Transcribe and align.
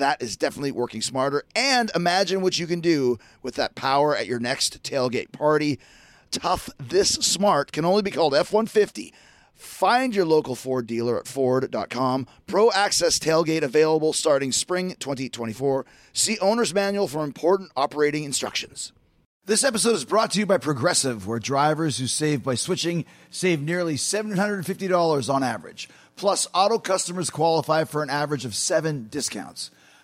That 0.00 0.22
is 0.22 0.38
definitely 0.38 0.72
working 0.72 1.02
smarter. 1.02 1.44
And 1.54 1.90
imagine 1.94 2.40
what 2.40 2.58
you 2.58 2.66
can 2.66 2.80
do 2.80 3.18
with 3.42 3.56
that 3.56 3.74
power 3.74 4.16
at 4.16 4.26
your 4.26 4.40
next 4.40 4.82
tailgate 4.82 5.30
party. 5.30 5.78
Tough 6.30 6.70
This 6.78 7.10
Smart 7.10 7.70
can 7.70 7.84
only 7.84 8.00
be 8.00 8.10
called 8.10 8.34
F 8.34 8.50
150. 8.50 9.12
Find 9.54 10.14
your 10.14 10.24
local 10.24 10.54
Ford 10.54 10.86
dealer 10.86 11.18
at 11.18 11.28
Ford.com. 11.28 12.26
Pro 12.46 12.70
Access 12.70 13.18
Tailgate 13.18 13.60
available 13.60 14.14
starting 14.14 14.52
spring 14.52 14.96
2024. 15.00 15.84
See 16.14 16.38
Owner's 16.38 16.72
Manual 16.72 17.06
for 17.06 17.22
important 17.22 17.70
operating 17.76 18.24
instructions. 18.24 18.92
This 19.44 19.64
episode 19.64 19.96
is 19.96 20.06
brought 20.06 20.30
to 20.30 20.38
you 20.38 20.46
by 20.46 20.56
Progressive, 20.56 21.26
where 21.26 21.38
drivers 21.38 21.98
who 21.98 22.06
save 22.06 22.42
by 22.42 22.54
switching 22.54 23.04
save 23.28 23.60
nearly 23.60 23.96
$750 23.96 25.34
on 25.34 25.42
average. 25.42 25.90
Plus, 26.16 26.46
auto 26.54 26.78
customers 26.78 27.28
qualify 27.28 27.84
for 27.84 28.02
an 28.02 28.08
average 28.08 28.46
of 28.46 28.54
seven 28.54 29.08
discounts. 29.10 29.70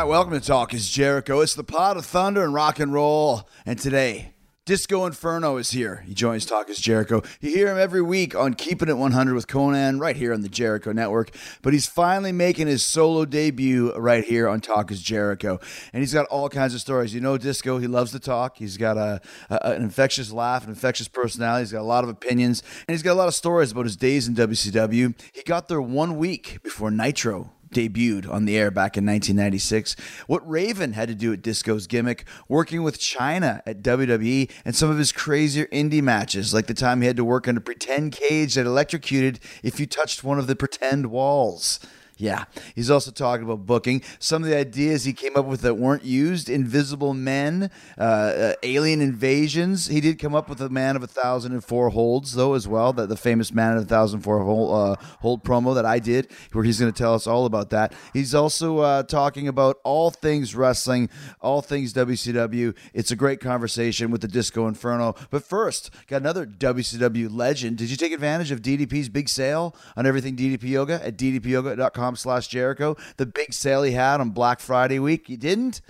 Right, 0.00 0.08
welcome 0.08 0.32
to 0.32 0.40
Talk 0.40 0.72
is 0.72 0.88
Jericho. 0.88 1.42
It's 1.42 1.52
the 1.52 1.62
pod 1.62 1.98
of 1.98 2.06
thunder 2.06 2.42
and 2.42 2.54
rock 2.54 2.78
and 2.80 2.90
roll. 2.90 3.46
And 3.66 3.78
today, 3.78 4.32
Disco 4.64 5.04
Inferno 5.04 5.58
is 5.58 5.72
here. 5.72 6.02
He 6.06 6.14
joins 6.14 6.46
Talk 6.46 6.70
is 6.70 6.78
Jericho. 6.78 7.22
You 7.42 7.50
hear 7.50 7.70
him 7.70 7.76
every 7.76 8.00
week 8.00 8.34
on 8.34 8.54
Keeping 8.54 8.88
It 8.88 8.96
100 8.96 9.34
with 9.34 9.46
Konnan 9.46 10.00
right 10.00 10.16
here 10.16 10.32
on 10.32 10.40
the 10.40 10.48
Jericho 10.48 10.92
Network. 10.92 11.36
But 11.60 11.74
he's 11.74 11.84
finally 11.84 12.32
making 12.32 12.66
his 12.66 12.82
solo 12.82 13.26
debut 13.26 13.92
right 13.94 14.24
here 14.24 14.48
on 14.48 14.62
Talk 14.62 14.90
is 14.90 15.02
Jericho. 15.02 15.60
And 15.92 16.00
he's 16.00 16.14
got 16.14 16.24
all 16.28 16.48
kinds 16.48 16.72
of 16.72 16.80
stories. 16.80 17.12
You 17.12 17.20
know, 17.20 17.36
Disco, 17.36 17.76
he 17.76 17.86
loves 17.86 18.10
to 18.12 18.20
talk. 18.20 18.56
He's 18.56 18.78
got 18.78 18.96
a, 18.96 19.20
a- 19.50 19.72
an 19.72 19.82
infectious 19.82 20.32
laugh, 20.32 20.64
an 20.64 20.70
infectious 20.70 21.08
personality. 21.08 21.64
He's 21.64 21.72
got 21.72 21.82
a 21.82 21.82
lot 21.82 22.04
of 22.04 22.08
opinions. 22.08 22.62
And 22.88 22.94
he's 22.94 23.02
got 23.02 23.12
a 23.12 23.20
lot 23.20 23.28
of 23.28 23.34
stories 23.34 23.72
about 23.72 23.84
his 23.84 23.98
days 23.98 24.26
in 24.26 24.34
WCW. 24.34 25.14
He 25.34 25.42
got 25.42 25.68
there 25.68 25.82
one 25.82 26.16
week 26.16 26.62
before 26.62 26.90
Nitro 26.90 27.50
debuted 27.72 28.30
on 28.30 28.44
the 28.44 28.56
air 28.56 28.70
back 28.70 28.96
in 28.96 29.06
1996. 29.06 29.96
What 30.26 30.48
Raven 30.48 30.92
had 30.92 31.08
to 31.08 31.14
do 31.14 31.32
at 31.32 31.42
Disco's 31.42 31.86
gimmick, 31.86 32.24
working 32.48 32.82
with 32.82 32.98
Chyna 32.98 33.62
at 33.66 33.82
WWE, 33.82 34.50
and 34.64 34.74
some 34.74 34.90
of 34.90 34.98
his 34.98 35.12
crazier 35.12 35.66
indie 35.66 36.02
matches, 36.02 36.52
like 36.52 36.66
the 36.66 36.74
time 36.74 37.00
he 37.00 37.06
had 37.06 37.16
to 37.16 37.24
work 37.24 37.48
on 37.48 37.56
a 37.56 37.60
pretend 37.60 38.12
cage 38.12 38.54
that 38.54 38.66
electrocuted 38.66 39.40
if 39.62 39.80
you 39.80 39.86
touched 39.86 40.24
one 40.24 40.38
of 40.38 40.46
the 40.46 40.56
pretend 40.56 41.10
walls. 41.10 41.80
Yeah, 42.20 42.44
he's 42.74 42.90
also 42.90 43.10
talking 43.10 43.46
about 43.46 43.64
booking 43.64 44.02
some 44.18 44.42
of 44.42 44.50
the 44.50 44.56
ideas 44.56 45.04
he 45.04 45.14
came 45.14 45.36
up 45.36 45.46
with 45.46 45.62
that 45.62 45.76
weren't 45.76 46.04
used. 46.04 46.50
Invisible 46.50 47.14
Men, 47.14 47.70
uh, 47.96 48.02
uh, 48.02 48.52
alien 48.62 49.00
invasions. 49.00 49.86
He 49.86 50.02
did 50.02 50.18
come 50.18 50.34
up 50.34 50.46
with 50.46 50.60
a 50.60 50.68
Man 50.68 50.96
of 50.96 51.02
a 51.02 51.06
Thousand 51.06 51.52
and 51.52 51.64
Four 51.64 51.88
Holds, 51.88 52.34
though, 52.34 52.52
as 52.52 52.68
well. 52.68 52.92
That 52.92 53.08
the 53.08 53.16
famous 53.16 53.54
Man 53.54 53.78
of 53.78 53.84
a 53.84 53.86
Thousand 53.86 54.18
and 54.18 54.24
Four 54.24 54.44
hold, 54.44 54.74
uh, 54.74 55.02
hold 55.20 55.44
promo 55.44 55.74
that 55.74 55.86
I 55.86 55.98
did, 55.98 56.30
where 56.52 56.62
he's 56.62 56.78
going 56.78 56.92
to 56.92 56.98
tell 56.98 57.14
us 57.14 57.26
all 57.26 57.46
about 57.46 57.70
that. 57.70 57.94
He's 58.12 58.34
also 58.34 58.80
uh, 58.80 59.02
talking 59.04 59.48
about 59.48 59.78
all 59.82 60.10
things 60.10 60.54
wrestling, 60.54 61.08
all 61.40 61.62
things 61.62 61.94
WCW. 61.94 62.76
It's 62.92 63.10
a 63.10 63.16
great 63.16 63.40
conversation 63.40 64.10
with 64.10 64.20
the 64.20 64.28
Disco 64.28 64.66
Inferno. 64.68 65.14
But 65.30 65.42
first, 65.42 65.90
got 66.06 66.20
another 66.20 66.44
WCW 66.44 67.34
legend. 67.34 67.78
Did 67.78 67.90
you 67.90 67.96
take 67.96 68.12
advantage 68.12 68.50
of 68.50 68.60
DDP's 68.60 69.08
big 69.08 69.30
sale 69.30 69.74
on 69.96 70.04
everything 70.04 70.36
DDP 70.36 70.64
Yoga 70.64 71.02
at 71.02 71.16
ddpyoga.com 71.16 72.09
slash 72.16 72.48
Jericho? 72.48 72.96
The 73.16 73.26
big 73.26 73.52
sale 73.52 73.82
he 73.82 73.92
had 73.92 74.20
on 74.20 74.30
Black 74.30 74.60
Friday 74.60 74.98
week. 74.98 75.28
You 75.28 75.36
didn't? 75.36 75.80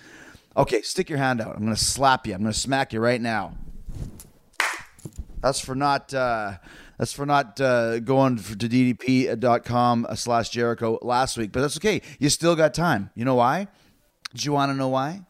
Okay, 0.56 0.82
stick 0.82 1.08
your 1.08 1.18
hand 1.18 1.40
out. 1.40 1.54
I'm 1.54 1.62
going 1.62 1.74
to 1.74 1.82
slap 1.82 2.26
you. 2.26 2.34
I'm 2.34 2.42
going 2.42 2.52
to 2.52 2.58
smack 2.58 2.92
you 2.92 3.00
right 3.00 3.20
now. 3.20 3.54
That's 5.40 5.60
for 5.60 5.74
not. 5.74 6.12
Uh, 6.12 6.58
that's 6.98 7.14
for 7.14 7.24
not 7.24 7.58
uh, 7.58 8.00
going 8.00 8.36
to 8.36 8.42
ddp.com 8.42 10.06
slash 10.16 10.50
Jericho 10.50 10.98
last 11.00 11.38
week, 11.38 11.50
but 11.50 11.62
that's 11.62 11.78
okay. 11.78 12.02
You 12.18 12.28
still 12.28 12.54
got 12.54 12.74
time. 12.74 13.08
You 13.14 13.24
know 13.24 13.36
why? 13.36 13.68
Do 14.34 14.44
you 14.44 14.52
want 14.52 14.70
to 14.70 14.76
know 14.76 14.88
why? 14.88 15.22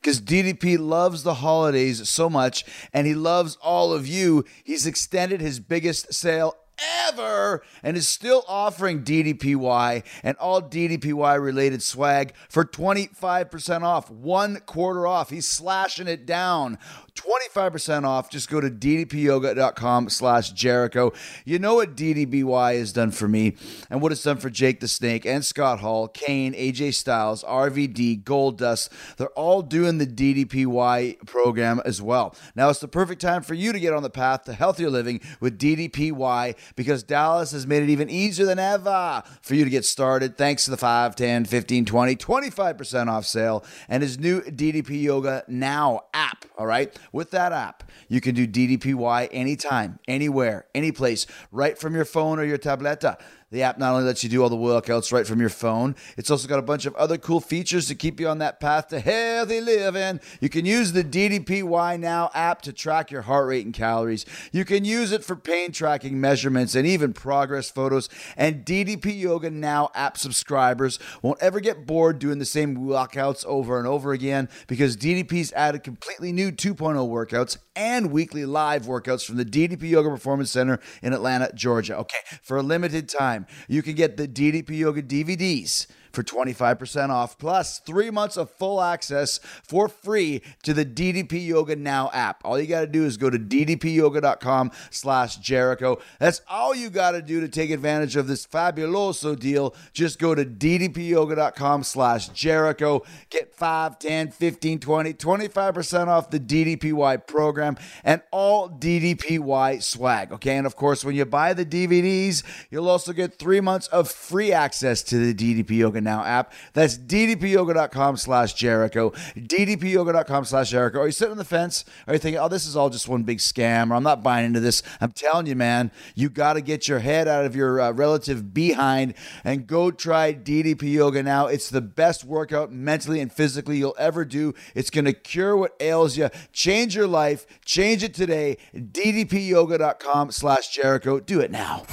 Because 0.00 0.22
DDP 0.22 0.78
loves 0.78 1.24
the 1.24 1.34
holidays 1.34 2.08
so 2.08 2.30
much 2.30 2.64
and 2.94 3.06
he 3.06 3.14
loves 3.14 3.56
all 3.60 3.92
of 3.92 4.06
you. 4.06 4.46
He's 4.64 4.86
extended 4.86 5.42
his 5.42 5.60
biggest 5.60 6.14
sale 6.14 6.56
ever 6.80 7.62
and 7.82 7.96
is 7.96 8.08
still 8.08 8.44
offering 8.48 9.02
DDPY 9.02 10.04
and 10.22 10.36
all 10.38 10.62
DDPY 10.62 11.42
related 11.42 11.82
swag 11.82 12.34
for 12.48 12.64
25% 12.64 13.82
off, 13.82 14.10
one 14.10 14.60
quarter 14.66 15.06
off. 15.06 15.30
He's 15.30 15.46
slashing 15.46 16.08
it 16.08 16.26
down. 16.26 16.78
25% 17.18 18.04
off. 18.04 18.30
Just 18.30 18.48
go 18.48 18.60
to 18.60 18.70
ddpyoga.com 18.70 20.08
slash 20.08 20.52
Jericho. 20.52 21.12
You 21.44 21.58
know 21.58 21.74
what 21.74 21.96
DDPY 21.96 22.78
has 22.78 22.92
done 22.92 23.10
for 23.10 23.28
me 23.28 23.56
and 23.90 24.00
what 24.00 24.12
it's 24.12 24.22
done 24.22 24.36
for 24.36 24.50
Jake 24.50 24.80
the 24.80 24.88
Snake 24.88 25.26
and 25.26 25.44
Scott 25.44 25.80
Hall, 25.80 26.08
Kane, 26.08 26.54
AJ 26.54 26.94
Styles, 26.94 27.42
RVD, 27.44 28.22
Goldust. 28.22 28.88
They're 29.16 29.28
all 29.30 29.62
doing 29.62 29.98
the 29.98 30.06
DDPY 30.06 31.26
program 31.26 31.80
as 31.84 32.00
well. 32.00 32.34
Now 32.54 32.68
it's 32.68 32.80
the 32.80 32.88
perfect 32.88 33.20
time 33.20 33.42
for 33.42 33.54
you 33.54 33.72
to 33.72 33.80
get 33.80 33.92
on 33.92 34.02
the 34.02 34.10
path 34.10 34.44
to 34.44 34.52
healthier 34.52 34.90
living 34.90 35.20
with 35.40 35.58
DDPY 35.58 36.56
because 36.76 37.02
Dallas 37.02 37.52
has 37.52 37.66
made 37.66 37.82
it 37.82 37.90
even 37.90 38.08
easier 38.08 38.46
than 38.46 38.58
ever 38.58 39.22
for 39.42 39.54
you 39.54 39.64
to 39.64 39.70
get 39.70 39.84
started 39.84 40.36
thanks 40.36 40.64
to 40.64 40.70
the 40.70 40.76
5, 40.76 41.16
10, 41.16 41.44
15, 41.44 41.84
20, 41.84 42.16
25% 42.16 43.08
off 43.08 43.26
sale 43.26 43.64
and 43.88 44.02
his 44.02 44.18
new 44.18 44.40
DDP 44.42 45.02
Yoga 45.02 45.44
Now 45.48 46.02
app. 46.14 46.44
All 46.56 46.66
right. 46.66 46.94
With 47.12 47.30
that 47.32 47.52
app, 47.52 47.84
you 48.08 48.20
can 48.20 48.34
do 48.34 48.46
DDPY 48.46 49.28
anytime, 49.32 49.98
anywhere, 50.06 50.66
any 50.74 50.92
place, 50.92 51.26
right 51.50 51.78
from 51.78 51.94
your 51.94 52.04
phone 52.04 52.38
or 52.38 52.44
your 52.44 52.58
tableta. 52.58 53.18
The 53.50 53.62
app 53.62 53.78
not 53.78 53.94
only 53.94 54.04
lets 54.04 54.22
you 54.22 54.28
do 54.28 54.42
all 54.42 54.50
the 54.50 54.56
workouts 54.56 55.10
right 55.10 55.26
from 55.26 55.40
your 55.40 55.48
phone, 55.48 55.96
it's 56.18 56.30
also 56.30 56.46
got 56.46 56.58
a 56.58 56.62
bunch 56.62 56.84
of 56.84 56.94
other 56.96 57.16
cool 57.16 57.40
features 57.40 57.86
to 57.86 57.94
keep 57.94 58.20
you 58.20 58.28
on 58.28 58.40
that 58.40 58.60
path 58.60 58.88
to 58.88 59.00
healthy 59.00 59.62
living. 59.62 60.20
You 60.38 60.50
can 60.50 60.66
use 60.66 60.92
the 60.92 61.02
DDPY 61.02 61.98
Now 61.98 62.30
app 62.34 62.60
to 62.62 62.74
track 62.74 63.10
your 63.10 63.22
heart 63.22 63.48
rate 63.48 63.64
and 63.64 63.72
calories. 63.72 64.26
You 64.52 64.66
can 64.66 64.84
use 64.84 65.12
it 65.12 65.24
for 65.24 65.34
pain 65.34 65.72
tracking 65.72 66.20
measurements 66.20 66.74
and 66.74 66.86
even 66.86 67.14
progress 67.14 67.70
photos. 67.70 68.10
And 68.36 68.66
DDP 68.66 69.18
Yoga 69.18 69.48
Now 69.48 69.88
app 69.94 70.18
subscribers 70.18 70.98
won't 71.22 71.42
ever 71.42 71.60
get 71.60 71.86
bored 71.86 72.18
doing 72.18 72.38
the 72.38 72.44
same 72.44 72.76
workouts 72.76 73.46
over 73.46 73.78
and 73.78 73.86
over 73.86 74.12
again 74.12 74.50
because 74.66 74.94
DDP's 74.94 75.54
added 75.54 75.82
completely 75.82 76.32
new 76.32 76.52
2.0 76.52 76.76
workouts 77.08 77.56
and 77.74 78.10
weekly 78.10 78.44
live 78.44 78.82
workouts 78.82 79.24
from 79.24 79.36
the 79.36 79.44
DDP 79.44 79.88
Yoga 79.88 80.10
Performance 80.10 80.50
Center 80.50 80.80
in 81.00 81.12
Atlanta, 81.12 81.50
Georgia. 81.54 81.96
Okay, 81.96 82.18
for 82.42 82.56
a 82.56 82.62
limited 82.62 83.08
time, 83.08 83.37
you 83.68 83.82
can 83.82 83.94
get 83.94 84.16
the 84.16 84.26
DDP 84.28 84.78
Yoga 84.78 85.02
DVDs 85.02 85.86
for 86.12 86.22
25% 86.22 87.10
off, 87.10 87.38
plus 87.38 87.78
three 87.80 88.10
months 88.10 88.36
of 88.36 88.50
full 88.50 88.80
access 88.80 89.38
for 89.62 89.88
free 89.88 90.42
to 90.62 90.74
the 90.74 90.84
DDP 90.84 91.46
Yoga 91.46 91.76
Now 91.76 92.10
app. 92.12 92.42
All 92.44 92.58
you 92.58 92.66
got 92.66 92.80
to 92.80 92.86
do 92.86 93.04
is 93.04 93.16
go 93.16 93.30
to 93.30 93.38
ddpyoga.com 93.38 94.72
slash 94.90 95.36
Jericho. 95.36 95.98
That's 96.18 96.40
all 96.48 96.74
you 96.74 96.90
got 96.90 97.12
to 97.12 97.22
do 97.22 97.40
to 97.40 97.48
take 97.48 97.70
advantage 97.70 98.16
of 98.16 98.26
this 98.26 98.46
fabuloso 98.46 99.38
deal. 99.38 99.74
Just 99.92 100.18
go 100.18 100.34
to 100.34 100.44
ddpyoga.com 100.44 101.82
slash 101.84 102.28
Jericho. 102.28 103.02
Get 103.30 103.54
5, 103.54 103.98
10, 103.98 104.30
15, 104.30 104.78
20, 104.80 105.14
25% 105.14 106.08
off 106.08 106.30
the 106.30 106.40
DDPY 106.40 107.26
program 107.26 107.76
and 108.04 108.22
all 108.30 108.68
DDPY 108.68 109.82
swag. 109.82 110.32
Okay. 110.32 110.56
And 110.56 110.66
of 110.66 110.76
course, 110.76 111.04
when 111.04 111.14
you 111.14 111.24
buy 111.24 111.52
the 111.54 111.64
DVDs, 111.64 112.42
you'll 112.70 112.88
also 112.88 113.12
get 113.12 113.38
three 113.38 113.60
months 113.60 113.86
of 113.88 114.10
free 114.10 114.52
access 114.52 115.02
to 115.04 115.18
the 115.18 115.34
DDP 115.34 115.78
Yoga 115.78 115.97
Now 116.00 116.24
app. 116.24 116.52
That's 116.72 116.96
ddpyoga.com 116.96 118.16
slash 118.16 118.54
Jericho. 118.54 119.10
ddpyoga.com 119.36 120.44
slash 120.44 120.70
Jericho. 120.70 121.00
Are 121.00 121.06
you 121.06 121.12
sitting 121.12 121.32
on 121.32 121.38
the 121.38 121.44
fence? 121.44 121.84
Are 122.06 122.14
you 122.14 122.18
thinking, 122.18 122.40
oh, 122.40 122.48
this 122.48 122.66
is 122.66 122.76
all 122.76 122.90
just 122.90 123.08
one 123.08 123.22
big 123.22 123.38
scam 123.38 123.90
or 123.90 123.94
I'm 123.94 124.02
not 124.02 124.22
buying 124.22 124.46
into 124.46 124.60
this? 124.60 124.82
I'm 125.00 125.12
telling 125.12 125.46
you, 125.46 125.56
man, 125.56 125.90
you 126.14 126.28
got 126.28 126.54
to 126.54 126.60
get 126.60 126.88
your 126.88 126.98
head 126.98 127.28
out 127.28 127.44
of 127.44 127.54
your 127.54 127.80
uh, 127.80 127.92
relative 127.92 128.54
behind 128.54 129.14
and 129.44 129.66
go 129.66 129.90
try 129.90 130.32
DDP 130.32 130.92
Yoga 130.92 131.22
now. 131.22 131.46
It's 131.46 131.70
the 131.70 131.80
best 131.80 132.24
workout 132.24 132.72
mentally 132.72 133.20
and 133.20 133.32
physically 133.32 133.78
you'll 133.78 133.96
ever 133.98 134.24
do. 134.24 134.54
It's 134.74 134.90
going 134.90 135.04
to 135.04 135.12
cure 135.12 135.56
what 135.56 135.74
ails 135.80 136.16
you, 136.16 136.30
change 136.52 136.94
your 136.94 137.06
life, 137.06 137.46
change 137.64 138.02
it 138.02 138.14
today. 138.14 138.58
ddpyoga.com 138.74 140.30
slash 140.30 140.68
Jericho. 140.68 141.20
Do 141.20 141.40
it 141.40 141.50
now. 141.50 141.84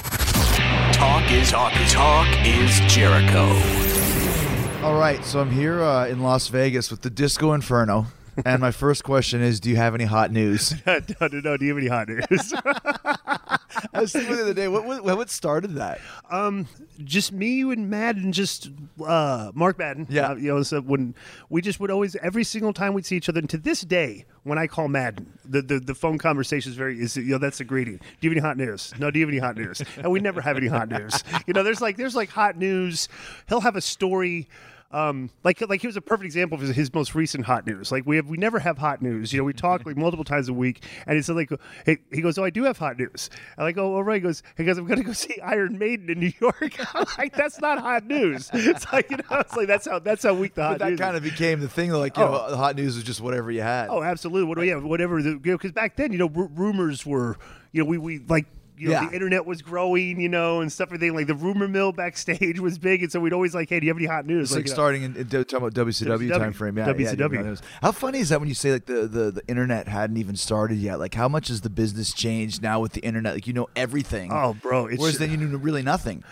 Talk 0.92 1.30
is 1.30 1.50
talk 1.50 1.78
is 1.78 1.92
talk 1.92 2.26
is 2.46 2.80
Jericho. 2.92 3.85
All 4.86 4.94
right, 4.94 5.24
so 5.24 5.40
I'm 5.40 5.50
here 5.50 5.82
uh, 5.82 6.06
in 6.06 6.20
Las 6.20 6.46
Vegas 6.46 6.92
with 6.92 7.02
the 7.02 7.10
Disco 7.10 7.52
Inferno. 7.52 8.06
And 8.44 8.60
my 8.60 8.70
first 8.70 9.02
question 9.02 9.42
is 9.42 9.58
Do 9.58 9.68
you 9.68 9.74
have 9.74 9.96
any 9.96 10.04
hot 10.04 10.30
news? 10.30 10.74
no, 10.86 11.00
no, 11.20 11.26
no. 11.26 11.56
Do 11.56 11.64
you 11.64 11.74
have 11.74 11.78
any 11.78 11.88
hot 11.88 12.08
news? 12.08 12.54
I 13.92 14.00
was 14.00 14.12
thinking 14.12 14.36
the 14.36 14.42
other 14.42 14.54
day, 14.54 14.68
what, 14.68 14.86
what, 14.86 15.04
what 15.04 15.28
started 15.28 15.74
that? 15.74 16.00
um, 16.30 16.68
just 17.02 17.32
me, 17.32 17.54
you, 17.56 17.72
and 17.72 17.90
Madden, 17.90 18.30
just 18.30 18.70
uh, 19.04 19.50
Mark 19.54 19.76
Madden. 19.76 20.06
Yeah. 20.08 20.28
Uh, 20.28 20.34
you 20.36 20.54
know, 20.54 20.62
so 20.62 20.80
when 20.80 21.16
we 21.48 21.62
just 21.62 21.80
would 21.80 21.90
always 21.90 22.14
every 22.22 22.44
single 22.44 22.72
time 22.72 22.94
we'd 22.94 23.04
see 23.04 23.16
each 23.16 23.28
other, 23.28 23.40
and 23.40 23.50
to 23.50 23.58
this 23.58 23.80
day, 23.80 24.24
when 24.44 24.56
I 24.56 24.68
call 24.68 24.86
Madden, 24.86 25.36
the 25.44 25.62
the, 25.62 25.80
the 25.80 25.96
phone 25.96 26.16
conversation 26.16 26.70
is 26.70 26.76
very 26.76 27.00
is 27.00 27.16
you 27.16 27.24
know 27.32 27.38
that's 27.38 27.58
a 27.58 27.64
greeting. 27.64 27.96
Do 27.96 28.04
you 28.20 28.30
have 28.30 28.36
any 28.36 28.46
hot 28.46 28.56
news? 28.56 28.94
No. 29.00 29.10
Do 29.10 29.18
you 29.18 29.26
have 29.26 29.32
any 29.32 29.40
hot 29.40 29.56
news? 29.56 29.82
And 29.96 30.12
we 30.12 30.20
never 30.20 30.40
have 30.40 30.56
any 30.56 30.68
hot 30.68 30.88
news. 30.88 31.24
You 31.48 31.54
know, 31.54 31.64
there's 31.64 31.80
like 31.80 31.96
there's 31.96 32.14
like 32.14 32.28
hot 32.28 32.56
news. 32.56 33.08
He'll 33.48 33.62
have 33.62 33.74
a 33.74 33.80
story. 33.80 34.48
Um, 34.96 35.28
like 35.44 35.60
like 35.68 35.82
he 35.82 35.86
was 35.86 35.98
a 35.98 36.00
perfect 36.00 36.24
example 36.24 36.54
of 36.56 36.62
his, 36.62 36.74
his 36.74 36.94
most 36.94 37.14
recent 37.14 37.44
hot 37.44 37.66
news. 37.66 37.92
Like 37.92 38.06
we 38.06 38.16
have 38.16 38.28
we 38.28 38.38
never 38.38 38.58
have 38.58 38.78
hot 38.78 39.02
news. 39.02 39.30
You 39.30 39.40
know, 39.40 39.44
we 39.44 39.52
talk 39.66 39.84
like 39.84 39.96
multiple 39.96 40.24
times 40.24 40.48
a 40.48 40.54
week, 40.54 40.82
and 41.06 41.18
it's 41.18 41.28
like 41.28 41.50
hey, 41.84 41.98
he 42.10 42.22
goes, 42.22 42.38
oh, 42.38 42.44
I 42.44 42.50
do 42.50 42.64
have 42.64 42.78
hot 42.78 42.98
news. 42.98 43.28
I'm 43.58 43.64
like, 43.64 43.76
oh, 43.76 43.94
all 43.94 44.02
right. 44.02 44.14
He 44.14 44.20
goes, 44.20 44.42
he 44.56 44.64
goes, 44.64 44.78
I'm 44.78 44.86
gonna 44.86 45.02
go 45.02 45.12
see 45.26 45.38
Iron 45.42 45.78
Maiden 45.78 46.08
in 46.08 46.18
New 46.18 46.32
York. 46.40 46.76
I'm 46.94 47.04
like, 47.18 47.36
that's 47.36 47.60
not 47.60 47.78
hot 47.78 48.06
news. 48.06 48.50
It's 48.54 48.90
like 48.90 49.10
you 49.10 49.18
know, 49.18 49.38
it's 49.40 49.54
like 49.54 49.66
that's 49.66 49.86
how 49.86 49.98
that's 49.98 50.22
how 50.22 50.32
weak 50.32 50.54
the 50.54 50.62
hot 50.62 50.78
But 50.78 50.78
that 50.78 50.90
news. 50.92 51.00
kind 51.00 51.14
is. 51.14 51.18
of 51.18 51.24
became 51.24 51.60
the 51.60 51.68
thing, 51.68 51.92
like, 51.92 52.16
you 52.16 52.22
know, 52.24 52.48
the 52.50 52.56
hot 52.56 52.76
news 52.76 52.94
was 52.94 53.04
just 53.04 53.20
whatever 53.20 53.50
you 53.50 53.60
had. 53.60 53.90
Oh, 53.90 54.02
absolutely. 54.02 54.44
What, 54.48 54.64
yeah, 54.66 54.76
whatever. 54.76 55.16
Because 55.20 55.44
you 55.44 55.68
know, 55.68 55.72
back 55.72 55.96
then, 55.96 56.12
you 56.12 56.18
know, 56.18 56.30
r- 56.34 56.48
rumors 56.54 57.04
were, 57.04 57.36
you 57.72 57.82
know, 57.82 57.88
we, 57.90 57.98
we 57.98 58.18
like, 58.20 58.46
you 58.78 58.88
know, 58.88 58.92
Yeah. 58.94 59.08
the 59.08 59.14
internet 59.14 59.46
was 59.46 59.62
growing, 59.62 60.20
you 60.20 60.28
know, 60.28 60.60
and 60.60 60.70
stuff. 60.72 60.88
Everything 60.88 61.14
like 61.14 61.26
the 61.26 61.34
rumor 61.34 61.66
mill 61.68 61.92
backstage 61.92 62.60
was 62.68 62.78
big, 62.78 63.02
and 63.02 63.10
so 63.10 63.20
we'd 63.20 63.32
always 63.32 63.54
like, 63.54 63.68
hey, 63.68 63.80
do 63.80 63.86
you 63.86 63.90
have 63.90 63.96
any 63.98 64.06
hot 64.06 64.26
news? 64.26 64.50
It's 64.50 64.56
like 64.56 64.66
know, 64.66 64.72
starting 64.72 65.02
in, 65.02 65.16
in 65.16 65.26
talking 65.28 65.56
about 65.56 65.74
WCW, 65.74 66.18
WCW. 66.28 66.38
time 66.38 66.52
frame. 66.52 66.76
Yeah, 66.78 66.92
WCW. 66.92 67.44
yeah. 67.44 67.68
How 67.82 67.92
funny 67.92 68.18
is 68.18 68.28
that 68.30 68.40
when 68.40 68.48
you 68.48 68.54
say 68.54 68.72
like 68.72 68.86
the, 68.86 69.06
the 69.06 69.30
the 69.30 69.42
internet 69.48 69.88
hadn't 69.88 70.16
even 70.16 70.36
started 70.36 70.78
yet? 70.78 70.98
Like 70.98 71.14
how 71.14 71.28
much 71.28 71.48
has 71.48 71.62
the 71.62 71.70
business 71.70 72.12
changed 72.12 72.62
now 72.62 72.80
with 72.80 72.92
the 72.92 73.00
internet? 73.00 73.34
Like 73.34 73.46
you 73.46 73.52
know 73.52 73.68
everything. 73.76 74.30
Oh, 74.32 74.54
bro, 74.54 74.86
it's 74.86 75.00
Whereas 75.00 75.18
then 75.18 75.30
you 75.30 75.36
knew 75.36 75.56
really 75.56 75.82
nothing. 75.82 76.22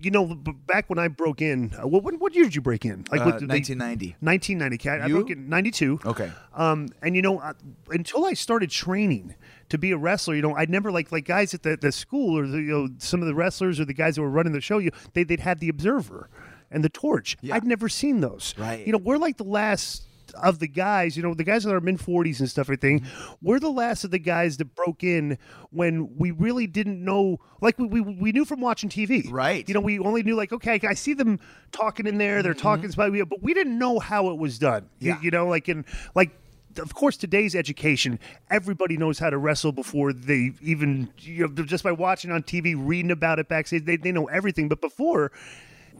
you 0.00 0.10
know, 0.10 0.34
back 0.66 0.90
when 0.90 0.98
I 0.98 1.06
broke 1.06 1.40
in, 1.40 1.72
uh, 1.80 1.86
what, 1.86 2.02
what 2.18 2.34
year 2.34 2.42
did 2.42 2.56
you 2.56 2.60
break 2.60 2.84
in? 2.84 3.04
Like 3.12 3.20
Uh, 3.20 3.24
what, 3.38 3.42
1990. 3.46 4.16
1990. 4.18 4.88
I, 4.90 5.04
I 5.04 5.08
broke 5.08 5.30
in 5.30 5.48
92. 5.48 6.00
Okay. 6.04 6.28
Um, 6.54 6.88
and 7.02 7.14
you 7.14 7.22
know, 7.22 7.38
uh, 7.38 7.52
until 7.88 8.24
I 8.26 8.32
started 8.34 8.68
training 8.70 9.36
to 9.72 9.78
be 9.78 9.90
a 9.90 9.96
wrestler, 9.96 10.34
you 10.34 10.42
know, 10.42 10.54
I'd 10.54 10.70
never 10.70 10.92
like 10.92 11.10
like 11.10 11.24
guys 11.24 11.54
at 11.54 11.62
the, 11.62 11.76
the 11.76 11.90
school 11.92 12.38
or 12.38 12.46
the, 12.46 12.58
you 12.58 12.70
know 12.70 12.88
some 12.98 13.20
of 13.22 13.26
the 13.26 13.34
wrestlers 13.34 13.80
or 13.80 13.86
the 13.86 13.94
guys 13.94 14.16
that 14.16 14.22
were 14.22 14.30
running 14.30 14.52
the 14.52 14.60
show. 14.60 14.78
You 14.78 14.90
they 15.14 15.24
they'd 15.24 15.40
have 15.40 15.60
the 15.60 15.70
Observer 15.70 16.28
and 16.70 16.84
the 16.84 16.88
Torch. 16.90 17.36
Yeah. 17.40 17.54
I'd 17.54 17.64
never 17.64 17.88
seen 17.88 18.20
those. 18.20 18.54
Right. 18.58 18.86
You 18.86 18.92
know, 18.92 18.98
we're 18.98 19.16
like 19.16 19.38
the 19.38 19.44
last 19.44 20.04
of 20.42 20.58
the 20.58 20.68
guys, 20.68 21.16
you 21.16 21.22
know, 21.22 21.34
the 21.34 21.44
guys 21.44 21.66
in 21.66 21.72
our 21.72 21.80
mid 21.80 21.98
40s 21.98 22.40
and 22.40 22.48
stuff, 22.48 22.66
everything, 22.66 23.00
Mm-hmm. 23.00 23.32
we're 23.42 23.60
the 23.60 23.70
last 23.70 24.04
of 24.04 24.10
the 24.10 24.18
guys 24.18 24.56
that 24.58 24.74
broke 24.74 25.02
in 25.04 25.36
when 25.70 26.16
we 26.16 26.30
really 26.30 26.66
didn't 26.66 27.04
know, 27.04 27.38
like 27.60 27.78
we, 27.78 27.86
we, 27.86 28.00
we 28.00 28.32
knew 28.32 28.44
from 28.44 28.60
watching 28.60 28.88
TV. 28.88 29.30
Right. 29.30 29.66
You 29.68 29.74
know, 29.74 29.80
we 29.80 29.98
only 29.98 30.22
knew, 30.22 30.34
like, 30.36 30.52
okay, 30.52 30.80
I 30.88 30.94
see 30.94 31.14
them 31.14 31.38
talking 31.70 32.06
in 32.06 32.18
there, 32.18 32.42
they're 32.42 32.54
talking, 32.54 32.92
about 32.92 33.12
but 33.28 33.42
we 33.42 33.52
didn't 33.54 33.78
know 33.78 33.98
how 33.98 34.30
it 34.30 34.38
was 34.38 34.58
done. 34.58 34.82
Mm-hmm. 34.82 35.06
Yeah. 35.06 35.20
You, 35.20 35.30
know, 35.30 35.48
like, 35.48 35.68
in, 35.68 35.84
like, 36.14 36.30
of 36.78 36.94
course, 36.94 37.16
today's 37.16 37.54
education, 37.54 38.18
everybody 38.50 38.96
knows 38.96 39.18
how 39.18 39.30
to 39.30 39.38
wrestle 39.38 39.72
before 39.72 40.12
they 40.12 40.52
even, 40.62 41.08
you 41.20 41.48
know, 41.48 41.64
just 41.64 41.84
by 41.84 41.92
watching 41.92 42.30
on 42.30 42.42
TV, 42.42 42.74
reading 42.76 43.10
about 43.10 43.38
it 43.38 43.48
backstage, 43.48 43.84
they, 43.84 43.96
they 43.96 44.12
know 44.12 44.26
everything. 44.26 44.68
But 44.68 44.80
before, 44.80 45.32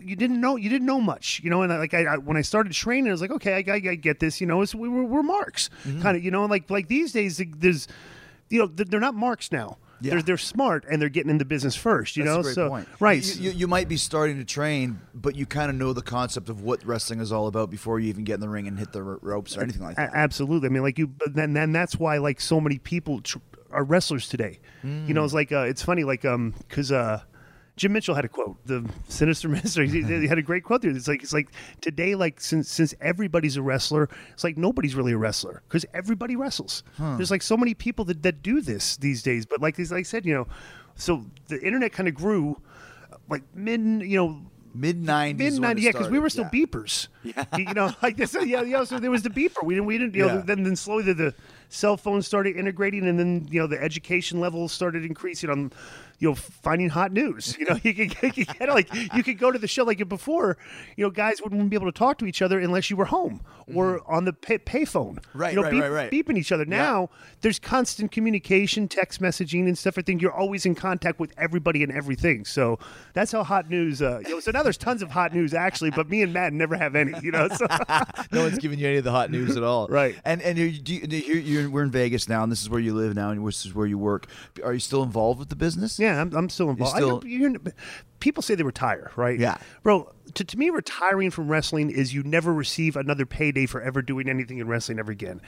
you 0.01 0.17
didn't 0.17 0.41
know 0.41 0.57
you 0.57 0.69
didn't 0.71 0.87
know 0.87 1.01
much, 1.01 1.41
you 1.45 1.51
know. 1.51 1.63
And 1.63 1.73
I, 1.73 1.79
like 1.79 1.95
I, 1.95 2.05
I 2.05 2.17
when 2.17 2.37
I 2.37 2.41
started 2.43 2.73
training, 2.73 3.09
I 3.09 3.13
was 3.13 3.21
like, 3.21 3.31
okay, 3.31 3.55
I, 3.55 3.73
I, 3.73 3.75
I 3.91 3.95
get 3.95 4.21
this, 4.21 4.41
you 4.41 4.47
know. 4.47 4.63
It's, 4.63 4.75
we 4.75 4.89
were, 4.89 5.05
we're 5.05 5.23
marks, 5.23 5.69
Mm-hmm. 5.85 6.03
kind 6.03 6.17
of, 6.17 6.25
you 6.25 6.31
know. 6.31 6.45
Like 6.47 6.71
like 6.71 6.89
these 6.89 7.13
days, 7.13 7.41
there's, 7.57 7.89
you 8.49 8.59
know, 8.59 8.67
they're 8.67 9.01
not 9.01 9.15
marks 9.15 9.53
now. 9.53 9.79
Yeah. 10.03 10.15
They're 10.15 10.23
they're 10.23 10.37
smart 10.37 10.85
and 10.91 11.01
they're 11.01 11.09
getting 11.09 11.31
into 11.31 11.45
business 11.45 11.75
first, 11.77 12.17
you 12.17 12.25
That's 12.25 12.35
know. 12.35 12.41
a 12.41 12.43
great 12.43 12.55
so 12.55 12.69
point. 12.69 12.89
right, 13.01 13.37
You, 13.37 13.51
you, 13.51 13.59
you 13.59 13.67
might 13.69 13.89
be 13.89 13.97
starting 13.97 14.39
to 14.39 14.45
train, 14.45 15.01
but 15.15 15.37
you 15.37 15.47
kind 15.47 15.71
of 15.71 15.77
know 15.77 15.93
the 15.93 16.03
concept 16.03 16.49
of 16.49 16.63
what 16.63 16.85
wrestling 16.85 17.21
is 17.21 17.31
all 17.33 17.47
about 17.47 17.71
before 17.71 18.01
you 18.01 18.09
even 18.09 18.25
get 18.25 18.35
in 18.35 18.41
the 18.41 18.49
ring 18.49 18.67
and 18.67 18.79
hit 18.79 18.93
the 18.93 19.03
ropes 19.03 19.57
or 19.57 19.63
anything 19.63 19.83
like 19.83 19.97
that. 19.97 20.11
absolutely. 20.15 20.67
I 20.69 20.71
mean, 20.71 20.83
like 20.83 20.99
you, 20.99 21.13
then 21.27 21.53
then 21.53 21.73
that's 21.73 21.97
why 21.99 22.19
like 22.19 22.41
so 22.41 22.61
many 22.61 22.79
people 22.79 23.21
tr- 23.21 23.39
are 23.71 23.85
wrestlers 23.85 24.29
today. 24.29 24.61
You 24.83 25.15
know, 25.15 25.25
it's 25.25 25.33
like 25.35 25.53
uh, 25.53 25.61
it's 25.61 25.83
funny, 25.83 26.05
like 26.05 26.25
um, 26.25 26.55
because 26.69 26.91
uh. 26.93 27.23
Jim 27.77 27.93
Mitchell 27.93 28.15
had 28.15 28.25
a 28.25 28.29
quote, 28.29 28.57
the 28.67 28.89
sinister 29.09 29.49
minister. 29.49 29.83
He, 29.83 30.03
he 30.03 30.27
had 30.27 30.39
a 30.39 30.43
great 30.43 30.65
quote 30.65 30.83
there. 30.83 30.91
It's 30.91 31.09
like 31.09 31.23
it's 31.23 31.33
like 31.33 31.49
today, 31.81 32.15
like 32.15 32.41
since 32.41 32.71
since 32.71 32.95
everybody's 33.01 33.57
a 33.57 33.63
wrestler, 33.63 34.09
it's 34.33 34.45
like 34.45 34.57
nobody's 34.57 34.95
really 34.95 35.13
a 35.13 35.19
wrestler 35.19 35.63
because 35.69 35.87
everybody 35.95 36.37
wrestles. 36.37 36.83
There's 36.99 37.31
like 37.31 37.43
so 37.43 37.57
many 37.57 37.75
people 37.75 38.05
that, 38.07 38.23
that 38.23 38.43
do 38.43 38.61
this 38.61 38.97
these 38.97 39.23
days. 39.23 39.47
But 39.47 39.61
like 39.61 39.79
like 39.79 39.93
I 39.93 40.03
said, 40.03 40.27
you 40.27 40.35
know, 40.35 40.47
so 40.97 41.25
the 41.49 41.61
internet 41.63 41.93
kind 41.93 42.09
of 42.09 42.15
grew, 42.15 42.61
like 43.29 43.43
mid, 43.55 43.81
you 43.81 44.17
know, 44.17 44.43
Mid 44.75 45.03
nineties, 45.03 45.53
mid 45.55 45.61
ninety, 45.61 45.83
yeah, 45.83 45.91
because 45.93 46.09
we 46.09 46.19
were 46.19 46.31
still 46.31 46.47
beepers. 46.47 47.09
Yeah, 47.23 47.45
you 47.59 47.75
know, 47.75 47.93
like 48.03 48.17
this. 48.17 48.35
Yeah, 48.35 48.63
yeah. 48.63 48.85
So 48.85 48.99
there 48.99 49.11
was 49.11 49.23
the 49.23 49.29
beeper. 49.29 49.63
We 49.63 49.75
didn't. 49.75 49.87
We 49.87 49.99
didn't. 49.99 50.15
You 50.15 50.27
know. 50.27 50.35
Yeah. 50.37 50.43
Then 50.47 50.63
then 50.63 50.77
slowly 50.77 51.03
the, 51.05 51.15
the 51.15 51.35
cell 51.69 51.99
phones 51.99 52.27
started 52.27 52.57
integrating, 52.57 53.07
and 53.07 53.19
then 53.19 53.47
you 53.51 53.61
know 53.61 53.67
the 53.67 53.83
education 53.83 54.41
level 54.41 54.69
started 54.69 55.05
increasing 55.05 55.51
on, 55.51 55.73
you 56.23 56.29
know, 56.29 56.37
finding 56.37 56.89
hot 56.89 57.11
news. 57.11 57.57
You 57.59 57.67
know, 57.67 57.79
you 57.83 57.93
could, 57.95 58.15
you 58.23 58.47
could 58.47 58.59
get 58.59 58.69
like 58.69 58.89
you 59.13 59.25
could 59.25 59.39
go 59.39 59.51
to 59.51 59.59
the 59.59 59.67
show 59.67 59.83
like 59.83 60.09
before. 60.09 60.57
You 60.97 61.05
know, 61.05 61.11
guys 61.11 61.43
wouldn't 61.43 61.69
be 61.69 61.75
able 61.75 61.91
to 61.91 61.99
talk 61.99 62.19
to 62.19 62.27
each 62.27 62.41
other 62.41 62.61
unless 62.61 62.91
you 62.91 62.97
were 62.97 63.07
home 63.07 63.41
or 63.75 64.01
on 64.11 64.25
the 64.25 64.33
pay, 64.33 64.59
payphone. 64.59 65.17
Mm-hmm. 65.17 65.39
Right, 65.39 65.53
You 65.55 65.57
know, 65.57 65.63
right, 65.63 65.71
beep- 65.73 65.83
right, 65.83 65.89
right. 65.91 66.11
beeping 66.11 66.39
each 66.39 66.53
other. 66.53 66.65
Now 66.65 67.11
there's 67.41 67.59
constant 67.59 68.13
communication, 68.13 68.89
text 68.89 69.21
messaging, 69.21 69.67
and 69.67 69.77
stuff. 69.77 69.99
I 69.99 70.03
think 70.03 70.23
you're 70.23 70.33
always 70.33 70.65
in 70.67 70.75
contact 70.75 71.19
with 71.21 71.33
everybody 71.37 71.83
and 71.83 71.93
everything. 71.93 72.45
So 72.45 72.79
that's 73.15 73.33
how 73.33 73.43
hot 73.45 73.69
news. 73.71 74.01
Uh, 74.03 74.21
you 74.25 74.31
know, 74.31 74.41
so 74.41 74.51
now 74.51 74.63
there's 74.63 74.77
tons 74.79 75.03
of 75.03 75.11
hot 75.11 75.35
news 75.35 75.55
actually, 75.55 75.91
but 75.91 76.09
me 76.09 76.23
and 76.23 76.33
Matt 76.33 76.53
never 76.53 76.77
have 76.77 76.95
any. 76.97 77.13
You 77.23 77.31
know, 77.33 77.49
so 77.49 77.67
no 78.33 78.43
one's 78.43 78.59
giving 78.59 78.79
you 78.79 78.87
any 78.89 78.97
of 78.99 79.05
the 79.05 79.11
hot 79.11 79.31
news 79.31 79.57
at 79.57 79.63
all. 79.63 79.87
Right. 79.89 80.17
And 80.25 80.41
and 80.43 80.59
you, 80.59 80.73
do 80.73 80.95
you, 80.95 81.07
you're, 81.07 81.37
you're, 81.39 81.71
we're 81.71 81.83
in 81.83 81.91
Vegas 81.91 82.29
now, 82.29 82.43
and 82.43 82.51
this 82.51 82.63
is 82.63 82.71
where 82.71 82.81
you 82.81 82.95
live 82.95 83.15
now, 83.15 83.31
and 83.31 83.47
this 83.47 83.65
is 83.67 83.75
where 83.75 83.87
you 83.87 83.99
work. 83.99 84.27
Are 84.65 84.73
you 84.73 84.81
still 84.81 85.03
involved 85.03 85.39
with 85.39 85.49
the 85.49 85.57
business? 85.57 85.99
yeah, 85.99 86.21
I'm, 86.21 86.33
I'm 86.35 86.49
still 86.49 86.71
involved. 86.71 86.95
I 86.95 86.99
still- 86.99 87.21
know- 87.21 87.27
you're- 87.27 87.57
people 88.23 88.43
say 88.43 88.55
they 88.55 88.63
retire, 88.63 89.11
right? 89.17 89.39
Yeah. 89.39 89.59
bro. 89.83 90.11
To, 90.35 90.45
to 90.45 90.57
me, 90.57 90.71
retiring 90.71 91.31
from 91.31 91.49
wrestling 91.49 91.91
is 91.91 92.15
you 92.15 92.23
never 92.23 92.55
receive 92.55 92.97
another 92.97 93.27
payday 93.27 93.67
for 93.67 93.83
ever 93.83 94.01
doing 94.01 94.31
anything 94.31 94.59
in 94.59 94.69
wrestling 94.69 95.01
ever 95.01 95.11
again. 95.11 95.43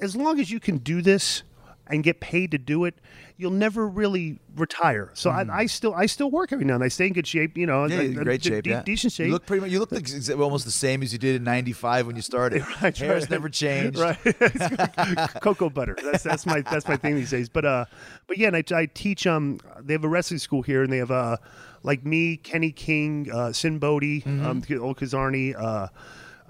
As 0.00 0.16
long 0.16 0.40
as 0.40 0.50
you 0.50 0.58
can 0.58 0.78
do 0.78 1.00
this 1.00 1.44
and 1.88 2.04
get 2.04 2.20
paid 2.20 2.50
to 2.52 2.58
do 2.58 2.84
it, 2.84 2.94
you'll 3.36 3.50
never 3.50 3.88
really 3.88 4.38
retire. 4.56 5.10
So 5.14 5.30
I, 5.30 5.46
I 5.50 5.66
still 5.66 5.94
I 5.94 6.06
still 6.06 6.30
work 6.30 6.52
every 6.52 6.64
now 6.64 6.74
and 6.74 6.82
then. 6.82 6.86
I 6.86 6.88
stay 6.88 7.06
in 7.06 7.12
good 7.14 7.26
shape. 7.26 7.56
You 7.56 7.66
know. 7.66 7.86
Yeah, 7.86 7.96
I- 7.98 8.00
I- 8.02 8.12
great 8.12 8.42
de- 8.42 8.48
shape. 8.50 8.64
de- 8.64 8.70
yeah. 8.70 8.82
decent 8.82 9.12
shape. 9.12 9.26
You 9.26 9.32
look 9.32 9.46
pretty 9.46 9.60
much. 9.62 9.70
You 9.70 9.78
look 9.80 9.92
like 9.92 10.06
almost 10.38 10.64
the 10.64 10.70
same 10.70 11.02
as 11.02 11.12
you 11.12 11.18
did 11.18 11.36
in 11.36 11.44
'95 11.44 12.06
when 12.06 12.16
you 12.16 12.22
started. 12.22 12.62
Right, 12.82 12.96
Hair's 12.96 13.22
right. 13.24 13.30
never 13.30 13.48
changed. 13.48 13.98
right 13.98 14.18
cocoa 15.40 15.70
butter 15.70 15.96
that's 16.02 16.22
that's 16.22 16.46
my 16.46 16.60
that's 16.62 16.86
my 16.86 16.96
thing 16.96 17.14
these 17.16 17.30
days 17.30 17.48
but 17.48 17.64
uh 17.64 17.84
but 18.26 18.38
yeah 18.38 18.48
and 18.48 18.56
I, 18.56 18.64
I 18.74 18.86
teach 18.86 19.26
um 19.26 19.58
they 19.80 19.94
have 19.94 20.04
a 20.04 20.08
wrestling 20.08 20.38
school 20.38 20.62
here 20.62 20.82
and 20.82 20.92
they 20.92 20.98
have 20.98 21.10
uh 21.10 21.36
like 21.82 22.04
me 22.04 22.36
kenny 22.36 22.70
king 22.72 23.28
uh 23.32 23.52
Sinn 23.52 23.78
Bodhi 23.78 24.20
Mm-hmm. 24.22 24.46
um 24.46 24.62
old 24.80 24.98
Kizarny 24.98 25.54
uh 25.58 25.88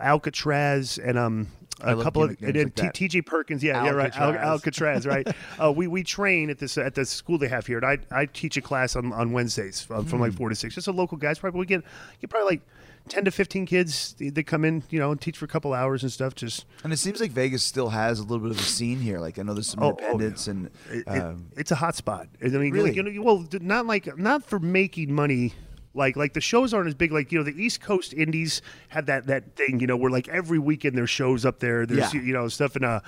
alcatraz 0.01 0.99
and 0.99 1.19
um 1.19 1.49
a 1.81 2.03
couple 2.03 2.23
of 2.25 2.37
and 2.43 2.57
like 2.57 2.93
T- 2.95 3.09
TJ 3.09 3.27
Perkins, 3.27 3.63
yeah, 3.63 3.85
yeah, 3.85 3.91
right, 3.91 4.17
Al- 4.17 4.35
Alcatraz. 4.35 5.05
Alcatraz, 5.05 5.07
right. 5.07 5.29
uh, 5.63 5.73
we 5.73 5.87
we 5.87 6.03
train 6.03 6.51
at 6.51 6.59
this 6.59 6.77
at 6.79 6.95
the 6.95 7.05
school 7.05 7.39
they 7.39 7.49
have 7.49 7.67
here, 7.67 7.79
and 7.79 7.87
I 7.87 7.99
I 8.21 8.27
teach 8.27 8.57
a 8.57 8.63
class 8.63 8.97
on, 8.97 9.13
on 9.13 9.33
Wednesdays 9.33 9.87
uh, 9.91 10.03
from 10.03 10.19
Hmm. 10.19 10.21
like 10.21 10.33
four 10.35 10.49
to 10.49 10.55
six. 10.55 10.75
Just 10.75 10.89
a 10.89 10.93
local 10.93 11.17
guys, 11.19 11.39
probably 11.39 11.61
we 11.61 11.67
get 11.67 11.83
get 12.21 12.31
probably 12.31 12.49
like 12.57 12.61
ten 13.09 13.25
to 13.25 13.31
fifteen 13.31 13.65
kids 13.65 14.15
that 14.19 14.47
come 14.47 14.65
in, 14.65 14.83
you 14.91 14.99
know, 14.99 15.11
and 15.11 15.21
teach 15.21 15.39
for 15.39 15.45
a 15.47 15.49
couple 15.49 15.73
hours 15.73 16.03
and 16.03 16.13
stuff. 16.13 16.35
Just 16.35 16.67
And 16.85 16.93
it 16.93 16.99
seems 16.99 17.21
like 17.21 17.31
Vegas 17.31 17.63
still 17.65 17.89
has 17.91 18.19
a 18.19 18.23
little 18.23 18.41
bit 18.41 18.51
of 18.51 18.59
a 18.59 18.63
scene 18.63 18.99
here. 19.01 19.19
Like 19.19 19.39
I 19.39 19.43
know 19.43 19.55
there's 19.55 19.69
some 19.69 19.83
Oh, 19.83 19.87
oh, 19.87 19.91
independents 20.13 20.47
and 20.49 20.67
It- 20.91 21.05
it- 21.07 21.09
um, 21.09 21.47
it's 21.57 21.71
a 21.71 21.77
hot 21.77 21.97
spot. 21.97 22.29
I 22.43 22.49
mean, 22.49 22.73
Really? 22.73 22.91
like, 22.91 22.97
you 22.97 23.03
know, 23.03 23.23
well, 23.23 23.47
not 23.61 23.87
like 23.87 24.19
not 24.19 24.45
for 24.45 24.59
making 24.59 25.13
money. 25.13 25.55
Like 25.95 26.17
like 26.17 26.35
the 26.35 26.41
shows 26.41 26.73
aren't 26.75 26.87
as 26.89 26.95
big. 26.95 27.13
Like 27.13 27.33
you 27.33 27.39
know, 27.39 27.45
the 27.45 27.61
East 27.61 27.81
Coast 27.81 28.13
Indies 28.15 28.63
had 28.89 29.07
that 29.07 29.27
that 29.27 29.57
thing. 29.57 29.81
You 29.81 29.87
know, 29.87 29.97
where 29.97 30.11
like 30.11 30.29
every 30.29 30.59
weekend 30.59 30.97
there's 30.97 31.11
shows 31.11 31.45
up 31.45 31.59
there. 31.61 31.87
There's 31.87 32.13
Yeah. 32.15 32.21
you 32.21 32.33
know 32.33 32.49
stuff 32.49 32.77
and 32.77 32.85
uh, 32.85 33.01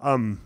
um, 0.00 0.40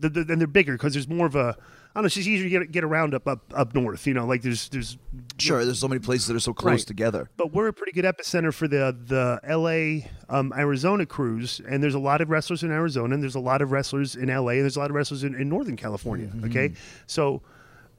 the, 0.00 0.08
the, 0.08 0.20
and 0.32 0.40
they're 0.40 0.46
bigger 0.46 0.72
because 0.74 0.94
there's 0.94 1.08
more 1.08 1.26
of 1.26 1.36
a. 1.36 1.56
I 1.94 1.98
don't 1.98 2.04
know. 2.04 2.06
It's 2.06 2.14
just 2.14 2.26
easier 2.26 2.44
to 2.44 2.48
get 2.64 2.72
get 2.72 2.84
around 2.84 3.12
up 3.14 3.28
up 3.28 3.42
up 3.54 3.74
north. 3.74 4.06
You 4.06 4.14
know, 4.14 4.24
like 4.24 4.40
there's 4.40 4.70
there's 4.70 4.96
sure, 5.36 5.62
there's 5.62 5.78
so 5.78 5.88
many 5.88 5.98
places 5.98 6.26
that 6.28 6.34
are 6.36 6.40
so 6.40 6.54
close 6.54 6.70
Right. 6.80 6.86
together. 6.86 7.28
but 7.36 7.52
we're 7.52 7.68
a 7.68 7.72
pretty 7.74 7.92
good 7.92 8.06
epicenter 8.06 8.54
for 8.54 8.66
the 8.66 8.96
the 9.04 9.38
L.A. 9.44 10.08
Um, 10.30 10.54
Arizona 10.56 11.04
crews, 11.04 11.60
and 11.68 11.82
there's 11.82 11.94
a 11.94 11.98
lot 11.98 12.22
of 12.22 12.30
wrestlers 12.30 12.62
in 12.62 12.70
Arizona, 12.70 13.12
and 13.12 13.22
there's 13.22 13.34
a 13.34 13.40
lot 13.40 13.60
of 13.60 13.72
wrestlers 13.72 14.16
in 14.16 14.30
L.A. 14.30 14.54
and 14.54 14.62
there's 14.62 14.76
a 14.76 14.80
lot 14.80 14.88
of 14.90 14.94
wrestlers 14.96 15.22
in, 15.22 15.34
in 15.34 15.50
Northern 15.50 15.76
California. 15.76 16.28
Mm-hmm. 16.28 16.44
Okay, 16.46 16.72
so 17.06 17.42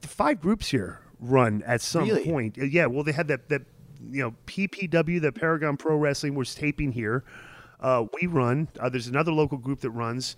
the 0.02 0.08
five 0.08 0.42
groups 0.42 0.70
here 0.70 1.00
run 1.24 1.64
at 1.66 1.82
some 1.82 2.08
Really? 2.08 2.24
point. 2.26 2.58
Uh, 2.60 2.66
Yeah, 2.66 2.86
well, 2.88 3.04
they 3.04 3.12
had 3.14 3.28
that 3.30 3.50
that 3.50 3.62
you 4.12 4.22
know 4.22 4.36
PPW, 4.48 5.22
the 5.22 5.32
Paragon 5.32 5.78
Pro 5.78 5.98
Wrestling, 5.98 6.36
was 6.36 6.54
taping 6.56 6.92
here. 6.92 7.24
Uh, 7.80 8.06
we 8.20 8.28
run. 8.28 8.68
Uh, 8.80 8.90
there's 8.90 9.08
another 9.08 9.32
local 9.32 9.58
group 9.58 9.82
that 9.82 9.92
runs. 9.92 10.36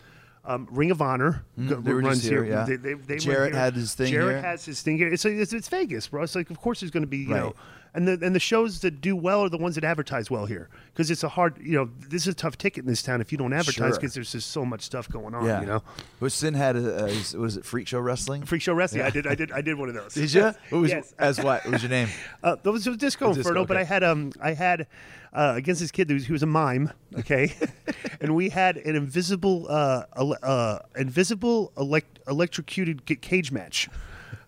Um, 0.48 0.68
Ring 0.70 0.92
of 0.92 1.02
Honor 1.02 1.44
Mm, 1.60 1.84
they 1.84 1.92
were 1.94 2.02
runs 2.02 2.20
just 2.20 2.30
here, 2.30 2.44
yeah. 2.46 2.66
They, 2.66 2.76
they, 2.76 2.94
they 2.94 3.18
Jarrett 3.18 3.54
here. 3.54 3.60
had 3.62 3.74
his 3.74 3.96
thing 3.96 4.12
Jarrett 4.12 4.36
here. 4.36 4.42
has 4.44 4.64
his 4.64 4.80
thing 4.84 4.98
here. 4.98 5.12
It's, 5.12 5.26
it's 5.26 5.54
it's 5.54 5.68
Vegas, 5.70 6.08
bro. 6.08 6.22
It's 6.22 6.36
like 6.36 6.52
of 6.52 6.62
course 6.62 6.82
there's 6.82 6.92
going 6.92 7.02
to 7.02 7.08
be 7.08 7.18
you 7.18 7.30
know 7.30 7.46
Right. 7.46 7.56
And 7.96 8.08
the 8.08 8.20
and 8.26 8.36
the 8.36 8.42
shows 8.42 8.82
that 8.82 9.00
do 9.00 9.16
well 9.16 9.42
are 9.46 9.50
the 9.50 9.58
ones 9.58 9.76
that 9.76 9.86
advertise 9.86 10.30
well 10.30 10.46
here 10.46 10.68
because 10.94 11.10
it's 11.10 11.24
a 11.24 11.30
hard 11.30 11.58
you 11.62 11.78
know 11.78 11.90
this 12.10 12.24
is 12.24 12.28
a 12.28 12.34
tough 12.34 12.58
ticket 12.58 12.84
in 12.84 12.90
this 12.90 13.02
town 13.02 13.22
if 13.22 13.32
you 13.32 13.38
don't 13.38 13.54
advertise 13.54 13.76
Sure. 13.76 13.90
because 13.92 14.14
there's 14.14 14.34
just 14.34 14.52
so 14.52 14.66
much 14.66 14.82
stuff 14.82 15.10
going 15.10 15.34
on 15.34 15.46
Yeah, 15.46 15.62
you 15.62 15.66
know 15.66 15.82
But 16.20 16.34
Sinn 16.34 16.56
had 16.56 16.76
a, 16.76 17.06
a 17.06 17.38
was 17.38 17.56
it 17.56 17.64
Freak 17.66 17.88
Show 17.88 18.00
Wrestling? 18.02 18.44
freak 18.44 18.62
show 18.62 18.74
wrestling 18.74 19.04
I 19.04 19.12
did 19.12 19.26
I 19.26 19.34
did 19.34 19.52
I 19.54 19.62
did 19.62 19.78
one 19.78 19.88
of 19.88 19.96
those 19.96 20.14
Did 20.14 20.34
you? 20.34 20.44
What 20.70 20.82
was, 20.82 20.92
Yes. 20.92 21.14
As 21.18 21.38
what? 21.42 21.64
What 21.64 21.72
was 21.72 21.84
your 21.84 21.90
name? 21.90 22.10
uh, 22.44 22.58
that 22.62 22.70
was, 22.72 22.86
was 22.86 22.98
Disco 22.98 23.28
Disco, 23.30 23.40
Inferno, 23.40 23.66
but. 23.66 23.78
I 23.78 23.84
had 23.86 24.04
um 24.04 24.32
I 24.42 24.54
had 24.54 24.88
uh, 25.32 25.54
against 25.56 25.82
this 25.82 25.92
kid 25.92 26.10
who 26.10 26.16
was, 26.16 26.26
he 26.26 26.32
was 26.32 26.44
a 26.44 26.48
mime, 26.48 26.92
okay, 27.20 27.54
and 28.22 28.36
we 28.36 28.50
had 28.50 28.78
an 28.78 28.96
invisible 28.96 29.68
uh, 29.70 30.04
uh 30.16 30.80
invisible 30.96 31.72
elect- 31.78 32.20
electrocuted 32.28 33.06
ca- 33.06 33.16
cage 33.22 33.52
match. 33.52 33.90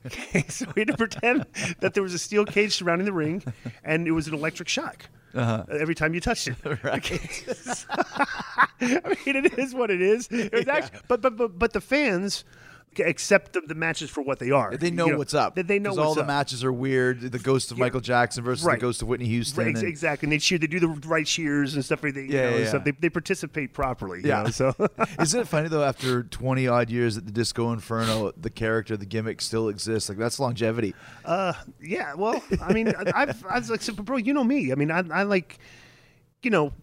Okay, 0.08 0.46
so 0.50 0.66
we 0.76 0.82
had 0.82 0.88
to 0.90 0.98
pretend 0.98 1.46
that 1.80 1.94
there 1.94 2.04
was 2.04 2.14
a 2.14 2.20
steel 2.20 2.46
cage 2.46 2.74
surrounding 2.76 3.06
the 3.06 3.14
ring, 3.14 3.44
and 3.84 4.08
it 4.08 4.12
was 4.12 4.28
an 4.28 4.34
electric 4.34 4.68
shock 4.68 5.06
uh 5.36 5.64
every 5.70 5.94
time 5.94 6.14
you 6.14 6.22
touched 6.22 6.48
it. 6.48 6.56
Okay, 6.86 7.20
I 8.82 9.16
mean, 9.26 9.36
it 9.36 9.60
is 9.60 9.76
what 9.76 9.92
it 9.92 10.02
is. 10.02 10.28
It 10.32 10.54
was 10.54 10.68
actually, 10.68 11.00
but 11.08 11.22
but 11.22 11.36
but 11.36 11.60
but 11.60 11.74
the 11.74 11.82
fans 11.82 12.44
accept 13.00 13.54
the, 13.54 13.62
the 13.62 13.76
matches 13.76 14.10
for 14.10 14.22
what 14.22 14.40
they 14.40 14.52
are. 14.52 14.76
They 14.76 14.92
know, 14.92 15.08
You 15.08 15.18
what's 15.18 15.34
up. 15.34 15.56
They, 15.56 15.62
they 15.62 15.80
know 15.80 15.98
all 16.00 16.14
the 16.16 16.22
up. 16.22 16.28
matches 16.28 16.64
are 16.64 16.72
weird. 16.74 17.22
The 17.22 17.40
ghost 17.40 17.72
of 17.72 17.78
Yeah. 17.78 17.86
Michael 17.86 18.02
Jackson 18.02 18.44
versus 18.44 18.66
Right. 18.66 18.80
the 18.80 18.82
ghost 18.82 19.02
of 19.02 19.08
Whitney 19.08 19.28
Houston. 19.28 19.66
Right, 19.66 19.76
and- 19.76 19.84
exactly. 19.88 20.26
And 20.28 20.32
they 20.34 20.38
cheer. 20.40 20.58
They 20.58 20.68
do 20.68 20.80
the 20.80 20.88
right 20.88 21.26
cheers 21.26 21.76
and 21.76 21.84
stuff. 21.86 22.02
They, 22.02 22.10
you 22.10 22.22
Yeah, 22.24 22.42
know, 22.42 22.48
and 22.50 22.60
yeah, 22.64 22.70
stuff. 22.70 22.84
They, 22.84 22.92
they 22.92 23.10
participate 23.10 23.74
properly. 23.74 24.20
you 24.22 24.28
Yeah. 24.30 24.44
know, 24.44 24.50
so 24.50 24.74
Isn't 25.20 25.42
it 25.42 25.48
funny 25.48 25.68
though? 25.70 25.84
After 25.84 26.24
twenty 26.24 26.68
odd 26.68 26.90
years 26.90 27.18
at 27.18 27.26
the 27.26 27.32
Disco 27.32 27.72
Inferno, 27.74 28.32
the 28.38 28.50
character, 28.50 28.98
the 28.98 29.06
gimmick 29.06 29.42
still 29.42 29.70
exists. 29.70 30.10
Like 30.10 30.18
that's 30.18 30.40
longevity. 30.40 30.94
Uh, 31.26 31.54
yeah. 31.82 32.14
Well, 32.16 32.42
I 32.62 32.74
mean, 32.74 32.90
I- 32.90 33.12
I've, 33.16 33.46
I 33.46 33.60
was 33.60 33.70
like, 33.70 33.82
so, 33.82 33.94
bro, 33.94 34.18
you 34.18 34.34
know 34.34 34.44
me. 34.44 34.72
I 34.72 34.76
mean, 34.76 34.92
I, 34.92 35.04
I 35.12 35.24
like, 35.24 35.60
you 36.44 36.50
know. 36.52 36.74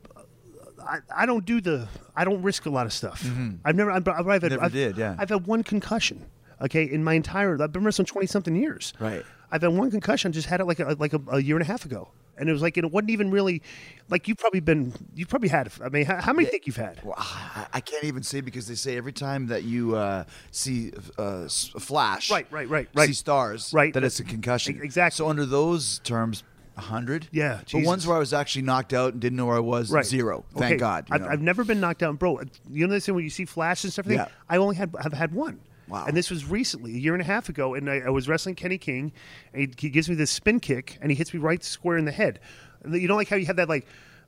I, 0.87 0.99
I 1.23 1.27
don't 1.27 1.45
do 1.45 1.61
the 1.61 1.89
I 2.17 2.25
don't 2.25 2.43
risk 2.43 2.67
a 2.67 2.71
lot 2.71 2.87
of 2.87 2.93
stuff. 2.93 3.25
I've 3.65 3.75
never 3.77 3.91
I've, 3.91 4.07
I've, 4.07 4.29
I've, 4.29 4.43
Mm-hmm. 4.43 4.49
Never 4.51 4.65
I've, 4.65 4.73
did, 4.73 4.97
yeah. 4.97 5.17
I've 5.19 5.29
had 5.31 5.47
one 5.47 5.63
concussion. 5.63 6.25
Okay, 6.63 6.85
in 6.85 7.03
my 7.03 7.15
entire 7.15 7.61
I've 7.63 7.73
been 7.73 7.85
wrestling 7.85 8.07
twenty 8.07 8.27
something 8.27 8.55
years. 8.55 8.93
Right. 9.01 9.25
I've 9.51 9.63
had 9.63 9.73
one 9.73 9.91
concussion. 9.91 10.33
Just 10.33 10.49
had 10.49 10.61
it 10.61 10.65
like 10.65 10.81
a, 10.81 10.97
like 10.99 11.13
a, 11.13 11.21
a 11.29 11.41
year 11.41 11.57
and 11.57 11.63
a 11.63 11.67
half 11.67 11.85
ago, 11.85 12.09
and 12.39 12.49
it 12.49 12.53
was 12.53 12.63
like 12.63 12.77
it 12.77 12.91
wasn't 12.91 13.11
even 13.11 13.31
really 13.31 13.61
like 14.09 14.27
you've 14.29 14.39
probably 14.39 14.61
been 14.61 14.93
you've 15.15 15.29
probably 15.29 15.49
had. 15.49 15.71
I 15.85 15.89
mean, 15.91 16.05
how, 16.07 16.21
how 16.21 16.33
many 16.33 16.49
think 16.49 16.67
you've 16.67 16.77
had? 16.77 17.01
Well, 17.05 17.15
I, 17.19 17.67
I 17.75 17.81
can't 17.81 18.05
even 18.05 18.23
say 18.23 18.41
because 18.41 18.67
they 18.67 18.75
say 18.77 18.97
every 18.97 19.13
time 19.13 19.49
that 19.49 19.65
you 19.65 19.97
uh, 19.97 20.25
see 20.53 20.93
uh, 21.19 21.47
a 21.47 21.81
flash, 21.81 22.31
Right, 22.31 22.47
right, 22.51 22.69
right, 22.69 22.89
right. 22.95 23.07
see 23.09 23.13
stars, 23.15 23.73
Right. 23.75 23.93
that 23.95 24.03
it's 24.05 24.21
a 24.21 24.25
concussion. 24.25 24.81
Exactly. 24.83 25.17
So 25.17 25.29
under 25.29 25.45
those 25.47 25.99
terms, 26.01 26.43
hundred. 26.77 27.29
Yeah, 27.33 27.61
But 27.73 27.85
ones 27.85 28.07
where 28.07 28.17
I 28.17 28.19
was 28.19 28.33
actually 28.33 28.63
knocked 28.63 28.93
out 28.93 29.13
and 29.13 29.21
didn't 29.21 29.37
know 29.37 29.47
where 29.47 29.57
I 29.57 29.61
was, 29.61 29.91
Right. 29.91 30.05
zero. 30.05 30.45
Thank 30.55 30.65
Okay, 30.73 30.77
God. 30.77 31.07
I've. 31.11 31.23
I've 31.25 31.41
never 31.43 31.65
been 31.65 31.81
knocked 31.81 32.03
out. 32.03 32.19
bro. 32.19 32.41
You 32.71 32.87
know 32.87 32.93
this 32.93 33.07
thing 33.07 33.15
when 33.15 33.25
you 33.25 33.31
see 33.31 33.45
flash 33.45 33.85
and 33.85 33.93
stuff. 33.93 34.07
Yeah. 34.07 34.27
I 34.49 34.57
only 34.57 34.77
had 34.77 34.95
have 35.01 35.13
had 35.13 35.33
one. 35.33 35.61
Wow. 35.89 36.07
And 36.07 36.17
this 36.17 36.31
was 36.31 36.47
recently, 36.47 36.95
a 36.95 36.99
year 36.99 37.13
and 37.13 37.21
a 37.21 37.27
half 37.27 37.49
ago, 37.51 37.75
and 37.75 37.91
I, 37.91 38.01
I 38.07 38.09
was 38.09 38.27
wrestling 38.27 38.55
Kenny 38.55 38.79
King, 38.79 39.13
and 39.53 39.63
he, 39.63 39.71
he 39.79 39.91
gives 39.91 40.09
me 40.09 40.15
this 40.15 40.31
spin 40.31 40.59
kick, 40.59 40.97
and 41.03 41.11
he 41.11 41.17
hits 41.17 41.35
me 41.35 41.41
right 41.41 41.63
square 41.63 41.99
in 41.99 42.07
the 42.07 42.13
head. 42.13 42.41
And 42.83 42.95
You 42.95 43.07
know, 43.07 43.17
like 43.17 43.29
how 43.29 43.37
you 43.37 43.47
have 43.47 43.57
that 43.57 43.69
like. 43.69 43.87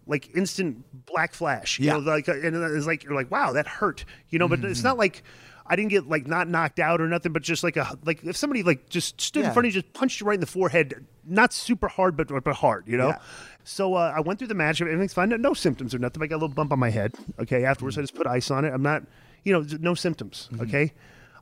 Like 0.08 0.36
instant 0.36 0.84
black 1.06 1.34
flash, 1.34 1.80
you 1.80 1.86
Yeah. 1.86 1.94
know, 1.94 1.98
like, 1.98 2.28
uh, 2.28 2.34
and 2.34 2.54
it's 2.54 2.86
like 2.86 3.02
you're 3.02 3.12
like, 3.16 3.28
wow, 3.28 3.54
that 3.54 3.66
hurt, 3.66 4.04
you 4.30 4.38
know. 4.38 4.46
But 4.46 4.60
Mm-hmm. 4.60 4.68
it's 4.70 4.84
not 4.84 4.96
like 4.96 5.24
I 5.66 5.74
didn't 5.74 5.90
get 5.90 6.08
like 6.08 6.28
not 6.28 6.46
knocked 6.46 6.78
out 6.78 7.00
or 7.00 7.08
nothing, 7.08 7.32
but 7.32 7.42
just 7.42 7.64
like 7.64 7.76
a 7.76 7.98
like 8.04 8.22
if 8.22 8.36
somebody 8.36 8.62
like 8.62 8.88
just 8.88 9.20
stood 9.20 9.40
Yeah. 9.40 9.48
in 9.48 9.52
front 9.52 9.66
of 9.66 9.74
you, 9.74 9.80
just 9.82 9.92
punched 9.94 10.20
you 10.20 10.26
right 10.28 10.34
in 10.34 10.40
the 10.40 10.46
forehead, 10.46 11.04
not 11.26 11.52
super 11.52 11.88
hard, 11.88 12.16
but 12.16 12.28
but 12.28 12.56
hard, 12.56 12.86
you 12.86 12.96
know. 12.96 13.08
Yeah. 13.08 13.18
So 13.64 13.94
uh, 13.94 14.12
I 14.16 14.20
went 14.20 14.38
through 14.38 14.48
the 14.48 14.54
match. 14.54 14.80
Everything's 14.80 15.12
fine. 15.14 15.28
No, 15.28 15.36
no 15.36 15.54
symptoms 15.54 15.94
or 15.94 15.98
nothing. 15.98 16.22
I 16.22 16.26
got 16.26 16.36
a 16.36 16.38
little 16.42 16.48
bump 16.48 16.72
on 16.72 16.78
my 16.78 16.90
head. 16.90 17.14
Okay. 17.38 17.64
Afterwards, 17.64 17.98
I 17.98 18.02
just 18.02 18.14
put 18.14 18.26
ice 18.26 18.50
on 18.50 18.64
it. 18.64 18.72
I'm 18.72 18.82
not, 18.82 19.02
you 19.42 19.52
know, 19.52 19.66
no 19.80 19.94
symptoms. 19.94 20.48
Mm-hmm. 20.52 20.62
Okay. 20.62 20.92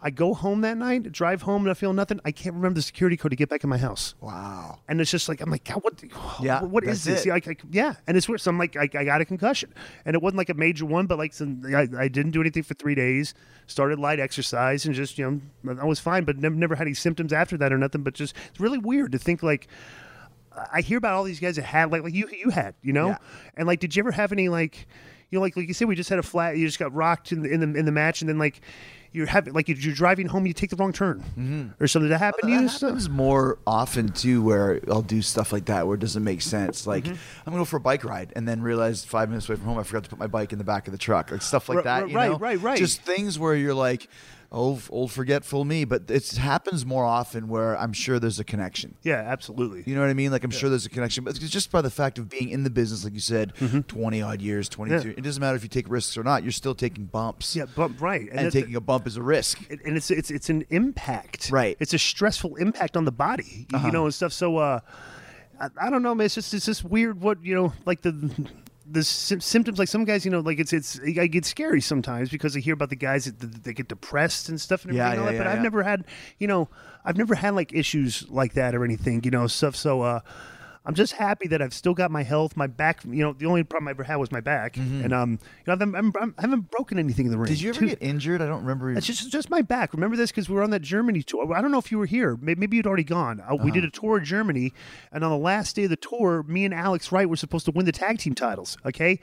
I 0.06 0.11
go 0.11 0.34
home 0.34 0.61
that 0.61 0.76
night, 0.76 1.11
drive 1.12 1.40
home, 1.42 1.62
and 1.62 1.70
I 1.70 1.75
feel 1.75 1.94
nothing. 1.94 2.20
I 2.26 2.30
can't 2.30 2.54
remember 2.54 2.75
the 2.76 2.82
security 2.82 3.16
code 3.16 3.30
to 3.30 3.37
get 3.37 3.49
back 3.49 3.64
in 3.64 3.70
my 3.70 3.78
house. 3.78 4.14
wow. 4.20 4.78
And 4.87 5.00
it's 5.00 5.11
just 5.11 5.30
like 5.30 5.40
I'm 5.40 5.50
like, 5.50 5.64
God, 5.64 5.82
what? 5.82 5.94
Yeah, 6.42 6.62
what 6.62 6.84
is 6.84 7.04
this? 7.04 7.25
Like, 7.25 7.62
yeah, 7.70 7.94
and 8.06 8.14
it's 8.16 8.28
weird. 8.28 8.42
So 8.42 8.50
I'm 8.50 8.58
like, 8.58 8.76
I, 8.76 8.82
I 8.82 9.04
got 9.04 9.23
a 9.23 9.25
concussion, 9.25 9.73
and 10.04 10.14
it 10.14 10.20
wasn't 10.23 10.37
like 10.37 10.50
a 10.50 10.54
major 10.54 10.84
one, 10.84 11.06
but 11.06 11.16
like 11.16 11.32
some, 11.32 11.62
I, 11.75 11.88
I 11.99 12.08
didn't 12.08 12.32
do 12.32 12.42
anything 12.42 12.62
for 12.64 12.75
three 12.75 12.94
days. 12.94 13.32
Started 13.66 13.99
light 13.99 14.20
exercise 14.20 14.84
and 14.84 14.94
just 14.94 15.16
you 15.16 15.40
know 15.64 15.80
I 15.80 15.87
was 15.87 15.99
fine, 16.00 16.25
but 16.25 16.37
never 16.37 16.54
never 16.54 16.75
had 16.75 16.87
any 16.87 16.92
symptoms 16.94 17.32
after 17.32 17.56
that 17.56 17.73
or 17.73 17.78
nothing. 17.78 18.02
But 18.02 18.12
just 18.12 18.37
it's 18.50 18.61
really 18.61 18.76
weird 18.78 19.12
to 19.12 19.18
think 19.18 19.42
like 19.42 19.68
I 20.73 20.82
hear 20.82 20.99
about 20.99 21.14
all 21.14 21.25
these 21.25 21.40
guys 21.40 21.56
that 21.56 21.64
had 21.64 21.90
like 21.90 22.02
like 22.02 22.12
you 22.12 22.28
you 22.30 22.50
had 22.50 22.75
you 22.82 22.92
know, 22.92 23.08
Yeah. 23.08 23.18
and 23.56 23.66
like 23.66 23.80
did 23.80 23.96
you 23.96 24.02
ever 24.02 24.12
have 24.12 24.32
any 24.32 24.50
like 24.50 24.87
you 25.30 25.38
know 25.38 25.42
like 25.42 25.56
like 25.56 25.66
you 25.66 25.73
said 25.75 25.88
we 25.88 25.96
just 25.96 26.11
had 26.11 26.18
a 26.18 26.23
flat 26.23 26.58
you 26.58 26.66
just 26.66 26.78
got 26.78 26.92
rocked 26.92 27.32
in 27.32 27.42
the 27.42 27.49
in 27.50 27.61
the 27.61 27.78
in 27.78 27.87
the 27.87 27.92
match 27.92 28.20
and 28.20 28.28
then 28.28 28.38
like 28.38 28.61
you're 29.14 29.26
having 29.26 29.54
like 29.54 29.68
you're 29.68 29.94
driving 29.94 30.26
home 30.26 30.47
you 30.47 30.52
take 30.52 30.68
the 30.71 30.76
wrong 30.76 30.92
turn 30.92 31.73
or 31.80 31.87
something 31.87 32.11
that 32.11 32.18
happened 32.18 32.50
to 32.50 32.56
That 32.56 32.62
you. 32.62 32.68
happens 32.88 33.09
more 33.09 33.59
often 33.66 34.09
too, 34.11 34.42
where 34.42 34.80
I'll 34.90 35.02
do 35.02 35.23
stuff 35.23 35.52
like 35.52 35.66
that 35.66 35.87
where 35.87 35.94
it 35.94 36.00
doesn't 36.00 36.25
make 36.25 36.42
sense. 36.42 36.87
Like 36.87 37.04
Mm-hmm. 37.04 37.12
I'm 37.47 37.52
gonna 37.52 37.61
go 37.61 37.64
for 37.64 37.76
a 37.76 37.80
bike 37.80 38.04
ride 38.04 38.33
and 38.37 38.47
then 38.49 38.61
realize 38.61 39.04
five 39.04 39.28
minutes 39.28 39.49
away 39.49 39.56
from 39.56 39.66
home 39.66 39.78
I 39.78 39.85
forgot 39.85 40.04
to 40.04 40.11
put 40.11 40.18
my 40.18 40.26
bike 40.26 40.52
in 40.52 40.59
the 40.59 40.64
back 40.64 40.87
of 40.88 40.92
the 40.92 40.99
truck, 40.99 41.30
like 41.30 41.42
stuff 41.42 41.68
like 41.68 41.76
Right, 41.76 41.85
that. 41.85 42.11
you 42.11 42.16
right, 42.16 42.30
know? 42.33 42.38
right, 42.38 42.61
right. 42.61 42.78
Just 42.78 43.02
things 43.02 43.38
where 43.38 43.54
you're 43.54 43.73
like, 43.75 44.09
oh, 44.54 44.80
old 44.88 45.11
forgetful 45.12 45.64
me. 45.64 45.84
But 45.84 46.11
it 46.11 46.37
happens 46.37 46.87
more 46.87 47.04
often 47.04 47.49
where 47.49 47.76
I'm 47.76 47.92
sure 47.92 48.18
there's 48.18 48.38
a 48.40 48.44
connection. 48.44 48.94
Yeah, 49.02 49.16
absolutely. 49.16 49.82
You 49.84 49.94
know 49.94 50.00
what 50.00 50.08
I 50.11 50.14
mean? 50.14 50.30
Like 50.30 50.44
I'm 50.44 50.50
sure 50.50 50.70
there's 50.70 50.87
a 50.87 50.90
connection, 50.90 51.25
but 51.25 51.37
it's 51.37 51.50
just 51.50 51.70
by 51.70 51.82
the 51.82 51.90
fact 51.90 52.18
of 52.18 52.28
being 52.30 52.49
in 52.49 52.62
the 52.64 52.70
business, 52.70 53.04
like 53.04 53.12
you 53.14 53.20
said, 53.20 53.52
Mm-hmm. 53.56 53.80
twenty 53.80 54.23
odd 54.23 54.40
years, 54.40 54.68
twenty 54.68 54.99
two. 55.02 55.08
Yeah. 55.08 55.14
It 55.18 55.23
doesn't 55.25 55.40
matter 55.40 55.56
if 55.56 55.62
you 55.64 55.68
take 55.68 55.90
risks 55.90 56.16
or 56.16 56.23
not. 56.23 56.42
You're 56.42 56.52
still 56.52 56.75
taking 56.75 57.04
bumps. 57.06 57.54
Yeah, 57.56 57.66
but 57.75 58.00
right, 58.00 58.23
and, 58.23 58.30
that's- 58.38 58.52
taking 58.52 58.76
a 58.76 58.80
bump 58.80 59.06
is 59.06 59.16
a 59.16 59.23
risk. 59.23 59.58
and 59.68 59.80
and 59.84 59.96
it's 59.96 60.11
it's 60.11 60.30
it's 60.30 60.49
an 60.49 60.64
impact. 60.70 61.50
Right. 61.50 61.73
Uh-huh. 61.75 61.82
It's 61.82 61.92
a 61.94 61.99
stressful 61.99 62.56
impact 62.56 62.96
on 62.96 63.04
the 63.04 63.12
body. 63.12 63.66
You 63.73 63.90
know 63.90 64.04
and 64.04 64.14
stuff. 64.14 64.32
So 64.32 64.56
uh, 64.58 64.80
I, 65.61 65.68
I 65.80 65.90
don't 65.90 66.02
know, 66.02 66.14
man. 66.14 66.26
It's 66.26 66.34
just 66.37 66.54
it's 66.54 66.66
just 66.66 66.84
weird. 66.84 67.20
What 67.20 67.44
you 67.44 67.54
know, 67.54 67.73
like 67.87 68.02
the 68.02 68.12
the 68.87 69.03
sy- 69.03 69.38
symptoms 69.38 69.79
like 69.79 69.88
some 69.88 70.05
guys 70.05 70.25
you 70.25 70.31
know 70.31 70.41
like 70.41 70.59
it's 70.59 70.73
it's 70.73 71.00
I 71.00 71.26
get 71.26 71.45
scary 71.45 71.81
sometimes 71.81 72.29
because 72.29 72.57
I 72.57 72.61
hear 72.61 72.75
about 72.75 72.91
the 72.91 72.97
guys 72.97 73.25
that, 73.25 73.41
that 73.41 73.64
they 73.64 73.73
get 73.73 73.88
depressed 73.88 74.49
and 74.49 74.61
stuff 74.61 74.85
and 74.85 74.95
Yeah, 74.95 75.07
everything 75.07 75.26
all 75.26 75.33
yeah, 75.33 75.38
but 75.38 75.47
yeah, 75.47 75.53
I've 75.55 75.62
never 75.62 75.83
had 75.83 76.05
you 76.38 76.47
know 76.47 76.69
I've 77.05 77.17
never 77.17 77.35
had 77.35 77.55
like 77.55 77.73
issues 77.73 78.29
like 78.29 78.53
that 78.55 78.75
or 78.75 78.85
anything 78.85 79.23
you 79.25 79.31
know 79.31 79.47
stuff 79.47 79.75
so 79.75 80.03
uh 80.03 80.21
I'm 80.87 80.95
just 80.95 81.14
happy 81.14 81.49
that 81.49 81.62
I've 81.62 81.73
still 81.73 81.95
got 81.95 82.11
my 82.11 82.23
health 82.23 82.57
my 82.57 82.67
back 82.67 83.00
you 83.05 83.23
know 83.25 83.33
the 83.33 83.47
only 83.47 83.62
problem 83.64 83.88
I 83.88 83.93
ever 83.93 84.03
had 84.05 84.17
was 84.17 84.31
my 84.31 84.41
back 84.41 84.76
and 84.76 85.12
um 85.12 85.31
you 85.33 85.38
know 85.67 85.73
I've, 85.75 85.81
I'm, 85.83 85.95
I'm, 86.17 86.35
I 86.38 86.43
haven't 86.43 86.71
broken 86.71 86.99
anything 86.99 87.25
in 87.26 87.33
the 87.33 87.38
ring 87.38 87.47
Mm-hmm. 87.47 87.55
Did 87.55 87.62
you 87.62 87.71
ever 87.71 87.81
Two- 87.81 87.87
get 87.88 88.03
injured? 88.03 88.43
I 88.43 88.47
don't 88.47 88.61
remember. 88.62 88.91
it's 88.93 89.07
just 89.07 89.31
just 89.31 89.49
my 89.50 89.62
back. 89.62 89.93
Remember 89.95 90.17
this 90.17 90.31
because 90.31 90.49
we 90.49 90.55
were 90.57 90.62
on 90.62 90.71
that 90.71 90.83
Germany 90.83 91.23
tour. 91.23 91.53
I 91.55 91.62
don't 91.62 91.71
know 91.73 91.79
if 91.79 91.91
you 91.91 91.99
were 91.99 92.07
here. 92.07 92.37
Maybe, 92.41 92.61
maybe 92.61 92.76
you'd 92.76 92.87
already 92.87 93.05
gone. 93.05 93.41
Uh, 93.41 93.55
We 93.55 93.71
Uh-huh. 93.71 93.71
did 93.71 93.85
a 93.85 93.91
tour 93.91 94.19
of 94.19 94.25
Germany, 94.25 94.73
and 95.12 95.25
on 95.25 95.31
the 95.31 95.38
last 95.38 95.75
day 95.76 95.85
of 95.85 95.91
the 95.91 95.97
tour, 95.97 96.43
me 96.45 96.64
and 96.64 96.75
Alex 96.75 97.11
Wright 97.12 97.29
were 97.29 97.37
supposed 97.37 97.64
to 97.67 97.71
win 97.73 97.87
the 97.87 97.93
tag 97.93 98.19
team 98.19 98.35
titles. 98.35 98.76
Okay, 98.85 99.21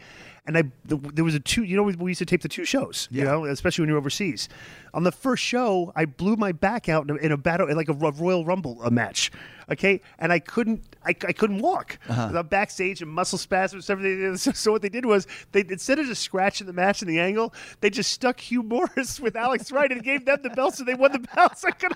and 0.48 0.58
I 0.58 0.64
the, 0.86 0.98
there 0.98 1.24
was 1.24 1.36
a 1.36 1.40
two. 1.40 1.64
You 1.64 1.78
know, 1.78 1.84
we, 1.84 1.96
we 1.96 2.12
used 2.12 2.20
to 2.20 2.26
tape 2.26 2.42
the 2.42 2.50
two 2.50 2.66
shows. 2.66 3.08
You 3.12 3.24
know, 3.24 3.46
especially 3.46 3.84
when 3.84 3.90
you're 3.90 3.98
overseas. 3.98 4.50
On 4.94 5.04
the 5.04 5.12
first 5.12 5.44
show, 5.44 5.94
I 5.96 6.06
blew 6.06 6.36
my 6.36 6.52
back 6.52 6.90
out 6.90 7.10
in 7.10 7.16
a, 7.16 7.20
in 7.20 7.32
a 7.32 7.38
battle, 7.38 7.68
in 7.70 7.78
like 7.78 7.90
a 7.90 7.94
Ro- 7.94 8.12
Royal 8.12 8.44
Rumble 8.44 8.82
a 8.84 8.90
match. 8.92 9.32
Okay, 9.72 10.02
and 10.20 10.34
I 10.34 10.40
couldn't. 10.40 10.84
I, 11.06 11.10
I 11.10 11.32
couldn't 11.34 11.60
walk. 11.60 11.98
Uh-huh. 12.10 12.32
I'm 12.36 12.48
backstage 12.48 13.02
and 13.02 13.10
muscle 13.10 13.38
spasms. 13.38 13.90
Everything. 13.90 14.36
So, 14.38 14.52
so 14.52 14.72
what 14.72 14.82
they 14.82 14.90
did 14.90 15.06
was 15.06 15.28
they 15.52 15.62
instead 15.70 16.00
of 16.00 16.08
just 16.08 16.22
scratching 16.24 16.68
the 16.68 16.74
match 16.74 17.02
in 17.02 17.08
the 17.08 17.20
angle, 17.20 17.54
they 17.80 17.90
just 17.90 18.12
stuck 18.12 18.40
Hugh 18.40 18.64
Morrus 18.64 19.20
with 19.22 19.36
Alex 19.36 19.72
Wright 19.72 19.92
and 19.92 20.04
gave 20.04 20.26
them 20.26 20.40
the 20.42 20.50
belts, 20.50 20.78
so 20.80 20.84
they 20.84 20.96
won 20.96 21.12
the 21.12 21.20
belts. 21.36 21.64
I, 21.64 21.72
could, 21.72 21.92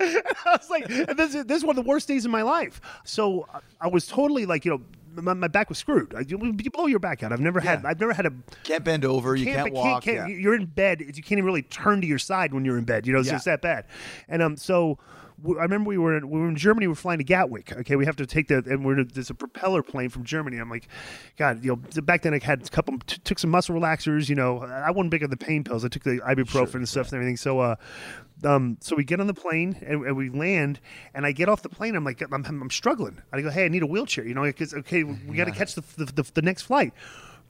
and 0.00 0.22
I 0.46 0.56
was 0.56 0.70
like, 0.70 0.88
and 0.90 1.18
this, 1.18 1.34
is- 1.34 1.44
this 1.44 1.58
is 1.58 1.64
one 1.64 1.78
of 1.78 1.84
the 1.84 1.88
worst 1.88 2.08
days 2.08 2.24
of 2.24 2.30
my 2.30 2.42
life. 2.42 2.80
So 3.04 3.46
I- 3.52 3.60
I 3.82 3.86
was 3.88 4.06
totally 4.06 4.46
like, 4.46 4.64
you 4.64 4.72
know. 4.72 4.80
My, 5.22 5.34
my 5.34 5.48
back 5.48 5.68
was 5.68 5.78
screwed. 5.78 6.14
I, 6.14 6.20
you 6.20 6.38
you 6.62 6.70
blow 6.70 6.86
your 6.86 6.98
back 6.98 7.22
out. 7.22 7.32
I've 7.32 7.40
never 7.40 7.60
had. 7.60 7.82
Yeah. 7.82 7.90
I've 7.90 8.00
never 8.00 8.12
had 8.12 8.26
a. 8.26 8.32
can't 8.64 8.84
bend 8.84 9.04
over. 9.04 9.34
You 9.36 9.46
can't, 9.46 9.64
but 9.64 9.72
walk. 9.72 10.02
can't- 10.04 10.30
yeah. 10.30 10.36
You're 10.36 10.54
in 10.54 10.66
bed. 10.66 11.00
You 11.00 11.06
can't 11.22 11.32
even 11.32 11.44
really 11.44 11.62
turn 11.62 12.00
to 12.00 12.06
your 12.06 12.18
side 12.18 12.52
when 12.54 12.64
you're 12.64 12.78
in 12.78 12.84
bed. 12.84 13.06
You 13.06 13.12
know, 13.12 13.18
it's 13.20 13.28
Yeah. 13.28 13.34
just 13.34 13.44
that 13.46 13.62
bad. 13.62 13.86
And 14.28 14.42
um, 14.42 14.56
so 14.56 14.98
I 15.46 15.62
remember 15.62 15.88
we 15.88 15.98
were 15.98 16.16
in, 16.16 16.28
we 16.28 16.40
were 16.40 16.48
in 16.48 16.56
Germany. 16.56 16.86
We 16.86 16.92
were 16.92 16.96
flying 16.96 17.18
to 17.18 17.24
Gatwick. 17.24 17.72
Okay, 17.72 17.96
we 17.96 18.04
have 18.06 18.16
to 18.16 18.26
take 18.26 18.48
the 18.48 18.56
and 18.66 18.84
we're 18.84 19.04
there's 19.04 19.30
a 19.30 19.34
propeller 19.34 19.82
plane 19.82 20.08
from 20.08 20.24
Germany. 20.24 20.58
I'm 20.58 20.70
like, 20.70 20.88
God, 21.36 21.64
you 21.64 21.70
know, 21.70 22.02
back 22.02 22.22
then 22.22 22.34
I 22.34 22.40
had 22.42 22.66
a 22.66 22.68
couple 22.68 22.98
t- 23.06 23.20
took 23.22 23.38
some 23.38 23.50
muscle 23.50 23.74
relaxers. 23.74 24.28
You 24.28 24.34
know, 24.34 24.58
I 24.58 24.90
wasn't 24.90 25.10
big 25.10 25.22
on 25.22 25.30
the 25.30 25.36
pain 25.36 25.62
pills. 25.62 25.84
I 25.84 25.88
took 25.88 26.02
the 26.02 26.20
ibuprofen 26.20 26.76
and 26.76 26.88
stuff 26.88 27.08
and 27.08 27.14
everything. 27.14 27.36
So 27.36 27.60
uh, 27.60 27.76
um, 28.44 28.78
so 28.80 28.96
we 28.96 29.04
get 29.04 29.20
on 29.20 29.26
the 29.26 29.34
plane 29.34 29.76
and, 29.86 30.04
and 30.04 30.16
we 30.16 30.28
land, 30.28 30.80
and 31.14 31.24
I 31.24 31.32
get 31.32 31.48
off 31.48 31.62
the 31.62 31.68
plane. 31.68 31.94
I'm 31.94 32.04
like, 32.04 32.20
I'm, 32.20 32.32
I'm, 32.32 32.62
I'm 32.62 32.70
struggling. 32.70 33.20
I 33.32 33.40
go, 33.40 33.50
hey, 33.50 33.64
I 33.64 33.68
need 33.68 33.82
a 33.82 33.86
wheelchair. 33.86 34.26
You 34.26 34.34
know, 34.34 34.42
because 34.42 34.74
okay, 34.74 35.04
we 35.04 35.36
got 35.36 35.44
to 35.44 35.52
catch 35.52 35.74
the, 35.74 35.84
the, 35.96 36.04
the 36.06 36.30
the 36.34 36.42
next 36.42 36.62
flight. 36.62 36.92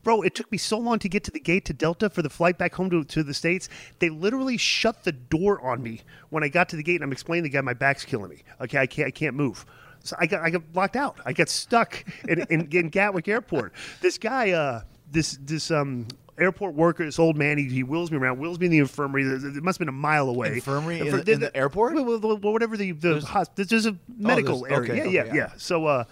Bro, 0.09 0.23
it 0.23 0.35
took 0.35 0.51
me 0.51 0.57
so 0.57 0.79
long 0.79 0.99
to 1.01 1.09
get 1.11 1.23
to 1.25 1.31
the 1.31 1.39
gate 1.39 1.67
to 1.67 1.75
Delta 1.75 2.09
for 2.09 2.23
the 2.23 2.31
flight 2.31 2.57
back 2.57 2.75
home 2.75 2.89
to, 2.89 3.05
to 3.05 3.23
the 3.23 3.35
States. 3.35 3.69
They 3.99 4.09
literally 4.09 4.57
shut 4.57 5.05
the 5.05 5.13
door 5.13 5.61
on 5.61 5.83
me 5.83 6.01
when 6.31 6.43
I 6.43 6.49
got 6.49 6.71
to 6.71 6.77
the 6.77 6.83
gate 6.83 6.95
and 6.95 7.05
I'm 7.05 7.13
explaining 7.13 7.45
to 7.45 7.51
the 7.51 7.53
guy 7.53 7.61
my 7.61 7.75
back's 7.75 8.07
killing 8.07 8.31
me. 8.31 8.43
Okay, 8.59 8.79
I 8.79 8.87
can't 8.87 9.07
I 9.09 9.11
can't 9.11 9.37
move. 9.37 9.67
So 10.05 10.17
I 10.19 10.25
got 10.25 10.41
I 10.43 10.49
got 10.49 10.63
locked 10.73 10.97
out. 10.97 11.19
I 11.27 11.35
got 11.35 11.51
stuck 11.51 12.07
in, 12.27 12.41
in, 12.49 12.69
in 12.73 12.89
Gatwick 12.89 13.29
Airport. 13.29 13.75
This 14.01 14.17
guy, 14.17 14.53
uh, 14.53 14.81
this 15.13 15.39
this 15.43 15.71
um 15.71 16.07
airport 16.39 16.75
worker, 16.75 17.05
this 17.05 17.19
old 17.19 17.37
man, 17.37 17.59
he, 17.59 17.65
he 17.69 17.83
wheels 17.83 18.11
me 18.11 18.17
around, 18.17 18.39
wheels 18.39 18.59
me 18.59 18.65
in 18.67 18.73
the 18.73 18.79
infirmary. 18.79 19.25
It 19.25 19.63
must 19.63 19.79
have 19.79 19.81
been 19.81 19.89
a 19.89 19.93
mile 19.93 20.31
away. 20.31 20.55
Infirmary 20.55 21.01
in 21.01 21.11
For- 21.11 21.17
the- 21.23 21.33
in 21.33 21.41
the 21.41 21.55
airport? 21.55 21.93
Whatever 21.95 22.79
the 22.79 22.93
the 22.93 23.21
hosp- 23.21 23.57
there's 23.57 23.85
a 23.85 23.95
medical 24.17 24.63
there's- 24.63 24.89
area. 24.89 25.03
okay, 25.03 25.11
yeah, 25.13 25.21
okay, 25.21 25.29
yeah, 25.29 25.35
yeah. 25.35 25.35
yeah. 25.35 25.53
So, 25.59 25.85
uh, 25.85 26.05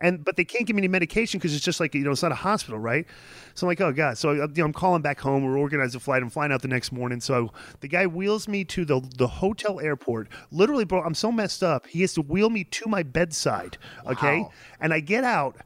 and 0.00 0.24
but 0.24 0.36
they 0.36 0.44
can't 0.44 0.66
give 0.66 0.76
me 0.76 0.80
any 0.80 0.88
medication 0.88 1.38
because 1.38 1.54
it's 1.54 1.64
just 1.64 1.80
like 1.80 1.94
you 1.94 2.02
know 2.02 2.12
it's 2.12 2.22
not 2.22 2.32
a 2.32 2.36
hospital, 2.36 2.78
right? 2.78 3.06
So 3.54 3.66
I'm 3.66 3.68
like, 3.68 3.80
oh 3.80 3.92
god. 3.92 4.18
So 4.18 4.30
uh, 4.30 4.34
you 4.34 4.48
know, 4.56 4.64
I'm 4.64 4.72
calling 4.72 5.02
back 5.02 5.20
home. 5.20 5.44
We're 5.44 5.58
organizing 5.58 5.96
a 5.98 6.00
flight. 6.00 6.22
I'm 6.22 6.30
flying 6.30 6.52
out 6.52 6.62
the 6.62 6.68
next 6.68 6.92
morning. 6.92 7.20
So 7.20 7.52
the 7.80 7.88
guy 7.88 8.06
wheels 8.06 8.48
me 8.48 8.64
to 8.64 8.84
the 8.84 9.00
the 9.18 9.26
hotel 9.26 9.80
airport. 9.80 10.28
Literally, 10.50 10.84
bro, 10.84 11.02
I'm 11.02 11.14
so 11.14 11.30
messed 11.30 11.62
up. 11.62 11.86
He 11.86 12.00
has 12.02 12.14
to 12.14 12.22
wheel 12.22 12.50
me 12.50 12.64
to 12.64 12.88
my 12.88 13.02
bedside. 13.02 13.76
Okay, 14.06 14.40
Wow. 14.40 14.52
and 14.80 14.92
I 14.94 15.00
get 15.00 15.24
out. 15.24 15.56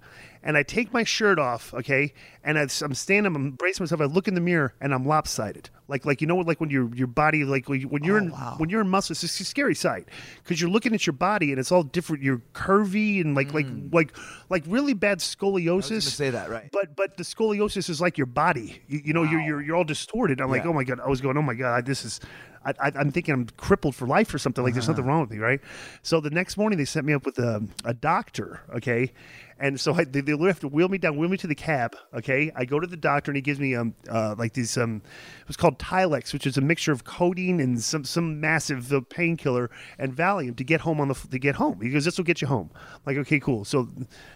And 0.46 0.58
I 0.58 0.62
take 0.62 0.92
my 0.92 1.04
shirt 1.04 1.38
off, 1.38 1.72
okay, 1.72 2.12
and 2.42 2.58
I, 2.58 2.64
I'm 2.82 2.92
standing, 2.92 3.34
I'm 3.34 3.52
bracing 3.52 3.82
myself. 3.84 4.02
I 4.02 4.04
look 4.04 4.28
in 4.28 4.34
the 4.34 4.42
mirror, 4.42 4.74
and 4.78 4.92
I'm 4.92 5.06
lopsided, 5.06 5.70
like 5.88 6.06
like 6.06 6.20
you 6.20 6.26
know, 6.26 6.36
like 6.36 6.60
when 6.60 6.70
your 6.70 6.92
your 6.94 7.06
body, 7.06 7.44
like 7.44 7.68
when 7.68 7.80
you- 7.80 7.88
when 7.88 8.04
you're 8.04 8.18
in 8.18 8.30
Oh, 8.30 8.34
wow. 8.34 8.54
when 8.56 8.70
you're 8.70 8.80
in 8.80 8.88
muscle, 8.88 9.12
it's 9.12 9.22
a 9.22 9.28
scary 9.44 9.74
sight 9.74 10.08
because 10.42 10.60
you're 10.60 10.70
looking 10.70 10.94
at 10.94 11.06
your 11.06 11.12
body 11.12 11.50
and 11.50 11.58
it's 11.58 11.70
all 11.70 11.82
different. 11.82 12.22
You're 12.22 12.40
curvy 12.54 13.20
and 13.20 13.34
like 13.34 13.52
like 13.52 13.66
like 13.92 14.16
like 14.48 14.64
really 14.66 14.94
bad 14.94 15.18
scoliosis. 15.18 16.02
say 16.02 16.30
that, 16.30 16.48
right. 16.50 16.70
But 16.72 16.96
but 16.96 17.16
the 17.16 17.22
scoliosis 17.22 17.90
is 17.90 18.00
like 18.00 18.16
your 18.16 18.26
body. 18.26 18.80
You, 18.88 19.00
you 19.06 19.12
know, 19.12 19.22
you're, 19.24 19.40
you're 19.40 19.62
you're 19.62 19.76
all 19.76 19.84
distorted. 19.84 20.40
I'm 20.40 20.50
like, 20.50 20.64
oh 20.64 20.72
my 20.72 20.84
god. 20.84 21.00
I 21.00 21.08
was 21.08 21.20
going, 21.20 21.36
oh 21.36 21.42
my 21.42 21.54
god, 21.54 21.86
this 21.86 22.04
is. 22.04 22.20
I, 22.66 22.72
I, 22.80 22.92
I'm 22.96 23.10
thinking 23.10 23.34
I'm 23.34 23.46
crippled 23.58 23.94
for 23.94 24.06
life 24.08 24.32
or 24.32 24.38
something. 24.38 24.64
Like 24.64 24.72
there's 24.72 24.84
Uh-huh. 24.88 24.96
something 24.96 25.04
wrong 25.04 25.20
with 25.20 25.30
me, 25.30 25.36
right? 25.36 25.60
So 26.00 26.18
the 26.22 26.30
next 26.30 26.56
morning 26.56 26.78
they 26.78 26.86
sent 26.86 27.04
me 27.04 27.12
up 27.12 27.26
with 27.26 27.38
a, 27.38 27.62
a 27.84 27.92
doctor, 27.92 28.62
okay, 28.76 29.12
and 29.60 29.78
so 29.78 29.92
I, 29.92 30.04
they, 30.04 30.22
they 30.22 30.32
have 30.46 30.60
to 30.60 30.68
wheel 30.68 30.88
me 30.88 30.96
down, 30.96 31.18
wheel 31.18 31.28
me 31.28 31.36
to 31.36 31.46
the 31.46 31.54
cab, 31.54 31.94
okay. 32.14 32.50
I 32.56 32.64
go 32.64 32.80
to 32.80 32.86
the 32.86 32.96
doctor 32.96 33.30
and 33.30 33.36
he 33.36 33.42
gives 33.42 33.60
me 33.60 33.74
um 33.74 33.94
uh, 34.08 34.34
like 34.38 34.54
these 34.54 34.78
um 34.78 35.02
it 35.42 35.46
was 35.48 35.58
called 35.58 35.73
Tylex, 35.74 36.32
which 36.32 36.46
is 36.46 36.56
a 36.56 36.60
mixture 36.60 36.92
of 36.92 37.04
codeine 37.04 37.60
and 37.60 37.80
some 37.80 38.04
some 38.04 38.40
massive 38.40 38.92
uh, 38.92 39.00
painkiller 39.08 39.70
and 39.98 40.14
Valium 40.14 40.56
to 40.56 40.64
get 40.64 40.80
home 40.80 41.00
on 41.00 41.08
the 41.08 41.14
to 41.14 41.38
get 41.38 41.56
home. 41.56 41.80
He 41.80 41.90
goes, 41.90 42.04
this 42.04 42.16
will 42.16 42.24
get 42.24 42.40
you 42.40 42.48
home. 42.48 42.70
I'm 42.74 43.00
like 43.06 43.16
okay, 43.18 43.40
cool. 43.40 43.64
So 43.64 43.88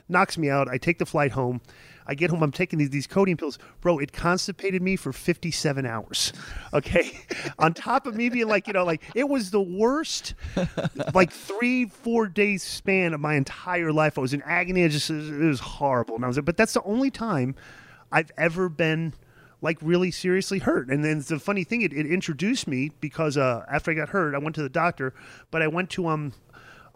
knocks 0.09 0.39
me 0.39 0.51
out. 0.51 0.69
I 0.69 0.79
take 0.79 0.99
the 0.99 1.07
flight 1.07 1.33
home. 1.33 1.61
I 2.09 2.15
get 2.15 2.31
home. 2.31 2.43
I'm 2.43 2.53
taking 2.53 2.79
these, 2.79 2.89
these 2.89 3.07
codeine 3.07 3.37
pills, 3.37 3.59
bro. 3.83 3.99
It 3.99 4.13
constipated 4.13 4.81
me 4.81 4.97
for 4.97 5.13
57 5.13 5.85
hours. 5.85 6.33
Okay, 6.73 7.21
on 7.59 7.75
top 7.75 8.07
of 8.07 8.17
me 8.17 8.31
being 8.31 8.49
like, 8.49 8.67
you 8.67 8.73
know, 8.73 8.85
like 8.85 9.03
it 9.15 9.29
was 9.29 9.51
the 9.51 9.61
worst, 9.61 10.35
like 11.15 11.31
three, 11.31 11.85
four 11.85 12.27
days 12.27 12.63
span 12.63 13.13
of 13.13 13.21
my 13.21 13.35
entire 13.35 13.93
life. 13.93 14.17
I 14.17 14.23
was 14.23 14.33
in 14.33 14.43
agony. 14.43 14.89
Just 14.89 15.11
it 15.11 15.17
was, 15.17 15.31
it 15.31 15.37
was 15.37 15.61
horrible. 15.61 16.15
And 16.15 16.25
I 16.25 16.29
was, 16.29 16.41
but 16.41 16.57
that's 16.57 16.73
the 16.73 16.83
only 16.83 17.11
time 17.11 17.55
I've 18.11 18.31
ever 18.39 18.71
been 18.71 19.13
like 19.61 19.79
really 19.83 20.11
seriously 20.11 20.59
hurt. 20.61 20.89
And 20.89 21.05
then 21.05 21.25
the 21.27 21.39
funny 21.39 21.65
thing, 21.65 21.83
it, 21.83 21.93
it 21.93 22.07
introduced 22.07 22.69
me 22.69 22.93
because 23.01 23.37
uh, 23.37 23.65
after 23.71 23.91
I 23.91 23.95
got 23.95 24.11
hurt, 24.11 24.35
I 24.35 24.39
went 24.39 24.55
to 24.57 24.63
the 24.63 24.69
doctor, 24.69 25.15
but 25.51 25.63
I 25.63 25.67
went 25.69 25.91
to 25.91 26.07
um 26.09 26.33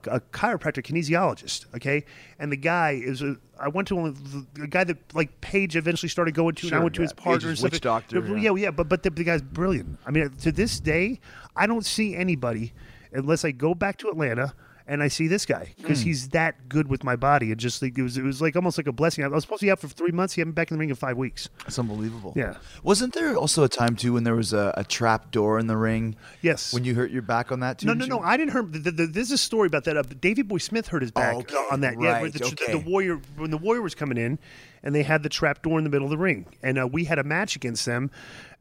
a 0.09 0.19
chiropractor 0.19 0.83
kinesiologist 0.83 1.67
okay 1.77 2.05
and 2.41 2.51
the 2.51 2.57
guy 2.57 2.91
is 2.91 3.23
a 3.23 3.37
i 3.61 3.69
went 3.69 3.87
to 3.87 3.95
one 3.95 4.47
the, 4.55 4.67
guy 4.67 4.83
that 4.83 4.97
like 5.15 5.41
Page 5.41 5.77
eventually 5.77 6.09
started 6.09 6.35
going 6.35 6.57
to 6.57 6.67
and 6.67 6.75
i 6.75 6.79
Sure, 6.79 6.83
went 6.83 6.95
to 6.97 7.03
his 7.03 7.13
partner 7.13 7.51
and 7.51 7.57
stuff. 7.59 7.81
doctor, 7.81 8.19
yeah 8.21 8.35
yeah. 8.37 8.55
yeah, 8.57 8.71
but 8.73 8.89
but 8.89 9.05
the, 9.05 9.11
the 9.11 9.23
guy's 9.23 9.43
brilliant 9.43 9.99
i 10.07 10.11
mean 10.11 10.29
to 10.41 10.51
this 10.51 10.81
day 10.81 11.21
i 11.55 11.67
don't 11.67 11.87
see 11.87 12.17
anybody 12.17 12.73
unless 13.13 13.45
i 13.45 13.53
go 13.53 13.75
back 13.75 13.97
to 13.99 14.09
atlanta 14.09 14.55
and 14.87 15.03
I 15.03 15.09
see 15.09 15.29
this 15.29 15.47
guy 15.47 15.75
because 15.77 16.01
Hmm. 16.03 16.07
he's 16.09 16.29
that 16.31 16.69
good 16.69 16.89
with 16.89 17.05
my 17.05 17.17
body. 17.17 17.51
It 17.53 17.59
just 17.59 17.81
like 17.83 17.97
it 17.97 18.03
was, 18.03 18.17
it 18.19 18.23
was 18.25 18.41
like 18.43 18.57
almost 18.57 18.79
like 18.79 18.87
a 18.87 18.93
blessing. 18.93 19.25
I 19.25 19.29
was 19.29 19.45
supposed 19.45 19.61
to 19.61 19.67
be 19.67 19.71
out 19.71 19.81
for 19.81 19.89
three 19.89 20.11
months. 20.13 20.35
He 20.35 20.41
had 20.41 20.49
me 20.49 20.53
back 20.53 20.71
in 20.71 20.77
the 20.77 20.81
ring 20.81 20.91
in 20.91 20.97
five 20.97 21.17
weeks. 21.17 21.49
It's 21.67 21.79
unbelievable. 21.79 22.33
Yeah. 22.37 22.57
Wasn't 22.83 23.15
there 23.15 23.37
also 23.37 23.65
a 23.65 23.69
time 23.69 23.97
too 23.97 24.15
when 24.15 24.25
there 24.25 24.35
was 24.35 24.53
a, 24.53 24.75
a 24.77 24.85
trap 24.85 25.31
door 25.31 25.59
in 25.59 25.67
the 25.67 25.77
ring? 25.77 26.17
Yes. 26.43 26.73
When 26.75 26.85
you 26.85 26.95
hurt 26.95 27.11
your 27.11 27.23
back 27.23 27.53
on 27.53 27.61
that 27.61 27.79
too? 27.79 27.87
No, 27.87 27.95
no, 27.95 28.07
no. 28.07 28.19
you? 28.19 28.25
I 28.25 28.37
didn't 28.37 28.53
hurt. 28.53 28.73
The, 28.73 28.79
the, 28.79 28.91
the, 28.91 29.07
there's 29.07 29.31
a 29.31 29.39
story 29.39 29.67
about 29.67 29.85
that. 29.85 29.97
Uh, 29.97 30.03
Davy 30.21 30.43
Boy 30.43 30.59
Smith 30.59 30.89
hurt 30.89 31.03
his 31.03 31.11
back 31.11 31.35
Okay, 31.37 31.57
uh, 31.57 31.73
on 31.73 31.81
that. 31.83 31.95
yeah, 32.01 32.21
right, 32.21 32.33
the, 32.33 32.45
okay. 32.45 32.73
the, 32.73 32.79
warrior 32.79 33.21
when 33.37 33.51
the 33.51 33.59
warrior 33.59 33.83
was 33.83 33.95
coming 33.95 34.19
in, 34.19 34.39
and 34.83 34.95
they 34.95 35.03
had 35.03 35.23
the 35.23 35.29
trap 35.29 35.63
door 35.63 35.79
in 35.79 35.85
the 35.85 35.91
middle 35.91 36.07
of 36.07 36.11
the 36.11 36.19
ring, 36.19 36.47
and 36.63 36.79
uh, 36.79 36.87
we 36.87 37.05
had 37.05 37.19
a 37.19 37.25
match 37.25 37.57
against 37.57 37.87
them, 37.87 38.11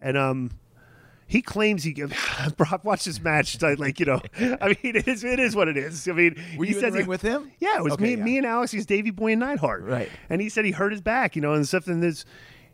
and 0.02 0.18
um. 0.18 0.52
He 1.32 1.42
claims 1.42 1.84
he. 1.86 1.94
Brock, 2.58 2.84
watch 2.84 3.06
this 3.06 3.22
match. 3.22 3.62
Like 3.62 4.02
you 4.02 4.06
know, 4.06 4.22
I 4.38 4.68
mean, 4.84 4.96
it 4.98 5.08
is. 5.08 5.24
It 5.24 5.40
is 5.40 5.56
what 5.56 5.70
it 5.70 5.78
is. 5.78 6.08
I 6.10 6.12
mean, 6.12 6.36
Were 6.58 6.66
he 6.66 6.74
you 6.74 6.80
says 6.82 6.94
he- 6.94 7.04
with 7.04 7.22
him? 7.22 7.50
Yeah, 7.60 7.78
it 7.78 7.84
was 7.86 7.94
Okay, 7.94 8.04
me. 8.04 8.10
yeah. 8.16 8.24
Me 8.24 8.38
and 8.40 8.46
Alex. 8.46 8.72
He's 8.74 8.86
Davy 8.86 9.12
Boy 9.12 9.32
and 9.32 9.40
Neidhart. 9.40 9.84
Right. 9.84 10.10
And 10.30 10.42
he 10.42 10.50
said 10.50 10.66
he 10.66 10.72
hurt 10.72 10.92
his 10.92 11.00
back. 11.00 11.38
You 11.38 11.42
know, 11.42 11.54
and 11.54 11.66
stuff. 11.66 11.88
And 11.88 12.04
there's, 12.04 12.26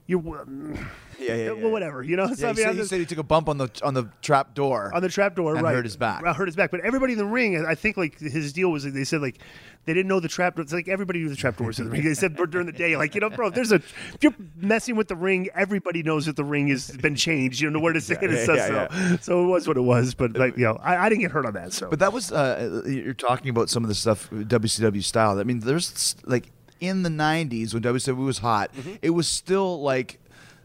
you. 0.07 0.19
Yeah, 1.19 1.33
yeah, 1.33 1.47
well, 1.53 1.57
yeah. 1.61 1.67
whatever. 1.69 2.03
You 2.03 2.15
know. 2.15 2.27
So, 2.35 2.45
Yeah, 2.45 2.49
I 2.49 2.53
he, 2.53 2.53
mean, 2.53 2.55
said, 2.57 2.67
I'm 2.69 2.73
he 2.75 2.77
just- 2.81 2.89
said 2.91 2.99
he 2.99 3.05
took 3.07 3.17
a 3.17 3.23
bump 3.23 3.49
on 3.49 3.57
the 3.57 3.71
on 3.83 3.95
the 3.95 4.07
trap 4.21 4.53
door. 4.53 4.91
on 4.93 5.01
the 5.01 5.09
trap 5.09 5.35
door, 5.35 5.55
And 5.55 5.63
right? 5.63 5.73
hurt 5.73 5.85
his 5.85 5.97
back. 5.97 6.23
Uh, 6.23 6.31
hurt 6.31 6.45
his 6.47 6.55
back. 6.55 6.69
But 6.69 6.81
everybody 6.81 7.13
in 7.13 7.17
the 7.17 7.25
ring, 7.25 7.65
I 7.67 7.73
think, 7.73 7.97
like 7.97 8.19
his 8.19 8.53
deal 8.53 8.69
was, 8.69 8.83
they 8.83 9.03
said 9.03 9.21
like 9.21 9.39
they 9.85 9.95
didn't 9.95 10.09
know 10.09 10.19
the 10.19 10.27
trap. 10.27 10.55
door. 10.55 10.61
It's 10.61 10.71
like 10.73 10.87
everybody 10.87 11.17
knew 11.23 11.29
the 11.29 11.35
trap 11.35 11.57
doors 11.57 11.79
in 11.79 11.85
the 11.85 11.91
ring. 11.91 12.03
They 12.03 12.13
said 12.13 12.35
during 12.51 12.67
the 12.67 12.71
day, 12.71 12.95
like 12.95 13.15
you 13.15 13.21
know, 13.21 13.31
bro, 13.31 13.49
there's 13.49 13.71
a 13.71 13.77
if 13.77 14.17
you're 14.21 14.35
messing 14.57 14.95
with 14.95 15.07
the 15.07 15.15
ring, 15.15 15.49
everybody 15.55 16.03
knows 16.03 16.27
that 16.27 16.35
the 16.35 16.43
ring 16.45 16.67
has 16.67 16.91
been 16.91 17.15
changed. 17.15 17.61
You 17.61 17.71
know 17.71 17.79
where 17.79 17.93
to 17.93 17.99
say 18.01 18.15
it. 18.21 18.29
yeah, 18.31 18.45
So, 18.45 18.53
yeah, 18.53 18.87
so, 18.89 19.17
so 19.21 19.43
it 19.43 19.47
was 19.47 19.67
what 19.67 19.77
it 19.77 19.81
was. 19.81 20.13
But 20.13 20.37
like 20.37 20.55
you 20.55 20.65
know, 20.65 20.79
I, 20.83 20.97
I 20.97 21.09
didn't 21.09 21.21
get 21.21 21.31
hurt 21.31 21.47
on 21.47 21.53
that. 21.53 21.73
So 21.73 21.89
But 21.89 21.97
that 21.97 22.13
was 22.13 22.31
uh, 22.31 22.83
you're 22.85 23.15
talking 23.15 23.49
about 23.49 23.71
some 23.71 23.83
of 23.83 23.87
the 23.89 23.95
stuff 23.95 24.29
WCW 24.29 25.03
style. 25.03 25.39
I 25.39 25.43
mean, 25.43 25.61
there's 25.61 26.15
like 26.25 26.51
in 26.79 27.03
the 27.03 27.09
'90s 27.09 27.73
when 27.73 27.83
WCW 27.83 28.25
was 28.25 28.39
hot, 28.39 28.73
Mm-hmm. 28.75 28.95
it 29.01 29.11
was 29.11 29.27
still 29.27 29.81
like 29.81 30.19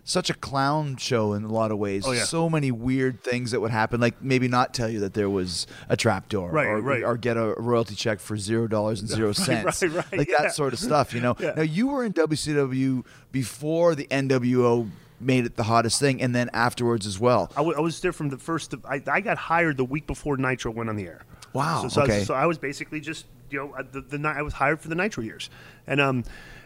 such 0.04 0.28
a 0.30 0.34
clown 0.34 0.96
show 0.96 1.32
in 1.32 1.44
a 1.44 1.52
lot 1.52 1.70
of 1.70 1.78
ways. 1.78 2.04
Oh, 2.04 2.10
yeah. 2.10 2.24
So 2.24 2.50
many 2.50 2.72
weird 2.72 3.22
things 3.22 3.52
that 3.52 3.60
would 3.60 3.70
happen, 3.70 4.00
like 4.00 4.20
maybe 4.20 4.48
not 4.48 4.74
tell 4.74 4.88
you 4.88 4.98
that 5.00 5.14
there 5.14 5.30
was 5.30 5.68
a 5.88 5.96
trapdoor, 5.96 6.50
Right, 6.50 6.66
or, 6.66 6.80
right. 6.80 7.04
or 7.04 7.16
get 7.16 7.36
a 7.36 7.54
royalty 7.56 7.94
check 7.94 8.18
for 8.18 8.36
zero 8.36 8.66
dollars 8.66 8.98
and 9.00 9.08
zero 9.18 9.30
cents, 9.32 9.80
right, 9.82 9.92
right, 9.92 10.18
like 10.18 10.28
yeah. 10.28 10.42
that 10.42 10.54
sort 10.54 10.72
of 10.72 10.80
stuff. 10.80 11.14
You 11.14 11.20
know. 11.20 11.36
Yeah. 11.40 11.52
Now 11.56 11.62
you 11.62 11.86
were 11.86 12.04
in 12.04 12.12
WCW 12.12 13.04
before 13.30 13.94
the 13.94 14.06
NWO 14.08 14.88
made 15.20 15.44
it 15.46 15.54
the 15.56 15.62
hottest 15.62 16.00
thing, 16.00 16.20
and 16.20 16.34
then 16.34 16.50
afterwards 16.52 17.06
as 17.06 17.20
well. 17.20 17.48
I, 17.52 17.60
w- 17.60 17.76
I 17.76 17.80
was 17.80 18.00
there 18.00 18.12
from 18.12 18.28
the 18.28 18.38
first. 18.38 18.74
I, 18.84 19.00
I 19.06 19.20
got 19.20 19.38
hired 19.38 19.76
the 19.76 19.84
week 19.84 20.08
before 20.08 20.36
Nitro 20.36 20.72
went 20.72 20.90
on 20.90 20.96
the 20.96 21.04
air. 21.06 21.22
Wow, 21.52 21.82
So, 21.82 21.88
so, 21.88 22.00
I, 22.00 22.04
okay. 22.04 22.18
was, 22.18 22.26
so 22.26 22.34
I 22.34 22.46
was 22.46 22.58
basically 22.58 22.98
just 23.00 23.26
you 23.52 23.58
know 23.58 23.74
the, 23.92 24.00
the 24.00 24.18
ni- 24.18 24.28
I 24.28 24.42
was 24.42 24.54
hired 24.54 24.80
for 24.80 24.88
the 24.88 24.94
Nitro 24.94 25.22
years, 25.22 25.50
and 25.86 26.00
um. 26.00 26.24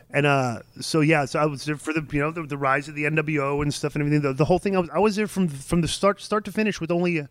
And 0.09 0.25
uh, 0.25 0.61
so 0.81 1.01
yeah, 1.01 1.25
so 1.25 1.41
I 1.41 1.47
was 1.47 1.65
there 1.65 1.77
for 1.77 1.93
the 1.93 2.07
you 2.13 2.21
know 2.21 2.31
the, 2.31 2.45
the 2.45 2.57
rise 2.57 2.87
of 2.87 2.95
the 2.95 3.03
NWO 3.05 3.61
and 3.61 3.75
stuff 3.75 3.97
and 3.97 4.03
everything. 4.03 4.23
The, 4.23 4.33
the 4.33 4.45
whole 4.45 4.61
thing 4.61 4.77
I 4.77 4.79
was 4.79 4.89
I 4.91 5.01
was 5.01 5.17
there 5.17 5.27
from 5.27 5.49
from 5.49 5.81
the 5.81 5.89
start 5.89 6.21
start 6.21 6.45
to 6.45 6.53
finish 6.53 6.81
with 6.81 6.93
only 6.93 7.19
a, 7.19 7.29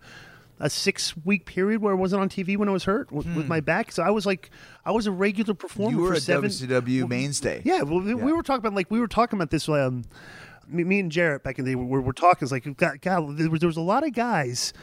a 0.60 0.70
six 0.70 1.16
week 1.24 1.46
period 1.46 1.82
where 1.82 1.94
I 1.94 1.96
wasn't 1.96 2.22
on 2.24 2.28
TV 2.28 2.58
when 2.58 2.68
I 2.68 2.74
was 2.74 2.84
hurt 2.84 3.14
with, 3.14 3.28
with 3.34 3.48
my 3.48 3.62
back. 3.62 3.94
So 3.94 4.04
I 4.04 4.10
was 4.10 4.26
like 4.26 4.50
I 4.86 4.92
was 4.92 5.08
a 5.08 5.12
regular 5.12 5.54
performer 5.54 5.92
Hmm. 5.94 5.98
You 5.98 6.04
were 6.04 6.10
for 6.10 6.16
a 6.16 6.20
seven. 6.20 6.50
WCW 6.50 7.08
mainstay. 7.08 7.62
Yeah, 7.64 7.84
well, 7.84 8.02
we- 8.02 8.14
we 8.14 8.34
were 8.34 8.44
talking 8.44 8.60
about 8.60 8.76
like 8.76 8.92
we 8.92 9.00
were 9.00 9.08
talking 9.08 9.38
about 9.40 9.52
this. 9.52 9.70
Um, 9.70 10.04
me, 10.68 10.84
me 10.84 11.00
and 11.00 11.10
Jarrett 11.10 11.44
back 11.44 11.58
in 11.58 11.64
the 11.64 11.72
day 11.72 11.76
were, 11.76 12.02
were 12.02 12.14
talking. 12.14 12.46
It's 12.46 12.52
like 12.52 12.66
God, 12.76 13.00
God, 13.02 13.38
there 13.38 13.50
was 13.50 13.62
there 13.62 13.68
was 13.70 13.78
a 13.78 13.82
lot 13.82 14.06
of 14.06 14.12
guys, 14.12 14.74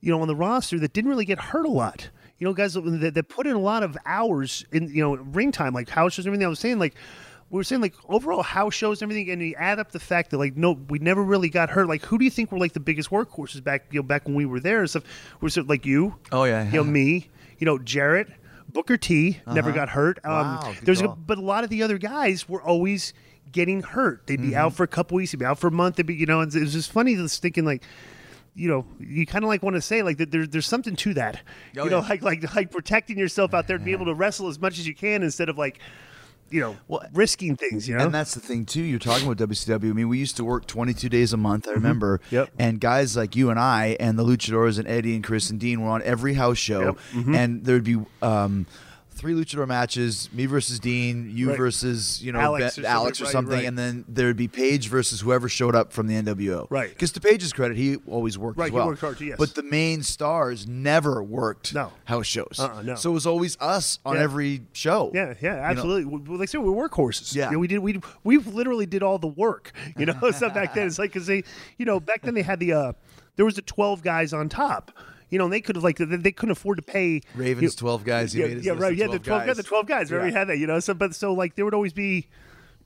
you 0.00 0.10
know, 0.10 0.22
on 0.22 0.26
the 0.26 0.34
roster 0.34 0.78
that 0.78 0.94
didn't 0.94 1.10
really 1.10 1.26
get 1.26 1.38
hurt 1.38 1.66
a 1.66 1.70
lot. 1.70 2.08
You 2.42 2.48
know, 2.48 2.54
guys 2.54 2.74
that, 2.74 3.12
that 3.14 3.28
put 3.28 3.46
in 3.46 3.54
a 3.54 3.60
lot 3.60 3.84
of 3.84 3.96
hours 4.04 4.64
in 4.72 4.92
you 4.92 5.00
know 5.00 5.14
ring 5.14 5.52
time, 5.52 5.72
like 5.74 5.88
house 5.88 6.14
shows 6.14 6.26
and 6.26 6.30
everything. 6.32 6.44
I 6.46 6.48
was 6.48 6.58
saying 6.58 6.80
like. 6.80 6.96
We 7.50 7.58
were 7.58 7.64
saying 7.64 7.82
like 7.82 7.94
overall 8.08 8.42
house 8.42 8.72
shows 8.72 9.02
and 9.02 9.12
everything, 9.12 9.30
and 9.30 9.42
you 9.42 9.54
add 9.58 9.78
up 9.78 9.92
the 9.92 10.00
fact 10.00 10.30
that 10.30 10.38
like 10.38 10.56
no, 10.56 10.72
we 10.88 10.98
never 10.98 11.22
really 11.22 11.50
got 11.50 11.68
hurt. 11.68 11.86
Like, 11.86 12.02
who 12.02 12.16
do 12.16 12.24
you 12.24 12.30
think 12.30 12.50
were 12.50 12.58
like 12.58 12.72
the 12.72 12.80
biggest 12.80 13.10
workhorses 13.10 13.62
back 13.62 13.84
you 13.90 14.00
know 14.00 14.02
back 14.02 14.24
when 14.24 14.34
we 14.34 14.46
were 14.46 14.58
there 14.58 14.80
and 14.80 14.88
stuff? 14.88 15.04
We 15.42 15.50
were 15.54 15.62
like 15.64 15.84
you, 15.84 16.16
Oh, 16.32 16.44
yeah, 16.44 16.64
you 16.64 16.78
know 16.78 16.84
me, 16.84 17.28
you 17.58 17.66
know 17.66 17.78
Jarrett, 17.78 18.28
Booker 18.72 18.96
T 18.96 19.38
never 19.46 19.70
got 19.70 19.90
hurt. 19.90 20.18
Um, 20.24 20.32
Wow, 20.32 20.72
good 20.72 20.86
there's 20.86 21.00
a, 21.02 21.08
but 21.08 21.36
a 21.36 21.42
lot 21.42 21.62
of 21.62 21.68
the 21.68 21.82
other 21.82 21.98
guys 21.98 22.48
were 22.48 22.62
always 22.62 23.12
getting 23.52 23.82
hurt. 23.82 24.26
They'd 24.26 24.40
be 24.40 24.48
Mm-hmm. 24.48 24.56
out 24.56 24.72
for 24.72 24.84
a 24.84 24.88
couple 24.88 25.16
weeks, 25.16 25.32
they'd 25.32 25.38
be 25.38 25.44
out 25.44 25.58
for 25.58 25.66
a 25.66 25.70
month. 25.70 25.96
They'd 25.96 26.06
be, 26.06 26.14
you 26.14 26.24
know, 26.24 26.40
and 26.40 26.54
it 26.54 26.60
was 26.60 26.72
just 26.72 26.90
funny 26.90 27.16
just 27.16 27.42
thinking 27.42 27.66
like, 27.66 27.82
you 28.54 28.68
know, 28.68 28.84
you 29.00 29.24
kind 29.26 29.44
of 29.44 29.48
like 29.48 29.62
want 29.62 29.76
to 29.76 29.80
say 29.82 30.02
like 30.02 30.18
that 30.18 30.30
there, 30.30 30.46
there's 30.46 30.66
something 30.66 30.94
to 30.96 31.14
that. 31.14 31.40
Oh, 31.78 31.84
you 31.84 31.90
know, 31.90 32.00
yeah. 32.00 32.08
like 32.08 32.22
like 32.22 32.54
like 32.54 32.70
protecting 32.70 33.18
yourself 33.18 33.54
out 33.54 33.66
there 33.66 33.76
and 33.76 33.84
be 33.84 33.92
able 33.92 34.06
to 34.06 34.14
wrestle 34.14 34.48
as 34.48 34.58
much 34.60 34.78
as 34.78 34.86
you 34.86 34.94
can 34.94 35.22
instead 35.22 35.48
of 35.48 35.56
like, 35.56 35.78
you 36.50 36.60
know, 36.60 36.76
Well, 36.86 37.02
risking 37.14 37.56
things. 37.56 37.88
You 37.88 37.96
know, 37.96 38.04
And 38.04 38.14
that's 38.14 38.34
the 38.34 38.40
thing 38.40 38.66
too. 38.66 38.82
You're 38.82 38.98
talking 38.98 39.26
about 39.26 39.48
WCW. 39.48 39.90
I 39.90 39.92
mean, 39.94 40.08
we 40.10 40.18
used 40.18 40.36
to 40.36 40.44
work 40.44 40.66
22 40.66 41.08
days 41.08 41.32
a 41.32 41.38
month. 41.38 41.66
I 41.66 41.70
remember. 41.72 42.18
Mm-hmm. 42.26 42.34
Yep. 42.34 42.50
And 42.58 42.78
guys 42.80 43.16
like 43.16 43.34
you 43.36 43.48
and 43.48 43.58
I 43.58 43.96
and 43.98 44.18
the 44.18 44.22
Luchadors 44.24 44.78
and 44.78 44.86
Eddie 44.86 45.14
and 45.14 45.24
Chris 45.24 45.48
and 45.48 45.58
Dean 45.58 45.80
were 45.80 45.88
on 45.88 46.02
every 46.02 46.34
house 46.34 46.58
show, 46.58 46.82
Yep. 46.84 46.94
Mm-hmm. 47.14 47.34
and 47.34 47.64
there'd 47.64 47.84
be. 47.84 48.00
Um, 48.20 48.66
Three 49.22 49.34
luchador 49.34 49.68
matches, 49.68 50.28
me 50.32 50.46
versus 50.46 50.80
Dean, 50.80 51.30
you 51.32 51.50
Right. 51.50 51.56
versus 51.56 52.20
you 52.20 52.32
know 52.32 52.40
Alex 52.40 52.74
Ben- 52.74 52.84
or 52.84 52.88
Alex 52.88 53.20
or 53.20 53.26
something, 53.26 53.52
right, 53.52 53.58
right. 53.58 53.66
and 53.68 53.78
then 53.78 54.04
there'd 54.08 54.36
be 54.36 54.48
Page 54.48 54.88
versus 54.88 55.20
whoever 55.20 55.48
showed 55.48 55.76
up 55.76 55.92
from 55.92 56.08
the 56.08 56.16
NWO. 56.16 56.66
Right. 56.70 56.88
Because 56.88 57.12
to 57.12 57.20
Page's 57.20 57.52
credit, 57.52 57.76
he 57.76 57.98
always 58.08 58.36
worked 58.36 58.58
Right, 58.58 58.66
as 58.66 58.72
he 58.72 58.84
worked 58.84 59.00
hard 59.00 59.18
too, 59.18 59.26
yes. 59.26 59.36
But 59.38 59.54
the 59.54 59.62
main 59.62 60.02
stars 60.02 60.66
never 60.66 61.22
worked 61.22 61.72
No. 61.72 61.92
house 62.06 62.26
shows. 62.26 62.56
Uh-uh, 62.58 62.82
no. 62.82 62.94
So 62.96 63.10
it 63.10 63.14
was 63.14 63.24
always 63.24 63.56
us 63.60 64.00
on 64.04 64.16
Yeah. 64.16 64.22
every 64.22 64.62
show. 64.72 65.12
Yeah, 65.14 65.34
yeah, 65.40 65.50
You 65.54 65.56
know? 65.60 65.62
absolutely. 65.66 66.04
Well, 66.06 66.38
like 66.38 66.48
I 66.48 66.50
said, 66.50 66.60
we're 66.62 66.88
workhorses. 66.88 67.32
Yeah. 67.32 67.46
You 67.46 67.52
know, 67.52 67.58
we 67.60 67.68
did. 67.68 67.78
We 67.78 68.00
we 68.24 68.38
literally 68.38 68.86
did 68.86 69.04
all 69.04 69.18
the 69.20 69.28
work. 69.28 69.70
You 69.96 70.06
know, 70.06 70.30
so 70.36 70.50
back 70.50 70.74
then 70.74 70.88
it's 70.88 70.98
like 70.98 71.12
because 71.12 71.28
they, 71.28 71.44
you 71.78 71.86
know, 71.86 72.00
back 72.00 72.22
then 72.22 72.34
they 72.34 72.42
had 72.42 72.58
the 72.58 72.72
uh, 72.72 72.92
there 73.36 73.44
was 73.44 73.54
the 73.54 73.62
twelve 73.62 74.02
guys 74.02 74.32
on 74.32 74.48
top. 74.48 74.90
You 75.32 75.38
know, 75.38 75.44
and 75.44 75.52
they 75.52 75.60
could 75.60 75.74
have 75.76 75.82
like 75.82 75.96
they- 75.96 76.04
they 76.04 76.30
couldn't 76.30 76.52
afford 76.52 76.76
to 76.76 76.82
pay 76.82 77.22
Ravens, 77.34 77.72
you- 77.72 77.76
12 77.78 78.04
guys. 78.04 78.36
Yeah, 78.36 78.46
yeah, 78.46 78.72
right. 78.76 78.94
Yeah, 78.96 79.08
the 79.08 79.18
12 79.18 79.46
guys. 79.46 79.56
the 79.56 79.62
twelve 79.64 79.86
guys. 79.86 80.10
Yeah. 80.10 80.22
we 80.22 80.30
had 80.30 80.46
that. 80.48 80.58
You 80.58 80.66
know, 80.68 80.78
so 80.78 80.92
but 80.94 81.14
so 81.14 81.32
like 81.32 81.56
there 81.56 81.64
would 81.64 81.74
always 81.74 81.92
be 81.94 82.28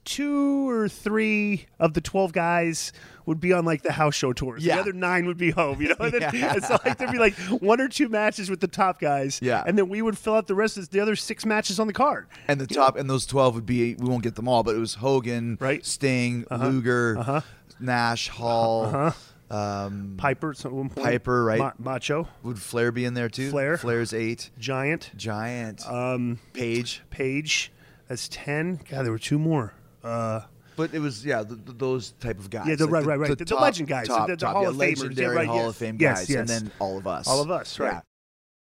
two 0.05 0.69
or 0.69 0.87
three 0.87 1.65
of 1.79 1.93
the 1.93 1.99
twelve 2.01 2.31
guys 2.31 2.93
would 3.25 3.41
be 3.41 3.51
on 3.51 3.65
like 3.65 3.81
the 3.83 3.91
house 3.91 4.15
show 4.15 4.31
tours. 4.31 4.63
Yeah. 4.65 4.75
The 4.75 4.81
other 4.81 4.93
nine 4.93 5.25
would 5.25 5.37
be 5.37 5.51
home. 5.51 5.81
You 5.81 5.89
know, 5.89 5.95
and, 5.99 6.13
then, 6.13 6.21
Yeah. 6.33 6.53
and 6.53 6.63
so 6.63 6.77
like 6.85 6.97
there'd 6.97 7.11
be 7.11 7.17
like 7.19 7.33
one 7.61 7.81
or 7.81 7.89
two 7.89 8.07
matches 8.07 8.49
with 8.49 8.61
the 8.61 8.69
top 8.69 9.01
guys. 9.01 9.39
Yeah. 9.41 9.63
and 9.67 9.77
then 9.77 9.89
we 9.89 10.01
would 10.01 10.17
fill 10.17 10.35
out 10.35 10.47
the 10.47 10.55
rest 10.55 10.77
of 10.77 10.89
the 10.89 11.01
other 11.01 11.17
six 11.17 11.45
matches 11.45 11.79
on 11.81 11.87
the 11.87 11.93
card. 11.93 12.27
And 12.47 12.61
the 12.61 12.67
top 12.67 12.95
and 12.97 13.09
those 13.09 13.25
twelve 13.25 13.55
would 13.55 13.65
be 13.65 13.95
we 13.95 14.07
won't 14.07 14.23
get 14.23 14.35
them 14.35 14.47
all, 14.47 14.63
but 14.63 14.73
it 14.75 14.79
was 14.79 14.93
Hogan, 14.95 15.57
Right. 15.59 15.79
Uh-huh. 15.79 15.83
Sting, 15.83 16.45
Luger, 16.49 17.43
Nash, 17.81 18.29
Hall, 18.29 19.13
um, 19.49 20.15
Piper 20.17 20.51
at 20.51 20.71
one 20.71 20.89
point. 20.89 21.05
Piper, 21.05 21.43
right? 21.45 21.59
Ma- 21.59 21.71
Macho, 21.77 22.27
would 22.43 22.59
Flair 22.59 22.91
be 22.91 23.05
in 23.05 23.13
there 23.13 23.29
too? 23.29 23.49
Flair. 23.49 23.77
Flair's 23.77 24.13
eight. 24.13 24.49
Giant, 24.59 25.11
Giant. 25.15 25.87
um, 25.89 26.39
Page. 26.53 27.01
Page. 27.09 27.71
That's 28.07 28.27
ten. 28.29 28.79
God, 28.89 29.03
there 29.05 29.11
were 29.11 29.19
two 29.19 29.39
more. 29.39 29.73
Uh, 30.03 30.41
But 30.75 30.93
it 30.93 30.99
was 30.99 31.25
yeah, 31.25 31.43
th 31.43 31.59
th 31.65 31.77
those 31.77 32.11
type 32.19 32.39
of 32.39 32.49
guys. 32.49 32.67
Yeah, 32.67 32.75
the- 32.75 32.85
Like 32.85 32.93
right, 33.05 33.05
right, 33.05 33.19
right. 33.29 33.37
The- 33.37 33.45
the 33.45 33.55
legend 33.55 33.89
guys, 33.89 34.07
top, 34.07 34.27
the- 34.27 34.33
the 34.35 34.37
top, 34.37 34.53
Hall 34.53 34.63
yeah, 34.63 34.69
of 34.69 34.75
Famers. 34.75 35.17
Yeah, 35.17 35.25
right, 35.27 35.47
Hall 35.47 35.57
yes. 35.57 35.69
of 35.69 35.75
Fame 35.75 35.97
Yes, 35.99 36.19
guys, 36.19 36.29
yes. 36.29 36.39
and 36.39 36.49
then 36.49 36.71
all 36.79 36.97
of 36.97 37.07
us. 37.07 37.27
all 37.27 37.41
of 37.41 37.49
us, 37.51 37.79
right? 37.79 37.93
Yeah. 37.93 38.01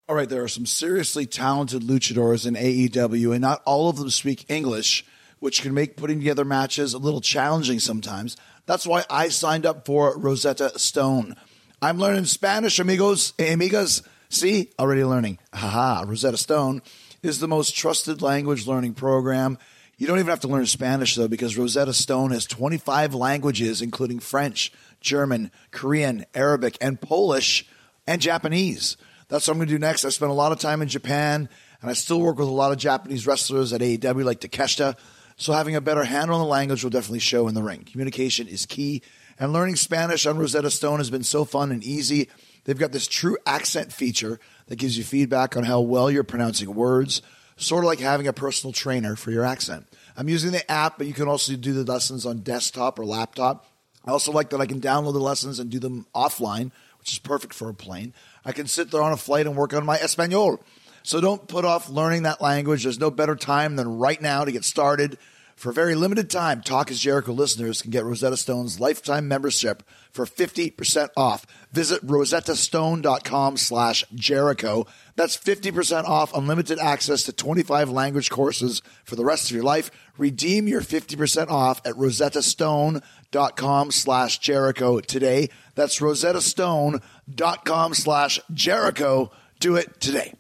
All 0.08 0.16
right, 0.16 0.30
there 0.30 0.44
are 0.44 0.48
some 0.48 0.66
seriously 0.68 1.26
talented 1.26 1.82
luchadors 1.82 2.46
in 2.46 2.56
AEW, 2.56 3.32
and 3.34 3.42
not 3.42 3.62
all 3.66 3.90
of 3.90 3.98
them 3.98 4.10
speak 4.12 4.46
English, 4.50 5.04
which 5.40 5.62
can 5.62 5.74
make 5.74 5.98
putting 5.98 6.20
together 6.20 6.46
matches 6.46 6.94
a 6.94 6.98
little 6.98 7.22
challenging 7.22 7.80
sometimes. 7.80 8.38
That's 8.66 8.88
why 8.88 9.04
I 9.10 9.30
signed 9.30 9.66
up 9.66 9.86
for 9.86 10.18
Rosetta 10.18 10.78
Stone. 10.80 11.36
I'm 11.82 11.98
learning 11.98 12.26
Spanish, 12.26 12.80
amigos, 12.80 13.34
amigas. 13.34 14.06
See, 14.30 14.72
already 14.80 15.04
learning. 15.04 15.40
Haha, 15.54 16.06
Rosetta 16.08 16.38
Stone 16.38 16.82
is 17.22 17.40
the 17.40 17.48
most 17.48 17.76
trusted 17.76 18.22
language 18.22 18.66
learning 18.66 18.94
program. 18.94 19.58
You 19.98 20.08
don't 20.08 20.20
even 20.20 20.30
have 20.30 20.42
to 20.42 20.48
learn 20.48 20.66
Spanish, 20.66 21.16
though, 21.16 21.28
because 21.28 21.58
Rosetta 21.58 21.94
Stone 21.94 22.32
has 22.32 22.46
25 22.46 23.14
languages, 23.14 23.82
including 23.82 24.20
French, 24.20 24.74
German, 25.00 25.52
Korean, 25.72 26.26
Arabic, 26.34 26.78
and 26.82 27.00
Polish, 27.00 27.66
and 28.06 28.22
Japanese. 28.22 28.98
That's 29.28 29.48
what 29.48 29.54
I'm 29.54 29.60
going 29.60 29.70
to 29.70 29.74
do 29.76 29.80
next. 29.80 30.06
I 30.06 30.10
spent 30.10 30.32
a 30.32 30.36
lot 30.36 30.52
of 30.52 30.60
time 30.60 30.82
in 30.82 30.88
Japan, 30.88 31.50
and 31.82 31.90
I 31.90 31.94
still 31.94 32.20
work 32.20 32.38
with 32.38 32.48
a 32.48 32.52
lot 32.52 32.72
of 32.72 32.78
Japanese 32.78 33.26
wrestlers 33.26 33.74
at 33.74 33.82
AEW, 33.82 34.24
like 34.24 34.42
Takeshita. 34.42 34.98
So 35.38 35.54
having 35.54 35.76
a 35.76 35.82
better 35.82 36.06
handle 36.06 36.38
on 36.38 36.42
the 36.42 36.48
language 36.48 36.84
will 36.84 36.92
definitely 36.92 37.20
show 37.20 37.48
in 37.48 37.56
the 37.56 37.64
ring. 37.64 37.84
Communication 37.84 38.48
is 38.48 38.66
key, 38.66 39.02
and 39.38 39.52
learning 39.52 39.76
Spanish 39.76 40.26
on 40.26 40.38
Rosetta 40.38 40.72
Stone 40.72 41.00
has 41.00 41.10
been 41.10 41.24
so 41.24 41.44
fun 41.44 41.72
and 41.72 41.84
easy. 41.84 42.30
They've 42.64 42.78
got 42.78 42.94
this 42.94 43.08
true 43.08 43.38
accent 43.46 43.92
feature 43.92 44.40
that 44.68 44.78
gives 44.78 44.98
you 44.98 45.04
feedback 45.04 45.58
on 45.58 45.64
how 45.64 45.82
well 45.82 46.10
you're 46.10 46.24
pronouncing 46.24 46.74
words, 46.74 47.22
sort 47.58 47.84
of 47.84 47.88
like 47.88 48.00
having 48.00 48.28
a 48.28 48.34
personal 48.34 48.72
trainer 48.72 49.16
for 49.16 49.32
your 49.32 49.44
accent. 49.44 49.88
I'm 50.18 50.30
using 50.30 50.52
the 50.52 50.70
app, 50.72 50.98
but 50.98 51.08
you 51.08 51.14
can 51.14 51.28
also 51.28 51.56
do 51.56 51.74
the 51.74 51.92
lessons 51.92 52.26
on 52.26 52.40
desktop 52.40 52.98
or 52.98 53.06
laptop. 53.06 53.68
I 54.06 54.12
also 54.12 54.32
like 54.32 54.52
that 54.52 54.62
I 54.62 54.66
can 54.66 54.80
download 54.80 55.14
the 55.14 55.20
lessons 55.20 55.60
and 55.60 55.70
do 55.70 55.80
them 55.80 56.06
offline, 56.16 56.72
which 57.00 57.12
is 57.12 57.20
perfect 57.20 57.54
for 57.54 57.70
a 57.70 57.74
plane. 57.74 58.14
I 58.46 58.52
can 58.52 58.68
sit 58.68 58.90
there 58.90 59.02
on 59.02 59.12
a 59.12 59.18
flight 59.18 59.48
and 59.48 59.58
work 59.58 59.74
on 59.74 59.86
my 59.86 59.98
Espanol. 59.98 60.64
So 61.06 61.22
don't 61.22 61.48
put 61.48 61.66
off 61.66 61.88
learning 61.88 62.24
that 62.24 62.42
language. 62.42 62.82
There's 62.82 63.00
no 63.00 63.12
better 63.12 63.36
time 63.36 63.76
than 63.76 64.00
right 64.00 64.20
now 64.20 64.44
to 64.44 64.52
get 64.52 64.66
started. 64.66 65.20
For 65.56 65.70
a 65.70 65.74
very 65.74 65.94
limited 65.94 66.32
time, 66.32 66.62
Talk 66.62 66.90
is 66.90 67.00
Jericho 67.00 67.32
listeners 67.32 67.84
can 67.84 67.92
get 67.92 68.04
Rosetta 68.04 68.36
Stone's 68.36 68.80
lifetime 68.80 69.28
membership 69.28 69.84
for 70.12 70.26
50% 70.26 71.10
off. 71.16 71.46
Visit 71.72 72.06
rosettastone.com 72.06 73.56
slash 73.58 74.04
Jericho. 74.16 74.88
That's 75.16 75.38
50% 75.38 76.06
off 76.06 76.34
unlimited 76.34 76.80
access 76.80 77.22
to 77.24 77.32
25 77.32 77.92
language 77.92 78.32
courses 78.32 78.82
for 79.04 79.16
the 79.16 79.24
rest 79.26 79.52
of 79.52 79.56
your 79.56 79.64
life. 79.64 79.92
Redeem 80.18 80.68
your 80.68 80.82
50% 80.82 81.50
off 81.50 81.82
at 81.86 81.94
rosettastone.com 81.94 83.92
slash 83.92 84.40
Jericho 84.40 85.00
today. 85.02 85.50
That's 85.76 86.00
rosettastone.com 86.00 87.94
slash 87.94 88.40
Jericho. 88.56 89.32
Do 89.60 89.76
it 89.76 90.02
today. 90.02 90.34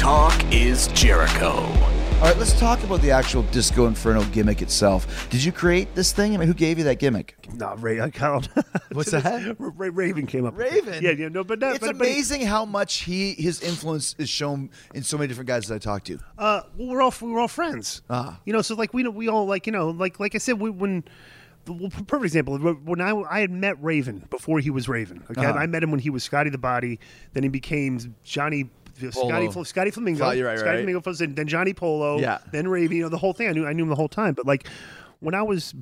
Talk 0.00 0.32
is 0.50 0.88
Jericho. 0.88 1.48
All 1.50 2.20
right, 2.26 2.36
let's 2.38 2.58
talk 2.58 2.82
about 2.84 3.02
the 3.02 3.10
actual 3.10 3.42
Disco 3.44 3.86
Inferno 3.86 4.24
gimmick 4.24 4.62
itself. 4.62 5.28
Did 5.28 5.44
you 5.44 5.52
create 5.52 5.94
this 5.94 6.10
thing? 6.12 6.34
I 6.34 6.38
mean, 6.38 6.48
who 6.48 6.54
gave 6.54 6.78
you 6.78 6.84
that 6.84 6.98
gimmick? 6.98 7.36
No, 7.52 7.74
Ray, 7.76 8.00
I 8.00 8.08
count. 8.08 8.48
What's 8.92 9.10
that? 9.10 9.56
Ray, 9.58 9.90
Raven 9.90 10.26
came 10.26 10.46
up. 10.46 10.54
with. 10.54 10.72
Raven. 10.72 11.02
Yeah, 11.02 11.10
yeah, 11.10 11.28
no, 11.28 11.44
but 11.44 11.58
no, 11.58 11.70
it's 11.70 11.80
but, 11.80 11.98
but- 11.98 12.06
amazing 12.06 12.40
how 12.46 12.64
much 12.64 13.02
he 13.02 13.34
his 13.34 13.60
influence 13.60 14.14
is 14.18 14.30
shown 14.30 14.70
in 14.94 15.02
so 15.02 15.18
many 15.18 15.28
different 15.28 15.48
guys 15.48 15.68
that 15.68 15.74
I 15.74 15.78
talk 15.78 16.04
to. 16.04 16.18
Uh, 16.38 16.62
well, 16.78 16.88
we're 16.88 17.02
all 17.02 17.12
we 17.20 17.30
were 17.30 17.40
all 17.40 17.48
friends. 17.48 18.00
Ah. 18.08 18.40
You 18.46 18.54
know, 18.54 18.62
so 18.62 18.74
like 18.76 18.94
we 18.94 19.06
we 19.06 19.28
all 19.28 19.44
like 19.46 19.66
you 19.66 19.72
know 19.72 19.90
like 19.90 20.18
like 20.18 20.34
I 20.34 20.38
said 20.38 20.58
we, 20.60 20.70
when. 20.70 21.04
Well, 21.68 21.90
perfect 21.90 22.24
example. 22.24 22.56
When 22.58 23.02
I 23.02 23.10
I 23.30 23.40
had 23.40 23.50
met 23.50 23.80
Raven 23.84 24.26
before 24.30 24.60
he 24.60 24.70
was 24.70 24.88
Raven. 24.88 25.22
Okay, 25.30 25.44
Uh-huh. 25.44 25.58
I 25.58 25.66
met 25.66 25.82
him 25.82 25.90
when 25.90 26.00
he 26.00 26.08
was 26.08 26.24
Scotty 26.24 26.48
the 26.48 26.56
Body. 26.58 26.98
Then 27.34 27.42
he 27.42 27.50
became 27.50 28.16
Johnny. 28.24 28.70
Scotty. 29.10 29.64
Scotty 29.64 29.90
Flamingo, 29.90 30.30
you're 30.30 30.46
right, 30.46 30.58
Scotty 30.58 30.70
right. 30.70 30.76
Flamingo, 30.78 31.00
first, 31.00 31.18
then 31.20 31.34
then 31.34 31.46
Johnny 31.48 31.72
Polo, 31.74 32.18
Yeah. 32.18 32.38
then 32.52 32.68
Raven. 32.68 32.96
You 32.96 33.02
know 33.04 33.08
the 33.08 33.18
whole 33.18 33.32
thing. 33.32 33.48
I 33.48 33.52
knew 33.52 33.66
I 33.66 33.72
knew 33.72 33.82
him 33.84 33.88
the 33.88 33.96
whole 33.96 34.08
time. 34.08 34.34
But 34.34 34.46
like 34.46 34.66
when 35.20 35.34
I 35.34 35.42
was 35.42 35.74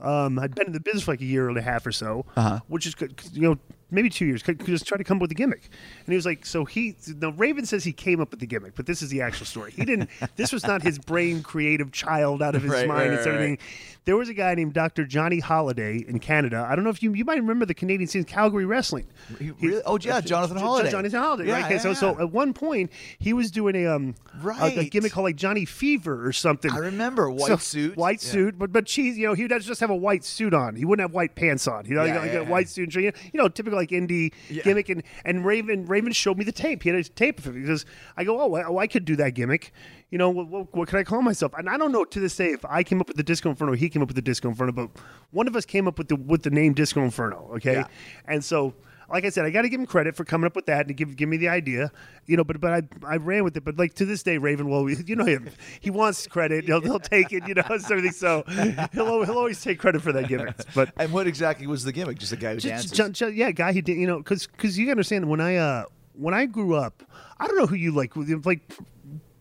um, 0.00 0.38
I'd 0.38 0.54
been 0.54 0.68
in 0.68 0.72
the 0.72 0.80
business 0.80 1.04
for 1.04 1.12
like 1.12 1.20
a 1.20 1.24
year 1.26 1.48
and 1.48 1.58
a 1.58 1.62
half 1.62 1.86
or 1.86 1.92
so, 1.92 2.24
which 2.68 2.86
is 2.86 2.94
good. 2.94 3.20
you 3.32 3.42
know 3.42 3.58
maybe 3.90 4.08
two 4.10 4.26
years. 4.26 4.42
Could, 4.42 4.58
could 4.58 4.68
just 4.68 4.86
try 4.86 4.98
to 4.98 5.04
come 5.04 5.18
up 5.18 5.22
with 5.22 5.30
a 5.30 5.34
gimmick, 5.34 5.62
and 6.04 6.12
he 6.12 6.14
was 6.16 6.26
like, 6.26 6.44
so 6.46 6.64
he. 6.64 6.96
Now 7.20 7.30
Raven 7.30 7.66
says 7.66 7.84
he 7.84 7.92
came 7.92 8.20
up 8.20 8.30
with 8.30 8.40
the 8.40 8.46
gimmick, 8.46 8.74
but 8.74 8.86
this 8.86 9.02
is 9.02 9.10
the 9.10 9.20
actual 9.22 9.46
story. 9.46 9.72
He 9.72 9.84
didn't. 9.84 10.10
this 10.36 10.52
was 10.52 10.66
not 10.66 10.82
his 10.82 10.98
brain 10.98 11.42
creative 11.42 11.92
child 11.92 12.42
out 12.42 12.54
of 12.54 12.62
his 12.62 12.72
Right, 12.72 12.86
mind 12.88 12.98
right, 13.00 13.06
and 13.18 13.18
right, 13.18 13.34
everything. 13.34 13.58
There 14.04 14.16
was 14.16 14.30
a 14.30 14.34
guy 14.34 14.54
named 14.54 14.72
Dr. 14.72 15.04
Johnny 15.04 15.38
Holiday 15.38 16.02
in 16.08 16.18
Canada. 16.18 16.66
I 16.66 16.74
don't 16.74 16.82
know 16.84 16.88
if 16.90 17.02
you 17.02 17.12
you 17.12 17.26
might 17.26 17.40
remember 17.40 17.66
the 17.66 17.74
Canadian 17.74 18.08
scene, 18.08 18.24
Calgary 18.24 18.64
Wrestling. 18.64 19.06
He 19.38 19.50
really- 19.50 19.82
oh, 19.84 19.98
yeah, 20.00 20.22
Jonathan 20.22 20.56
Holiday. 20.56 20.90
Jonathan 20.90 21.20
Holiday, 21.20 21.48
Yeah, 21.48 21.54
right? 21.56 21.64
Okay, 21.66 21.74
yeah, 21.74 21.80
so 21.80 21.92
so 21.92 22.18
at 22.18 22.32
one 22.32 22.54
point 22.54 22.90
he 23.18 23.34
was 23.34 23.50
doing 23.50 23.76
a 23.76 23.86
um 23.86 24.14
a- 24.42 24.78
a, 24.78 24.84
gimmick 24.88 25.12
called 25.12 25.24
like 25.24 25.36
Johnny 25.36 25.66
Fever 25.66 26.26
or 26.26 26.32
something. 26.32 26.70
I 26.72 26.78
remember, 26.78 27.30
white 27.30 27.48
So, 27.48 27.56
suit. 27.56 27.96
white 27.98 28.24
Yeah. 28.24 28.30
suit, 28.30 28.58
but 28.58 28.72
but 28.72 28.86
cheese. 28.86 29.18
You 29.18 29.26
know, 29.26 29.34
he 29.34 29.42
would 29.46 29.60
just 29.60 29.80
have 29.80 29.90
a 29.90 29.96
white 29.96 30.24
suit 30.24 30.54
on. 30.54 30.74
He 30.74 30.86
wouldn't 30.86 31.04
have 31.04 31.12
white 31.14 31.34
pants 31.34 31.68
on. 31.68 31.84
You 31.84 31.94
know, 31.96 32.04
Yeah, 32.04 32.14
like, 32.14 32.22
like 32.22 32.32
yeah, 32.32 32.38
a 32.40 32.44
white 32.44 32.70
suit. 32.70 32.94
You 32.94 33.12
know, 33.34 33.48
typical 33.48 33.77
like 33.78 33.90
indie 33.90 34.32
Yeah. 34.50 34.62
gimmick. 34.64 34.88
And 34.88 35.02
and 35.24 35.44
Raven 35.44 35.86
Raven 35.86 36.12
showed 36.12 36.36
me 36.38 36.44
the 36.44 36.52
tape. 36.52 36.82
He 36.82 36.88
had 36.90 36.98
a 36.98 37.04
tape 37.04 37.38
of 37.40 37.46
it 37.56 37.60
because 37.60 37.86
I 38.16 38.24
go, 38.24 38.40
oh, 38.40 38.54
I, 38.54 38.64
oh, 38.64 38.78
I 38.78 38.86
could 38.86 39.04
do 39.04 39.16
that 39.16 39.30
gimmick. 39.34 39.72
You 40.10 40.18
know, 40.18 40.30
what, 40.30 40.48
what, 40.48 40.74
what 40.74 40.88
could 40.88 40.98
I 40.98 41.04
call 41.04 41.20
myself? 41.22 41.52
And 41.58 41.68
I 41.68 41.76
don't 41.76 41.92
know 41.92 42.04
to 42.04 42.20
this 42.20 42.34
day 42.36 42.48
if 42.52 42.64
I 42.64 42.82
came 42.82 43.00
up 43.00 43.08
with 43.08 43.16
the 43.16 43.22
Disco 43.22 43.50
Inferno, 43.50 43.72
or 43.72 43.76
he 43.76 43.88
came 43.88 44.00
up 44.02 44.08
with 44.08 44.16
the 44.16 44.22
Disco 44.22 44.48
Inferno, 44.48 44.72
but 44.72 44.90
one 45.32 45.46
of 45.46 45.54
us 45.56 45.64
came 45.66 45.86
up 45.88 45.98
with 45.98 46.08
the 46.08 46.16
with 46.16 46.42
the 46.42 46.50
name 46.50 46.72
Disco 46.74 47.02
Inferno. 47.02 47.50
Okay, 47.56 47.74
Yeah. 47.74 47.86
and 48.26 48.44
so. 48.44 48.74
Like 49.10 49.24
I 49.24 49.30
said, 49.30 49.44
I 49.46 49.50
got 49.50 49.62
to 49.62 49.68
give 49.70 49.80
him 49.80 49.86
credit 49.86 50.14
for 50.14 50.24
coming 50.24 50.46
up 50.46 50.54
with 50.54 50.66
that 50.66 50.86
and 50.86 50.96
give 50.96 51.16
give 51.16 51.28
me 51.28 51.38
the 51.38 51.48
idea, 51.48 51.90
you 52.26 52.36
know. 52.36 52.44
But 52.44 52.60
but 52.60 52.72
I 52.72 52.82
I 53.06 53.16
ran 53.16 53.42
with 53.42 53.56
it. 53.56 53.64
But 53.64 53.78
like 53.78 53.94
to 53.94 54.04
this 54.04 54.22
day, 54.22 54.36
Raven, 54.38 54.68
will 54.68 54.90
you 54.90 55.16
know 55.16 55.24
him, 55.24 55.48
he 55.80 55.88
wants 55.90 56.26
credit. 56.26 56.66
He'll, 56.66 56.80
he'll 56.82 56.98
take 57.00 57.32
it, 57.32 57.48
you 57.48 57.54
know, 57.54 57.62
everything. 57.70 58.12
So 58.12 58.44
he'll 58.92 59.24
he'll 59.24 59.38
always 59.38 59.62
take 59.62 59.78
credit 59.78 60.02
for 60.02 60.12
that 60.12 60.28
gimmick. 60.28 60.54
But 60.74 60.92
And 60.98 61.12
what 61.12 61.26
exactly 61.26 61.66
was 61.66 61.84
the 61.84 61.92
gimmick? 61.92 62.18
Just 62.18 62.32
a 62.32 62.36
guy 62.36 62.54
who 62.54 62.60
dances. 62.60 62.90
just, 62.90 63.12
just, 63.12 63.34
yeah, 63.34 63.50
guy 63.50 63.72
who 63.72 63.80
did, 63.80 63.96
you 63.96 64.06
know, 64.06 64.18
because 64.18 64.46
because 64.46 64.78
you 64.78 64.90
understand 64.90 65.28
when 65.28 65.40
I 65.40 65.56
uh 65.56 65.84
when 66.12 66.34
I 66.34 66.44
grew 66.46 66.74
up, 66.74 67.02
I 67.38 67.46
don't 67.46 67.56
know 67.56 67.66
who 67.66 67.76
you 67.76 67.92
like 67.92 68.12
like 68.44 68.60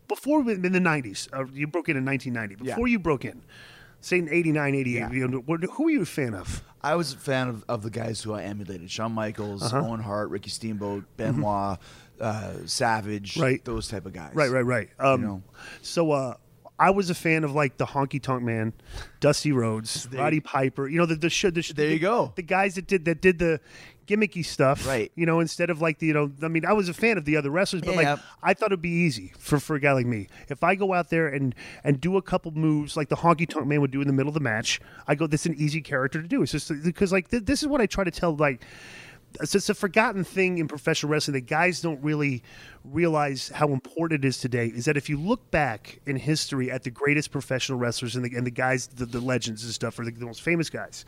before 0.08 0.50
in 0.50 0.72
the 0.72 0.80
nineties. 0.80 1.28
Uh, 1.34 1.46
you 1.54 1.68
broke 1.68 1.90
in 1.90 1.98
in 1.98 2.06
nineteen 2.06 2.34
ninety. 2.34 2.56
Yeah. 2.62 2.74
Before 2.76 2.88
you 2.88 3.00
broke 3.00 3.26
in, 3.26 3.42
say 4.02 4.20
in 4.20 4.30
89, 4.30 4.76
88, 4.76 4.94
Yeah. 4.94 5.12
you 5.12 5.28
know, 5.28 5.42
who 5.74 5.88
are 5.88 5.92
you 5.92 6.02
a 6.04 6.06
fan 6.06 6.34
of? 6.34 6.64
I 6.92 6.96
was 6.96 7.14
a 7.14 7.18
fan 7.18 7.48
of, 7.50 7.64
of 7.68 7.82
the 7.84 7.90
guys 7.90 8.22
who 8.22 8.34
I 8.34 8.44
emulated: 8.44 8.90
Shawn 8.90 9.12
Michaels, 9.12 9.62
Uh-huh. 9.64 9.86
Owen 9.88 10.00
Hart, 10.02 10.30
Ricky 10.30 10.50
Steamboat, 10.50 11.04
Benoit, 11.18 11.78
uh, 12.22 12.54
Savage, 12.66 13.34
Mm-hmm. 13.36 13.42
Right. 13.44 13.66
Those 13.66 13.88
type 13.88 14.06
of 14.06 14.14
guys. 14.14 14.34
Right, 14.34 14.50
right, 14.50 14.66
right. 14.66 14.90
Um, 15.00 15.22
know. 15.22 15.44
So 15.82 16.12
uh, 16.12 16.36
I 16.80 16.92
was 16.92 17.10
a 17.10 17.16
fan 17.16 17.44
of 17.44 17.54
like 17.56 17.78
the 17.78 17.86
Honky 17.88 18.22
Tonk 18.22 18.44
Man, 18.44 18.74
Dusty 19.20 19.52
Rhodes, 19.52 20.06
There- 20.06 20.22
Roddy 20.22 20.40
Piper. 20.40 20.88
You 20.88 20.98
know 21.00 21.06
the 21.06 21.16
the, 21.16 21.22
the 21.22 21.30
sh- 21.30 21.74
There 21.74 21.88
you 21.88 21.94
the- 21.94 22.00
go. 22.00 22.34
The 22.36 22.44
guys 22.44 22.76
that 22.76 22.88
did 22.88 23.06
that 23.06 23.22
did 23.22 23.40
the 23.40 23.60
gimmicky 24.08 24.46
stuff, 24.46 24.88
Right. 24.88 25.12
You 25.16 25.26
know, 25.26 25.42
instead 25.42 25.70
of 25.70 25.82
like 25.82 26.00
the 26.00 26.08
you 26.08 26.14
know, 26.14 26.32
I 26.42 26.48
mean, 26.48 26.66
I 26.66 26.72
was 26.74 26.88
a 26.88 26.94
fan 26.94 27.18
of 27.18 27.26
the 27.26 27.36
other 27.36 27.50
wrestlers, 27.50 27.82
but 27.82 27.96
Yeah, 27.96 28.14
like. 28.14 28.20
I 28.42 28.54
thought 28.54 28.68
it'd 28.68 28.82
be 28.82 28.90
easy 28.90 29.34
for 29.38 29.60
for 29.60 29.76
a 29.76 29.80
guy 29.82 29.92
like 29.92 30.06
me 30.06 30.28
if 30.50 30.64
I 30.64 30.76
go 30.76 30.94
out 30.94 31.10
there 31.10 31.28
and 31.28 31.54
and 31.84 32.00
do 32.00 32.16
a 32.16 32.22
couple 32.22 32.52
moves 32.52 32.96
like 32.96 33.10
the 33.10 33.18
Honky 33.18 33.48
Tonk 33.50 33.66
Man 33.68 33.82
would 33.82 33.92
do 33.92 34.00
in 34.02 34.08
the 34.08 34.14
middle 34.14 34.30
of 34.30 34.34
the 34.36 34.40
match. 34.40 34.80
I 35.08 35.16
go, 35.16 35.28
this 35.28 35.42
is 35.42 35.48
an 35.48 35.56
easy 35.56 35.82
character 35.82 36.22
to 36.22 36.28
do. 36.28 36.42
It's 36.42 36.52
just 36.52 36.72
because 36.84 37.12
like 37.12 37.30
th- 37.30 37.44
this 37.46 37.62
is 37.64 37.68
what 37.68 37.82
I 37.82 37.86
try 37.86 38.04
to 38.04 38.12
tell 38.12 38.36
like 38.36 38.62
it's 39.42 39.56
it's 39.56 39.70
a 39.70 39.74
forgotten 39.74 40.24
thing 40.24 40.58
in 40.58 40.68
professional 40.68 41.12
wrestling 41.12 41.34
that 41.34 41.48
guys 41.48 41.82
don't 41.82 42.02
really 42.04 42.44
realize 42.84 43.50
how 43.50 43.70
important 43.70 44.24
it 44.24 44.28
is 44.28 44.38
today. 44.38 44.68
Is 44.68 44.86
that 44.86 44.98
if 44.98 45.10
you 45.10 45.20
look 45.20 45.50
back 45.52 46.00
in 46.06 46.16
history 46.16 46.72
at 46.72 46.84
the 46.84 46.92
greatest 46.92 47.32
professional 47.32 47.78
wrestlers 47.78 48.16
and 48.16 48.26
the, 48.26 48.36
and 48.36 48.46
the 48.46 48.52
guys, 48.52 48.88
the, 48.88 49.06
the 49.06 49.20
legends 49.22 49.64
and 49.64 49.74
stuff, 49.74 50.00
or 50.00 50.06
the, 50.06 50.12
the 50.12 50.26
most 50.26 50.42
famous 50.42 50.70
guys, 50.70 51.06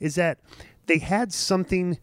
is 0.00 0.14
that 0.16 0.38
they 0.86 0.98
had 0.98 1.32
something 1.32 1.98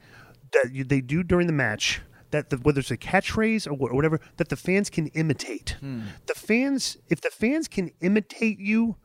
that 0.51 0.71
you, 0.71 0.83
they 0.83 1.01
do 1.01 1.23
during 1.23 1.47
the 1.47 1.53
match. 1.53 2.01
That 2.31 2.49
the, 2.49 2.57
whether 2.57 2.79
it's 2.79 2.89
a 2.89 2.97
catchphrase 2.97 3.67
or, 3.67 3.73
or 3.73 3.93
whatever, 3.93 4.19
that 4.37 4.49
the 4.49 4.55
fans 4.55 4.89
can 4.89 5.07
imitate. 5.09 5.77
Hmm. 5.79 6.01
The 6.25 6.33
fans, 6.33 6.97
if 7.07 7.21
the 7.21 7.29
fans 7.29 7.67
can 7.67 7.91
imitate 8.01 8.59
you, 8.59 8.95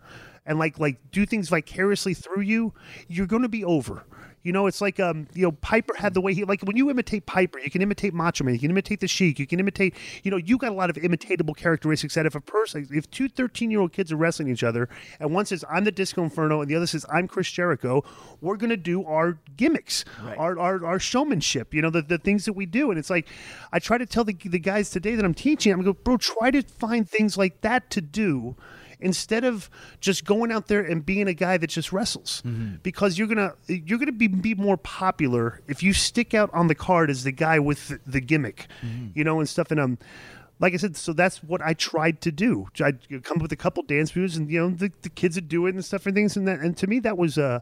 and 0.47 0.59
like 0.59 0.81
like 0.81 0.99
do 1.13 1.27
things 1.27 1.51
vicariously 1.51 2.15
through 2.15 2.43
you, 2.43 2.73
you're 3.07 3.27
going 3.27 3.43
to 3.43 3.49
be 3.49 3.65
over. 3.65 4.05
You 4.43 4.53
know, 4.53 4.67
it's 4.67 4.81
like 4.81 5.01
um, 5.01 5.27
you 5.35 5.43
know, 5.43 5.53
Piper 5.53 5.95
had 5.97 6.15
the 6.15 6.21
way 6.21 6.33
he 6.35 6.45
like 6.45 6.63
when 6.63 6.77
you 6.77 6.91
imitate 6.91 7.27
Piper, 7.27 7.59
you 7.59 7.71
can 7.71 7.83
imitate 7.83 8.15
Macho 8.15 8.45
Man, 8.45 8.55
you 8.55 8.61
can 8.61 8.71
imitate 8.71 9.01
the 9.01 9.09
Sheik, 9.09 9.39
you 9.39 9.47
can 9.47 9.61
imitate, 9.61 9.95
you 10.23 10.31
know, 10.31 10.37
you 10.37 10.57
got 10.59 10.71
a 10.71 10.75
lot 10.75 10.91
of 10.91 10.97
imitatable 10.97 11.57
characteristics 11.57 12.15
that 12.15 12.27
if 12.27 12.35
a 12.35 12.41
person 12.41 12.87
if 12.91 13.11
two 13.11 13.29
13-year-old 13.29 13.93
kids 13.93 14.13
are 14.13 14.17
wrestling 14.17 14.49
each 14.49 14.63
other 14.63 14.89
and 15.21 15.33
one 15.35 15.45
says 15.47 15.65
I'm 15.71 15.85
the 15.85 15.93
Disco 15.93 16.23
Inferno 16.23 16.61
and 16.61 16.71
the 16.71 16.77
other 16.77 16.87
says 16.87 17.05
I'm 17.13 17.27
Chris 17.29 17.51
Jericho, 17.51 18.05
we're 18.41 18.57
going 18.57 18.71
to 18.71 18.77
do 18.77 19.05
our 19.05 19.39
gimmicks, 19.57 20.05
our, 20.37 20.59
our 20.59 20.85
our 20.85 20.99
showmanship, 20.99 21.75
you 21.75 21.83
know, 21.83 21.91
the, 21.91 22.03
the 22.03 22.19
things 22.19 22.45
that 22.45 22.53
we 22.53 22.67
do. 22.67 22.91
And 22.91 22.99
it's 22.99 23.11
like 23.11 23.29
I 23.73 23.79
try 23.79 23.99
to 23.99 24.07
tell 24.07 24.25
the 24.25 24.35
the 24.35 24.59
guys 24.59 24.91
today 24.91 25.15
that 25.15 25.25
I'm 25.25 25.35
teaching, 25.35 25.73
I'm 25.73 25.81
gonna 25.81 25.93
go, 25.93 25.99
bro, 26.03 26.17
try 26.17 26.51
to 26.51 26.63
find 26.63 27.09
things 27.09 27.37
like 27.37 27.61
that 27.63 27.91
to 27.91 28.01
do 28.01 28.57
instead 29.01 29.45
of 29.45 29.71
just 30.01 30.25
going 30.25 30.51
out 30.51 30.67
there 30.67 30.81
and 30.81 31.05
being 31.07 31.29
a 31.29 31.35
guy 31.35 31.57
that 31.57 31.69
just 31.69 31.93
wrestles 31.93 32.43
because 32.83 33.19
you're 33.19 33.29
gonna 33.29 33.55
you're 33.69 33.99
gonna 33.99 34.13
be, 34.13 34.27
be 34.29 34.55
more 34.55 34.77
popular 34.77 35.61
if 35.69 35.83
you 35.83 35.93
stick 35.93 36.35
out 36.35 36.51
on 36.53 36.67
the 36.67 36.75
card 36.75 37.11
as 37.11 37.25
the 37.25 37.33
guy 37.33 37.59
with 37.59 37.89
the, 37.89 38.01
the 38.07 38.21
gimmick 38.21 38.67
you 39.15 39.23
know 39.25 39.39
and 39.39 39.49
stuff 39.49 39.71
and 39.71 39.81
um 39.81 39.99
like 40.61 40.75
I 40.75 40.77
said, 40.77 40.97
so 40.97 41.13
that's 41.13 41.43
what 41.45 41.63
I 41.63 41.73
tried 41.75 42.21
to 42.23 42.33
do. 42.33 42.67
I 42.83 42.91
come 43.23 43.37
up 43.37 43.43
with 43.43 43.53
a 43.53 43.57
couple 43.57 43.83
dance 43.85 44.17
moves, 44.17 44.37
and 44.37 44.51
you 44.51 44.59
know 44.59 44.71
the, 44.71 44.91
the 45.03 45.09
kids 45.09 45.37
would 45.37 45.49
do 45.49 45.67
it 45.67 45.75
and 45.75 45.85
stuff 45.85 46.05
and 46.07 46.17
things, 46.17 46.37
and 46.37 46.49
that. 46.49 46.59
And 46.59 46.77
to 46.79 46.89
me, 46.89 46.99
that 47.01 47.17
was 47.17 47.39
uh, 47.39 47.61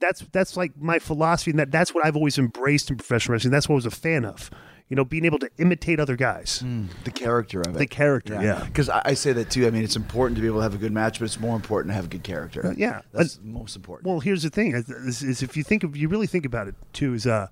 that's 0.00 0.24
that's 0.32 0.56
like 0.56 0.72
my 0.80 0.98
philosophy, 0.98 1.50
and 1.50 1.60
that 1.60 1.70
that's 1.70 1.94
what 1.94 2.04
I've 2.04 2.16
always 2.16 2.38
embraced 2.38 2.90
in 2.90 2.96
professional 2.96 3.34
wrestling. 3.34 3.52
That's 3.52 3.68
what 3.68 3.74
I 3.74 3.76
was 3.76 3.86
a 3.86 3.90
fan 3.90 4.24
of. 4.24 4.50
You 4.90 4.96
know, 4.96 5.04
being 5.04 5.24
able 5.24 5.38
to 5.38 5.48
imitate 5.58 5.98
other 6.00 6.16
guys. 6.16 6.62
The 7.04 7.10
character 7.12 7.60
of 7.60 7.76
it. 7.76 7.78
The 7.78 7.86
character, 7.86 8.34
yeah. 8.42 8.64
Because 8.64 8.88
I, 8.90 9.00
I 9.04 9.14
say 9.14 9.32
that 9.32 9.48
too. 9.48 9.66
I 9.66 9.70
mean, 9.70 9.84
it's 9.84 9.94
important 9.96 10.34
to 10.36 10.40
be 10.42 10.48
able 10.48 10.58
to 10.58 10.62
have 10.64 10.74
a 10.74 10.78
good 10.78 10.92
match, 10.92 11.20
but 11.20 11.26
it's 11.26 11.38
more 11.40 11.54
important 11.56 11.92
to 11.92 11.94
have 11.94 12.06
a 12.06 12.08
good 12.08 12.24
character. 12.24 12.66
Uh, 12.66 12.74
yeah. 12.76 13.02
That's 13.12 13.36
And- 13.36 13.54
most 13.54 13.76
important. 13.76 14.08
Well, 14.10 14.18
here's 14.20 14.42
the 14.42 14.50
thing: 14.50 14.72
is, 14.74 15.22
is, 15.22 15.42
if 15.42 15.56
you 15.56 15.62
think 15.62 15.84
of, 15.84 15.96
you 15.96 16.08
really 16.08 16.26
think 16.26 16.44
about 16.44 16.66
it 16.66 16.74
too, 16.92 17.14
is 17.14 17.24
uh, 17.24 17.46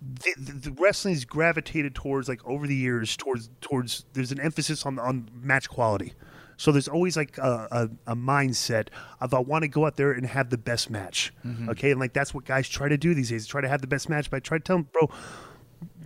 the, 0.00 0.34
the, 0.38 0.52
the 0.52 0.72
wrestling's 0.80 1.24
gravitated 1.24 1.94
towards 1.94 2.28
like 2.28 2.40
over 2.46 2.66
the 2.68 2.76
years 2.76 3.16
towards 3.16 3.50
towards 3.60 4.04
there's 4.12 4.30
an 4.32 4.38
emphasis 4.40 4.86
on 4.86 4.98
on 4.98 5.28
match 5.42 5.68
quality. 5.68 6.12
So 6.56 6.70
there's 6.70 6.86
always 6.86 7.16
like 7.16 7.36
a, 7.38 7.90
a, 8.06 8.12
a 8.12 8.16
mindset 8.16 8.88
of 9.20 9.34
I 9.34 9.40
want 9.40 9.62
to 9.62 9.68
go 9.68 9.86
out 9.86 9.96
there 9.96 10.12
and 10.12 10.24
have 10.24 10.50
the 10.50 10.58
best 10.58 10.88
match. 10.88 11.32
Okay, 11.68 11.90
and 11.90 11.98
like 11.98 12.12
that's 12.12 12.32
what 12.32 12.44
guys 12.44 12.68
try 12.68 12.88
to 12.88 12.96
do 12.96 13.12
these 13.12 13.30
days. 13.30 13.44
Try 13.48 13.60
to 13.60 13.68
have 13.68 13.80
the 13.80 13.88
best 13.88 14.08
match. 14.08 14.30
But 14.30 14.36
I 14.36 14.40
try 14.40 14.58
to 14.58 14.62
tell 14.62 14.76
them, 14.76 14.88
bro, 14.92 15.10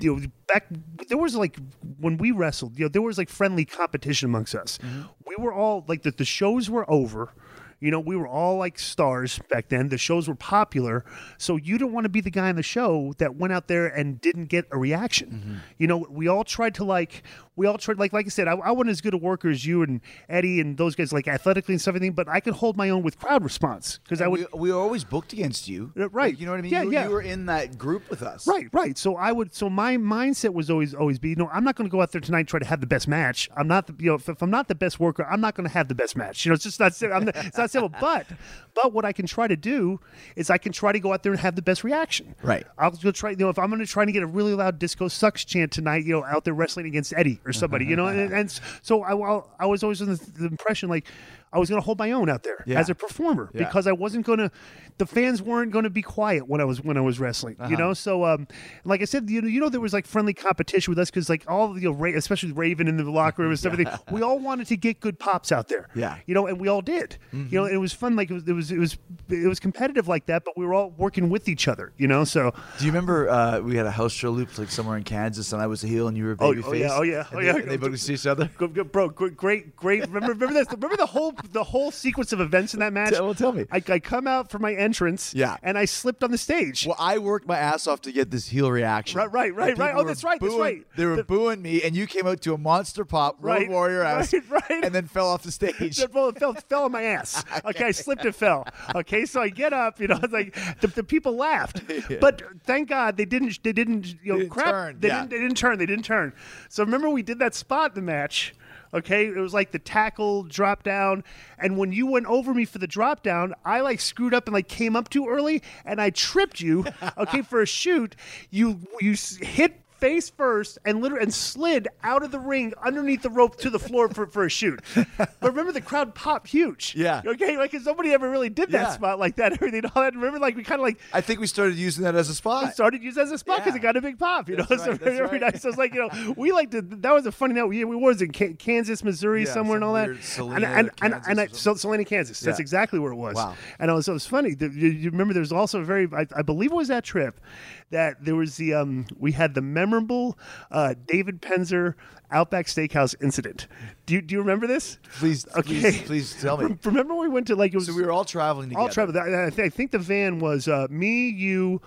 you 0.01 0.17
know, 0.17 0.27
back 0.47 0.67
there 1.09 1.19
was 1.19 1.35
like 1.37 1.59
when 2.01 2.17
we 2.17 2.31
wrestled, 2.31 2.79
you 2.79 2.85
know, 2.85 2.89
there 2.89 3.03
was 3.03 3.19
like 3.19 3.29
friendly 3.29 3.65
competition 3.65 4.29
amongst 4.29 4.55
us. 4.55 4.79
Mm-hmm. 4.79 5.03
We 5.27 5.37
were 5.39 5.53
all 5.53 5.85
like 5.89 6.03
the, 6.03 6.11
the 6.11 6.25
shows 6.25 6.69
were 6.71 6.89
over. 6.91 7.33
You 7.81 7.93
know, 7.93 8.01
we 8.01 8.17
were 8.17 8.27
all 8.27 8.57
like 8.57 8.77
stars 8.77 9.39
back 9.49 9.69
then. 9.69 9.89
The 9.89 9.99
shows 9.99 10.27
were 10.27 10.35
popular, 10.35 11.05
so 11.37 11.55
you 11.57 11.79
don't 11.79 11.93
want 11.93 12.07
to 12.07 12.09
be 12.09 12.21
the 12.21 12.31
guy 12.31 12.49
on 12.49 12.57
the 12.57 12.63
show 12.63 13.15
that 13.19 13.37
went 13.37 13.53
out 13.53 13.69
there 13.69 13.87
and 13.87 14.21
didn't 14.21 14.47
get 14.47 14.67
a 14.73 14.79
reaction. 14.79 15.31
Mm-hmm. 15.31 15.55
You 15.79 15.87
know, 15.87 16.07
we 16.11 16.27
all 16.27 16.43
tried 16.43 16.75
to 16.77 16.85
like, 16.85 17.23
we 17.59 17.67
all 17.67 17.77
tried 17.77 17.99
like, 17.99 18.13
like 18.13 18.27
I 18.27 18.29
said, 18.29 18.49
I, 18.49 18.53
I 18.53 18.71
wasn't 18.71 18.91
as 18.91 19.01
good 19.01 19.15
a 19.15 19.19
worker 19.19 19.51
as 19.51 19.67
you 19.67 19.83
and 19.83 20.01
Eddie 20.29 20.61
and 20.61 20.79
those 20.79 20.95
guys, 20.95 21.13
like 21.13 21.27
athletically 21.27 21.75
and 21.75 21.81
stuff, 21.81 21.93
everything, 21.93 22.13
but 22.13 22.29
I 22.29 22.41
could 22.41 22.55
hold 22.55 22.77
my 22.77 22.89
own 22.91 23.03
with 23.03 23.19
crowd 23.19 23.43
response 23.43 23.99
because 24.05 24.23
I 24.23 24.29
would. 24.29 24.47
we, 24.55 24.61
we 24.61 24.73
were 24.73 24.79
always 24.79 25.05
booked 25.05 25.33
against 25.33 25.69
you. 25.69 25.93
Uh, 25.99 26.09
right. 26.11 26.39
You 26.39 26.47
know 26.47 26.53
what 26.53 26.59
I 26.59 26.63
mean? 26.63 26.73
Yeah, 26.73 26.83
you, 26.83 26.93
yeah. 26.93 27.05
you 27.05 27.11
were 27.11 27.21
in 27.21 27.47
that 27.47 27.77
group 27.77 28.09
with 28.09 28.23
us. 28.23 28.47
Right, 28.47 28.69
right. 28.73 28.97
So 28.97 29.17
I 29.17 29.33
would. 29.33 29.55
So 29.55 29.69
my 29.69 29.97
mindset 29.97 30.55
was 30.55 30.71
always, 30.71 30.95
always 30.95 31.19
be, 31.19 31.31
you 31.31 31.37
know, 31.37 31.51
I'm 31.53 31.65
not 31.65 31.75
going 31.75 31.89
to 31.89 31.93
go 31.93 32.01
out 32.01 32.13
there 32.13 32.21
tonight 32.21 32.41
and 32.41 32.49
try 32.49 32.61
to 32.61 32.67
have 32.67 32.81
the 32.81 32.87
best 32.87 33.09
match. 33.09 33.51
I'm 33.57 33.67
not, 33.67 33.89
the, 33.89 33.95
you 33.99 34.11
know, 34.11 34.15
if, 34.15 34.29
if 34.29 34.41
I'm 34.41 34.51
not 34.51 34.69
the 34.69 34.77
best 34.77 35.01
worker, 35.01 35.27
I'm 35.29 35.41
not 35.41 35.57
going 35.57 35.67
to 35.67 35.73
have 35.73 35.89
the 35.89 35.95
best 35.97 36.17
match. 36.17 36.45
You 36.45 36.51
know, 36.51 36.55
it's 36.55 36.65
just 36.65 36.79
not. 36.79 36.93
I'm 37.03 37.25
not, 37.25 37.37
it's 37.37 37.59
not 37.59 37.71
simple. 37.71 37.93
But, 38.01 38.27
but 38.75 38.93
what 38.93 39.05
I 39.05 39.13
can 39.13 39.27
try 39.27 39.49
to 39.49 39.57
do 39.57 40.01
is 40.37 40.49
I 40.51 40.59
can 40.59 40.73
try 40.73 40.93
to 40.93 41.01
go 41.01 41.13
out 41.13 41.25
there 41.25 41.33
and 41.33 41.41
have 41.41 41.57
the 41.57 41.63
best 41.63 41.83
reaction. 41.83 42.37
Right. 42.43 42.65
I'll 42.79 42.93
go 42.93 43.11
try. 43.11 43.31
You 43.31 43.37
know, 43.37 43.49
if 43.49 43.59
I'm 43.59 43.69
going 43.69 43.81
to 43.81 43.87
try 43.87 44.05
to 44.05 44.13
get 44.13 44.23
a 44.23 44.27
really 44.27 44.55
loud 44.55 44.79
disco 44.79 45.09
sucks 45.09 45.45
chant 45.45 45.73
tonight, 45.73 46.05
you 46.05 46.13
know, 46.13 46.25
out 46.25 46.45
there 46.45 46.55
wrestling 46.55 46.87
against 46.87 47.13
Eddie 47.17 47.41
or 47.49 47.53
somebody, 47.53 47.87
you 47.87 47.97
know, 48.01 48.07
and, 48.07 48.33
and 48.33 48.61
so 48.83 49.03
I, 49.03 49.13
I 49.59 49.67
was 49.67 49.83
always 49.83 50.01
in 50.01 50.09
the, 50.11 50.17
the 50.17 50.47
impression 50.47 50.89
like. 50.89 51.07
I 51.53 51.59
was 51.59 51.69
going 51.71 51.81
to 51.81 51.85
hold 51.85 51.99
my 51.99 52.13
own 52.13 52.29
out 52.29 52.43
there 52.43 52.63
Yeah. 52.67 52.79
as 52.79 52.91
a 52.91 52.95
performer 52.95 53.51
Yeah. 53.55 53.65
because 53.65 53.87
I 53.87 53.93
wasn't 53.93 54.27
going 54.27 54.39
to. 54.39 54.51
The 54.99 55.07
fans 55.07 55.41
weren't 55.41 55.71
going 55.71 55.85
to 55.85 55.91
be 55.91 56.03
quiet 56.03 56.49
when 56.49 56.61
I 56.61 56.65
was 56.65 56.83
when 56.83 56.97
I 56.97 57.01
was 57.01 57.21
wrestling. 57.21 57.57
Uh-huh. 57.61 57.71
You 57.71 57.77
know, 57.77 57.95
so 57.95 58.25
um, 58.25 58.49
like 58.85 59.01
I 59.01 59.05
said, 59.05 59.31
you 59.31 59.41
know, 59.41 59.49
you 59.49 59.61
know, 59.61 59.69
there 59.69 59.81
was 59.81 59.93
like 59.93 60.07
friendly 60.07 60.35
competition 60.35 60.91
with 60.91 60.99
us 60.99 61.09
because 61.11 61.29
like 61.29 61.45
all 61.49 61.73
the 61.73 61.81
you 61.81 61.89
know, 61.91 61.95
Ra- 61.97 62.13
especially 62.17 62.51
Raven 62.53 62.89
in 62.89 62.97
the 62.97 63.09
locker 63.11 63.43
room 63.43 63.51
and 63.53 63.59
stuff. 63.59 63.73
everything, 63.75 63.95
We 64.11 64.23
all 64.23 64.39
wanted 64.41 64.67
to 64.69 64.77
get 64.77 64.99
good 65.01 65.19
pops 65.19 65.53
out 65.53 65.69
there. 65.69 65.89
Yeah. 65.95 66.19
you 66.27 66.35
know, 66.35 66.47
and 66.49 66.61
we 66.61 66.67
all 66.69 66.83
did. 66.83 67.17
You 67.33 67.47
know, 67.53 67.65
it 67.67 67.77
was 67.77 67.93
fun. 67.93 68.17
Like 68.17 68.31
it 68.31 68.35
was, 68.35 68.43
it 68.49 68.53
was, 68.53 68.73
it 68.73 68.79
was, 68.79 68.99
it 69.29 69.47
was 69.49 69.61
competitive 69.61 70.09
like 70.09 70.27
that, 70.27 70.45
but 70.45 70.59
we 70.59 70.67
were 70.67 70.75
all 70.75 70.91
working 70.97 71.29
with 71.29 71.49
each 71.49 71.69
other. 71.69 71.93
You 71.97 72.09
know, 72.09 72.25
so 72.25 72.53
Do 72.79 72.85
you 72.85 72.91
remember 72.91 73.29
uh, 73.31 73.61
we 73.61 73.77
had 73.77 73.87
a 73.87 73.91
house 73.93 74.13
show 74.13 74.31
loop 74.31 74.59
like 74.59 74.71
somewhere 74.71 74.97
in 74.97 75.05
Kansas, 75.05 75.53
and 75.53 75.63
I 75.63 75.67
was 75.69 75.85
a 75.85 75.87
heel 75.87 76.09
and 76.09 76.17
you 76.17 76.25
were 76.25 76.33
a 76.33 76.37
Oh, 76.41 76.51
baby 76.53 76.63
oh, 76.67 76.71
face? 76.73 76.81
yeah, 76.81 76.89
oh, 76.93 77.03
yeah, 77.03 77.19
and 77.19 77.27
oh, 77.33 77.41
they, 77.41 77.47
yeah. 77.47 77.57
and 77.57 77.83
they 77.83 77.89
us 77.89 78.05
to 78.07 78.13
each 78.15 78.27
other. 78.27 78.51
Go, 78.59 78.67
go, 78.67 78.83
bro, 78.85 79.09
great, 79.11 79.37
great, 79.37 79.77
great. 79.77 80.01
Remember, 80.09 80.33
remember 80.33 80.55
this. 80.55 80.67
Remember 80.73 80.97
the 80.97 81.07
whole 81.07 81.33
the 81.53 81.65
whole 81.65 81.91
sequence 81.91 82.33
of 82.33 82.41
events 82.41 82.75
in 82.75 82.81
that 82.81 82.93
match. 82.93 83.13
Tell- 83.13 83.25
well, 83.27 83.35
tell 83.35 83.53
me. 83.53 83.65
I, 83.71 83.83
I 83.89 83.99
come 83.99 84.27
out 84.27 84.51
for 84.51 84.59
my 84.59 84.75
entrance. 84.75 85.35
Yeah. 85.35 85.57
and 85.63 85.79
I 85.79 85.85
slipped 85.85 86.23
on 86.25 86.31
the 86.31 86.39
stage. 86.39 86.87
Well, 86.87 86.97
I 86.99 87.19
worked 87.19 87.47
my 87.47 87.57
ass 87.59 87.87
off 87.87 88.01
to 88.03 88.13
get 88.13 88.31
this 88.31 88.49
heel 88.49 88.71
reaction. 88.71 89.19
Right, 89.19 89.31
right, 89.31 89.55
right, 89.55 89.77
right. 89.79 89.95
Oh, 89.97 90.05
that's 90.05 90.25
right, 90.25 90.41
that's 90.41 90.55
right. 90.55 90.85
They 90.97 91.07
were 91.07 91.17
The- 91.17 91.25
booing 91.25 91.63
me, 91.63 91.83
and 91.83 91.97
you 91.97 92.07
came 92.07 92.27
out 92.27 92.41
to 92.43 92.55
a 92.55 92.59
monster 92.59 93.05
pop, 93.05 93.37
Road 93.41 93.53
Right, 93.53 93.69
Warrior 93.71 94.03
ass, 94.03 94.33
right, 94.33 94.51
right. 94.51 94.85
and 94.85 94.95
then 94.95 95.07
fell 95.07 95.29
off 95.29 95.43
the 95.43 95.51
stage. 95.53 95.99
It 96.01 96.13
fell, 96.13 96.33
fell, 96.33 96.55
fell 96.55 96.85
on 96.85 96.93
my 96.93 97.03
ass. 97.03 97.45
Okay, 97.65 97.85
I 97.87 97.91
slipped 97.91 98.25
and 98.25 98.35
fell. 98.35 98.67
Okay, 98.95 99.25
so 99.27 99.41
I 99.43 99.49
get 99.49 99.73
up. 99.73 100.01
You 100.01 100.09
know, 100.09 100.19
it's 100.23 100.33
like 100.33 100.55
the, 100.81 100.87
the 100.89 101.05
people 101.05 101.35
laughed, 101.37 101.83
but 102.21 102.43
thank 102.65 102.89
God 102.89 103.17
they 103.17 103.25
didn't. 103.25 103.63
They 103.63 103.73
didn't. 103.73 104.17
You 104.23 104.33
know, 104.33 104.39
didn't 104.39 104.51
crap. 104.51 104.67
turn, 104.71 105.01
They 105.01 105.09
yeah. 105.09 105.21
didn't. 105.21 105.31
They 105.31 105.39
didn't 105.39 105.57
turn. 105.57 105.79
They 105.79 105.87
didn't 105.87 106.05
turn. 106.05 106.33
So 106.69 106.85
remember, 106.85 107.11
we 107.11 107.23
did 107.23 107.39
that 107.41 107.55
spot 107.55 107.91
in 107.91 107.95
the 107.97 108.03
match. 108.03 108.55
Okay, 108.93 109.27
it 109.27 109.37
was 109.37 109.53
like 109.55 109.73
the 109.73 109.79
tackle 109.79 110.45
drop 110.45 110.83
down, 110.83 111.25
and 111.59 111.77
when 111.77 111.93
you 111.93 112.07
went 112.07 112.27
over 112.27 112.55
me 112.55 112.65
for 112.65 112.79
the 112.79 112.87
drop 112.87 113.23
down, 113.23 113.55
I 113.65 113.81
like 113.81 114.01
screwed 114.01 114.35
up 114.35 114.47
and 114.47 114.55
like 114.55 114.69
came 114.69 114.97
up 114.97 115.09
too 115.09 115.29
early, 115.29 115.63
and 115.85 116.01
I 116.01 116.11
tripped 116.11 116.61
you. 116.61 116.85
Okay, 117.17 117.43
for 117.43 117.61
a 117.61 117.67
shoot, 117.67 118.15
you 118.51 118.81
you 119.01 119.15
hit 119.41 119.81
face 119.99 120.31
first 120.31 120.79
and 120.85 121.01
literally 121.03 121.23
and 121.25 121.35
slid 121.35 121.89
out 122.03 122.23
of 122.23 122.31
the 122.31 122.39
ring 122.39 122.73
underneath 122.85 123.23
the 123.23 123.31
rope 123.31 123.57
to 123.59 123.71
the 123.71 123.79
floor 123.79 124.09
for, 124.09 124.27
for 124.27 124.45
a 124.45 124.51
shoot. 124.51 124.81
But 125.41 125.51
remember 125.51 125.73
the 125.73 125.81
crowd 125.81 126.15
popped 126.15 126.49
huge. 126.49 126.95
Yeah. 126.97 127.23
Okay, 127.25 127.57
like 127.57 127.73
'cause 127.73 127.85
nobody 127.85 128.13
ever 128.13 128.29
really 128.31 128.49
did 128.51 128.71
that 128.71 128.83
Yeah. 128.83 128.91
spot 128.91 129.19
like 129.19 129.37
that. 129.37 129.53
Everything 129.55 129.85
all 129.95 130.03
that. 130.03 130.15
Remember, 130.15 130.39
like 130.39 130.57
we 130.57 130.63
kind 130.65 130.81
of 130.81 130.85
like 130.85 130.99
I 131.13 131.21
think 131.21 131.41
we 131.41 131.47
started 131.47 131.77
using 131.77 132.05
that 132.05 132.15
as 132.15 132.29
a 132.29 132.35
spot. 132.35 132.73
started 132.75 133.03
using 133.03 133.21
it 133.23 133.27
as 133.27 133.33
a 133.33 133.39
spot 133.39 133.59
because 133.59 133.73
Yeah. 133.75 133.79
it 133.79 133.83
got 133.83 133.97
a 133.97 134.01
big 134.01 134.19
pop. 134.19 134.49
You 134.49 134.57
That's 134.57 134.71
know, 134.71 134.77
right, 134.77 134.85
so 134.85 134.91
that's 134.93 135.03
very, 135.05 135.17
very 135.17 135.29
right. 135.41 135.53
nice. 135.53 135.63
So 135.63 135.69
it's 135.69 135.79
like 135.79 135.95
you 135.95 136.01
know, 136.09 136.35
we 136.37 136.53
like 136.53 136.71
to. 136.73 136.83
That 136.83 137.13
was 137.13 137.27
a 137.27 137.33
funny 137.33 137.55
night. 137.55 137.65
We, 137.65 137.85
we 137.85 137.97
was 137.97 138.23
in 138.23 138.33
Ka- 138.33 138.55
Kansas, 138.59 139.03
Missouri, 139.05 139.45
Yeah, 139.45 139.53
somewhere 139.53 139.77
and 139.77 139.85
all 139.85 139.95
that. 139.95 140.09
and 140.09 140.19
and 140.39 140.65
and, 140.65 140.91
Kansas 140.97 141.27
and 141.29 141.41
I, 141.41 141.47
Salina, 141.77 142.05
Kansas. 142.05 142.41
That's 142.41 142.61
exactly 142.61 142.99
where 142.99 143.13
it 143.13 143.17
was. 143.17 143.35
Wow. 143.35 143.55
And 143.79 143.91
it 143.91 143.95
was, 143.95 144.09
it 144.09 144.13
was 144.13 144.27
funny. 144.27 144.55
The- 144.55 144.69
You, 144.69 144.89
you 144.89 145.11
remember? 145.11 145.35
There's 145.35 145.53
also 145.53 145.81
a 145.81 145.85
very. 145.85 146.09
I, 146.13 146.27
I 146.37 146.43
believe 146.43 146.71
it 146.73 146.77
was 146.77 146.89
that 146.89 147.05
trip 147.05 147.41
that 147.91 148.25
there 148.25 148.37
was 148.37 148.57
the 148.57 148.75
um 148.75 149.07
we 149.19 149.33
had 149.33 149.55
the 149.55 149.63
memorable 149.63 150.39
uh, 150.71 150.95
David 151.07 151.41
Penzer 151.41 151.95
Outback 152.31 152.67
Steakhouse 152.67 153.15
incident. 153.23 153.67
Do 154.07 154.15
you 154.15 154.21
do 154.23 154.35
you 154.35 154.41
remember 154.41 154.67
this? 154.67 154.99
Please, 155.19 155.47
Okay. 155.57 155.81
please, 155.81 156.03
please 156.03 156.41
tell 156.43 156.57
me. 156.59 156.77
Remember 156.85 157.15
when 157.15 157.29
we 157.29 157.35
went 157.35 157.47
to 157.47 157.57
like 157.57 157.73
it 157.73 157.77
was 157.77 157.87
So 157.87 157.95
we 157.95 158.03
were 158.03 158.13
all 158.13 158.25
traveling 158.27 158.69
together. 158.69 158.83
all 158.83 158.93
travel. 158.93 159.19
I, 159.19 159.45
I 159.45 159.47
I 159.47 159.69
think 159.71 159.91
the 159.93 159.99
van 159.99 160.39
was 160.39 160.69
uh, 160.69 160.87
me, 160.91 161.29
you, 161.31 161.81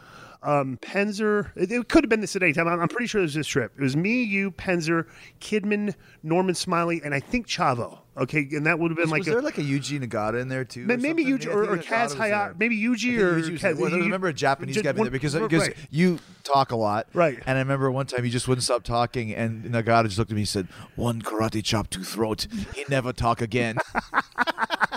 um, 0.44 0.78
Penzer. 0.82 1.52
It, 1.56 1.72
it 1.72 1.88
could 1.88 2.04
have 2.04 2.10
been 2.10 2.22
this 2.22 2.36
at 2.36 2.44
any 2.44 2.54
time. 2.54 2.68
I'm, 2.68 2.80
I'm 2.80 2.88
pretty 2.88 3.08
sure 3.08 3.22
it 3.22 3.26
was 3.26 3.34
this 3.34 3.48
trip. 3.48 3.74
It 3.78 3.82
was 3.82 3.96
me, 3.96 4.24
you, 4.24 4.52
Penzer, 4.52 5.08
Kidman, 5.40 5.94
Norman 6.24 6.56
Smiley, 6.56 7.02
and 7.04 7.14
I 7.14 7.20
think 7.20 7.48
Chavo. 7.48 8.00
Okay, 8.18 8.46
and 8.52 8.66
that 8.66 8.78
would 8.78 8.92
have 8.92 8.98
been 8.98 9.04
Was, 9.04 9.12
like 9.12 9.20
was 9.20 9.28
a, 9.30 9.32
there 9.32 9.42
like 9.42 9.58
a 9.58 9.62
Yuji 9.62 10.04
Nagata 10.04 10.42
in 10.42 10.50
there 10.50 10.66
too? 10.66 10.86
maybe? 10.86 11.24
Yuji 11.24 11.48
or, 11.48 11.64
or 11.64 11.78
Kaz 11.78 12.14
Hayashi, 12.14 12.56
maybe 12.60 12.78
Yuji 12.78 13.18
or 13.18 13.40
Yuji 13.40 13.58
Kaz-. 13.58 13.78
Well, 13.80 13.94
I 13.94 13.98
remember 13.98 14.28
a 14.28 14.34
Japanese 14.34 14.76
just 14.76 14.84
guy 14.84 14.92
one- 14.92 15.04
there 15.06 15.12
because 15.12 15.34
right, 15.34 15.50
because 15.50 15.70
you 15.90 16.20
talk 16.44 16.72
a 16.72 16.76
lot, 16.76 17.08
Right. 17.14 17.40
And 17.46 17.58
I 17.58 17.62
remember 17.62 17.90
one 17.90 18.08
time 18.08 18.26
he 18.26 18.30
just 18.30 18.50
wouldn't 18.50 18.64
stop 18.64 18.84
talking, 18.84 19.34
and 19.34 19.64
Nagata 19.64 20.06
just 20.06 20.18
looked 20.18 20.32
at 20.32 20.36
me 20.36 20.42
and 20.42 20.50
said, 20.50 20.68
"One 20.98 21.22
karate 21.22 21.64
chop 21.64 21.90
to 21.92 22.00
throat. 22.04 22.48
He 22.76 22.84
never 22.90 23.14
talk 23.14 23.42
again." 23.42 23.78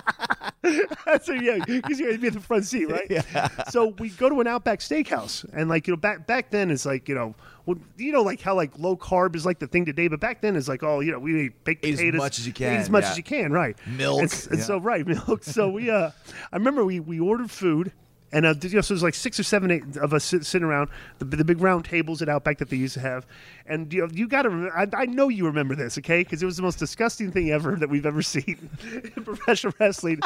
so 1.21 1.33
yeah, 1.33 1.59
because 1.65 1.99
you're 1.99 2.09
gonna 2.09 2.21
be 2.21 2.27
in 2.27 2.33
the 2.33 2.39
front 2.39 2.65
seat, 2.65 2.85
right? 2.89 3.05
Yeah. 3.09 3.47
So 3.69 3.87
we 3.99 4.09
go 4.09 4.29
to 4.29 4.41
an 4.41 4.47
Outback 4.47 4.79
Steakhouse, 4.79 5.45
and 5.53 5.69
like 5.69 5.87
you 5.87 5.93
know, 5.93 5.97
back 5.97 6.27
back 6.27 6.51
then 6.51 6.71
it's 6.71 6.85
like 6.85 7.07
you 7.07 7.15
know, 7.15 7.35
well, 7.65 7.77
you 7.97 8.11
know, 8.11 8.21
like 8.23 8.41
how 8.41 8.55
like 8.55 8.77
low 8.77 8.95
carb 8.97 9.35
is 9.35 9.45
like 9.45 9.59
the 9.59 9.67
thing 9.67 9.85
today, 9.85 10.07
but 10.07 10.19
back 10.19 10.41
then 10.41 10.55
it's 10.55 10.67
like 10.67 10.83
oh, 10.83 10.99
you 10.99 11.11
know, 11.11 11.19
we 11.19 11.45
eat 11.45 11.63
baked 11.63 11.85
Eat 11.85 11.93
as 11.93 11.99
potatoes, 11.99 12.17
much 12.19 12.39
as 12.39 12.47
you 12.47 12.53
can. 12.53 12.73
eat 12.73 12.77
as 12.77 12.89
much 12.89 13.03
yeah. 13.03 13.11
as 13.11 13.17
you 13.17 13.23
can, 13.23 13.51
right? 13.51 13.77
Milk, 13.87 14.21
And, 14.21 14.47
and 14.51 14.59
yeah. 14.59 14.65
so 14.65 14.77
right, 14.79 15.05
milk. 15.27 15.43
So 15.43 15.69
we 15.69 15.89
uh, 15.89 16.11
I 16.51 16.55
remember 16.55 16.83
we 16.85 16.99
we 16.99 17.19
ordered 17.19 17.51
food. 17.51 17.91
And 18.35 18.45
uh, 18.45 18.53
you 18.61 18.69
know, 18.71 18.81
so 18.81 18.93
there's 18.93 19.01
like 19.01 19.15
six 19.15 19.39
or 19.39 19.43
seven 19.43 19.71
eight 19.71 19.95
of 19.95 20.13
us 20.13 20.25
sit, 20.25 20.45
sitting 20.45 20.67
around 20.67 20.89
the, 21.19 21.25
the 21.25 21.45
big 21.45 21.61
round 21.61 21.85
tables 21.85 22.21
at 22.21 22.27
Outback 22.27 22.57
that 22.57 22.69
they 22.69 22.75
used 22.75 22.95
to 22.95 22.99
have, 22.99 23.25
and 23.65 23.91
you 23.93 24.01
know, 24.01 24.09
you 24.11 24.27
got 24.27 24.41
to. 24.41 24.69
I, 24.75 24.87
I 24.93 25.05
know 25.05 25.29
you 25.29 25.45
remember 25.45 25.73
this, 25.73 25.97
okay? 25.99 26.21
Because 26.21 26.43
it 26.43 26.45
was 26.45 26.57
the 26.57 26.63
most 26.63 26.77
disgusting 26.77 27.31
thing 27.31 27.51
ever 27.51 27.77
that 27.77 27.89
we've 27.89 28.05
ever 28.05 28.21
seen 28.33 28.69
in 29.15 29.23
professional 29.23 29.73
wrestling. 29.79 30.19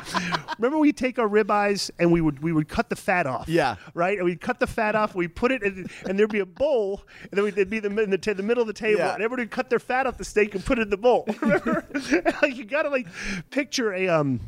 remember, 0.57 0.79
we 0.79 0.91
take 0.91 1.19
our 1.19 1.27
ribeyes 1.29 1.91
and 1.99 2.11
we 2.11 2.19
would 2.19 2.41
we 2.41 2.51
would 2.51 2.67
cut 2.67 2.89
the 2.89 2.95
fat 2.95 3.27
off. 3.27 3.47
Yeah. 3.47 3.75
right. 3.93 4.17
And 4.17 4.25
we'd 4.25 4.41
cut 4.41 4.59
the 4.59 4.65
fat 4.67 4.95
off. 4.95 5.13
We 5.13 5.27
put 5.27 5.51
it, 5.51 5.61
in, 5.61 5.87
and 6.07 6.17
there'd 6.17 6.31
be 6.31 6.39
a 6.39 6.47
bowl, 6.47 7.03
and 7.21 7.31
then 7.31 7.43
we'd 7.43 7.69
be 7.69 7.79
the, 7.79 7.95
in 8.01 8.09
the, 8.09 8.17
t- 8.17 8.33
the 8.33 8.41
middle 8.41 8.61
of 8.61 8.67
the 8.67 8.73
table, 8.73 9.01
Yeah. 9.01 9.13
and 9.13 9.21
everybody 9.21 9.43
would 9.43 9.51
cut 9.51 9.69
their 9.69 9.77
fat 9.79 10.07
off 10.07 10.17
the 10.17 10.25
steak 10.25 10.55
and 10.55 10.65
put 10.65 10.79
it 10.79 10.81
in 10.81 10.89
the 10.89 10.97
bowl. 10.97 11.27
Remember? 11.41 11.85
like 12.41 12.55
you 12.55 12.65
got 12.65 12.83
to 12.83 12.89
like 12.89 13.05
picture 13.51 13.93
a 13.93 14.07
um 14.07 14.39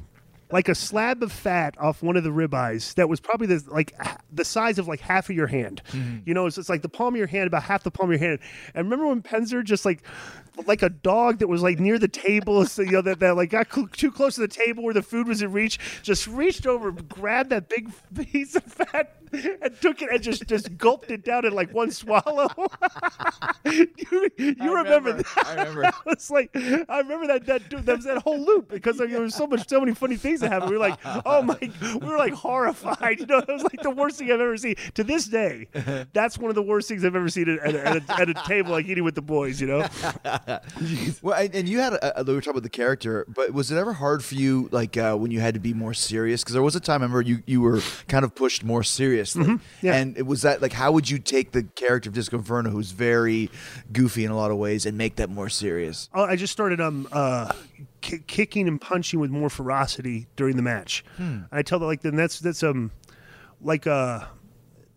like 0.52 0.70
a 0.70 0.76
slab 0.76 1.24
of 1.24 1.32
fat 1.32 1.76
off 1.80 2.04
one 2.04 2.18
of 2.18 2.24
the 2.24 2.30
ribeyes 2.30 2.94
that 2.96 3.10
was 3.10 3.20
probably 3.20 3.48
the 3.48 3.64
like 3.68 3.94
the 4.32 4.46
size 4.46 4.80
of 4.80 4.88
like 4.88 5.00
half 5.00 5.30
of 5.30 5.36
your 5.36 5.48
hand. 5.48 5.82
Mm-hmm. 5.92 6.20
You 6.26 6.34
know, 6.34 6.46
it's 6.46 6.56
just 6.56 6.70
like 6.70 6.82
the 6.82 6.90
palm 6.90 7.14
of 7.14 7.18
your 7.18 7.28
hand, 7.28 7.48
about 7.48 7.64
half 7.64 7.84
the 7.84 7.92
palm 7.92 8.12
of 8.12 8.20
your 8.20 8.30
hand. 8.30 8.40
And 8.74 8.86
remember 8.86 9.08
when 9.08 9.22
Penzer 9.22 9.64
just 9.64 9.86
like 9.86 10.04
like 10.66 10.82
a 10.82 10.90
dog 10.90 11.40
that 11.40 11.48
was 11.48 11.62
like 11.62 11.80
near 11.80 11.98
the 11.98 12.08
table, 12.08 12.66
so 12.68 12.82
you 12.82 12.92
know 12.92 13.02
that, 13.02 13.20
that 13.20 13.36
like 13.36 13.50
got 13.50 13.72
cl- 13.72 13.88
too 13.88 14.12
close 14.12 14.36
to 14.36 14.42
the 14.42 14.48
table 14.48 14.84
where 14.84 14.94
the 14.94 15.02
food 15.02 15.28
was 15.28 15.42
in 15.42 15.52
reach, 15.52 15.80
just 16.04 16.28
reached 16.28 16.66
over, 16.66 16.92
grabbed 16.92 17.50
that 17.50 17.70
big 17.70 17.92
piece 18.32 18.56
of 18.56 18.64
fat. 18.64 19.21
And 19.62 19.80
took 19.82 20.02
it 20.02 20.10
and 20.12 20.22
just 20.22 20.48
just 20.48 20.78
gulped 20.78 21.12
it 21.12 21.24
down 21.24 21.46
in 21.46 21.54
like 21.54 21.74
one 21.74 21.92
swallow. 21.92 22.50
you 23.66 23.88
you 24.38 24.76
remember, 24.76 25.12
remember. 25.12 25.14
that? 25.14 25.44
I 25.46 25.56
remember. 25.56 25.82
That 25.92 26.06
was 26.06 26.32
like 26.32 26.50
I 26.56 27.00
remember 27.00 27.28
that 27.28 27.46
that 27.46 27.86
that 27.86 27.96
was 27.98 28.06
that 28.06 28.20
whole 28.20 28.40
loop 28.40 28.70
because 28.70 29.00
like, 29.00 29.10
there 29.12 29.22
was 29.22 29.36
so 29.36 29.48
much 29.48 29.68
so 29.68 29.80
many 29.80 29.94
funny 29.94 30.16
things 30.16 30.42
that 30.42 30.52
happened. 30.52 30.72
We 30.72 30.78
were 30.78 30.88
like, 30.90 31.00
oh 31.26 31.42
my, 31.42 31.58
we 31.82 32.08
were 32.08 32.18
like 32.18 32.34
horrified. 32.34 33.20
You 33.20 33.26
know, 33.26 33.38
it 33.40 33.48
was 33.48 33.64
like 33.64 33.82
the 33.82 33.90
worst 33.90 34.18
thing 34.20 34.32
I've 34.32 34.40
ever 34.40 34.58
seen. 34.58 34.76
To 34.96 35.04
this 35.04 35.28
day, 35.28 35.68
that's 36.14 36.38
one 36.38 36.50
of 36.50 36.56
the 36.56 36.62
worst 36.62 36.88
things 36.88 37.06
I've 37.06 37.16
ever 37.16 37.30
seen 37.30 37.50
at, 37.50 37.60
at, 37.60 37.76
a, 37.76 37.88
at, 37.88 38.10
a, 38.10 38.22
at 38.22 38.30
a 38.30 38.34
table 38.48 38.72
like 38.72 38.86
eating 38.86 39.04
with 39.04 39.16
the 39.16 39.22
boys. 39.22 39.62
You 39.62 39.68
know, 39.68 39.88
Well, 41.22 41.36
and, 41.40 41.54
and 41.56 41.70
you 41.70 41.80
had 41.80 41.94
a, 41.94 42.22
a, 42.22 42.24
we 42.24 42.34
were 42.34 42.42
talking 42.42 42.52
about 42.52 42.64
the 42.64 42.70
character, 42.70 43.26
but 43.28 43.54
was 43.54 43.72
it 43.72 43.78
ever 43.78 43.94
hard 43.94 44.24
for 44.24 44.36
you, 44.36 44.70
like 44.72 44.98
uh, 44.98 45.16
when 45.16 45.32
you 45.32 45.40
had 45.40 45.54
to 45.54 45.60
be 45.60 45.74
more 45.74 45.94
serious? 45.94 46.42
Because 46.44 46.54
there 46.54 46.64
was 46.64 46.76
a 46.76 46.80
time, 46.80 47.02
I 47.02 47.06
remember 47.06 47.22
you 47.22 47.44
you 47.46 47.62
were 47.62 47.82
kind 48.08 48.26
of 48.26 48.34
pushed 48.36 48.64
more 48.64 48.84
seriously, 49.26 49.56
Mm-hmm. 49.56 49.86
yeah. 49.86 49.96
and 49.96 50.18
it 50.18 50.26
was 50.26 50.42
that 50.44 50.62
like 50.62 50.74
how 50.74 50.92
would 50.92 51.10
you 51.10 51.20
take 51.20 51.52
the 51.52 51.64
character 51.64 52.10
of 52.10 52.14
Disco 52.16 52.38
Inferno, 52.38 52.70
who's 52.70 52.92
very 52.92 53.50
goofy 53.92 54.26
in 54.26 54.32
a 54.32 54.36
lot 54.36 54.52
of 54.52 54.58
ways, 54.58 54.86
and 54.86 54.98
make 54.98 55.16
that 55.18 55.30
more 55.30 55.50
serious? 55.50 56.10
Oh, 56.14 56.24
I 56.24 56.36
just 56.36 56.54
started 56.54 56.80
um 56.82 57.08
uh 57.12 57.52
ki- 58.02 58.24
kicking 58.28 58.68
and 58.68 58.80
punching 58.80 59.20
with 59.20 59.32
more 59.32 59.50
ferocity 59.50 60.28
during 60.36 60.56
the 60.56 60.62
match. 60.64 61.04
I 61.52 61.62
tell 61.62 61.80
that 61.80 61.86
like 61.86 62.02
then 62.02 62.16
that's 62.16 62.40
that's 62.40 62.64
um 62.64 62.92
like 63.62 63.86
uh 63.88 64.26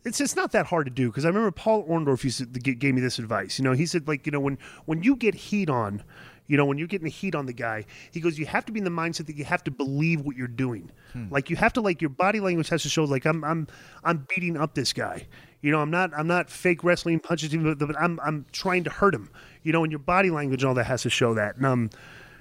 it's 0.05 0.21
it's 0.21 0.37
not 0.37 0.53
that 0.53 0.67
hard 0.67 0.85
to 0.87 0.91
do 0.91 1.09
because 1.09 1.25
I 1.25 1.29
remember 1.29 1.51
Paul 1.51 1.87
Orndorff 1.89 2.25
used 2.25 2.39
to 2.39 2.61
gave 2.61 2.95
me 2.95 3.01
this 3.01 3.19
advice. 3.19 3.59
You 3.59 3.65
know, 3.65 3.73
he 3.73 3.87
said 3.87 4.07
like 4.07 4.27
you 4.27 4.33
know 4.33 4.41
when 4.41 4.59
when 4.85 5.03
you 5.03 5.17
get 5.17 5.35
heat 5.35 5.71
on, 5.71 6.03
you 6.47 6.57
know 6.57 6.65
when 6.65 6.79
you're 6.79 6.89
getting 6.89 7.05
the 7.05 7.11
heat 7.11 7.35
on 7.35 7.47
the 7.47 7.53
guy, 7.53 7.85
he 8.13 8.21
goes 8.21 8.39
you 8.39 8.47
have 8.47 8.65
to 8.67 8.73
be 8.73 8.79
in 8.79 8.85
the 8.85 8.91
mindset 8.91 9.27
that 9.27 9.37
you 9.37 9.45
have 9.45 9.65
to 9.65 9.71
believe 9.71 10.21
what 10.23 10.37
you're 10.37 10.47
doing. 10.47 10.91
Like 11.31 11.51
you 11.51 11.57
have 11.57 11.73
to 11.75 11.81
like 11.81 12.01
your 12.01 12.11
body 12.11 12.41
language 12.41 12.69
has 12.69 12.83
to 12.83 12.89
show 12.89 13.05
like 13.05 13.25
I'm 13.25 13.45
I'm 13.45 13.67
I'm 14.03 14.27
beating 14.29 14.57
up 14.57 14.75
this 14.75 14.93
guy. 14.93 15.27
You 15.63 15.71
know, 15.71 15.81
I'm 15.81 15.91
not 15.91 16.13
I'm 16.15 16.27
not 16.27 16.51
fake 16.51 16.85
wrestling 16.85 17.21
punches 17.21 17.53
him, 17.53 17.75
but 17.75 17.99
I'm 18.01 18.21
I'm 18.23 18.47
trying 18.53 18.85
to 18.85 18.91
hurt 18.91 19.15
him. 19.15 19.31
You 19.63 19.73
know, 19.73 19.83
and 19.83 19.91
your 19.91 20.01
body 20.01 20.31
language 20.31 20.63
and 20.63 20.69
all 20.69 20.75
that 20.75 20.87
has 20.87 21.03
to 21.03 21.11
show 21.11 21.35
that. 21.35 21.57
And 21.57 21.67
um 21.67 21.91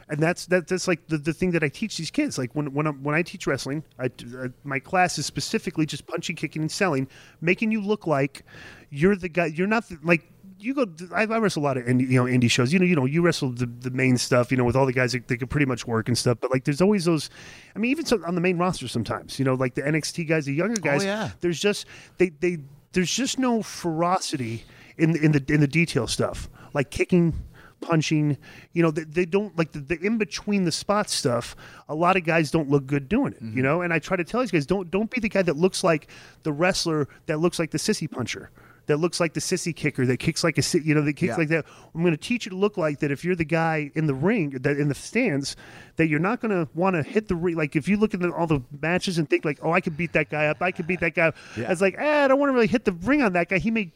and 0.10 0.22
that's 0.22 0.46
that, 0.48 0.68
that's 0.68 0.88
like 0.88 1.08
the, 1.08 1.18
the 1.18 1.34
thing 1.34 1.52
that 1.52 1.64
I 1.64 1.70
teach 1.70 1.98
these 1.98 2.12
kids. 2.12 2.38
Like 2.38 2.54
when 2.54 2.74
when, 2.74 2.88
i 2.88 2.92
when 2.92 3.16
I 3.16 3.22
teach 3.22 3.48
wrestling, 3.48 3.84
I, 3.98 4.06
uh, 4.38 4.50
my 4.64 4.80
class 4.80 5.18
is 5.18 5.26
specifically 5.26 5.86
just 5.86 6.06
punching, 6.08 6.36
kicking, 6.36 6.62
and 6.62 6.72
selling, 6.72 7.08
making 7.42 7.72
you 7.72 7.82
look 7.82 8.06
like 8.06 8.44
you're 8.90 9.16
the 9.16 9.30
guy. 9.30 9.46
You're 9.46 9.68
not 9.68 9.88
the, 9.90 9.98
like 10.04 10.33
you 10.64 10.74
go. 10.74 10.86
I, 11.14 11.24
I 11.24 11.38
wrestle 11.38 11.62
a 11.62 11.66
lot 11.66 11.78
of 11.78 11.86
indie, 11.86 12.10
you 12.10 12.24
know 12.24 12.30
indie 12.30 12.50
shows. 12.50 12.72
You 12.72 12.80
know, 12.80 12.86
you 12.86 12.96
know, 12.96 13.06
you 13.06 13.22
wrestle 13.22 13.52
the, 13.52 13.66
the 13.66 13.92
main 13.92 14.18
stuff. 14.18 14.52
You 14.52 14.58
know, 14.58 14.64
with 14.64 14.76
all 14.76 14.86
the 14.86 14.94
guys 14.94 15.12
that, 15.12 15.28
that 15.28 15.38
can 15.38 15.48
pretty 15.48 15.66
much 15.66 15.86
work 15.86 16.08
and 16.08 16.18
stuff. 16.18 16.38
But 16.42 16.52
like, 16.52 16.64
there's 16.64 16.82
always 16.82 17.06
those. 17.06 17.30
I 17.76 17.80
mean, 17.80 17.92
even 17.92 18.06
so, 18.06 18.24
on 18.26 18.36
the 18.36 18.42
main 18.42 18.58
roster 18.58 18.88
sometimes. 18.88 19.40
You 19.40 19.46
know, 19.46 19.56
like 19.56 19.76
the 19.76 19.82
NXT 19.82 20.28
guys, 20.28 20.46
the 20.46 20.54
younger 20.54 20.80
oh, 20.80 20.84
guys. 20.84 21.04
Oh, 21.04 21.08
yeah. 21.08 21.32
There's 21.42 21.60
just 21.60 21.86
they 22.18 22.30
they 22.30 22.60
there's 22.94 23.14
just 23.14 23.38
no 23.40 23.62
ferocity 23.62 24.64
in 24.98 25.16
in 25.18 25.32
the 25.32 25.44
in 25.50 25.60
the 25.60 25.68
detail 25.68 26.08
stuff 26.08 26.50
like 26.74 26.90
kicking 26.90 27.34
punching 27.82 28.38
you 28.72 28.82
know 28.82 28.92
they, 28.92 29.04
they 29.04 29.26
don't 29.26 29.56
like 29.58 29.72
the, 29.74 29.80
the 29.80 30.00
in 30.00 30.18
between 30.18 30.64
the 30.64 30.72
spot 30.72 31.10
stuff 31.10 31.56
a 31.90 31.96
lot 31.96 32.16
of 32.16 32.24
guys 32.24 32.50
don't 32.50 32.70
look 32.70 32.86
good 32.86 33.10
doing 33.10 33.34
it 33.34 33.42
you 33.42 33.48
mm-hmm. 33.48 33.62
know 33.62 33.82
and 33.82 33.94
i 33.94 34.00
try 34.00 34.16
to 34.16 34.24
tell 34.24 34.40
these 34.40 34.52
guys 34.52 34.66
don't 34.66 34.90
don't 34.90 35.12
be 35.12 35.20
the 35.20 35.28
guy 35.28 35.42
that 35.42 35.58
looks 35.58 35.84
like 35.84 36.08
the 36.44 36.54
wrestler 36.54 37.10
that 37.26 37.40
looks 37.40 37.60
like 37.60 37.72
the 37.72 37.78
sissy 37.78 38.10
puncher 38.10 38.50
that 38.88 38.98
looks 38.98 39.20
like 39.20 39.34
the 39.34 39.40
sissy 39.40 39.76
kicker 39.76 40.06
that 40.06 40.18
kicks 40.18 40.44
like 40.44 40.58
a 40.58 40.64
you 40.84 40.94
know 40.94 41.02
that 41.02 41.14
kicks 41.14 41.30
Yeah. 41.32 41.36
like 41.38 41.48
that 41.50 41.66
i'm 41.96 42.02
going 42.02 42.12
to 42.14 42.18
teach 42.18 42.46
you 42.46 42.50
to 42.52 42.56
look 42.56 42.78
like 42.78 43.00
that 43.00 43.12
if 43.12 43.24
you're 43.24 43.36
the 43.36 43.46
guy 43.46 43.92
in 43.96 44.08
the 44.08 44.14
ring 44.14 44.50
that 44.62 44.78
in 44.78 44.88
the 44.90 44.96
stands 44.96 45.56
that 45.96 46.08
you're 46.08 46.20
not 46.20 46.42
going 46.42 46.52
to 46.52 46.70
want 46.74 46.96
to 46.96 47.04
hit 47.04 47.28
the 47.28 47.36
ring 47.36 47.56
like 47.56 47.76
if 47.76 47.88
you 47.88 47.96
look 47.98 48.14
at 48.14 48.20
the, 48.20 48.30
all 48.32 48.48
the 48.48 48.62
matches 48.82 49.18
and 49.18 49.30
think 49.30 49.46
like 49.46 49.60
oh 49.62 49.72
i 49.72 49.80
could 49.80 49.96
beat 49.96 50.14
that 50.14 50.30
guy 50.30 50.48
up 50.48 50.62
i 50.62 50.72
could 50.72 50.86
beat 50.88 51.00
that 51.00 51.16
guy 51.16 51.28
up 51.28 51.36
Yeah. 51.56 51.72
it's 51.72 51.82
like 51.82 51.96
eh, 51.98 52.26
i 52.26 52.28
don't 52.28 52.40
want 52.40 52.50
to 52.50 52.54
really 52.54 52.68
hit 52.68 52.84
the 52.86 52.92
ring 52.92 53.22
on 53.22 53.34
that 53.34 53.50
guy 53.50 53.58
he 53.60 53.72
may 53.72 53.92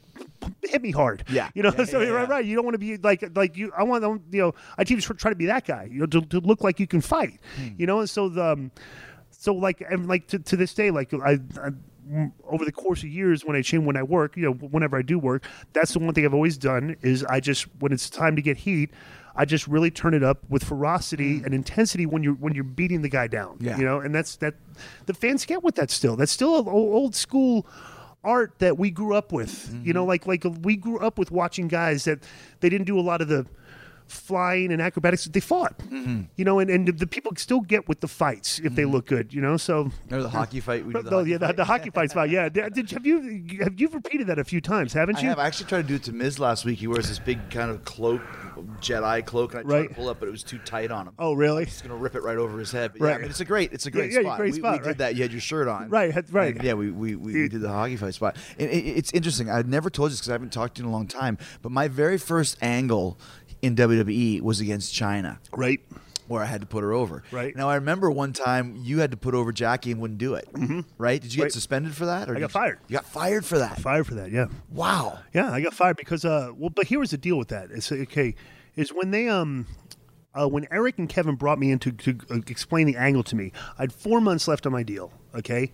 hit 0.64 0.82
me 0.82 0.92
hard. 0.92 1.24
Yeah. 1.30 1.50
you 1.54 1.62
know. 1.64 1.72
Yeah, 1.78 1.86
so 1.86 2.02
yeah, 2.02 2.10
right, 2.10 2.28
right. 2.28 2.44
You 2.46 2.56
don't 2.56 2.66
want 2.66 2.74
to 2.74 2.80
be 2.80 2.98
like 2.98 3.24
like 3.36 3.56
you. 3.56 3.72
I 3.78 3.84
want 3.84 4.02
them. 4.02 4.24
You 4.32 4.42
know, 4.42 4.56
I 4.78 4.84
team 4.84 5.00
try 5.00 5.30
to 5.30 5.36
be 5.36 5.46
that 5.46 5.66
guy. 5.66 5.88
You 5.92 6.02
know, 6.02 6.06
to, 6.08 6.22
to 6.22 6.40
look 6.40 6.64
like 6.64 6.80
you 6.80 6.88
can 6.88 7.02
fight. 7.02 7.40
Hmm. 7.56 7.68
You 7.78 7.86
know, 7.86 8.00
and 8.00 8.10
so 8.10 8.28
the. 8.30 8.44
Um, 8.54 8.72
so 9.30 9.54
like 9.54 9.82
and 9.88 10.08
like 10.08 10.28
to, 10.30 10.40
to 10.40 10.56
this 10.58 10.74
day, 10.74 10.90
like 10.90 11.14
I, 11.14 11.40
I 11.62 11.70
over 12.48 12.66
the 12.66 12.72
course 12.72 13.04
of 13.04 13.10
years 13.10 13.46
when 13.46 13.56
I 13.56 13.62
change 13.62 13.86
when 13.86 13.98
I 13.98 14.04
work, 14.04 14.38
you 14.38 14.44
know, 14.44 14.54
whenever 14.54 14.98
I 14.98 15.02
do 15.02 15.20
work, 15.20 15.46
that's 15.74 15.94
the 15.94 16.00
one 16.00 16.14
thing 16.14 16.26
I've 16.26 16.34
always 16.34 16.58
done 16.58 16.96
is 17.02 17.24
I 17.24 17.40
just 17.40 17.64
when 17.80 17.92
it's 17.92 18.10
time 18.10 18.36
to 18.36 18.42
get 18.42 18.58
heat, 18.58 18.92
I 19.36 19.46
just 19.46 19.68
really 19.68 19.92
turn 19.92 20.14
it 20.14 20.24
up 20.24 20.40
with 20.50 20.64
ferocity 20.64 21.40
mm. 21.40 21.46
and 21.46 21.54
intensity 21.54 22.06
when 22.06 22.24
you're 22.24 22.34
when 22.34 22.54
you're 22.54 22.64
beating 22.64 23.02
the 23.02 23.10
guy 23.10 23.28
down. 23.28 23.58
Yeah. 23.60 23.78
You 23.78 23.86
know, 23.86 24.00
and 24.00 24.14
that's 24.14 24.36
that 24.38 24.56
the 25.06 25.14
fans 25.14 25.46
get 25.46 25.64
with 25.64 25.76
that 25.76 25.92
still. 25.92 26.16
That's 26.16 26.32
still 26.32 26.56
a 26.56 26.64
o- 26.64 26.94
old 26.94 27.16
school 27.16 27.68
art 28.24 28.54
that 28.60 28.78
we 28.78 28.90
grew 28.90 29.16
up 29.16 29.32
with. 29.32 29.70
You 29.72 29.80
mm-hmm. 29.80 29.92
know, 29.92 30.06
like 30.06 30.26
like 30.26 30.44
we 30.62 30.76
grew 30.76 31.00
up 31.00 31.20
with 31.20 31.32
watching 31.32 31.68
guys 31.68 32.06
that 32.06 32.20
they 32.60 32.70
didn't 32.70 32.88
do 32.88 33.00
a 33.00 33.02
lot 33.02 33.22
of 33.22 33.28
the 33.28 33.46
flying 34.08 34.72
and 34.72 34.82
acrobatics 34.82 35.26
they 35.26 35.40
fought 35.40 35.78
mm-hmm. 35.80 36.22
you 36.36 36.46
know 36.46 36.60
and, 36.60 36.70
and 36.70 36.88
the 36.88 37.08
people 37.08 37.32
still 37.36 37.62
get 37.62 37.88
with 37.88 38.00
the 38.00 38.08
fights 38.08 38.60
if 38.60 38.76
they 38.76 38.84
mm-hmm. 38.84 38.94
look 38.94 39.06
good 39.06 39.34
you 39.34 39.42
know 39.42 39.58
so 39.58 39.92
Remember 40.06 40.24
the 40.24 40.30
hockey 40.30 40.60
fight? 40.60 40.86
We 40.86 40.94
did 40.94 41.06
the 41.06 41.12
no, 41.12 41.18
oh, 41.18 41.20
hockey 41.20 41.32
yeah, 41.32 41.38
the, 41.38 41.46
fight? 41.48 41.56
the 41.56 41.66
hockey 41.66 41.90
fights 41.90 42.14
fight. 42.14 42.30
Yeah, 42.30 42.50
did, 42.50 42.92
have 42.92 43.06
you 43.06 43.46
have 43.62 43.80
you 43.80 43.90
repeated 43.90 44.28
that 44.28 44.40
a 44.40 44.44
few 44.44 44.62
times? 44.62 44.94
Haven't 44.94 45.22
you? 45.22 45.28
I 45.28 45.30
have. 45.30 45.40
I 45.40 45.48
actually 45.48 45.68
tried 45.68 45.82
to 45.84 45.88
do 45.88 45.96
it 45.96 46.04
to 46.04 46.14
Miz 46.14 46.40
last 46.40 46.66
week. 46.66 46.80
He 46.80 46.88
wears 46.88 47.08
this 47.08 47.20
big 47.20 47.50
kind 47.50 47.70
of 47.70 47.84
cloak, 47.86 48.22
Jedi 48.80 49.26
cloak, 49.26 49.54
and 49.54 49.60
I 49.60 49.64
tried 49.64 49.78
Right. 49.80 49.90
to 49.90 49.96
pull 49.96 50.10
up, 50.10 50.20
but 50.20 50.28
it 50.28 50.32
was 50.32 50.44
too 50.44 50.60
tight 50.60 50.92
on 50.92 51.08
him. 51.08 51.14
Oh, 51.20 51.34
really? 51.34 51.64
It's 51.64 51.82
gonna 51.82 51.96
rip 51.96 52.16
it 52.16 52.24
right 52.24 52.38
over 52.38 52.58
his 52.60 52.72
head. 52.72 52.94
But 52.94 53.02
yeah, 53.02 53.08
Right. 53.08 53.16
I 53.16 53.22
mean, 53.22 53.30
it's 53.30 53.40
a 53.40 53.46
great, 53.46 53.74
it's 53.74 53.86
a 53.86 53.92
great 53.92 54.12
yeah, 54.12 54.22
spot. 54.22 54.38
great 54.38 54.54
we, 54.54 54.60
spot, 54.60 54.72
we 54.74 54.78
did 54.80 54.88
right. 54.88 54.98
that. 55.00 55.16
You 55.16 55.24
had 55.24 55.32
your 55.32 55.42
shirt 55.42 55.68
on. 55.68 55.90
Right, 55.90 56.14
right. 56.32 56.56
And 56.56 56.64
yeah, 56.64 56.74
we 56.74 56.92
we, 56.92 57.16
we, 57.16 57.34
we 57.34 57.50
did 57.50 57.62
the 57.62 57.70
hockey 57.70 57.98
fight 57.98 58.14
spot. 58.14 58.38
And 58.58 58.70
it, 58.70 58.86
it's 58.86 59.12
interesting. 59.14 59.50
I've 59.50 59.68
never 59.68 59.90
told 59.90 60.08
you 60.08 60.12
this 60.12 60.20
because 60.20 60.30
I 60.30 60.34
haven't 60.34 60.54
talked 60.54 60.76
to 60.76 60.82
you 60.82 60.88
in 60.88 60.94
a 60.94 60.96
long 60.96 61.08
time. 61.08 61.38
But 61.62 61.72
my 61.72 61.88
very 61.88 62.18
first 62.18 62.58
angle 62.62 63.20
in 63.62 63.76
WWE 63.76 64.42
was 64.42 64.60
against 64.60 64.94
Chyna. 64.94 65.38
Right. 65.52 65.80
Where 66.28 66.44
I 66.44 66.46
had 66.46 66.60
to 66.60 66.68
put 66.68 66.84
her 66.84 66.92
over. 66.92 67.24
Right. 67.32 67.56
Now 67.56 67.70
I 67.70 67.76
remember 67.76 68.12
one 68.12 68.34
time 68.34 68.76
you 68.84 69.00
had 69.00 69.12
to 69.12 69.18
put 69.18 69.34
over 69.34 69.54
Jackie 69.54 69.92
and 69.92 70.02
wouldn't 70.02 70.18
do 70.20 70.34
it. 70.34 70.48
Mm-hmm. 70.54 70.82
Right? 70.98 71.22
Did 71.22 71.34
you 71.34 71.38
get 71.38 71.44
Right. 71.44 71.52
suspended 71.54 71.96
for 71.96 72.06
that? 72.06 72.30
Or 72.30 72.36
I 72.36 72.40
got 72.40 72.50
you- 72.50 72.50
fired. 72.50 72.80
You 72.90 72.94
got 72.98 73.06
fired 73.06 73.46
for 73.46 73.58
that. 73.60 73.80
Fired 73.80 74.06
for 74.06 74.16
that. 74.16 74.30
Yeah. 74.32 74.48
Wow. 74.70 75.20
Yeah, 75.34 75.52
I 75.52 75.62
got 75.62 75.74
fired 75.74 75.96
because 75.96 76.26
uh 76.26 76.52
well, 76.58 76.70
but 76.70 76.88
here 76.88 77.00
was 77.00 77.12
the 77.12 77.18
deal 77.18 77.38
with 77.38 77.48
that. 77.48 77.72
It's 77.72 77.92
okay, 77.92 78.36
is 78.76 78.90
when 78.94 79.12
they 79.12 79.28
um. 79.30 79.68
Uh, 80.36 80.48
when 80.48 80.68
Eric 80.70 81.00
and 81.00 81.10
Kevin 81.10 81.34
brought 81.34 81.58
me 81.58 81.72
in 81.72 81.80
to, 81.80 81.92
to 81.92 82.16
uh, 82.30 82.36
explain 82.46 82.86
the 82.86 82.96
angle 82.96 83.24
to 83.24 83.36
me, 83.36 83.52
I 83.80 83.84
had 83.84 83.92
four 83.92 84.22
months 84.22 84.48
left 84.48 84.68
on 84.68 84.72
my 84.72 84.84
deal. 84.84 85.12
Okay, 85.34 85.72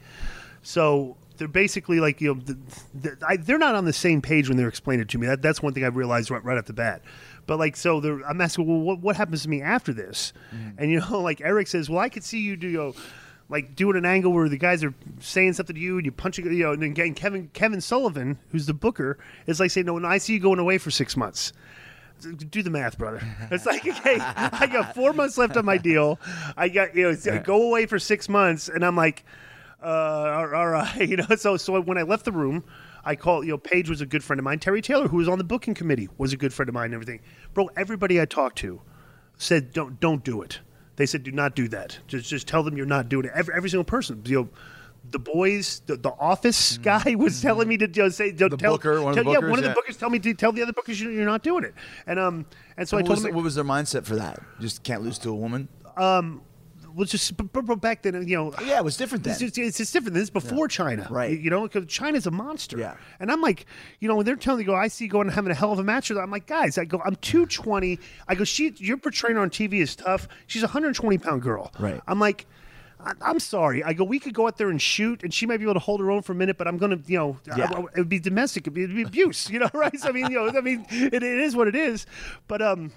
so 0.62 1.18
they're 1.38 1.50
basically 1.50 2.00
like 2.00 2.22
you 2.22 2.34
know 2.36 2.40
the, 2.42 2.58
the, 2.94 3.18
I, 3.28 3.36
they're 3.38 3.58
not 3.58 3.76
on 3.76 3.84
the 3.84 3.92
same 3.92 4.22
page 4.22 4.48
when 4.48 4.58
they're 4.58 4.70
explaining 4.70 5.02
it 5.02 5.10
to 5.10 5.18
me. 5.18 5.28
That, 5.28 5.42
that's 5.42 5.62
one 5.62 5.74
thing 5.74 5.84
I 5.84 5.88
realized 5.88 6.32
right, 6.32 6.42
right 6.46 6.58
off 6.58 6.66
the 6.66 6.72
bat. 6.74 7.02
But 7.46 7.60
like 7.60 7.76
so, 7.76 8.00
I'm 8.28 8.40
asking, 8.40 8.68
well, 8.68 8.80
what, 8.80 9.00
what 9.00 9.16
happens 9.16 9.44
to 9.44 9.50
me 9.50 9.62
after 9.62 9.94
this? 9.94 10.34
And 10.78 10.90
you 10.92 11.00
know, 11.00 11.22
like 11.22 11.42
Eric 11.42 11.68
says, 11.68 11.90
well, 11.90 12.00
I 12.00 12.10
could 12.10 12.24
see 12.24 12.40
you 12.40 12.56
do. 12.56 12.68
You 12.68 12.78
know, 12.78 12.94
like 13.50 13.76
doing 13.76 13.98
an 13.98 14.06
angle 14.06 14.32
where 14.32 14.50
the 14.50 14.58
guys 14.58 14.84
are 14.84 14.94
saying 15.20 15.54
something 15.54 15.76
to 15.76 15.82
you 15.82 15.98
and 15.98 16.06
you 16.06 16.12
punch 16.12 16.40
it, 16.40 16.46
you 16.46 16.64
know, 16.64 16.72
and 16.72 16.82
then 16.82 16.92
again, 16.92 17.14
Kevin 17.14 17.50
Kevin 17.54 17.82
Sullivan, 17.82 18.40
who's 18.50 18.66
the 18.66 18.74
booker, 18.74 19.18
is 19.46 19.60
like 19.60 19.72
saying, 19.72 19.86
"No, 19.86 19.98
no, 20.00 20.08
I 20.08 20.18
see 20.18 20.34
you 20.34 20.40
going 20.40 20.60
away 20.60 20.78
for 20.78 20.92
six 20.92 21.18
months." 21.18 21.54
Do 22.22 22.64
the 22.64 22.70
math, 22.70 22.98
brother. 22.98 23.22
It's 23.52 23.66
like, 23.66 23.86
okay, 23.86 24.18
I 24.20 24.68
got 24.68 24.96
four 24.96 25.12
months 25.12 25.38
left 25.38 25.58
on 25.58 25.66
my 25.66 25.78
deal. 25.78 26.20
I 26.56 26.70
got 26.70 26.96
you 26.96 27.12
know, 27.12 27.42
go 27.42 27.64
away 27.64 27.86
for 27.86 28.00
six 28.00 28.30
months, 28.30 28.70
and 28.70 28.86
I'm 28.86 28.96
like, 28.96 29.26
uh, 29.84 29.88
all 29.88 30.56
all 30.56 30.68
right, 30.70 30.96
you 31.10 31.18
know. 31.18 31.28
So, 31.36 31.58
so 31.58 31.82
when 31.82 31.98
I 31.98 32.04
left 32.04 32.26
the 32.26 32.32
room, 32.32 32.64
I 33.06 33.16
called. 33.16 33.46
You 33.46 33.52
know, 33.52 33.58
Page 33.58 33.90
was 33.90 34.02
a 34.02 34.06
good 34.06 34.24
friend 34.24 34.40
of 34.40 34.44
mine. 34.44 34.60
Terry 34.60 34.82
Taylor, 34.82 35.08
who 35.08 35.18
was 35.18 35.28
on 35.28 35.38
the 35.38 35.44
booking 35.44 35.74
committee, 35.74 36.10
was 36.18 36.34
a 36.34 36.38
good 36.38 36.54
friend 36.54 36.70
of 36.70 36.74
mine. 36.76 36.86
And 36.86 36.94
everything, 36.96 37.22
bro. 37.54 37.70
Everybody 37.76 38.22
I 38.22 38.26
talked 38.26 38.58
to 38.60 38.82
said, 39.38 39.74
don't 39.74 40.00
don't 40.00 40.24
do 40.24 40.42
it. 40.42 40.60
They 40.96 41.06
said, 41.06 41.24
do 41.24 41.32
not 41.32 41.56
do 41.56 41.68
that. 41.70 42.00
Just 42.08 42.30
just 42.30 42.48
tell 42.48 42.64
them 42.64 42.78
you're 42.78 42.86
not 42.86 43.10
doing 43.10 43.26
it. 43.26 43.32
Every, 43.36 43.54
every 43.56 43.70
single 43.70 43.84
person, 43.84 44.22
you 44.26 44.44
know. 44.44 44.50
The 45.12 45.20
boys, 45.20 45.82
the, 45.86 45.98
the 45.98 46.12
office 46.18 46.78
guy 46.78 47.16
was 47.20 47.42
telling 47.42 47.68
me 47.68 47.76
to 47.76 47.90
just 47.90 48.16
say, 48.16 48.32
don't 48.32 48.50
The 48.52 48.56
tell, 48.56 48.76
booker, 48.76 49.02
one 49.02 49.10
of 49.10 49.16
the 49.18 49.24
tell- 49.24 49.34
yeah, 49.34 49.40
bookers, 49.40 49.50
one 49.50 49.60
of 49.60 49.66
the 49.66 49.70
yeah. 49.72 49.76
bookers 49.76 50.00
tell 50.00 50.10
me 50.10 50.18
to 50.20 50.34
tell 50.34 50.54
the 50.54 50.62
other 50.62 50.72
bookers 50.72 50.98
you- 51.02 51.10
you're 51.10 51.26
not 51.26 51.44
doing 51.44 51.66
it, 51.66 51.74
and 52.08 52.18
um, 52.18 52.46
and 52.78 52.88
so 52.88 52.96
I 52.96 53.02
what, 53.02 53.08
told 53.08 53.18
was, 53.18 53.24
them, 53.24 53.36
what 53.36 53.44
was 53.44 53.56
their 53.56 53.66
mindset 53.66 54.06
for 54.06 54.16
that? 54.16 54.42
Just 54.62 54.82
can't 54.84 55.02
lose 55.04 55.18
to 55.20 55.30
a 55.30 55.36
woman? 55.36 55.68
Well, 56.96 57.06
just 57.06 57.34
back 57.82 58.02
then, 58.04 58.28
you 58.28 58.36
know, 58.38 58.54
Yeah, 58.64 58.78
it 58.78 58.84
was 58.84 58.98
different 58.98 59.24
then. 59.24 59.32
It's, 59.32 59.40
just, 59.40 59.58
it's 59.58 59.78
just 59.78 59.94
different. 59.94 60.14
This 60.14 60.24
is 60.24 60.30
before 60.30 60.68
Chyna, 60.68 61.10
Right. 61.10 61.40
You, 61.40 61.50
know, 61.50 61.64
because 61.64 61.86
Chyna's 61.86 62.28
a 62.28 62.32
monster. 62.32 62.78
Yeah. 62.78 62.96
And 63.20 63.32
I'm 63.32 63.42
like, 63.42 63.66
you 64.00 64.08
know, 64.08 64.16
when 64.16 64.26
they're 64.26 64.36
telling 64.36 64.60
me, 64.60 64.66
go, 64.66 64.76
I 64.76 64.88
see 64.88 65.08
going 65.08 65.28
and 65.28 65.34
having 65.36 65.52
a 65.52 65.56
hell 65.56 65.72
of 65.72 65.80
a 65.80 65.84
match 65.84 66.10
with 66.10 66.18
her. 66.18 66.24
I'm 66.24 66.32
like, 66.32 66.46
guys, 66.46 66.78
I 66.78 66.86
go, 66.86 67.02
I'm 67.04 67.16
220. 67.18 68.00
I 68.28 68.36
go, 68.36 68.44
she, 68.44 68.74
you're 68.78 68.98
portraying 68.98 69.36
her 69.38 69.42
on 69.42 69.50
TV 69.50 69.82
as 69.82 69.96
tough. 69.96 70.28
She's 70.48 70.62
a 70.64 70.68
120 70.68 71.18
pound 71.18 71.42
girl. 71.42 71.72
Right. 71.80 72.02
I'm 72.08 72.20
like. 72.20 72.46
I'm 73.22 73.42
sorry. 73.42 73.84
I 73.84 73.92
go. 73.92 74.06
We 74.06 74.18
could 74.18 74.34
go 74.34 74.48
out 74.48 74.58
there 74.58 74.70
and 74.70 74.82
shoot, 74.82 75.24
and 75.24 75.34
she 75.34 75.46
might 75.46 75.58
be 75.58 75.64
able 75.66 75.74
to 75.74 75.80
hold 75.82 76.00
her 76.00 76.10
own 76.10 76.22
for 76.22 76.32
a 76.32 76.36
minute. 76.36 76.58
But 76.58 76.70
I'm 76.70 76.78
gonna, 76.78 77.00
you 77.06 77.18
know, 77.18 77.38
Yeah. 77.46 77.66
I- 77.70 77.78
I- 77.78 77.82
it 77.82 77.98
would 77.98 78.08
be 78.08 78.18
domestic. 78.18 78.64
It'd 78.64 78.74
be, 78.74 78.84
it'd 78.86 78.96
be 78.96 79.02
abuse. 79.02 79.50
You 79.50 79.60
know, 79.60 79.70
right? 79.74 80.00
So, 80.00 80.08
I 80.08 80.14
mean, 80.14 80.32
you 80.32 80.38
know, 80.38 80.58
I 80.58 80.62
mean, 80.62 80.86
it, 80.90 81.16
it 81.16 81.22
is 81.22 81.54
what 81.54 81.68
it 81.68 81.76
is. 81.76 82.06
But 82.48 82.62
um, 82.62 82.94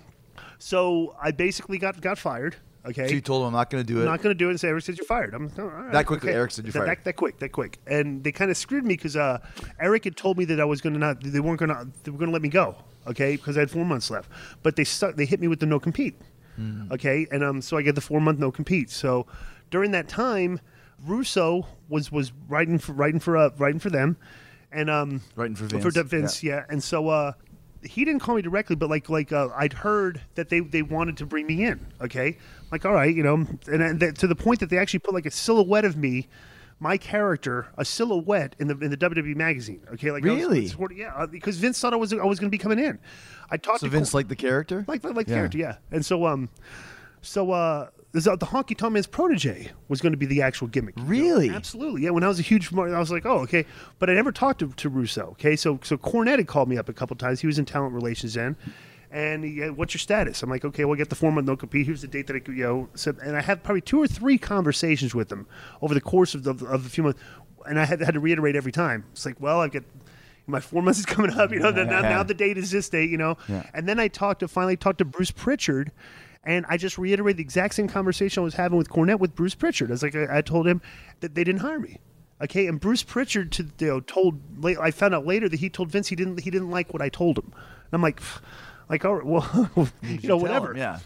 so 0.60 1.16
I 1.20 1.32
basically 1.32 1.78
got 1.78 2.00
got 2.00 2.18
fired. 2.18 2.54
Okay. 2.88 3.08
So 3.08 3.14
you 3.14 3.20
told 3.20 3.42
them 3.42 3.48
I'm 3.48 3.52
not 3.54 3.70
going 3.70 3.84
to 3.84 3.92
do 3.92 3.98
it. 3.98 4.02
I'm 4.02 4.06
not 4.06 4.22
going 4.22 4.34
to 4.34 4.38
do 4.38 4.46
it 4.46 4.50
and 4.50 4.60
say 4.60 4.68
Eric 4.68 4.84
says 4.84 4.96
you're 4.96 5.06
fired. 5.06 5.34
I'm 5.34 5.50
oh, 5.58 5.64
right, 5.64 5.92
That 5.92 6.06
quickly, 6.06 6.32
Eric 6.32 6.52
said 6.52 6.64
you're 6.64 6.72
that, 6.72 6.78
fired. 6.78 6.88
That, 6.98 7.04
that 7.04 7.12
quick, 7.14 7.38
that 7.40 7.50
quick, 7.50 7.78
and 7.86 8.22
they 8.22 8.32
kind 8.32 8.50
of 8.50 8.56
screwed 8.56 8.84
me 8.84 8.94
because 8.94 9.16
uh, 9.16 9.38
Eric 9.80 10.04
had 10.04 10.16
told 10.16 10.38
me 10.38 10.44
that 10.46 10.60
I 10.60 10.64
was 10.64 10.80
going 10.80 10.92
to 10.92 10.98
not, 10.98 11.20
they 11.20 11.40
weren't 11.40 11.58
going 11.58 11.70
to, 11.70 11.88
they 12.04 12.10
were 12.10 12.18
going 12.18 12.28
to 12.28 12.32
let 12.32 12.42
me 12.42 12.48
go, 12.48 12.76
okay, 13.06 13.34
because 13.36 13.56
I 13.56 13.60
had 13.60 13.70
four 13.70 13.84
months 13.84 14.10
left. 14.10 14.30
But 14.62 14.76
they 14.76 14.84
stuck, 14.84 15.16
they 15.16 15.26
hit 15.26 15.40
me 15.40 15.48
with 15.48 15.60
the 15.60 15.66
no 15.66 15.80
compete, 15.80 16.14
Hmm. 16.56 16.90
okay, 16.90 17.26
and 17.30 17.44
um, 17.44 17.60
so 17.60 17.76
I 17.76 17.82
get 17.82 17.96
the 17.96 18.00
four 18.00 18.20
month 18.20 18.38
no 18.38 18.50
compete. 18.50 18.90
So 18.90 19.26
during 19.70 19.90
that 19.90 20.08
time, 20.08 20.60
Russo 21.04 21.66
was 21.88 22.10
was 22.10 22.32
writing 22.48 22.78
for 22.78 22.92
writing 22.92 23.20
for 23.20 23.36
uh, 23.36 23.50
writing 23.58 23.78
for 23.78 23.90
them, 23.90 24.16
and 24.72 24.88
um, 24.88 25.22
Writing 25.34 25.54
for 25.54 25.64
Vince, 25.66 25.82
for 25.82 25.90
Vince, 25.90 26.10
Vince, 26.10 26.42
yeah. 26.42 26.64
And 26.70 26.82
so 26.82 27.08
uh, 27.08 27.32
he 27.86 28.04
didn't 28.04 28.20
call 28.20 28.34
me 28.36 28.42
directly, 28.42 28.76
but 28.76 28.90
like 28.90 29.08
like 29.08 29.32
uh, 29.32 29.48
I'd 29.56 29.72
heard 29.72 30.20
that 30.34 30.48
they 30.48 30.60
they 30.60 30.82
wanted 30.82 31.16
to 31.18 31.26
bring 31.26 31.46
me 31.46 31.64
in. 31.64 31.84
Okay, 32.00 32.38
like 32.70 32.84
all 32.84 32.92
right, 32.92 33.14
you 33.14 33.22
know, 33.22 33.34
and, 33.66 33.82
and 33.82 34.00
that, 34.00 34.16
to 34.18 34.26
the 34.26 34.36
point 34.36 34.60
that 34.60 34.70
they 34.70 34.78
actually 34.78 35.00
put 35.00 35.14
like 35.14 35.26
a 35.26 35.30
silhouette 35.30 35.84
of 35.84 35.96
me. 35.96 36.28
My 36.78 36.98
character, 36.98 37.68
a 37.78 37.86
silhouette 37.86 38.54
in 38.58 38.68
the 38.68 38.76
in 38.80 38.90
the 38.90 38.98
WWE 38.98 39.34
magazine. 39.34 39.80
Okay, 39.94 40.10
like 40.12 40.26
I 40.26 40.30
was- 40.32 40.38
Really? 40.78 40.98
yeah, 40.98 41.14
uh, 41.16 41.26
because 41.26 41.56
Vince 41.56 41.80
thought 41.80 41.94
I 41.94 41.96
was 41.96 42.12
I 42.12 42.16
was 42.16 42.38
going 42.38 42.50
to 42.50 42.54
be 42.54 42.58
coming 42.58 42.78
in. 42.78 42.98
I 43.50 43.56
talked 43.56 43.80
So 43.80 43.86
to 43.86 43.90
Vince 43.90 44.10
Cor- 44.10 44.18
liked 44.18 44.28
the 44.28 44.36
character? 44.36 44.84
like 44.86 45.02
like, 45.02 45.14
like 45.16 45.26
Yeah. 45.26 45.36
character, 45.36 45.56
yeah. 45.56 45.76
And 45.90 46.04
so 46.04 46.26
um, 46.26 46.50
so 47.22 47.50
uh, 47.52 47.88
this, 48.12 48.26
uh, 48.26 48.36
the 48.36 48.46
honky 48.46 48.76
tonk 48.76 48.94
man's 48.94 49.06
protege 49.06 49.70
was 49.88 50.00
going 50.00 50.12
to 50.12 50.16
be 50.16 50.26
the 50.26 50.40
actual 50.42 50.68
gimmick. 50.68 50.96
you 50.96 51.02
know? 51.02 51.08
Really? 51.08 51.50
Absolutely, 51.50 52.02
yeah. 52.02 52.10
When 52.10 52.22
I 52.24 52.28
was 52.28 52.38
a 52.38 52.42
huge, 52.42 52.72
I 52.72 52.98
was 52.98 53.10
like, 53.10 53.26
oh, 53.26 53.40
okay. 53.40 53.66
But 53.98 54.08
I 54.10 54.14
never 54.14 54.32
talked 54.32 54.60
to, 54.60 54.68
to 54.68 54.88
Russo. 54.88 55.28
Okay, 55.32 55.56
so 55.56 55.78
so 55.82 55.96
Cornette 55.98 56.38
had 56.38 56.46
called 56.46 56.68
me 56.68 56.78
up 56.78 56.88
a 56.88 56.92
couple 56.92 57.16
times. 57.16 57.40
He 57.40 57.46
was 57.46 57.58
in 57.58 57.64
talent 57.64 57.92
relations 57.94 58.34
then. 58.34 58.56
And 59.10 59.44
he, 59.44 59.62
uh, 59.62 59.72
what's 59.72 59.94
your 59.94 60.00
status? 60.00 60.42
I'm 60.42 60.50
like, 60.50 60.64
okay, 60.64 60.84
well, 60.84 60.96
get 60.96 61.10
the 61.10 61.14
form 61.14 61.38
of 61.38 61.44
no 61.44 61.56
compete. 61.56 61.86
Here's 61.86 62.02
the 62.02 62.08
date 62.08 62.26
that 62.26 62.36
I 62.36 62.40
could, 62.40 62.56
you 62.56 62.64
know. 62.64 62.88
So, 62.94 63.14
and 63.22 63.36
I 63.36 63.40
had 63.40 63.62
probably 63.62 63.80
two 63.80 64.00
or 64.02 64.06
three 64.08 64.36
conversations 64.36 65.14
with 65.14 65.30
him 65.30 65.46
over 65.80 65.94
the 65.94 66.00
course 66.00 66.34
of 66.34 66.42
the, 66.42 66.50
of 66.66 66.84
a 66.84 66.88
few 66.88 67.04
months, 67.04 67.20
and 67.66 67.78
I 67.78 67.84
had, 67.84 68.00
had 68.00 68.14
to 68.14 68.20
reiterate 68.20 68.56
every 68.56 68.72
time. 68.72 69.04
It's 69.12 69.24
like, 69.24 69.40
well, 69.40 69.60
I 69.60 69.68
get 69.68 69.84
my 70.48 70.60
four 70.60 70.82
months 70.82 70.98
is 70.98 71.06
coming 71.06 71.30
up. 71.32 71.50
You 71.52 71.60
know, 71.60 71.70
now, 71.70 72.00
now 72.02 72.22
the 72.24 72.34
date 72.34 72.58
is 72.58 72.70
this 72.72 72.88
date. 72.88 73.08
You 73.10 73.16
know, 73.16 73.38
Yeah. 73.48 73.62
and 73.74 73.88
then 73.88 74.00
I 74.00 74.08
talked 74.08 74.40
to 74.40 74.48
finally 74.48 74.76
talked 74.76 74.98
to 74.98 75.04
Bruce 75.04 75.30
Pritchard, 75.30 75.92
and 76.46 76.64
I 76.68 76.76
just 76.76 76.96
reiterated 76.96 77.38
the 77.38 77.42
exact 77.42 77.74
same 77.74 77.88
conversation 77.88 78.40
I 78.40 78.44
was 78.44 78.54
having 78.54 78.78
with 78.78 78.88
Cornette 78.88 79.18
with 79.18 79.34
Bruce 79.34 79.56
Pritchard. 79.56 79.90
I 79.90 79.94
was 79.94 80.02
like, 80.02 80.14
I, 80.14 80.38
I 80.38 80.40
told 80.40 80.66
him 80.66 80.80
that 81.20 81.34
they 81.34 81.42
didn't 81.42 81.60
hire 81.60 81.80
me. 81.80 81.98
Okay, 82.40 82.66
and 82.66 82.78
Bruce 82.78 83.02
Pritchard 83.02 83.50
to, 83.52 83.66
you 83.78 83.86
know, 83.86 84.00
told. 84.00 84.40
I 84.64 84.90
found 84.90 85.14
out 85.14 85.26
later 85.26 85.48
that 85.48 85.58
he 85.58 85.68
told 85.68 85.90
Vince 85.90 86.08
he 86.08 86.16
didn't 86.16 86.40
he 86.40 86.50
didn't 86.50 86.70
like 86.70 86.92
what 86.92 87.02
I 87.02 87.08
told 87.08 87.38
him. 87.38 87.46
And 87.52 87.92
I'm 87.92 88.02
like, 88.02 88.20
like 88.88 89.04
all 89.04 89.16
right, 89.16 89.26
well, 89.26 89.90
you 90.02 90.28
know, 90.28 90.36
whatever. 90.36 90.70
him, 90.70 90.76
yeah. 90.76 91.00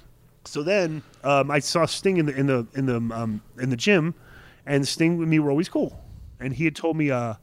So 0.44 0.62
then 0.62 1.02
um, 1.24 1.50
I 1.50 1.60
saw 1.60 1.86
Sting 1.86 2.18
in 2.18 2.26
the 2.26 2.34
in 2.34 2.46
the 2.46 2.66
in 2.74 2.86
the 2.86 2.96
um, 2.96 3.40
in 3.58 3.70
the 3.70 3.76
gym, 3.76 4.14
and 4.66 4.86
Sting 4.86 5.20
and 5.20 5.30
me 5.30 5.38
were 5.38 5.50
always 5.50 5.68
cool. 5.68 6.02
And 6.40 6.52
he 6.52 6.64
had 6.64 6.74
told 6.74 6.96
me, 6.96 7.10
uh, 7.10 7.34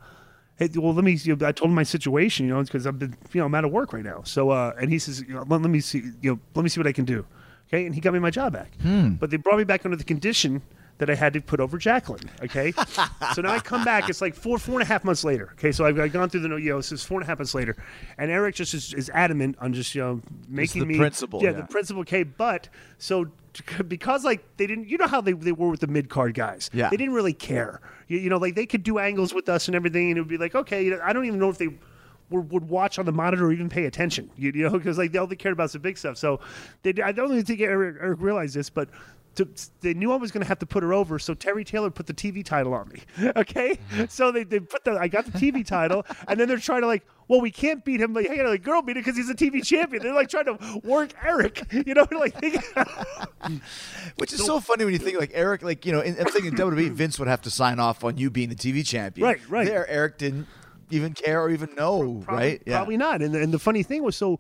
"Hey, 0.57 0.69
well, 0.75 0.93
let 0.93 1.05
me." 1.05 1.13
You 1.13 1.35
know, 1.35 1.47
I 1.47 1.51
told 1.53 1.69
him 1.69 1.75
my 1.75 1.83
situation, 1.83 2.45
you 2.45 2.53
know, 2.53 2.61
because 2.61 2.85
I've 2.85 2.99
been, 2.99 3.15
you 3.31 3.39
know, 3.39 3.45
I'm 3.45 3.55
out 3.55 3.63
of 3.63 3.71
work 3.71 3.93
right 3.93 4.03
now. 4.03 4.21
So, 4.23 4.49
uh, 4.49 4.73
and 4.79 4.91
he 4.91 4.99
says, 4.99 5.21
you 5.21 5.33
know, 5.33 5.45
let, 5.47 5.61
let 5.61 5.71
me 5.71 5.79
see, 5.79 5.99
you 6.21 6.31
know, 6.31 6.39
let 6.55 6.63
me 6.63 6.69
see 6.69 6.79
what 6.79 6.87
I 6.87 6.91
can 6.91 7.05
do. 7.05 7.25
Okay, 7.67 7.85
and 7.85 7.93
he 7.93 8.01
got 8.01 8.13
me 8.13 8.19
my 8.19 8.29
job 8.31 8.53
back. 8.53 8.73
Hmm. 8.81 9.11
But 9.15 9.29
they 9.29 9.37
brought 9.37 9.57
me 9.57 9.63
back 9.63 9.85
under 9.85 9.97
the 9.97 10.03
condition 10.03 10.61
that 10.99 11.09
I 11.11 11.15
had 11.15 11.33
to 11.33 11.41
put 11.41 11.59
over 11.59 11.77
Jacqueline. 11.77 12.29
Okay, 12.41 12.71
so 13.35 13.41
now 13.41 13.51
I 13.51 13.59
come 13.59 13.83
back. 13.83 14.09
It's 14.09 14.21
like 14.21 14.33
four 14.35 14.57
four 14.57 14.75
and 14.75 14.83
a 14.83 14.85
half 14.85 15.03
months 15.03 15.23
later. 15.23 15.49
Okay, 15.53 15.71
so 15.71 15.85
I've, 15.85 15.99
I've 15.99 16.13
gone 16.13 16.29
through 16.29 16.39
the 16.41 16.47
no, 16.47 16.55
you 16.55 16.71
know, 16.71 16.77
this 16.77 16.91
is 16.91 17.03
four 17.03 17.19
and 17.19 17.23
a 17.23 17.27
half 17.27 17.39
months 17.39 17.53
later, 17.53 17.75
and 18.17 18.31
Eric 18.31 18.55
just 18.55 18.73
is, 18.73 18.93
is 18.93 19.09
adamant 19.11 19.57
on 19.59 19.73
just 19.73 19.93
you 19.93 20.01
know 20.01 20.21
making 20.47 20.81
the 20.81 20.85
me 20.87 20.97
principle, 20.97 21.43
Yeah, 21.43 21.51
yeah. 21.51 21.57
the 21.57 21.67
principle. 21.67 22.01
Okay, 22.01 22.23
but 22.23 22.69
so 22.97 23.27
because 23.87 24.23
like 24.23 24.43
they 24.57 24.67
didn't, 24.67 24.87
you 24.87 24.97
know 24.97 25.07
how 25.07 25.21
they, 25.21 25.33
they 25.33 25.51
were 25.51 25.69
with 25.69 25.79
the 25.79 25.87
mid 25.87 26.09
card 26.09 26.33
guys. 26.33 26.69
Yeah. 26.73 26.89
they 26.89 26.97
didn't 26.97 27.13
really 27.15 27.33
care. 27.33 27.81
You, 28.07 28.19
you 28.19 28.29
know, 28.29 28.37
like 28.37 28.55
they 28.55 28.65
could 28.65 28.83
do 28.83 28.99
angles 28.99 29.33
with 29.33 29.49
us 29.49 29.67
and 29.67 29.75
everything, 29.75 30.09
and 30.09 30.17
it 30.17 30.21
would 30.21 30.29
be 30.29 30.37
like, 30.37 30.55
okay, 30.55 30.83
you 30.83 30.91
know, 30.91 30.99
I 31.03 31.13
don't 31.13 31.25
even 31.25 31.39
know 31.39 31.49
if 31.49 31.57
they 31.57 31.69
would, 32.29 32.51
would 32.51 32.69
watch 32.69 32.99
on 32.99 33.05
the 33.05 33.11
monitor 33.11 33.45
or 33.45 33.51
even 33.51 33.69
pay 33.69 33.85
attention. 33.85 34.29
You, 34.37 34.51
you 34.53 34.63
know, 34.63 34.71
because 34.71 34.97
like 34.97 35.11
they 35.11 35.19
all 35.19 35.27
they 35.27 35.35
cared 35.35 35.53
about 35.53 35.65
is 35.65 35.73
the 35.73 35.79
big 35.79 35.97
stuff. 35.97 36.17
So 36.17 36.39
they, 36.83 36.93
I 37.01 37.11
don't 37.11 37.31
even 37.31 37.45
think 37.45 37.61
Eric, 37.61 37.97
Eric 38.01 38.21
realized 38.21 38.55
this, 38.55 38.69
but. 38.69 38.89
To, 39.35 39.47
they 39.81 39.93
knew 39.93 40.11
I 40.11 40.15
was 40.15 40.31
going 40.31 40.41
to 40.41 40.47
have 40.47 40.57
to 40.57 40.65
put 40.65 40.81
her 40.81 40.93
over, 40.93 41.19
so 41.19 41.35
Terry 41.35 41.63
Taylor 41.63 41.91
put 41.91 42.07
the 42.07 42.13
TV 42.15 42.43
title 42.43 42.73
on 42.73 42.89
me. 42.89 43.01
Okay, 43.35 43.77
mm-hmm. 43.91 44.05
so 44.09 44.31
they, 44.31 44.43
they 44.43 44.59
put 44.59 44.83
the 44.83 44.93
I 44.93 45.07
got 45.07 45.25
the 45.25 45.31
TV 45.31 45.63
title, 45.63 46.07
and 46.27 46.39
then 46.39 46.47
they're 46.47 46.57
trying 46.57 46.81
to 46.81 46.87
like, 46.87 47.05
well, 47.27 47.39
we 47.39 47.51
can't 47.51 47.85
beat 47.85 48.01
him, 48.01 48.15
like, 48.15 48.27
you 48.27 48.37
know, 48.37 48.49
like 48.49 48.63
girl 48.63 48.81
beat 48.81 48.97
him 48.97 49.03
because 49.03 49.15
he's 49.15 49.29
a 49.29 49.35
TV 49.35 49.63
champion. 49.63 50.01
They're 50.01 50.15
like 50.15 50.29
trying 50.29 50.45
to 50.45 50.81
work 50.83 51.13
Eric, 51.23 51.71
you 51.71 51.93
know, 51.93 52.07
like 52.19 52.35
Which 54.15 54.33
is 54.33 54.43
so 54.43 54.59
funny 54.59 54.85
when 54.85 54.93
you 54.93 54.99
think 54.99 55.19
like 55.19 55.31
Eric, 55.35 55.61
like 55.61 55.85
you 55.85 55.91
know, 55.91 55.99
in, 55.99 56.17
I'm 56.19 56.25
thinking 56.25 56.53
WWE, 56.53 56.89
Vince 56.89 57.19
would 57.19 57.27
have 57.27 57.43
to 57.43 57.51
sign 57.51 57.79
off 57.79 58.03
on 58.03 58.17
you 58.17 58.31
being 58.31 58.49
the 58.49 58.55
TV 58.55 58.83
champion. 58.83 59.27
Right, 59.27 59.49
right. 59.49 59.67
There, 59.67 59.87
Eric 59.87 60.17
didn't 60.17 60.47
even 60.89 61.13
care 61.13 61.41
or 61.41 61.49
even 61.49 61.73
know, 61.75 62.21
Probably- 62.25 62.45
right? 62.45 62.61
Yeah. 62.65 62.77
Probably 62.77 62.97
not. 62.97 63.21
And 63.21 63.33
the, 63.35 63.41
and 63.41 63.53
the 63.53 63.59
funny 63.59 63.83
thing 63.83 64.03
was, 64.03 64.15
so 64.15 64.39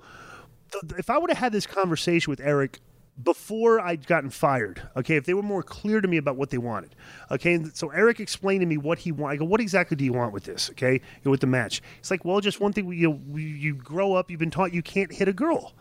th- 0.71 0.93
if 0.97 1.09
I 1.09 1.17
would 1.17 1.29
have 1.29 1.37
had 1.39 1.51
this 1.51 1.65
conversation 1.67 2.29
with 2.31 2.39
Eric 2.39 2.79
before 3.23 3.79
I'd 3.79 4.05
gotten 4.05 4.29
fired, 4.29 4.81
okay, 4.95 5.15
if 5.15 5.25
they 5.25 5.33
were 5.33 5.41
more 5.41 5.63
clear 5.63 6.01
to 6.01 6.07
me 6.07 6.17
about 6.17 6.35
what 6.37 6.49
they 6.51 6.57
wanted, 6.59 6.95
okay, 7.31 7.53
and 7.55 7.75
so 7.75 7.89
Eric 7.89 8.19
explained 8.19 8.61
to 8.61 8.67
me 8.67 8.77
what 8.77 8.99
he 8.99 9.11
wanted. 9.11 9.33
I 9.33 9.37
go, 9.37 9.45
what 9.45 9.59
exactly 9.59 9.97
do 9.97 10.05
you 10.05 10.13
want 10.13 10.33
with 10.33 10.43
this, 10.43 10.69
okay, 10.71 10.93
you 10.93 11.21
know, 11.25 11.31
with 11.31 11.41
the 11.41 11.47
match? 11.47 11.81
It's 11.99 12.11
like, 12.11 12.23
well, 12.23 12.39
just 12.41 12.59
one 12.59 12.73
thing. 12.73 12.91
You 12.93 13.09
know, 13.09 13.37
you 13.37 13.73
grow 13.73 14.13
up, 14.13 14.29
you've 14.29 14.39
been 14.39 14.51
taught 14.51 14.73
you 14.73 14.83
can't 14.83 15.11
hit 15.11 15.27
a 15.27 15.33
girl. 15.33 15.73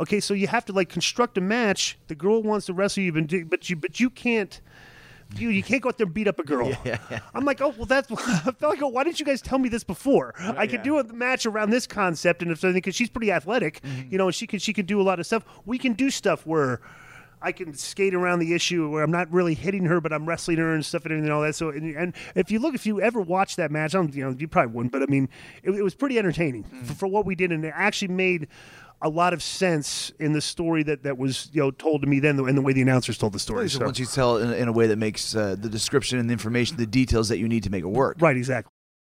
Okay, 0.00 0.18
so 0.18 0.34
you 0.34 0.48
have 0.48 0.64
to 0.64 0.72
like 0.72 0.88
construct 0.88 1.38
a 1.38 1.40
match. 1.40 1.96
The 2.08 2.16
girl 2.16 2.42
wants 2.42 2.66
to 2.66 2.72
wrestle 2.72 3.04
you- 3.04 3.44
but 3.48 3.70
you 3.70 3.76
but 3.76 4.00
you 4.00 4.10
can't. 4.10 4.60
You, 5.36 5.48
you 5.50 5.62
can't 5.62 5.82
go 5.82 5.88
out 5.88 5.98
there 5.98 6.06
and 6.06 6.14
beat 6.14 6.28
up 6.28 6.38
a 6.38 6.44
girl. 6.44 6.72
I'm 7.34 7.44
like, 7.44 7.60
oh 7.60 7.74
well, 7.76 7.86
that's. 7.86 8.10
I 8.12 8.52
felt 8.52 8.62
like, 8.62 8.82
oh, 8.82 8.88
why 8.88 9.04
didn't 9.04 9.20
you 9.20 9.26
guys 9.26 9.42
tell 9.42 9.58
me 9.58 9.68
this 9.68 9.84
before? 9.84 10.34
I 10.38 10.66
could 10.66 10.82
do 10.82 10.98
a 10.98 11.04
match 11.04 11.46
around 11.46 11.70
this 11.70 11.86
concept, 11.86 12.42
and 12.42 12.50
if 12.50 12.60
something, 12.60 12.74
because 12.74 12.94
she's 12.94 13.10
pretty 13.10 13.32
athletic, 13.32 13.80
mm-hmm. 13.82 14.10
you 14.10 14.18
know, 14.18 14.26
and 14.26 14.34
she 14.34 14.46
could 14.46 14.62
she 14.62 14.72
could 14.72 14.86
do 14.86 15.00
a 15.00 15.04
lot 15.04 15.20
of 15.20 15.26
stuff. 15.26 15.44
We 15.64 15.78
can 15.78 15.94
do 15.94 16.10
stuff 16.10 16.46
where 16.46 16.80
I 17.44 17.52
can 17.52 17.74
skate 17.74 18.14
around 18.14 18.38
the 18.38 18.54
issue 18.54 18.88
where 18.88 19.02
I'm 19.02 19.10
not 19.10 19.30
really 19.30 19.52
hitting 19.52 19.84
her, 19.84 20.00
but 20.00 20.14
I'm 20.14 20.24
wrestling 20.26 20.56
her 20.56 20.72
and 20.72 20.84
stuff 20.84 21.04
and 21.04 21.12
everything 21.12 21.26
and 21.26 21.32
all 21.34 21.42
that. 21.42 21.54
So, 21.54 21.68
and, 21.68 21.94
and 21.94 22.14
if 22.34 22.50
you 22.50 22.58
look, 22.58 22.74
if 22.74 22.86
you 22.86 23.02
ever 23.02 23.20
watch 23.20 23.56
that 23.56 23.70
match, 23.70 23.94
I 23.94 23.98
don't, 23.98 24.14
you 24.14 24.24
know, 24.24 24.34
you 24.36 24.48
probably 24.48 24.72
wouldn't, 24.72 24.92
but 24.92 25.02
I 25.02 25.06
mean, 25.06 25.28
it, 25.62 25.72
it 25.72 25.82
was 25.82 25.94
pretty 25.94 26.18
entertaining 26.18 26.64
mm-hmm. 26.64 26.84
for, 26.84 26.94
for 26.94 27.06
what 27.06 27.26
we 27.26 27.34
did, 27.34 27.52
and 27.52 27.62
it 27.62 27.74
actually 27.76 28.08
made 28.08 28.48
a 29.04 29.08
lot 29.08 29.32
of 29.34 29.42
sense 29.42 30.10
in 30.18 30.32
the 30.32 30.40
story 30.40 30.82
that, 30.84 31.02
that 31.04 31.18
was 31.18 31.48
you 31.52 31.60
know 31.62 31.70
told 31.70 32.00
to 32.02 32.08
me 32.08 32.18
then, 32.20 32.38
and 32.40 32.56
the 32.58 32.62
way 32.62 32.72
the 32.72 32.82
announcers 32.82 33.16
told 33.18 33.32
the 33.34 33.38
story. 33.38 33.68
So 33.68 33.78
So- 33.78 33.84
once 33.84 33.98
you 33.98 34.06
tell 34.06 34.38
it 34.38 34.42
in, 34.44 34.52
in 34.54 34.68
a 34.68 34.72
way 34.72 34.86
that 34.88 34.96
makes 34.96 35.36
uh, 35.36 35.54
the 35.58 35.68
description 35.68 36.18
and 36.18 36.28
the 36.28 36.32
information, 36.32 36.76
the 36.76 36.86
details 36.86 37.28
that 37.28 37.38
you 37.38 37.46
need 37.48 37.62
to 37.64 37.70
make 37.70 37.84
it 37.84 37.88
work. 37.88 38.16
right, 38.20 38.36
exactly. 38.36 38.70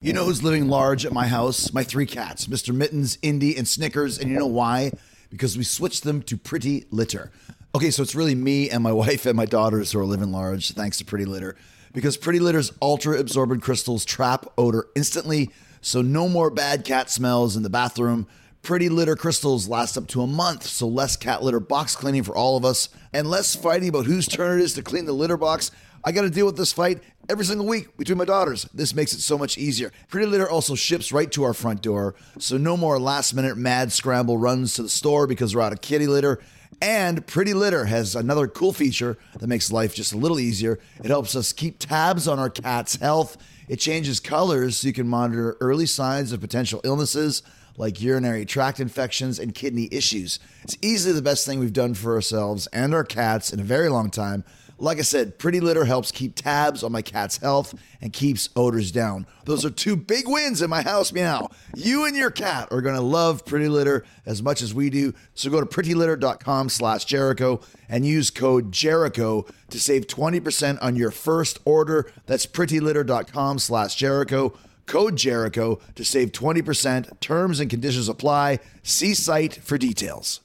You 0.00 0.12
know 0.12 0.24
who's 0.24 0.42
living 0.42 0.68
large 0.68 1.06
at 1.06 1.12
my 1.12 1.26
house? 1.28 1.72
My 1.72 1.82
three 1.84 2.04
cats, 2.06 2.46
Mr. 2.46 2.74
Mittens, 2.74 3.16
Indy, 3.22 3.56
and 3.56 3.66
Snickers. 3.66 4.18
And 4.18 4.30
you 4.30 4.38
know 4.38 4.46
why? 4.46 4.90
Because 5.30 5.56
we 5.56 5.64
switched 5.64 6.02
them 6.04 6.20
to 6.22 6.36
Pretty 6.36 6.84
Litter. 6.90 7.30
Okay, 7.74 7.90
so 7.90 8.02
it's 8.02 8.14
really 8.14 8.34
me 8.34 8.68
and 8.68 8.82
my 8.82 8.92
wife 9.04 9.24
and 9.24 9.34
my 9.36 9.46
daughters 9.46 9.92
who 9.92 9.98
are 10.00 10.04
living 10.04 10.30
large, 10.30 10.72
thanks 10.72 10.98
to 10.98 11.04
Pretty 11.04 11.24
Litter. 11.24 11.56
Because 11.92 12.16
Pretty 12.16 12.38
Litter's 12.38 12.72
ultra 12.82 13.18
absorbent 13.18 13.62
crystals 13.62 14.04
trap 14.04 14.46
odor 14.58 14.86
instantly, 14.94 15.50
so 15.80 16.02
no 16.02 16.28
more 16.28 16.50
bad 16.50 16.84
cat 16.84 17.08
smells 17.08 17.56
in 17.56 17.62
the 17.62 17.70
bathroom. 17.70 18.26
Pretty 18.64 18.88
litter 18.88 19.14
crystals 19.14 19.68
last 19.68 19.98
up 19.98 20.06
to 20.08 20.22
a 20.22 20.26
month, 20.26 20.62
so 20.62 20.88
less 20.88 21.18
cat 21.18 21.42
litter 21.42 21.60
box 21.60 21.94
cleaning 21.94 22.22
for 22.22 22.34
all 22.34 22.56
of 22.56 22.64
us, 22.64 22.88
and 23.12 23.28
less 23.28 23.54
fighting 23.54 23.90
about 23.90 24.06
whose 24.06 24.26
turn 24.26 24.58
it 24.58 24.64
is 24.64 24.72
to 24.72 24.82
clean 24.82 25.04
the 25.04 25.12
litter 25.12 25.36
box. 25.36 25.70
I 26.02 26.12
got 26.12 26.22
to 26.22 26.30
deal 26.30 26.46
with 26.46 26.56
this 26.56 26.72
fight 26.72 27.02
every 27.28 27.44
single 27.44 27.66
week 27.66 27.94
between 27.98 28.16
my 28.16 28.24
daughters. 28.24 28.66
This 28.72 28.94
makes 28.94 29.12
it 29.12 29.20
so 29.20 29.36
much 29.36 29.58
easier. 29.58 29.92
Pretty 30.08 30.26
Litter 30.26 30.48
also 30.48 30.74
ships 30.74 31.12
right 31.12 31.30
to 31.32 31.42
our 31.42 31.52
front 31.52 31.82
door, 31.82 32.14
so 32.38 32.56
no 32.56 32.74
more 32.74 32.98
last 32.98 33.34
minute 33.34 33.58
mad 33.58 33.92
scramble 33.92 34.38
runs 34.38 34.72
to 34.74 34.82
the 34.82 34.88
store 34.88 35.26
because 35.26 35.54
we're 35.54 35.60
out 35.60 35.74
of 35.74 35.82
kitty 35.82 36.06
litter. 36.06 36.40
And 36.80 37.26
Pretty 37.26 37.52
Litter 37.52 37.84
has 37.84 38.16
another 38.16 38.48
cool 38.48 38.72
feature 38.72 39.18
that 39.40 39.46
makes 39.46 39.72
life 39.72 39.94
just 39.94 40.14
a 40.14 40.18
little 40.18 40.40
easier. 40.40 40.78
It 41.02 41.10
helps 41.10 41.36
us 41.36 41.52
keep 41.52 41.78
tabs 41.78 42.26
on 42.26 42.38
our 42.38 42.48
cat's 42.48 42.96
health. 42.96 43.36
It 43.68 43.76
changes 43.76 44.20
colors 44.20 44.78
so 44.78 44.86
you 44.88 44.94
can 44.94 45.06
monitor 45.06 45.58
early 45.60 45.86
signs 45.86 46.32
of 46.32 46.40
potential 46.40 46.80
illnesses 46.82 47.42
like 47.76 48.00
urinary 48.00 48.44
tract 48.44 48.80
infections 48.80 49.38
and 49.38 49.54
kidney 49.54 49.88
issues. 49.90 50.38
It's 50.62 50.76
easily 50.80 51.14
the 51.14 51.22
best 51.22 51.46
thing 51.46 51.58
we've 51.58 51.72
done 51.72 51.94
for 51.94 52.14
ourselves 52.14 52.66
and 52.68 52.94
our 52.94 53.04
cats 53.04 53.52
in 53.52 53.60
a 53.60 53.64
very 53.64 53.88
long 53.88 54.10
time. 54.10 54.44
Like 54.76 54.98
I 54.98 55.02
said, 55.02 55.38
Pretty 55.38 55.60
Litter 55.60 55.84
helps 55.84 56.10
keep 56.10 56.34
tabs 56.34 56.82
on 56.82 56.90
my 56.90 57.00
cat's 57.00 57.36
health 57.36 57.74
and 58.00 58.12
keeps 58.12 58.48
odors 58.56 58.90
down. 58.90 59.26
Those 59.44 59.64
are 59.64 59.70
two 59.70 59.94
big 59.94 60.26
wins 60.26 60.62
in 60.62 60.68
my 60.68 60.82
house 60.82 61.12
meow. 61.12 61.48
You 61.76 62.04
and 62.06 62.16
your 62.16 62.32
cat 62.32 62.68
are 62.72 62.80
going 62.80 62.96
to 62.96 63.00
love 63.00 63.44
Pretty 63.44 63.68
Litter 63.68 64.04
as 64.26 64.42
much 64.42 64.62
as 64.62 64.74
we 64.74 64.90
do. 64.90 65.14
So 65.34 65.48
go 65.48 65.60
to 65.60 65.66
prettylitter.com 65.66 66.70
slash 66.70 67.04
Jericho 67.04 67.60
and 67.88 68.04
use 68.04 68.30
code 68.30 68.72
Jericho 68.72 69.46
to 69.70 69.78
save 69.78 70.08
20% 70.08 70.78
on 70.82 70.96
your 70.96 71.12
first 71.12 71.60
order. 71.64 72.10
That's 72.26 72.46
prettylitter.com 72.46 73.60
slash 73.60 73.94
Jericho. 73.94 74.58
Code 74.86 75.16
Jericho 75.16 75.80
to 75.94 76.04
save 76.04 76.32
20%. 76.32 77.20
Terms 77.20 77.60
and 77.60 77.70
conditions 77.70 78.08
apply. 78.08 78.60
See 78.82 79.14
site 79.14 79.54
for 79.54 79.78
details. 79.78 80.40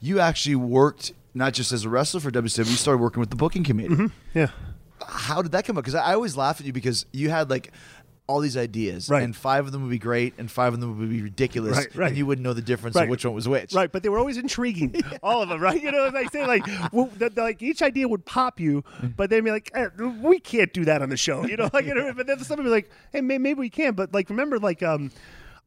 You 0.00 0.20
actually 0.20 0.54
worked 0.54 1.12
not 1.34 1.54
just 1.54 1.72
as 1.72 1.84
a 1.84 1.88
wrestler 1.88 2.20
for 2.20 2.30
WCW, 2.30 2.58
you 2.58 2.76
started 2.76 3.00
working 3.00 3.20
with 3.20 3.30
the 3.30 3.36
booking 3.36 3.64
committee. 3.64 3.94
Mm-hmm. 3.94 4.06
Yeah. 4.34 4.48
How 5.06 5.40
did 5.42 5.52
that 5.52 5.64
come 5.64 5.78
up? 5.78 5.84
Because 5.84 5.94
I 5.94 6.14
always 6.14 6.36
laugh 6.36 6.60
at 6.60 6.66
you 6.66 6.72
because 6.72 7.06
you 7.12 7.30
had 7.30 7.48
like 7.48 7.72
all 8.28 8.40
these 8.40 8.56
ideas, 8.58 9.08
Right. 9.08 9.22
and 9.22 9.34
five 9.34 9.64
of 9.64 9.72
them 9.72 9.80
would 9.82 9.90
be 9.90 9.98
great, 9.98 10.34
and 10.36 10.50
five 10.50 10.74
of 10.74 10.80
them 10.80 10.98
would 10.98 11.08
be 11.10 11.22
ridiculous, 11.22 11.76
Right, 11.78 11.94
right. 11.96 12.08
and 12.08 12.16
you 12.16 12.26
wouldn't 12.26 12.44
know 12.44 12.52
the 12.52 12.60
difference 12.62 12.94
Right. 12.94 13.04
of 13.04 13.08
which 13.08 13.24
one 13.24 13.34
was 13.34 13.48
which. 13.48 13.72
Right, 13.72 13.90
but 13.90 14.02
they 14.02 14.10
were 14.10 14.18
always 14.18 14.36
intriguing, 14.36 14.94
all 15.22 15.40
of 15.42 15.48
them, 15.48 15.60
right? 15.60 15.82
You 15.82 15.90
know, 15.90 16.10
like 16.12 16.30
say 16.30 16.46
like, 16.46 16.66
well, 16.92 17.06
the, 17.16 17.30
the- 17.30 17.42
like 17.42 17.62
each 17.62 17.80
idea 17.80 18.06
would 18.06 18.26
pop 18.26 18.60
you, 18.60 18.84
but 19.16 19.30
they'd 19.30 19.40
be 19.40 19.50
like, 19.50 19.70
eh, 19.74 19.88
we 20.22 20.38
can't 20.40 20.72
do 20.74 20.84
that 20.84 21.00
on 21.00 21.08
the 21.08 21.16
show, 21.16 21.46
you 21.46 21.56
know. 21.56 21.70
Like, 21.78 21.86
you 21.86 21.94
know, 21.94 22.12
but 22.12 22.26
then 22.26 22.38
somebody 22.40 22.68
would 22.68 22.74
be 22.74 22.82
like, 22.82 22.90
hey, 23.12 23.20
may, 23.22 23.38
maybe 23.38 23.60
we 23.60 23.70
can, 23.70 23.94
but 23.94 24.12
like, 24.12 24.28
remember, 24.28 24.58
like, 24.58 24.82
um, 24.82 25.10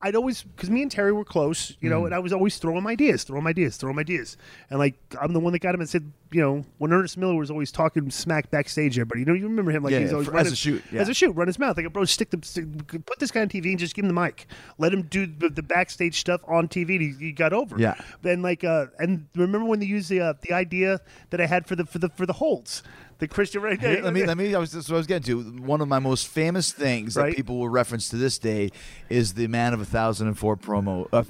I'd 0.03 0.15
always 0.15 0.43
because 0.43 0.69
me 0.69 0.81
and 0.83 0.89
Terry 0.91 1.11
were 1.13 1.25
close, 1.25 1.75
you 1.79 1.89
know, 1.89 2.05
and 2.05 2.13
I 2.13 2.19
was 2.19 2.31
always 2.33 2.57
throwing 2.57 2.85
ideas, 2.87 3.23
throwing 3.23 3.45
ideas, 3.47 3.77
throwing 3.77 3.97
ideas, 3.99 4.37
and 4.69 4.77
like 4.79 4.95
I'm 5.19 5.33
the 5.33 5.39
one 5.39 5.53
that 5.53 5.59
got 5.59 5.73
him 5.75 5.81
and 5.81 5.89
said, 5.89 6.11
you 6.31 6.39
know, 6.41 6.63
when 6.77 6.93
Ernest 6.93 7.17
Miller 7.17 7.35
was 7.35 7.51
always 7.51 7.71
talking 7.71 8.09
smack 8.09 8.49
backstage, 8.51 8.97
everybody, 8.97 9.19
you 9.21 9.25
know, 9.25 9.33
you 9.33 9.43
remember 9.47 9.71
him 9.71 9.83
like 9.83 9.91
Yeah, 9.91 9.99
he's 9.99 10.09
yeah, 10.09 10.13
always 10.13 10.27
for- 10.29 10.37
as 10.37 10.51
a 10.51 10.55
shoot, 10.55 10.81
yeah. 10.91 11.01
as 11.01 11.09
a 11.09 11.13
shoot, 11.13 11.31
run 11.33 11.47
his 11.47 11.59
mouth 11.59 11.75
like, 11.77 11.91
bro, 11.91 12.05
stick 12.05 12.29
the 12.29 12.39
stick, 12.41 12.65
put 13.05 13.19
this 13.19 13.31
guy 13.31 13.41
on 13.41 13.49
TV 13.49 13.71
and 13.71 13.79
just 13.79 13.93
give 13.95 14.05
him 14.05 14.13
the 14.13 14.19
mic, 14.21 14.47
let 14.77 14.93
him 14.93 15.01
do 15.03 15.25
the, 15.27 15.49
the 15.49 15.63
backstage 15.63 16.19
stuff 16.19 16.41
on 16.47 16.67
TV. 16.67 16.95
And 16.95 17.01
he, 17.01 17.25
he 17.27 17.31
got 17.33 17.51
over. 17.53 17.77
Yeah. 17.77 17.95
Then 18.21 18.41
like 18.41 18.63
uh, 18.63 18.85
and 18.99 19.27
remember 19.35 19.67
when 19.67 19.79
they 19.79 19.85
used 19.85 20.09
the 20.09 20.21
uh, 20.21 20.33
the 20.41 20.53
idea 20.53 20.99
that 21.31 21.41
I 21.41 21.45
had 21.45 21.65
for 21.67 21.75
the 21.75 21.85
for 21.85 21.99
the 21.99 22.09
for 22.09 22.25
the 22.25 22.33
holds, 22.33 22.81
the 23.19 23.27
Christian 23.27 23.61
right 23.61 23.79
Here, 23.79 24.01
let 24.01 24.13
me 24.13 24.25
let 24.25 24.37
me. 24.37 24.55
I 24.55 24.59
was 24.59 24.71
that's 24.71 24.87
what 24.89 24.95
I 24.95 24.99
was 24.99 25.07
getting 25.07 25.23
to. 25.43 25.61
One 25.61 25.81
of 25.81 25.87
my 25.87 25.99
most 25.99 26.27
famous 26.29 26.71
things 26.71 27.15
Right. 27.17 27.31
that 27.31 27.35
people 27.35 27.57
will 27.59 27.69
reference 27.69 28.07
to 28.09 28.15
this 28.15 28.37
day 28.39 28.71
is 29.09 29.33
the 29.33 29.47
"Man 29.47 29.73
of 29.73 29.81
a 29.81 29.85
Thousand 29.85 30.27
and 30.27 30.37
Four 30.39 30.55
promo, 30.57 31.07
uh, 31.11 31.23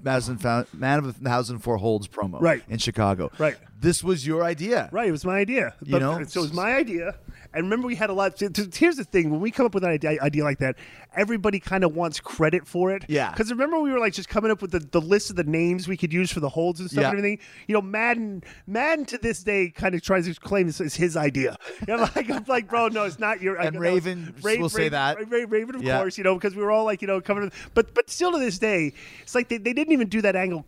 Man 0.74 1.00
of 1.00 1.06
a 1.08 1.14
Thousand 1.14 1.56
and 1.56 1.64
Four 1.64 1.78
Holds 1.78 2.08
promo, 2.08 2.40
Right. 2.40 2.62
in 2.70 2.78
Chicago. 2.78 3.32
Right. 3.40 3.58
This 3.82 4.04
was 4.04 4.26
your 4.28 4.44
idea, 4.44 4.90
Right, 4.92 5.08
it 5.08 5.12
was 5.12 5.26
my 5.26 5.38
idea. 5.40 5.74
You 5.84 5.94
But- 5.94 6.02
know? 6.02 6.24
so 6.26 6.40
it 6.42 6.44
was 6.44 6.54
my 6.54 6.76
idea. 6.76 7.16
And 7.54 7.64
remember, 7.66 7.88
we 7.88 7.96
had 7.96 8.10
a 8.10 8.14
lot. 8.14 8.40
Here's 8.40 8.96
the 8.96 9.04
thing: 9.04 9.30
when 9.30 9.42
we 9.42 9.52
come 9.52 9.66
up 9.66 9.74
with 9.74 9.84
an 9.84 9.90
idea, 9.90 10.18
idea 10.22 10.44
like 10.46 10.60
that, 10.60 10.78
everybody 11.14 11.60
kind 11.60 11.84
of 11.84 11.94
wants 11.94 12.22
credit 12.22 12.66
for 12.66 12.96
it. 12.96 13.04
Yeah. 13.10 13.30
Because 13.32 13.52
remember, 13.52 13.78
we 13.82 13.92
were 13.92 14.00
like 14.00 14.14
just 14.14 14.30
coming 14.30 14.52
up 14.52 14.62
with 14.62 14.72
the, 14.72 14.80
the 14.80 15.02
list 15.02 15.30
of 15.32 15.36
the 15.36 15.44
names 15.44 15.86
we 15.86 15.98
could 15.98 16.14
use 16.14 16.32
for 16.32 16.40
the 16.40 16.48
holds 16.48 16.80
and 16.80 16.90
stuff 16.90 17.02
Yeah. 17.02 17.10
and 17.10 17.18
everything. 17.18 17.40
You 17.68 17.74
know, 17.74 17.82
Madden, 17.82 18.44
Madden 18.68 19.04
to 19.08 19.18
this 19.18 19.44
day 19.44 19.70
kind 19.70 19.96
of 19.96 20.02
tries 20.02 20.28
to 20.34 20.40
claim 20.40 20.68
this 20.68 20.80
is 20.80 20.96
his 20.96 21.18
idea. 21.18 21.58
You 21.88 21.98
know, 21.98 22.08
like 22.16 22.30
I'm 22.30 22.46
like, 22.48 22.70
bro, 22.70 22.88
no, 22.88 23.04
it's 23.04 23.20
not 23.20 23.42
your. 23.42 23.56
And 23.58 23.78
Raven 23.78 24.34
Ra- 24.42 24.56
will 24.58 24.70
say 24.70 24.88
that. 24.90 25.18
Ra- 25.30 25.46
Raven, 25.50 25.76
of 25.76 25.84
Yeah. 25.84 25.98
course, 25.98 26.18
you 26.18 26.24
know, 26.24 26.36
because 26.36 26.56
we 26.56 26.62
were 26.62 26.72
all 26.72 26.86
like, 26.86 27.02
you 27.02 27.08
know, 27.08 27.20
coming. 27.20 27.52
But 27.74 27.94
but 27.96 28.10
still 28.10 28.32
to 28.32 28.40
this 28.40 28.60
day, 28.60 28.94
it's 29.24 29.36
like 29.36 29.50
they, 29.50 29.58
they 29.58 29.74
didn't 29.74 29.92
even 29.92 30.08
do 30.08 30.22
that 30.22 30.36
angle 30.38 30.66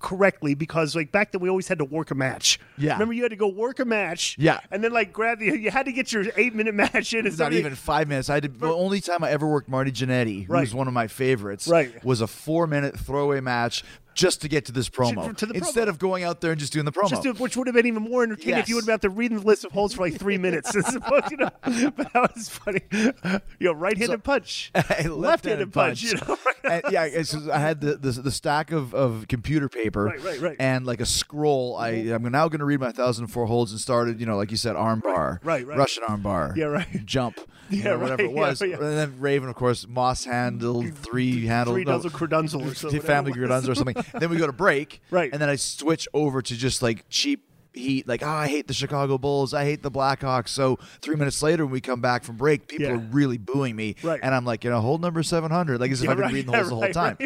correctly 0.00 0.54
because 0.54 0.96
like 0.96 1.12
back 1.12 1.30
then 1.30 1.40
we 1.40 1.48
always 1.48 1.68
had 1.68 1.78
to 1.78 1.84
work 1.84 2.10
a 2.10 2.14
match. 2.14 2.58
Yeah. 2.76 2.94
Remember 2.94 3.14
you 3.14 3.22
had 3.22 3.30
to 3.30 3.36
go 3.36 3.46
work 3.48 3.78
a 3.78 3.84
match. 3.84 4.34
Yeah. 4.38 4.60
And 4.70 4.82
then 4.82 4.92
like 4.92 5.12
grab 5.12 5.38
the 5.38 5.46
you 5.58 5.70
had 5.70 5.86
to 5.86 5.92
get 5.92 6.12
your 6.12 6.24
eight 6.36 6.54
minute 6.54 6.74
match 6.92 7.14
in. 7.14 7.26
It's 7.26 7.38
not 7.38 7.52
even 7.52 7.74
five 7.74 8.08
minutes. 8.08 8.28
I 8.30 8.40
did 8.40 8.58
the 8.58 8.72
only 8.72 9.00
time 9.00 9.22
I 9.22 9.30
ever 9.30 9.46
worked 9.46 9.68
Marty 9.68 9.92
Jannetty, 9.92 10.46
who 10.46 10.52
Right. 10.52 10.60
was 10.62 10.74
one 10.74 10.88
of 10.88 10.94
my 10.94 11.06
favorites, 11.06 11.68
Right. 11.68 12.02
was 12.04 12.20
a 12.20 12.26
four 12.26 12.66
minute 12.66 12.98
throwaway 12.98 13.40
match. 13.40 13.84
Just 14.20 14.42
to 14.42 14.48
get 14.48 14.66
to 14.66 14.72
this 14.72 14.88
promo 14.88 15.34
to 15.36 15.50
instead 15.50 15.86
promo. 15.88 15.90
of 15.90 15.98
going 15.98 16.24
out 16.24 16.40
there 16.40 16.50
and 16.52 16.60
just 16.60 16.72
doing 16.72 16.84
the 16.84 16.92
promo. 16.92 17.20
To- 17.22 17.32
which 17.42 17.56
would 17.56 17.66
have 17.66 17.74
been 17.74 17.86
even 17.86 18.02
more 18.02 18.22
entertaining 18.22 18.60
if 18.60 18.68
you 18.68 18.74
would 18.76 18.84
have 18.84 18.90
had 18.94 19.02
to 19.02 19.10
read 19.10 19.32
the 19.32 19.38
list 19.40 19.64
of 19.64 19.72
holds 19.72 19.94
for 19.94 20.02
like 20.02 20.18
three 20.18 20.38
minutes. 20.38 20.74
opposed, 20.74 21.30
you 21.30 21.36
know, 21.38 21.50
but 21.62 22.12
that 22.12 22.30
was 22.34 22.48
funny. 22.48 22.82
You 23.58 23.68
know, 23.68 23.72
right-handed 23.72 24.22
punch, 24.24 24.70
left-handed 25.04 25.72
punch. 25.72 26.02
You 26.02 26.14
know, 26.14 26.36
and, 26.64 26.82
yeah, 26.90 27.08
just- 27.08 27.48
I 27.48 27.58
had 27.58 27.80
the, 27.80 27.96
the 27.96 28.10
the 28.10 28.30
stack 28.30 28.72
of, 28.72 28.94
of 28.94 29.26
computer 29.28 29.68
paper, 29.68 30.04
Right, 30.04 30.22
right, 30.22 30.40
right. 30.40 30.56
and 30.58 30.86
like 30.86 31.00
a 31.00 31.06
scroll. 31.06 31.76
I 31.76 31.92
mm-hmm. 31.92 32.26
I'm 32.26 32.32
now 32.32 32.48
going 32.48 32.58
to 32.60 32.64
read 32.64 32.80
my 32.80 32.92
thousand 32.92 33.28
four 33.28 33.46
holds 33.46 33.72
and 33.72 33.80
started, 33.80 34.20
you 34.20 34.26
know, 34.26 34.36
like 34.36 34.50
you 34.50 34.56
said, 34.56 34.76
arm 34.76 35.00
bar, 35.00 35.40
right, 35.42 35.66
right. 35.66 35.78
Russian 35.78 36.02
arm 36.06 36.22
bar, 36.22 36.52
Yeah, 36.56 36.66
right. 36.66 37.06
jump, 37.06 37.38
Yeah, 37.70 37.84
know, 37.84 37.98
whatever 37.98 38.22
it 38.22 38.32
was, 38.32 38.60
yeah. 38.60 38.74
and 38.74 38.82
then 38.82 39.16
Raven, 39.20 39.48
of 39.48 39.54
course, 39.54 39.86
Moss 39.88 40.24
handled 40.24 40.92
three 40.94 41.46
handled 41.46 41.76
three 41.76 41.84
no, 41.84 41.92
dozen 41.92 42.10
credunzel 42.10 42.70
or 42.70 42.74
something. 42.74 43.00
family 43.00 43.32
gridons 43.32 43.68
or 43.68 43.74
something. 43.74 43.94
Then 44.18 44.30
we 44.30 44.36
go 44.36 44.46
to 44.46 44.52
break, 44.52 45.00
Right. 45.10 45.30
and 45.32 45.40
then 45.40 45.48
I 45.48 45.56
switch 45.56 46.08
over 46.14 46.42
to 46.42 46.56
just 46.56 46.82
like 46.82 47.04
cheap. 47.08 47.44
Heat 47.72 48.08
like 48.08 48.24
oh 48.24 48.26
I 48.28 48.48
hate 48.48 48.66
the 48.66 48.74
Chicago 48.74 49.16
Bulls 49.16 49.54
I 49.54 49.62
hate 49.64 49.80
the 49.80 49.92
Blackhawks 49.92 50.48
so 50.48 50.74
three 51.00 51.14
minutes 51.14 51.40
later 51.40 51.64
when 51.64 51.70
we 51.70 51.80
come 51.80 52.00
back 52.00 52.24
from 52.24 52.36
break 52.36 52.66
people 52.66 52.86
Yeah. 52.86 52.94
are 52.94 52.98
really 52.98 53.38
booing 53.38 53.76
me 53.76 53.94
Right. 54.02 54.18
and 54.20 54.34
I'm 54.34 54.44
like 54.44 54.64
you 54.64 54.70
know 54.70 54.80
hold 54.80 55.00
number 55.00 55.22
seven 55.22 55.52
hundred 55.52 55.78
like 55.80 55.92
as 55.92 56.00
if 56.02 56.06
Yeah, 56.06 56.10
I've 56.10 56.16
been 56.16 56.24
right, 56.24 56.32
reading 56.34 56.50
the 56.50 56.52
yeah, 56.58 56.64
holds 56.64 56.70
the 56.70 56.74
whole 56.74 56.82
right, 56.82 56.92
time. 56.92 57.18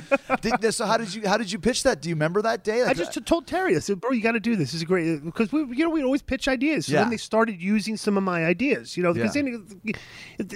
Did, 0.61 0.75
so 0.75 0.85
how 0.85 0.99
did 0.99 1.15
you 1.15 1.27
how 1.27 1.39
did 1.39 1.51
you 1.51 1.59
pitch 1.59 1.83
that? 1.85 2.03
Do 2.03 2.11
you 2.11 2.15
remember 2.15 2.43
that 2.43 2.63
day? 2.63 2.83
I 2.83 2.93
just 2.93 3.15
told 3.25 3.47
Terry, 3.47 3.75
I 3.75 3.79
said, 3.79 4.03
"Bro, 4.03 4.11
you 4.11 4.21
got 4.21 4.33
to 4.33 4.39
do 4.41 4.55
this. 4.55 4.73
This 4.73 4.83
is 4.83 4.85
great 4.85 5.17
uh, 5.17 5.21
because 5.25 5.51
we, 5.51 5.61
you 5.75 5.83
know, 5.83 5.89
we 5.89 6.03
always 6.05 6.21
pitch 6.21 6.47
ideas. 6.47 6.85
So 6.89 6.93
Yeah. 6.93 7.01
then 7.01 7.11
they 7.11 7.17
started 7.17 7.63
using 7.63 7.97
some 7.97 8.19
of 8.19 8.23
my 8.23 8.45
ideas, 8.45 8.99
you 8.99 9.03
know, 9.03 9.15
because 9.15 9.35
you 9.35 9.49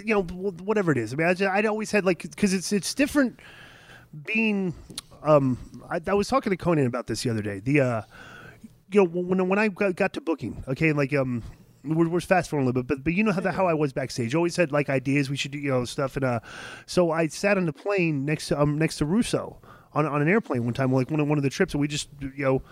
know, 0.05 0.21
whatever 0.23 0.93
it 0.93 0.99
is. 0.99 1.15
I 1.15 1.17
mean, 1.17 1.27
I 1.29 1.33
just, 1.33 1.51
I'd 1.51 1.65
always 1.65 1.91
had 1.91 2.05
like 2.05 2.25
because 2.25 2.53
it's 2.53 2.75
it's 2.75 2.93
different 2.93 3.41
being. 4.27 4.75
Um, 5.23 5.83
I, 5.91 6.01
I 6.07 6.15
was 6.15 6.29
talking 6.29 6.51
to 6.51 6.57
Konnan 6.57 6.87
about 6.87 7.07
this 7.07 7.23
the 7.23 7.31
other 7.31 7.43
day. 7.43 7.61
The 7.61 7.81
uh, 7.81 8.03
you 8.91 9.05
know, 9.05 9.09
when 9.09 9.49
when 9.49 9.59
I 9.59 9.69
got, 9.69 10.13
to 10.15 10.21
booking, 10.21 10.65
okay, 10.69 10.93
like 10.93 11.13
um. 11.15 11.43
We're, 11.85 12.09
we're 12.09 12.21
fast 12.21 12.51
forwarding 12.51 12.67
a 12.67 12.69
little 12.71 12.83
bit, 12.83 12.89
but 12.89 13.05
but 13.05 13.15
you 13.15 13.23
know 13.23 13.31
how 13.31 13.41
the, 13.41 13.53
how 13.53 13.67
I 13.69 13.73
was 13.73 13.93
backstage. 13.93 14.35
Always 14.35 14.57
had 14.57 14.73
like 14.73 14.91
ideas 14.91 15.31
we 15.31 15.37
should 15.37 15.53
do, 15.53 15.59
you 15.59 15.71
know, 15.71 15.85
stuff, 15.85 16.17
and 16.17 16.25
uh, 16.25 16.41
so 16.87 17.13
I 17.13 17.29
sat 17.29 17.57
on 17.57 17.67
the 17.67 17.73
plane 17.73 18.25
next 18.27 18.49
to 18.49 18.61
um 18.61 18.77
next 18.77 18.99
to 18.99 19.07
Russo 19.07 19.59
on 19.93 20.05
on 20.05 20.21
an 20.21 20.29
airplane 20.29 20.65
one 20.65 20.75
time, 20.75 20.93
like 20.93 21.09
one 21.11 21.21
of 21.21 21.29
one 21.29 21.39
of 21.39 21.45
the 21.45 21.51
trips, 21.51 21.75
and 21.75 21.81
we 21.81 21.87
just 21.87 22.09
you 22.21 22.45
know 22.45 22.63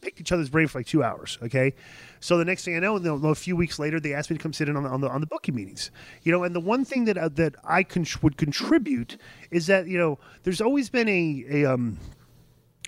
picked 0.00 0.20
each 0.20 0.32
other's 0.32 0.50
brain 0.50 0.68
for 0.68 0.78
like 0.78 0.86
two 0.86 1.02
hours. 1.02 1.38
Okay, 1.42 1.74
so 2.20 2.38
the 2.38 2.44
next 2.44 2.64
thing 2.64 2.76
I 2.76 2.80
know, 2.80 2.96
you 2.96 3.18
know, 3.18 3.28
a 3.28 3.34
few 3.34 3.56
weeks 3.56 3.78
later, 3.78 4.00
they 4.00 4.14
asked 4.14 4.30
me 4.30 4.36
to 4.36 4.42
come 4.42 4.52
sit 4.52 4.68
in 4.68 4.76
on 4.76 4.82
the 4.84 4.88
on 4.88 5.00
the, 5.00 5.08
on 5.08 5.20
the 5.20 5.26
booking 5.26 5.54
meetings. 5.54 5.90
You 6.22 6.32
know, 6.32 6.44
and 6.44 6.54
the 6.54 6.60
one 6.60 6.84
thing 6.84 7.04
that 7.06 7.18
uh, 7.18 7.28
that 7.30 7.54
I 7.64 7.82
con- 7.82 8.06
would 8.22 8.36
contribute 8.36 9.16
is 9.50 9.66
that 9.66 9.86
you 9.86 9.98
know 9.98 10.18
there's 10.42 10.60
always 10.60 10.88
been 10.88 11.08
a 11.08 11.44
a 11.50 11.64
um 11.66 11.98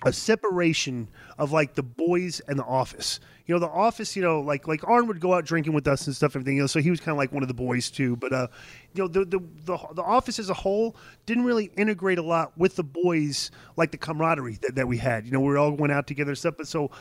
a 0.03 0.11
separation 0.11 1.07
of 1.37 1.51
like 1.51 1.73
the 1.75 1.83
boys 1.83 2.41
and 2.47 2.59
the 2.59 2.63
office. 2.63 3.19
You 3.45 3.55
know, 3.55 3.59
the 3.59 3.69
office. 3.69 4.15
You 4.15 4.23
know, 4.23 4.41
like 4.41 4.67
like 4.67 4.87
Arn 4.87 5.07
would 5.07 5.19
go 5.19 5.33
out 5.33 5.45
drinking 5.45 5.73
with 5.73 5.87
us 5.87 6.07
and 6.07 6.15
stuff, 6.15 6.35
everything. 6.35 6.57
Know, 6.57 6.67
so 6.67 6.79
he 6.79 6.89
was 6.89 6.99
kind 6.99 7.11
of 7.11 7.17
like 7.17 7.31
one 7.31 7.43
of 7.43 7.47
the 7.47 7.53
boys 7.53 7.89
too. 7.89 8.15
But 8.15 8.33
uh, 8.33 8.47
you 8.93 9.03
know, 9.03 9.07
the, 9.07 9.25
the 9.25 9.39
the 9.65 9.77
the 9.93 10.03
office 10.03 10.39
as 10.39 10.49
a 10.49 10.53
whole 10.53 10.95
didn't 11.25 11.45
really 11.45 11.71
integrate 11.77 12.17
a 12.17 12.23
lot 12.23 12.57
with 12.57 12.75
the 12.75 12.83
boys, 12.83 13.51
like 13.77 13.91
the 13.91 13.97
camaraderie 13.97 14.57
that, 14.61 14.75
that 14.75 14.87
we 14.87 14.97
had. 14.97 15.25
You 15.25 15.31
know, 15.31 15.39
we 15.39 15.55
all 15.55 15.71
went 15.71 15.93
out 15.93 16.07
together 16.07 16.31
and 16.31 16.37
stuff. 16.37 16.55
But 16.57 16.67
so, 16.67 16.91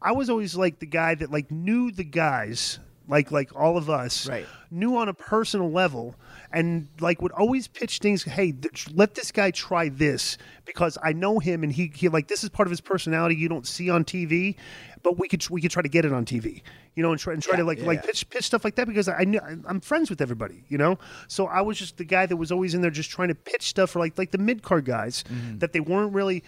I 0.00 0.12
was 0.12 0.30
always 0.30 0.54
like 0.54 0.78
the 0.78 0.86
guy 0.86 1.14
that 1.16 1.30
like 1.30 1.50
knew 1.50 1.90
the 1.90 2.04
guys. 2.04 2.78
Like, 3.06 3.30
like 3.30 3.54
all 3.54 3.76
of 3.76 3.90
us, 3.90 4.26
Right. 4.28 4.46
knew 4.70 4.96
on 4.96 5.08
a 5.08 5.14
personal 5.14 5.70
level 5.70 6.14
and 6.52 6.88
like 7.00 7.20
would 7.20 7.32
always 7.32 7.66
pitch 7.68 7.98
things 7.98 8.22
hey 8.22 8.52
th- 8.52 8.86
let 8.94 9.14
this 9.14 9.30
guy 9.32 9.50
try 9.50 9.88
this 9.88 10.38
because 10.64 10.96
i 11.02 11.12
know 11.12 11.38
him 11.40 11.62
and 11.64 11.72
he, 11.72 11.90
he 11.94 12.08
like 12.08 12.28
this 12.28 12.44
is 12.44 12.48
part 12.50 12.66
of 12.66 12.70
his 12.70 12.80
personality 12.80 13.34
you 13.34 13.48
don't 13.48 13.66
see 13.66 13.90
on 13.90 14.04
tv 14.04 14.54
but 15.02 15.18
we 15.18 15.26
could 15.26 15.44
we 15.50 15.60
could 15.60 15.70
try 15.72 15.82
to 15.82 15.88
get 15.88 16.04
it 16.04 16.12
on 16.12 16.24
tv 16.24 16.62
you 16.94 17.02
know 17.02 17.10
and 17.10 17.18
try 17.20 17.32
and 17.32 17.42
try 17.42 17.56
to 17.56 17.64
like 17.64 17.78
yeah, 17.80 17.86
like 17.86 17.98
yeah. 18.00 18.06
pitch 18.06 18.28
pitch 18.30 18.44
stuff 18.44 18.62
like 18.64 18.76
that 18.76 18.86
because 18.86 19.08
i 19.08 19.24
knew 19.24 19.40
i'm 19.66 19.80
friends 19.80 20.08
with 20.10 20.20
everybody 20.20 20.62
you 20.68 20.78
know 20.78 20.96
so 21.28 21.46
i 21.46 21.60
was 21.60 21.76
just 21.76 21.96
the 21.96 22.04
guy 22.04 22.24
that 22.24 22.36
was 22.36 22.52
always 22.52 22.72
in 22.74 22.80
there 22.82 22.90
just 22.90 23.10
trying 23.10 23.28
to 23.28 23.34
pitch 23.34 23.62
stuff 23.68 23.90
for 23.90 23.98
like 23.98 24.16
like 24.16 24.30
the 24.30 24.38
mid-card 24.38 24.84
guys 24.84 25.24
Mm-hmm. 25.24 25.58
that 25.58 25.72
they 25.72 25.80
weren't 25.80 26.12
really 26.14 26.44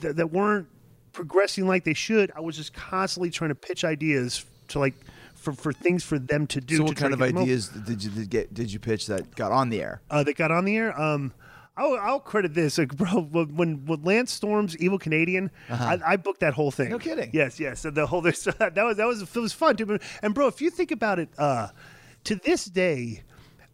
that, 0.00 0.14
that 0.16 0.30
weren't 0.30 0.68
progressing 1.12 1.66
like 1.66 1.82
they 1.84 1.94
should 1.94 2.30
i 2.36 2.40
was 2.40 2.56
just 2.56 2.72
constantly 2.72 3.30
trying 3.30 3.50
to 3.50 3.54
pitch 3.56 3.84
ideas 3.84 4.44
to 4.68 4.78
like 4.78 4.94
for, 5.40 5.52
for 5.52 5.72
things 5.72 6.04
for 6.04 6.18
them 6.18 6.46
to 6.48 6.60
do 6.60 6.76
so 6.76 6.82
to 6.82 6.88
what 6.88 6.96
kind 6.96 7.12
of 7.14 7.22
ideas 7.22 7.68
did 7.68 8.04
you 8.04 8.10
did 8.10 8.30
get 8.30 8.54
did 8.54 8.72
you 8.72 8.78
pitch 8.78 9.06
that 9.06 9.34
got 9.34 9.52
on 9.52 9.70
the 9.70 9.80
air? 9.82 10.02
uh, 10.10 10.22
that 10.22 10.36
got 10.36 10.50
on 10.50 10.64
the 10.64 10.76
air. 10.76 10.98
Um, 11.00 11.32
I'll, 11.76 11.94
I'll 11.94 12.20
credit 12.20 12.52
this, 12.52 12.76
like, 12.76 12.94
bro. 12.96 13.22
When 13.22 13.86
when 13.86 14.02
Lance 14.02 14.32
Storm's 14.32 14.76
Evil 14.76 14.98
Canadian, 14.98 15.50
I, 15.70 15.98
I 16.04 16.16
booked 16.16 16.40
that 16.40 16.52
whole 16.52 16.70
thing. 16.70 16.88
Uh-huh. 16.88 16.96
No 16.96 16.98
kidding. 16.98 17.30
Yes, 17.32 17.58
yes. 17.58 17.82
The 17.82 18.06
whole 18.06 18.20
this 18.20 18.44
that 18.58 18.76
was 18.76 18.96
that 18.98 19.06
was 19.06 19.22
it 19.22 19.34
was 19.34 19.52
fun 19.52 19.76
too. 19.76 19.98
And 20.22 20.34
bro, 20.34 20.46
if 20.46 20.60
you 20.60 20.70
think 20.70 20.90
about 20.90 21.18
it, 21.18 21.30
uh, 21.38 21.68
to 22.24 22.34
this 22.34 22.66
day, 22.66 23.22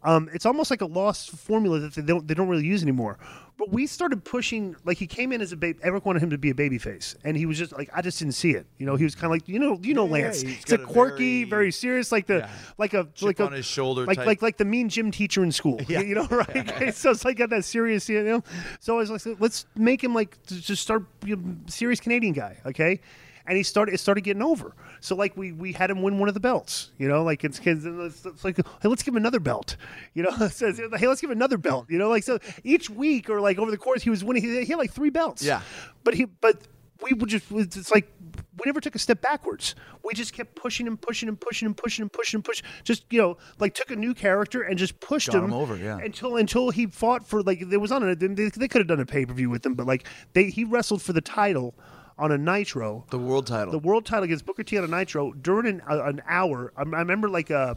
um, 0.07 0.29
it's 0.33 0.45
almost 0.45 0.71
like 0.71 0.81
a 0.81 0.85
lost 0.85 1.31
formula 1.31 1.79
that 1.79 1.93
they 1.93 2.01
don't 2.01 2.27
they 2.27 2.33
don't 2.33 2.47
really 2.47 2.65
use 2.65 2.81
anymore. 2.81 3.17
But 3.57 3.71
we 3.71 3.87
started 3.87 4.23
pushing 4.23 4.75
like 4.85 4.97
he 4.97 5.07
came 5.07 5.31
in 5.33 5.41
as 5.41 5.51
a 5.51 5.57
baby. 5.57 5.79
Eric 5.83 6.05
wanted 6.05 6.21
him 6.21 6.29
to 6.29 6.37
be 6.37 6.51
a 6.51 6.55
baby 6.55 6.77
face, 6.77 7.15
and 7.23 7.35
he 7.35 7.45
was 7.47 7.57
just 7.57 7.71
like 7.73 7.89
I 7.93 8.01
just 8.01 8.19
didn't 8.19 8.35
see 8.35 8.51
it. 8.51 8.67
You 8.77 8.85
know, 8.85 8.95
he 8.95 9.03
was 9.03 9.15
kind 9.15 9.25
of 9.25 9.31
like 9.31 9.47
you 9.47 9.59
know 9.59 9.79
you 9.81 9.93
know 9.95 10.05
Yeah, 10.05 10.25
Lance. 10.25 10.41
he's 10.41 10.63
He's, 10.63 10.71
a 10.71 10.75
a 10.75 10.85
quirky, 10.85 11.43
very- 11.43 11.49
very, 11.49 11.71
serious, 11.71 12.11
like 12.11 12.27
the 12.27 12.47
like 12.77 12.93
a 12.93 13.07
like 13.21 13.39
a 13.39 13.45
on 13.47 13.53
his 13.53 13.65
shoulder 13.65 14.05
like 14.05 14.17
type. 14.17 14.27
like 14.27 14.41
like 14.41 14.57
the 14.57 14.65
mean 14.65 14.89
gym 14.89 15.09
teacher 15.11 15.43
in 15.43 15.51
school. 15.51 15.81
Yeah. 15.89 16.01
You 16.01 16.15
know, 16.15 16.27
right? 16.31 16.93
so 17.01 17.11
it's 17.11 17.25
like 17.25 17.37
got 17.37 17.49
that 17.49 17.65
serious, 17.65 18.07
you 18.07 18.23
know. 18.23 18.43
So 18.79 18.95
I 18.95 18.99
was 18.99 19.09
like, 19.25 19.39
let's 19.41 19.65
make 19.75 20.03
him 20.03 20.13
like 20.13 20.37
just 20.45 20.83
start 20.83 21.03
you 21.25 21.35
know, 21.35 21.55
serious 21.67 21.99
Canadian 21.99 22.33
guy, 22.33 22.57
okay? 22.67 23.01
And 23.47 23.55
he 23.57 23.63
started 23.63 23.93
it 23.93 23.99
started 23.99 24.21
getting 24.21 24.43
over. 24.43 24.75
So 24.99 25.15
like 25.15 25.37
we 25.37 25.51
we 25.51 25.71
had 25.71 25.89
him 25.89 26.01
win 26.01 26.19
one 26.19 26.27
of 26.27 26.33
the 26.33 26.39
belts, 26.39 26.91
you 26.97 27.07
know, 27.07 27.23
like 27.23 27.43
it's, 27.43 27.59
it's, 27.63 27.85
it's 28.25 28.43
like 28.43 28.57
hey, 28.57 28.87
let's 28.87 29.03
give 29.03 29.13
him 29.13 29.17
another 29.17 29.39
belt, 29.39 29.77
you 30.13 30.23
know. 30.23 30.31
so 30.49 30.67
it's 30.67 30.79
like, 30.79 30.99
hey, 30.99 31.07
let's 31.07 31.21
give 31.21 31.29
him 31.29 31.37
another 31.37 31.57
belt, 31.57 31.87
you 31.89 31.97
know. 31.97 32.09
Like 32.09 32.23
so 32.23 32.39
each 32.63 32.89
week 32.89 33.29
or 33.29 33.39
like 33.39 33.57
over 33.57 33.71
the 33.71 33.77
course 33.77 34.03
he 34.03 34.09
was 34.09 34.23
winning. 34.23 34.43
He, 34.43 34.65
he 34.65 34.65
had 34.65 34.77
like 34.77 34.91
three 34.91 35.09
belts. 35.09 35.43
Yeah. 35.43 35.61
But 36.03 36.13
he 36.13 36.25
but 36.25 36.61
we 37.01 37.13
would 37.13 37.29
just 37.29 37.45
it's 37.51 37.91
like 37.91 38.11
we 38.57 38.63
never 38.65 38.81
took 38.81 38.95
a 38.95 38.99
step 38.99 39.21
backwards. 39.21 39.75
We 40.03 40.13
just 40.13 40.33
kept 40.33 40.55
pushing 40.55 40.87
him, 40.87 40.97
pushing 40.97 41.29
him, 41.29 41.37
pushing 41.37 41.67
him, 41.67 41.73
pushing 41.75 42.03
him, 42.03 42.09
pushing 42.09 42.41
push. 42.41 42.63
Just 42.83 43.05
you 43.11 43.21
know, 43.21 43.37
like 43.59 43.73
took 43.73 43.91
a 43.91 43.95
new 43.95 44.13
character 44.13 44.63
and 44.63 44.77
just 44.77 44.99
pushed 44.99 45.33
him, 45.33 45.45
him 45.45 45.53
over, 45.53 45.75
yeah. 45.75 45.97
until 45.99 46.37
until 46.37 46.69
he 46.71 46.87
fought 46.87 47.25
for 47.25 47.43
like 47.43 47.69
there 47.69 47.79
was 47.79 47.91
on 47.91 48.07
a 48.07 48.15
they, 48.15 48.49
they 48.49 48.67
could 48.67 48.79
have 48.79 48.87
done 48.87 48.99
a 48.99 49.05
pay 49.05 49.25
per 49.25 49.33
view 49.33 49.49
with 49.49 49.65
him, 49.65 49.75
but 49.75 49.85
like 49.85 50.07
they 50.33 50.45
he 50.45 50.63
wrestled 50.63 51.01
for 51.01 51.13
the 51.13 51.21
title 51.21 51.75
on 52.19 52.31
a 52.31 52.37
Nitro, 52.37 53.05
The 53.09 53.19
world 53.19 53.47
title. 53.47 53.71
the 53.71 53.79
world 53.79 54.05
title 54.05 54.23
against 54.23 54.45
Booker 54.45 54.63
T 54.63 54.77
on 54.77 54.83
a 54.83 54.87
Nitro 54.87 55.33
during 55.33 55.67
an, 55.67 55.81
uh, 55.89 56.03
an 56.03 56.21
hour. 56.27 56.73
I, 56.75 56.81
I 56.81 56.99
remember 56.99 57.29
like 57.29 57.51
uh 57.51 57.75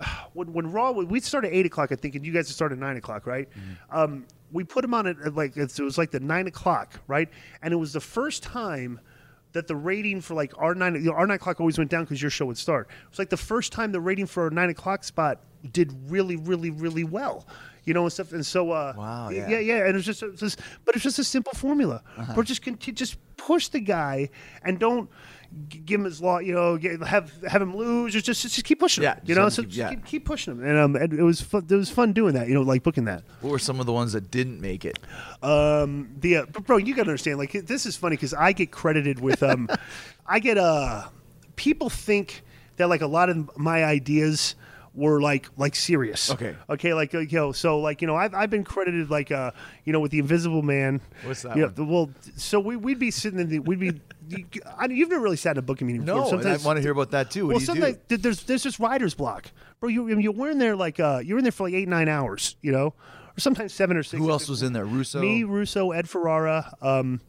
when 0.32 0.52
when 0.52 0.72
Raw 0.72 0.90
we 0.92 1.20
started 1.20 1.48
at 1.48 1.54
eight 1.54 1.66
o'clock, 1.66 1.92
I 1.92 1.96
think, 1.96 2.14
and 2.14 2.24
you 2.26 2.32
guys 2.32 2.48
started 2.48 2.74
at 2.76 2.80
nine 2.80 2.96
o'clock, 2.96 3.26
right? 3.26 3.48
Mm-hmm. 3.50 3.96
Um, 3.98 4.26
we 4.52 4.64
put 4.64 4.84
him 4.84 4.94
on 4.94 5.06
it 5.06 5.16
at 5.24 5.34
like 5.34 5.56
it 5.56 5.78
was 5.80 5.98
like 5.98 6.10
the 6.10 6.20
nine 6.20 6.46
o'clock, 6.46 7.00
right? 7.06 7.28
And 7.62 7.72
it 7.72 7.76
was 7.76 7.92
the 7.92 8.00
first 8.00 8.42
time 8.42 9.00
that 9.52 9.68
the 9.68 9.76
rating 9.76 10.20
for 10.20 10.34
like 10.34 10.52
our 10.58 10.74
nine, 10.74 10.94
you 10.96 11.02
know, 11.02 11.12
our 11.12 11.26
nine 11.26 11.36
o'clock 11.36 11.60
always 11.60 11.78
went 11.78 11.90
down 11.90 12.02
because 12.04 12.20
your 12.20 12.30
show 12.30 12.46
would 12.46 12.58
start. 12.58 12.88
It 13.04 13.10
was 13.10 13.18
like 13.18 13.30
the 13.30 13.36
first 13.36 13.72
time 13.72 13.92
the 13.92 14.00
rating 14.00 14.26
for 14.26 14.44
our 14.44 14.50
nine 14.50 14.70
o'clock 14.70 15.04
spot 15.04 15.40
did 15.72 15.94
really, 16.10 16.36
really, 16.36 16.70
really 16.70 17.04
well. 17.04 17.46
You 17.84 17.94
know, 17.94 18.02
and 18.04 18.12
stuff. 18.12 18.32
And 18.32 18.44
so, 18.44 18.70
uh, 18.70 18.94
Wow, 18.96 19.28
yeah, 19.30 19.48
yeah. 19.48 19.58
yeah. 19.58 19.86
And 19.86 19.96
it's 19.96 20.06
just, 20.06 20.22
it 20.22 20.36
just 20.36 20.60
but 20.84 20.94
it's 20.94 21.04
just 21.04 21.18
a 21.18 21.24
simple 21.24 21.52
formula. 21.52 22.02
Uh-huh. 22.16 22.32
But 22.34 22.46
just 22.46 22.62
continue, 22.62 22.94
just 22.94 23.16
push 23.36 23.68
the 23.68 23.80
guy 23.80 24.30
and 24.62 24.78
don't 24.78 25.10
give 25.68 26.00
him 26.00 26.04
his 26.04 26.20
law. 26.22 26.38
You 26.38 26.54
know, 26.54 26.76
get, 26.78 27.02
have 27.02 27.30
have 27.44 27.60
him 27.62 27.76
lose. 27.76 28.16
Or 28.16 28.20
just 28.20 28.42
just 28.42 28.64
keep 28.64 28.80
pushing 28.80 29.04
him. 29.04 29.14
Yeah, 29.16 29.20
you 29.24 29.34
know, 29.34 29.48
so 29.50 29.62
keep- 29.62 29.76
yeah. 29.76 29.90
keep, 29.90 30.04
keep 30.06 30.24
pushing 30.24 30.54
him. 30.54 30.64
And 30.64 30.78
um, 30.78 30.96
and 30.96 31.12
it 31.12 31.22
was 31.22 31.40
fun, 31.40 31.66
it 31.68 31.74
was 31.74 31.90
fun 31.90 32.12
doing 32.12 32.34
that. 32.34 32.48
You 32.48 32.54
know, 32.54 32.62
like 32.62 32.82
booking 32.82 33.04
that. 33.04 33.22
what 33.40 33.50
were 33.50 33.58
some 33.58 33.80
of 33.80 33.86
the 33.86 33.92
ones 33.92 34.12
that 34.14 34.30
didn't 34.30 34.60
make 34.60 34.84
it? 34.84 34.98
Um, 35.42 36.14
the 36.20 36.38
uh, 36.38 36.46
but 36.52 36.64
bro, 36.66 36.78
you 36.78 36.94
gotta 36.94 37.10
understand. 37.10 37.38
Like 37.38 37.52
this 37.52 37.86
is 37.86 37.96
funny 37.96 38.16
because 38.16 38.32
I 38.34 38.52
get 38.52 38.70
credited 38.70 39.20
with 39.20 39.42
um, 39.42 39.68
I 40.26 40.38
get 40.38 40.56
uh, 40.58 41.04
people 41.56 41.90
think 41.90 42.42
that 42.76 42.88
like 42.88 43.02
a 43.02 43.06
lot 43.06 43.28
of 43.28 43.56
my 43.58 43.84
ideas 43.84 44.54
were 44.94 45.20
like 45.20 45.48
like 45.56 45.74
serious. 45.74 46.30
Okay. 46.30 46.54
Okay. 46.70 46.94
Like, 46.94 47.12
like 47.12 47.32
you 47.32 47.38
know, 47.38 47.52
so 47.52 47.80
like 47.80 48.00
you 48.00 48.06
know, 48.06 48.16
I've 48.16 48.34
I've 48.34 48.50
been 48.50 48.64
credited 48.64 49.10
like 49.10 49.30
uh, 49.30 49.50
you 49.84 49.92
know, 49.92 50.00
with 50.00 50.10
the 50.10 50.18
Invisible 50.18 50.62
Man. 50.62 51.00
What's 51.24 51.42
that 51.42 51.56
know, 51.56 51.72
well, 51.78 52.10
so 52.36 52.60
we 52.60 52.76
we'd 52.76 52.98
be 52.98 53.10
sitting 53.10 53.40
in 53.40 53.48
the 53.48 53.58
we'd 53.58 53.80
be. 53.80 54.00
You, 54.26 54.46
I, 54.78 54.86
you've 54.86 55.10
never 55.10 55.22
really 55.22 55.36
sat 55.36 55.52
in 55.52 55.58
a 55.58 55.62
booking 55.62 55.86
meeting 55.86 56.04
before. 56.04 56.32
No, 56.32 56.38
and 56.38 56.48
I 56.48 56.56
want 56.58 56.78
to 56.78 56.80
hear 56.80 56.92
about 56.92 57.10
that 57.10 57.30
too. 57.30 57.46
What 57.46 57.54
well, 57.54 57.58
do 57.58 57.64
sometimes 57.66 57.98
do? 58.08 58.16
there's 58.16 58.42
there's 58.44 58.62
just 58.62 58.78
writer's 58.78 59.14
block, 59.14 59.50
bro. 59.80 59.90
You 59.90 60.10
I 60.10 60.14
mean, 60.14 60.20
you're 60.20 60.50
in 60.50 60.58
there 60.58 60.76
like 60.76 60.98
uh, 60.98 61.20
you're 61.22 61.36
in 61.36 61.44
there 61.44 61.52
for 61.52 61.66
like 61.66 61.74
eight 61.74 61.88
nine 61.88 62.08
hours, 62.08 62.56
you 62.62 62.72
know, 62.72 62.86
or 63.36 63.40
sometimes 63.40 63.74
seven 63.74 63.96
or 63.96 64.02
six. 64.02 64.22
Who 64.22 64.30
else 64.30 64.48
was 64.48 64.62
in 64.62 64.72
there? 64.72 64.86
Russo. 64.86 65.20
Me, 65.20 65.44
Russo, 65.44 65.90
Ed 65.90 66.08
Ferrara, 66.08 66.74
um, 66.80 67.20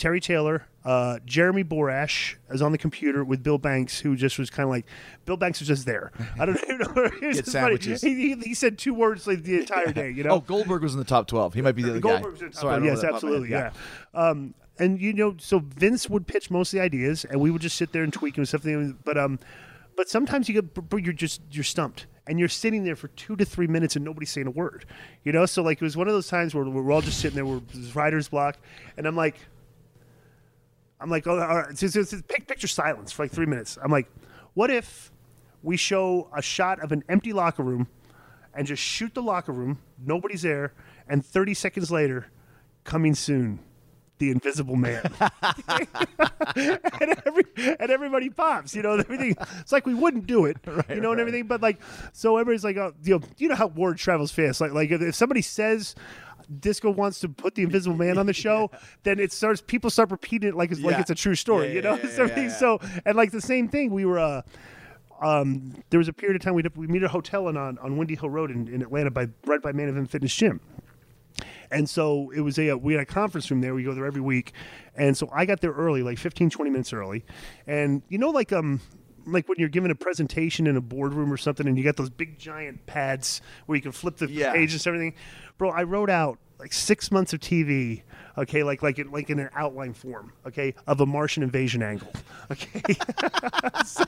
Terry 0.00 0.18
Taylor, 0.18 0.66
uh, 0.84 1.18
Jeremy 1.26 1.62
Borash 1.62 2.36
is 2.48 2.62
on 2.62 2.72
the 2.72 2.78
computer 2.78 3.22
with 3.22 3.42
Bill 3.42 3.58
Banks, 3.58 4.00
who 4.00 4.16
just 4.16 4.38
was 4.38 4.48
kind 4.48 4.64
of 4.64 4.70
like 4.70 4.86
Bill 5.26 5.36
Banks 5.36 5.60
was 5.60 5.68
just 5.68 5.84
there. 5.84 6.10
I 6.38 6.46
don't 6.46 6.58
even 6.62 6.78
know. 6.78 7.04
It 7.04 7.22
was 7.22 7.36
Get 7.36 7.46
sandwiches. 7.46 8.00
He, 8.00 8.14
he, 8.14 8.34
he 8.36 8.54
said 8.54 8.78
two 8.78 8.94
words 8.94 9.26
like 9.26 9.42
the 9.42 9.58
entire 9.58 9.92
day. 9.92 10.10
You 10.10 10.24
know. 10.24 10.30
Oh, 10.30 10.40
Goldberg 10.40 10.82
was 10.82 10.94
in 10.94 10.98
the 10.98 11.04
top 11.04 11.26
twelve. 11.26 11.54
He 11.54 11.60
might 11.62 11.76
be 11.76 11.82
the 11.82 11.90
other 11.90 12.00
Goldberg's 12.00 12.40
guy. 12.40 12.46
in 12.46 12.52
Sorry, 12.54 12.74
I 12.74 12.76
don't 12.78 12.86
yes, 12.86 12.96
know 12.96 13.02
that 13.02 13.12
off 13.14 13.22
my 13.22 13.28
head. 13.30 13.34
absolutely, 13.42 13.50
yeah. 13.50 13.70
Um, 14.14 14.54
and 14.78 15.00
you 15.00 15.12
know, 15.12 15.36
so 15.38 15.58
Vince 15.58 16.08
would 16.08 16.26
pitch 16.26 16.50
most 16.50 16.72
of 16.72 16.78
the 16.78 16.82
ideas, 16.82 17.26
and 17.26 17.40
we 17.40 17.50
would 17.50 17.62
just 17.62 17.76
sit 17.76 17.92
there 17.92 18.02
and 18.02 18.12
tweak 18.12 18.38
and 18.38 18.48
stuff. 18.48 18.64
But 19.04 19.18
um, 19.18 19.38
but 19.96 20.08
sometimes 20.08 20.48
you 20.48 20.62
get 20.62 21.04
you're 21.04 21.12
just 21.12 21.42
you're 21.50 21.62
stumped, 21.62 22.06
and 22.26 22.38
you're 22.38 22.48
sitting 22.48 22.84
there 22.84 22.96
for 22.96 23.08
two 23.08 23.36
to 23.36 23.44
three 23.44 23.66
minutes, 23.66 23.96
and 23.96 24.04
nobody's 24.04 24.30
saying 24.30 24.46
a 24.46 24.50
word. 24.50 24.86
You 25.24 25.32
know, 25.32 25.44
so 25.44 25.62
like 25.62 25.76
it 25.76 25.84
was 25.84 25.96
one 25.96 26.08
of 26.08 26.14
those 26.14 26.28
times 26.28 26.54
where 26.54 26.64
we're 26.64 26.90
all 26.90 27.02
just 27.02 27.20
sitting 27.20 27.34
there, 27.36 27.44
we're 27.44 27.60
writer's 27.94 28.28
block, 28.28 28.56
and 28.96 29.06
I'm 29.06 29.16
like, 29.16 29.36
I'm 31.00 31.10
like, 31.10 31.26
oh, 31.26 31.38
all 31.40 31.56
right, 31.56 31.78
so, 31.78 31.86
so, 31.86 32.02
so 32.02 32.20
picture 32.22 32.68
silence 32.68 33.12
for 33.12 33.24
like 33.24 33.32
three 33.32 33.46
minutes. 33.46 33.78
I'm 33.82 33.90
like, 33.90 34.10
what 34.54 34.70
if 34.70 35.10
we 35.62 35.76
show 35.76 36.28
a 36.36 36.42
shot 36.42 36.80
of 36.80 36.92
an 36.92 37.04
empty 37.08 37.32
locker 37.32 37.62
room 37.62 37.88
and 38.54 38.66
just 38.66 38.82
shoot 38.82 39.14
the 39.14 39.22
locker 39.22 39.52
room, 39.52 39.78
nobody's 40.04 40.42
there, 40.42 40.72
and 41.08 41.24
30 41.24 41.54
seconds 41.54 41.90
later, 41.90 42.26
coming 42.84 43.14
soon, 43.14 43.60
the 44.18 44.30
Invisible 44.30 44.76
Man, 44.76 45.02
and, 46.56 47.16
every, 47.24 47.44
and 47.56 47.90
everybody 47.90 48.28
pops, 48.28 48.74
you 48.74 48.82
know, 48.82 48.92
everything. 48.92 49.34
It's 49.60 49.72
like 49.72 49.86
we 49.86 49.94
wouldn't 49.94 50.26
do 50.26 50.44
it, 50.44 50.58
you 50.90 51.00
know, 51.00 51.12
and 51.12 51.20
everything. 51.20 51.46
But 51.46 51.62
like, 51.62 51.80
so 52.12 52.36
everybody's 52.36 52.64
like, 52.64 52.76
oh, 52.76 52.92
you 53.02 53.18
know, 53.18 53.26
you 53.38 53.48
know 53.48 53.54
how 53.54 53.68
word 53.68 53.96
travels 53.96 54.30
fast. 54.30 54.60
Like, 54.60 54.72
like 54.72 54.90
if 54.90 55.14
somebody 55.14 55.42
says. 55.42 55.94
Disco 56.58 56.90
wants 56.90 57.20
to 57.20 57.28
put 57.28 57.54
the 57.54 57.62
Invisible 57.62 57.96
Man 57.96 58.18
on 58.18 58.26
the 58.26 58.32
show, 58.46 58.70
then 59.04 59.18
it 59.20 59.32
starts. 59.32 59.60
People 59.60 59.90
start 59.90 60.10
repeating 60.10 60.48
it 60.48 60.54
like 60.56 60.70
it's 60.72 60.80
like 60.80 60.98
it's 60.98 61.10
a 61.10 61.14
true 61.14 61.34
story, 61.34 61.68
Yeah, 61.68 61.74
you 61.74 61.82
know. 61.82 61.94
yeah, 62.02 62.10
So 62.10 62.24
yeah, 62.24 62.40
yeah. 62.40 62.48
So 62.48 62.80
and 63.04 63.16
like 63.16 63.30
the 63.30 63.40
same 63.40 63.68
thing, 63.68 63.90
we 63.90 64.04
were. 64.04 64.18
uh 64.18 64.42
um, 65.22 65.74
there 65.90 65.98
was 65.98 66.08
a 66.08 66.14
period 66.14 66.36
of 66.36 66.42
time 66.42 66.54
we 66.54 66.62
we 66.74 66.86
meet 66.86 67.02
at 67.02 67.06
a 67.06 67.12
hotel 67.12 67.46
on 67.46 67.56
on 67.58 67.96
Windy 67.98 68.14
Hill 68.16 68.30
Road 68.30 68.50
in, 68.50 68.68
in 68.68 68.80
Atlanta 68.80 69.10
by 69.10 69.28
right 69.44 69.60
by 69.60 69.70
Main 69.70 69.88
Event 69.90 70.10
Fitness 70.10 70.34
Gym. 70.34 70.60
And 71.70 71.88
so 71.88 72.30
it 72.34 72.40
was 72.40 72.58
a 72.58 72.74
we 72.74 72.94
had 72.94 73.02
a 73.02 73.06
conference 73.06 73.50
room 73.50 73.60
there. 73.60 73.74
We 73.74 73.82
go 73.84 73.92
there 73.94 74.06
every 74.06 74.22
week, 74.22 74.52
and 74.96 75.14
so 75.16 75.28
I 75.32 75.44
got 75.44 75.60
there 75.60 75.72
early, 75.72 76.02
like 76.02 76.16
15, 76.18 76.48
20 76.50 76.70
minutes 76.70 76.92
early. 76.94 77.24
And 77.66 78.02
you 78.08 78.16
know, 78.18 78.30
like 78.30 78.50
um, 78.50 78.80
like 79.26 79.48
when 79.48 79.58
you're 79.58 79.68
giving 79.68 79.90
a 79.90 79.94
presentation 79.94 80.66
in 80.66 80.76
a 80.76 80.80
boardroom 80.80 81.32
or 81.32 81.36
something, 81.36 81.66
and 81.66 81.76
you 81.78 81.84
got 81.84 81.96
those 81.96 82.10
big 82.10 82.38
giant 82.38 82.86
pads 82.86 83.40
where 83.66 83.76
you 83.76 83.82
can 83.82 83.92
flip 83.92 84.16
the 84.16 84.28
Yeah. 84.28 84.52
pages 84.52 84.86
and 84.86 84.94
everything. 84.94 85.14
Bro, 85.58 85.70
I 85.70 85.82
wrote 85.84 86.10
out 86.10 86.38
like 86.60 86.72
six 86.72 87.10
months 87.10 87.32
of 87.32 87.40
TV. 87.40 88.02
Okay, 88.38 88.62
like 88.62 88.82
like 88.82 88.98
it, 88.98 89.10
like 89.10 89.28
in 89.28 89.38
an 89.40 89.50
outline 89.54 89.92
form. 89.92 90.32
Okay, 90.46 90.74
of 90.86 91.00
a 91.00 91.06
Martian 91.06 91.42
invasion 91.42 91.82
angle. 91.82 92.12
Okay, 92.50 92.80
so, 93.84 94.04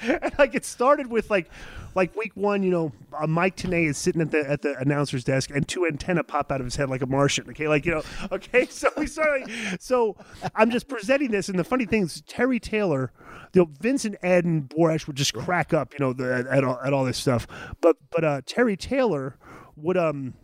and 0.00 0.32
like 0.38 0.54
it 0.54 0.64
started 0.64 1.08
with 1.08 1.30
like 1.30 1.50
like 1.94 2.14
week 2.16 2.32
one, 2.34 2.62
you 2.62 2.70
know, 2.70 2.92
uh, 3.12 3.26
Mike 3.26 3.56
Tenay 3.56 3.88
is 3.88 3.98
sitting 3.98 4.22
at 4.22 4.30
the 4.30 4.48
at 4.48 4.62
the 4.62 4.76
announcer's 4.78 5.24
desk, 5.24 5.50
and 5.50 5.66
two 5.68 5.86
antenna 5.86 6.24
pop 6.24 6.50
out 6.50 6.60
of 6.60 6.66
his 6.66 6.76
head 6.76 6.88
like 6.88 7.02
a 7.02 7.06
Martian. 7.06 7.48
Okay, 7.50 7.68
like 7.68 7.84
you 7.84 7.92
know, 7.92 8.02
okay, 8.32 8.66
so 8.70 8.88
we 8.96 9.06
started. 9.06 9.48
Like, 9.48 9.80
so 9.80 10.16
I'm 10.54 10.70
just 10.70 10.88
presenting 10.88 11.30
this, 11.30 11.48
and 11.48 11.58
the 11.58 11.64
funny 11.64 11.84
thing 11.84 12.04
is, 12.04 12.22
Terry 12.22 12.58
Taylor, 12.58 13.12
you 13.52 13.62
know, 13.62 13.70
Vincent 13.80 14.16
Ed 14.22 14.44
and 14.44 14.68
Borash 14.68 15.06
would 15.06 15.16
just 15.16 15.34
crack 15.34 15.74
up, 15.74 15.92
you 15.92 15.98
know, 15.98 16.12
the, 16.12 16.32
at, 16.32 16.46
at 16.46 16.64
all 16.64 16.80
at 16.84 16.92
all 16.92 17.04
this 17.04 17.18
stuff, 17.18 17.46
but 17.80 17.96
but 18.10 18.24
uh, 18.24 18.40
Terry 18.46 18.76
Taylor 18.76 19.36
would 19.76 19.96
um 19.96 20.34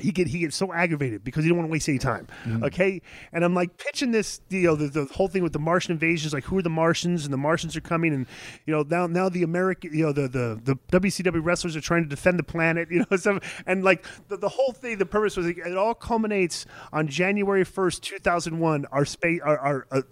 he 0.00 0.12
get 0.12 0.26
he 0.26 0.40
gets 0.40 0.56
so 0.56 0.72
aggravated 0.72 1.24
because 1.24 1.44
he 1.44 1.48
don't 1.48 1.58
want 1.58 1.68
to 1.68 1.72
waste 1.72 1.88
any 1.88 1.98
time. 1.98 2.26
Okay, 2.62 3.02
and 3.32 3.44
I'm 3.44 3.54
like 3.54 3.76
pitching 3.76 4.10
this, 4.10 4.40
you 4.48 4.62
know, 4.62 4.76
the, 4.76 4.88
the 4.88 5.04
whole 5.06 5.28
thing 5.28 5.42
with 5.42 5.52
the 5.52 5.58
Martian 5.58 5.92
invasions, 5.92 6.32
like 6.32 6.44
who 6.44 6.58
are 6.58 6.62
the 6.62 6.70
Martians, 6.70 7.24
and 7.24 7.32
the 7.32 7.38
Martians 7.38 7.76
are 7.76 7.80
coming, 7.80 8.12
and 8.14 8.26
you 8.66 8.74
know 8.74 8.84
now 8.88 9.06
now 9.06 9.28
the 9.28 9.42
American, 9.42 9.94
you 9.94 10.06
know, 10.06 10.12
the 10.12 10.28
the 10.28 10.60
the 10.62 10.76
WCW 11.00 11.44
wrestlers 11.44 11.76
are 11.76 11.80
trying 11.80 12.02
to 12.02 12.08
defend 12.08 12.38
the 12.38 12.42
planet, 12.42 12.88
you 12.90 13.04
know, 13.10 13.40
and 13.66 13.84
like 13.84 14.04
the, 14.28 14.36
the 14.36 14.48
whole 14.48 14.72
thing, 14.72 14.98
the 14.98 15.06
purpose 15.06 15.36
was 15.36 15.46
like, 15.46 15.58
it 15.58 15.76
all 15.76 15.94
culminates 15.94 16.66
on 16.92 17.08
January 17.08 17.64
first, 17.64 18.02
two 18.02 18.18
thousand 18.18 18.58
one. 18.58 18.86
Our 18.92 19.04
space, 19.04 19.40
our, 19.44 19.58
our 19.58 19.86
uh, 19.90 20.02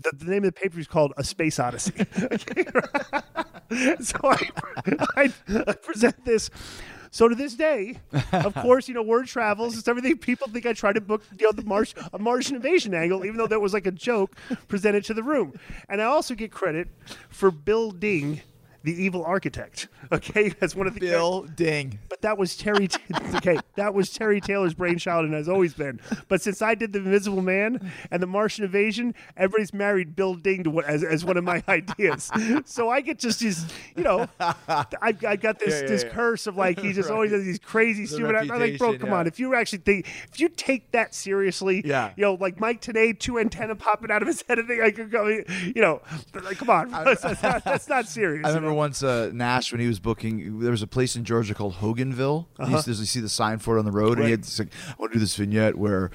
the, 0.00 0.12
the 0.16 0.24
name 0.26 0.44
of 0.44 0.54
the 0.54 0.60
paper 0.60 0.78
is 0.78 0.86
called 0.86 1.12
A 1.16 1.24
Space 1.24 1.58
Odyssey. 1.58 1.92
Okay? 2.30 2.64
so 4.00 4.18
I, 4.24 4.50
I, 5.16 5.32
I 5.66 5.72
present 5.74 6.24
this. 6.24 6.50
So 7.10 7.28
to 7.28 7.34
this 7.34 7.54
day, 7.54 7.98
of 8.32 8.54
course, 8.62 8.88
you 8.88 8.94
know, 8.94 9.02
word 9.02 9.26
travels. 9.26 9.76
It's 9.76 9.88
everything. 9.88 10.16
People 10.18 10.48
think 10.48 10.66
I 10.66 10.72
tried 10.72 10.94
to 10.94 11.00
book, 11.00 11.22
you 11.38 11.46
know, 11.46 11.52
the 11.52 11.64
Marsh, 11.64 11.94
a 12.12 12.18
Martian 12.18 12.56
invasion 12.56 12.94
angle, 12.94 13.24
even 13.24 13.36
though 13.36 13.48
that 13.48 13.60
was 13.60 13.74
like 13.74 13.86
a 13.86 13.90
joke 13.90 14.36
presented 14.68 15.04
to 15.06 15.14
the 15.14 15.22
room. 15.22 15.58
And 15.88 16.00
I 16.00 16.04
also 16.04 16.34
get 16.34 16.52
credit 16.52 16.88
for 17.28 17.50
building 17.50 18.42
the 18.82 18.92
evil 18.92 19.24
architect. 19.24 19.88
Okay, 20.12 20.48
that's 20.48 20.74
one 20.74 20.88
of 20.88 20.94
the 20.94 21.00
Bill 21.00 21.42
Ding. 21.54 22.00
but 22.08 22.20
that 22.22 22.36
was 22.36 22.56
Terry. 22.56 22.88
okay, 23.36 23.56
that 23.76 23.94
was 23.94 24.10
Terry 24.10 24.40
Taylor's 24.40 24.74
brainchild, 24.74 25.24
and 25.24 25.34
has 25.34 25.48
always 25.48 25.72
been. 25.72 26.00
But 26.26 26.42
since 26.42 26.62
I 26.62 26.74
did 26.74 26.92
the 26.92 26.98
Invisible 26.98 27.42
Man 27.42 27.92
and 28.10 28.20
the 28.20 28.26
Martian 28.26 28.64
Invasion, 28.64 29.14
everybody's 29.36 29.72
married 29.72 30.16
Bill 30.16 30.34
Ding 30.34 30.64
to 30.64 30.70
what, 30.70 30.84
as, 30.86 31.04
as 31.04 31.24
one 31.24 31.36
of 31.36 31.44
my 31.44 31.62
ideas. 31.68 32.28
So 32.64 32.88
I 32.88 33.02
get 33.02 33.20
just 33.20 33.38
these, 33.38 33.64
you 33.94 34.02
know, 34.02 34.26
I, 34.40 34.84
I 35.00 35.36
got 35.36 35.60
this 35.60 35.74
Yeah, 35.74 35.80
yeah, 35.82 35.86
this 35.86 36.02
yeah. 36.02 36.10
curse 36.10 36.48
of 36.48 36.56
like 36.56 36.80
he 36.80 36.92
just 36.92 37.08
always 37.10 37.30
has 37.30 37.44
these 37.44 37.60
crazy 37.60 38.06
stupid. 38.06 38.34
I'm 38.34 38.48
like, 38.48 38.78
bro, 38.78 38.98
come 38.98 39.12
on. 39.12 39.28
If 39.28 39.38
you 39.38 39.54
actually 39.54 39.78
think, 39.80 40.08
if 40.32 40.40
you 40.40 40.48
take 40.48 40.90
that 40.90 41.14
seriously, 41.14 41.82
Yeah. 41.84 42.12
you 42.16 42.22
know, 42.22 42.34
like 42.34 42.58
Mike 42.58 42.80
Tenay, 42.80 43.16
two 43.16 43.38
antenna 43.38 43.76
popping 43.76 44.10
out 44.10 44.22
of 44.22 44.26
his 44.28 44.42
head, 44.48 44.58
and 44.58 44.66
thing 44.66 44.80
I 44.82 44.90
could 44.90 45.12
go, 45.12 45.28
you 45.28 45.80
know, 45.80 46.00
like, 46.42 46.58
come 46.58 46.70
on, 46.70 46.90
that's, 46.90 47.22
not, 47.42 47.62
that's 47.64 47.88
not 47.88 48.08
serious. 48.08 48.44
I 48.46 48.54
you 48.54 48.69
remember 48.70 48.78
once 48.78 49.02
uh, 49.02 49.30
Nash 49.32 49.72
when 49.72 49.80
he 49.80 49.86
was 49.86 49.98
booking. 49.98 50.60
There 50.60 50.70
was 50.70 50.82
a 50.82 50.86
place 50.86 51.16
in 51.16 51.24
Georgia 51.24 51.54
called 51.54 51.74
Hoganville. 51.74 52.46
To 52.58 52.64
you 53.00 53.06
see 53.06 53.20
the 53.20 53.28
sign 53.28 53.58
for 53.58 53.76
it 53.76 53.78
on 53.80 53.84
the 53.84 53.92
road, 53.92 54.18
and 54.18 54.26
he 54.26 54.32
Uh-huh. 54.32 54.38
Had 54.38 54.42
this, 54.44 54.58
like, 54.58 54.68
I 54.88 54.94
want 54.98 55.12
to 55.12 55.16
do 55.18 55.20
this 55.20 55.34
vignette 55.36 55.76
where 55.76 56.10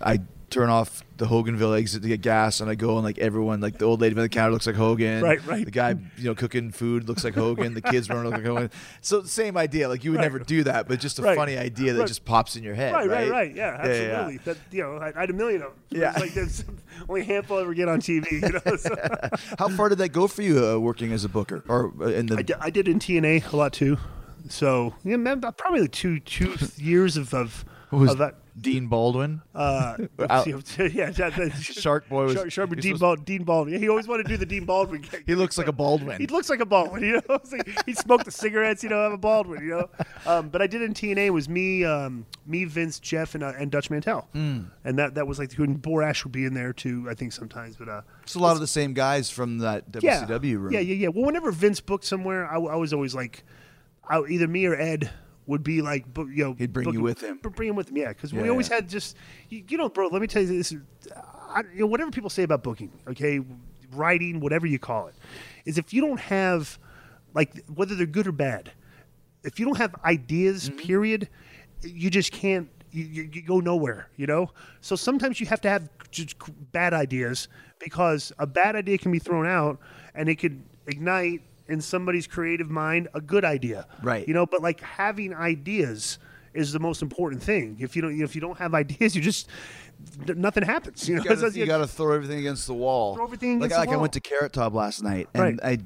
I 0.00 0.20
turn 0.50 0.70
off 0.70 1.02
the 1.18 1.26
Hoganville 1.26 1.78
exit 1.78 2.00
to 2.02 2.08
get 2.08 2.20
gas, 2.22 2.60
and 2.60 2.70
I 2.70 2.74
go 2.74 2.96
and 2.96 3.04
like 3.04 3.18
everyone, 3.18 3.60
like 3.60 3.76
the 3.78 3.84
old 3.84 4.00
lady 4.00 4.14
by 4.14 4.22
the 4.22 4.28
counter 4.28 4.52
looks 4.52 4.66
like 4.66 4.76
Hogan, 4.76 5.22
Right, 5.22 5.44
right. 5.46 5.64
The 5.64 5.70
guy, 5.70 5.90
you 6.16 6.24
know, 6.24 6.34
cooking 6.34 6.70
food 6.70 7.08
looks 7.08 7.22
like 7.24 7.34
Hogan. 7.34 7.74
the 7.74 7.82
kids 7.82 8.08
running 8.08 8.24
look 8.24 8.34
like 8.34 8.44
Hogan. 8.44 8.70
So 9.00 9.22
same 9.24 9.56
idea. 9.56 9.88
Like 9.88 10.04
you 10.04 10.12
would 10.12 10.18
Right. 10.18 10.24
never 10.24 10.38
do 10.38 10.64
that, 10.64 10.88
but 10.88 11.00
just 11.00 11.18
a 11.18 11.22
Right. 11.22 11.36
funny 11.36 11.58
idea 11.58 11.92
that 11.92 11.98
Right. 12.00 12.08
just 12.08 12.24
pops 12.24 12.56
in 12.56 12.62
your 12.62 12.74
head. 12.74 12.92
Right, 12.94 13.08
right, 13.08 13.30
right. 13.30 13.54
Yeah, 13.54 13.72
yeah. 13.84 13.88
absolutely. 13.90 14.36
That 14.44 14.56
you 14.70 14.82
know, 14.82 14.96
I, 14.96 15.12
I 15.16 15.20
had 15.20 15.30
a 15.30 15.34
million 15.34 15.62
of 15.62 15.72
them. 15.72 16.00
Yeah. 16.00 16.10
It's 16.12 16.20
like 16.20 16.34
there's 16.34 16.64
only 17.08 17.20
a 17.22 17.24
handful 17.24 17.58
ever 17.58 17.74
get 17.74 17.88
on 17.88 18.00
TV. 18.00 18.30
You 18.32 18.60
know, 18.64 18.76
so 18.76 18.94
How 19.58 19.68
far 19.68 19.88
did 19.88 19.98
that 19.98 20.10
go 20.10 20.28
for 20.28 20.42
you 20.42 20.64
uh, 20.66 20.78
working 20.78 21.12
as 21.12 21.24
a 21.24 21.28
booker 21.28 21.62
or 21.68 21.92
uh, 22.00 22.06
in 22.06 22.26
the? 22.26 22.38
I, 22.60 22.70
did, 22.70 22.88
in 22.88 22.98
TNA 22.98 23.52
a 23.52 23.56
lot 23.56 23.72
too. 23.72 23.98
So 24.48 24.94
yeah, 25.04 25.16
man, 25.16 25.40
probably 25.40 25.80
like 25.82 25.92
two 25.92 26.20
two 26.20 26.54
years 26.76 27.16
of 27.16 27.34
of, 27.34 27.64
of 27.92 28.18
that. 28.18 28.36
Dean 28.60 28.86
Baldwin? 28.88 29.42
Uh, 29.54 29.96
yeah, 30.18 31.10
that, 31.10 31.52
Shark 31.60 32.08
Boy 32.08 32.24
was- 32.24 32.34
Shark, 32.34 32.50
Shark- 32.52 32.70
was 32.70 32.78
Dean, 32.78 32.96
supposed- 32.96 33.00
Bald, 33.00 33.24
Dean 33.24 33.44
Baldwin. 33.44 33.72
Yeah, 33.74 33.78
he 33.80 33.88
always 33.88 34.08
wanted 34.08 34.24
to 34.24 34.28
do 34.30 34.36
the 34.36 34.46
Dean 34.46 34.64
Baldwin. 34.64 35.04
He 35.26 35.34
looks 35.34 35.56
like 35.58 35.68
a 35.68 35.72
Baldwin. 35.72 36.20
He 36.20 36.26
looks 36.26 36.50
like 36.50 36.60
a 36.60 36.66
Baldwin, 36.66 37.02
you 37.02 37.12
know. 37.28 37.38
Like 37.50 37.84
he 37.86 37.94
smoked 37.94 38.24
the 38.24 38.30
cigarettes, 38.30 38.82
you 38.82 38.88
know, 38.88 39.02
have 39.02 39.12
a 39.12 39.18
Baldwin, 39.18 39.62
you 39.62 39.70
know. 39.70 39.88
Um, 40.26 40.48
but 40.48 40.60
I 40.62 40.66
did 40.66 40.82
in 40.82 40.94
TNA 40.94 41.30
was 41.30 41.48
me, 41.48 41.84
um, 41.84 42.26
me, 42.46 42.64
Vince, 42.64 42.98
Jeff, 43.00 43.34
and, 43.34 43.42
uh, 43.44 43.52
and 43.58 43.70
Dutch 43.70 43.90
Mantell, 43.90 44.28
Hmm. 44.32 44.60
and 44.84 44.98
that 44.98 45.14
that 45.14 45.26
was 45.26 45.38
like 45.38 45.56
and 45.58 45.80
Borash 45.82 46.24
would 46.24 46.32
be 46.32 46.44
in 46.44 46.54
there 46.54 46.72
too, 46.72 47.06
I 47.08 47.14
think 47.14 47.32
sometimes. 47.32 47.76
But 47.76 47.88
uh, 47.88 48.02
It's 48.22 48.34
a 48.34 48.38
lot 48.38 48.52
of 48.54 48.60
the 48.60 48.66
same 48.66 48.92
guys 48.94 49.30
from 49.30 49.58
that 49.58 49.84
yeah, 50.00 50.24
WCW 50.24 50.58
room. 50.58 50.72
yeah, 50.72 50.80
yeah, 50.80 50.94
yeah. 50.94 51.08
Well, 51.08 51.24
whenever 51.24 51.50
Vince 51.52 51.80
booked 51.80 52.04
somewhere, 52.04 52.46
I, 52.46 52.56
I 52.58 52.76
was 52.76 52.92
always 52.92 53.14
like, 53.14 53.44
I, 54.08 54.20
either 54.28 54.46
me 54.48 54.66
or 54.66 54.74
Ed 54.74 55.10
would 55.48 55.64
be 55.64 55.82
like, 55.82 56.04
you 56.16 56.44
know, 56.44 56.52
He'd 56.56 56.72
bring 56.72 56.92
you 56.92 57.00
with 57.00 57.20
him. 57.22 57.38
Bring 57.42 57.70
him 57.70 57.74
with 57.74 57.88
him, 57.90 57.96
yeah, 57.96 58.08
because 58.08 58.32
Yeah, 58.32 58.42
we 58.42 58.48
always 58.50 58.68
yeah. 58.68 58.76
had 58.76 58.88
just, 58.88 59.16
you, 59.48 59.64
you 59.68 59.76
know, 59.78 59.88
bro. 59.88 60.06
Let 60.08 60.20
me 60.20 60.28
tell 60.28 60.42
you 60.42 60.48
this: 60.48 60.72
I, 61.48 61.62
you 61.72 61.80
know, 61.80 61.86
whatever 61.86 62.10
people 62.12 62.30
say 62.30 62.42
about 62.44 62.62
booking, 62.62 62.92
okay, 63.08 63.40
writing, 63.92 64.38
whatever 64.40 64.66
you 64.66 64.78
call 64.78 65.08
it, 65.08 65.14
is 65.64 65.78
if 65.78 65.92
you 65.92 66.00
don't 66.02 66.20
have, 66.20 66.78
like, 67.34 67.64
whether 67.74 67.94
they're 67.94 68.06
good 68.06 68.26
or 68.26 68.32
bad, 68.32 68.70
if 69.42 69.58
you 69.58 69.66
don't 69.66 69.78
have 69.78 69.94
ideas, 70.04 70.68
Mm-hmm. 70.68 70.78
period, 70.78 71.28
you 71.82 72.10
just 72.10 72.30
can't. 72.30 72.68
You, 72.90 73.04
you, 73.04 73.30
you 73.34 73.42
go 73.42 73.60
nowhere, 73.60 74.08
you 74.16 74.26
know. 74.26 74.50
So 74.80 74.96
sometimes 74.96 75.40
you 75.40 75.46
have 75.46 75.60
to 75.62 75.68
have 75.68 75.88
just 76.10 76.36
bad 76.72 76.94
ideas 76.94 77.48
because 77.78 78.32
a 78.38 78.46
bad 78.46 78.76
idea 78.76 78.96
can 78.96 79.12
be 79.12 79.18
thrown 79.18 79.46
out 79.46 79.78
and 80.14 80.26
it 80.28 80.36
could 80.36 80.62
ignite 80.86 81.42
in 81.68 81.80
somebody's 81.80 82.26
creative 82.26 82.70
mind 82.70 83.08
a 83.14 83.20
good 83.20 83.44
idea, 83.44 83.86
Right. 84.02 84.26
You 84.26 84.34
know, 84.34 84.46
but 84.46 84.62
like 84.62 84.80
having 84.80 85.34
ideas 85.34 86.18
is 86.54 86.72
the 86.72 86.80
most 86.80 87.02
important 87.02 87.42
thing. 87.42 87.76
If 87.78 87.94
you 87.94 88.02
don't, 88.02 88.20
if 88.20 88.34
you 88.34 88.40
don't 88.40 88.58
have 88.58 88.74
ideas, 88.74 89.14
you 89.16 89.22
just 89.22 89.48
nothing 90.26 90.64
happens. 90.64 91.08
You 91.08 91.16
know, 91.16 91.22
You 91.28 91.48
you 91.50 91.66
gotta 91.66 91.86
throw 91.86 92.12
everything 92.12 92.38
against 92.38 92.66
the 92.66 92.74
wall. 92.74 93.14
Throw 93.14 93.24
everything 93.24 93.60
like, 93.60 93.70
against 93.70 93.84
the 93.84 93.90
like 93.90 93.96
I 93.96 94.00
went 94.00 94.12
to 94.14 94.20
Carrot 94.20 94.52
Top 94.52 94.74
last 94.74 95.02
night, 95.02 95.28
and 95.34 95.42
Right. 95.42 95.60
I. 95.62 95.78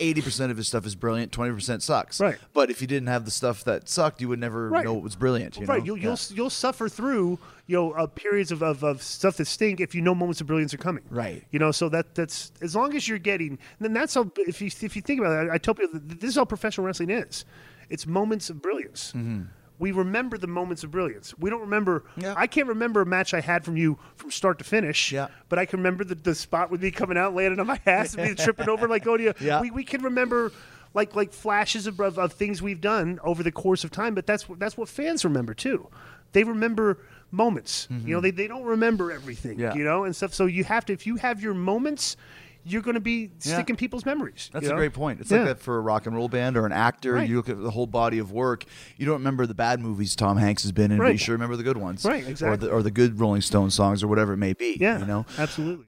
Eighty 0.00 0.22
percent 0.22 0.50
of 0.50 0.56
his 0.56 0.66
stuff 0.66 0.86
is 0.86 0.94
brilliant. 0.94 1.30
Twenty 1.30 1.52
percent 1.52 1.82
sucks. 1.82 2.18
Right. 2.20 2.38
But 2.54 2.70
if 2.70 2.80
you 2.80 2.86
didn't 2.86 3.08
have 3.08 3.24
the 3.26 3.30
stuff 3.30 3.64
that 3.64 3.88
sucked, 3.88 4.20
you 4.20 4.28
would 4.28 4.38
never 4.40 4.68
Right. 4.70 4.84
know 4.84 4.96
it 4.96 5.02
was 5.02 5.14
brilliant. 5.14 5.58
You 5.58 5.66
right. 5.66 5.78
know? 5.80 5.84
You'll, 5.84 5.98
Yeah. 5.98 6.04
you'll 6.30 6.36
you'll 6.36 6.50
suffer 6.50 6.88
through 6.88 7.38
you 7.66 7.76
know 7.76 7.92
uh, 7.92 8.06
periods 8.06 8.50
of, 8.50 8.62
of, 8.62 8.82
of 8.82 9.02
stuff 9.02 9.36
that 9.36 9.44
stink 9.46 9.78
if 9.80 9.94
you 9.94 10.00
know 10.00 10.14
moments 10.14 10.40
of 10.40 10.46
brilliance 10.46 10.72
are 10.74 10.78
coming. 10.78 11.04
Right. 11.10 11.44
You 11.50 11.58
know, 11.58 11.70
so 11.70 11.88
that 11.90 12.14
that's 12.14 12.50
as 12.62 12.74
long 12.74 12.96
as 12.96 13.06
you're 13.06 13.18
getting. 13.18 13.58
Then 13.78 13.92
that's 13.92 14.14
how. 14.14 14.30
If 14.38 14.60
you 14.62 14.68
if 14.80 14.96
you 14.96 15.02
think 15.02 15.20
about 15.20 15.46
it, 15.46 15.50
I, 15.50 15.54
I 15.54 15.58
tell 15.58 15.74
people 15.74 15.92
that 16.00 16.20
this 16.20 16.30
is 16.30 16.36
how 16.36 16.44
professional 16.46 16.86
wrestling 16.86 17.10
is. 17.10 17.44
It's 17.90 18.06
moments 18.06 18.48
of 18.50 18.62
brilliance. 18.62 19.12
Mm-hmm. 19.14 19.42
We 19.80 19.92
remember 19.92 20.36
the 20.36 20.46
moments 20.46 20.84
of 20.84 20.90
brilliance. 20.90 21.36
We 21.38 21.48
don't 21.48 21.62
remember. 21.62 22.04
Yeah. 22.16 22.34
I 22.36 22.46
can't 22.46 22.68
remember 22.68 23.00
a 23.00 23.06
match 23.06 23.32
I 23.32 23.40
had 23.40 23.64
from 23.64 23.78
you 23.78 23.98
from 24.14 24.30
start 24.30 24.58
to 24.58 24.64
finish. 24.64 25.10
Yeah. 25.10 25.28
But 25.48 25.58
I 25.58 25.64
can 25.64 25.78
remember 25.78 26.04
the, 26.04 26.14
the 26.14 26.34
spot 26.34 26.70
with 26.70 26.82
me 26.82 26.90
coming 26.90 27.16
out, 27.16 27.34
landing 27.34 27.58
on 27.58 27.66
my 27.66 27.80
ass, 27.86 28.14
and 28.14 28.28
me 28.28 28.34
tripping 28.44 28.68
over 28.68 28.86
like 28.86 29.04
to 29.04 29.16
you. 29.18 29.32
Yeah. 29.40 29.62
We, 29.62 29.70
we 29.70 29.82
can 29.82 30.02
remember 30.02 30.52
like 30.92 31.16
like 31.16 31.32
flashes 31.32 31.86
of, 31.86 31.98
of, 31.98 32.18
of 32.18 32.34
things 32.34 32.60
we've 32.60 32.80
done 32.80 33.18
over 33.24 33.42
the 33.42 33.50
course 33.50 33.82
of 33.82 33.90
time. 33.90 34.14
But 34.14 34.26
that's 34.26 34.48
what 34.48 34.58
that's 34.58 34.76
what 34.76 34.88
fans 34.88 35.24
remember 35.24 35.54
too. 35.54 35.88
They 36.32 36.44
remember 36.44 36.98
moments. 37.30 37.88
You 37.90 38.14
know, 38.14 38.20
they, 38.20 38.32
they 38.32 38.48
don't 38.48 38.64
remember 38.64 39.10
everything. 39.10 39.52
Mm-hmm. 39.52 39.60
Yeah. 39.60 39.74
You 39.74 39.84
know, 39.84 40.04
and 40.04 40.14
stuff. 40.14 40.34
So 40.34 40.44
you 40.44 40.64
have 40.64 40.84
to 40.86 40.92
if 40.92 41.06
you 41.06 41.16
have 41.16 41.40
your 41.42 41.54
moments. 41.54 42.16
You're 42.64 42.82
going 42.82 42.94
to 42.94 43.00
be 43.00 43.30
Yeah. 43.42 43.54
sticking 43.54 43.76
people's 43.76 44.04
memories. 44.04 44.50
That's 44.52 44.66
a 44.66 44.70
know? 44.70 44.76
great 44.76 44.92
point. 44.92 45.20
It's 45.20 45.30
Yeah. 45.30 45.38
like 45.38 45.46
that 45.46 45.60
for 45.60 45.78
a 45.78 45.80
rock 45.80 46.06
and 46.06 46.14
roll 46.14 46.28
band 46.28 46.56
or 46.56 46.66
an 46.66 46.72
actor. 46.72 47.14
Right. 47.14 47.28
You 47.28 47.36
look 47.36 47.48
at 47.48 47.60
the 47.62 47.70
whole 47.70 47.86
body 47.86 48.18
of 48.18 48.32
work. 48.32 48.64
You 48.96 49.06
don't 49.06 49.18
remember 49.18 49.46
the 49.46 49.54
bad 49.54 49.80
movies 49.80 50.14
Tom 50.14 50.36
Hanks 50.36 50.62
has 50.62 50.72
been 50.72 50.90
in, 50.92 50.98
but 50.98 51.08
you 51.12 51.18
sure 51.18 51.34
remember 51.34 51.56
the 51.56 51.62
good 51.62 51.78
ones. 51.78 52.04
Right, 52.04 52.24
Or 52.24 52.28
exactly. 52.30 52.68
the, 52.68 52.72
or 52.74 52.82
the 52.82 52.90
good 52.90 53.18
Rolling 53.18 53.40
Stone 53.42 53.70
songs 53.70 54.02
or 54.02 54.08
whatever 54.08 54.34
it 54.34 54.38
may 54.38 54.52
be. 54.52 54.76
Yeah, 54.80 54.98
You 55.00 55.06
know? 55.06 55.26
absolutely. 55.38 55.86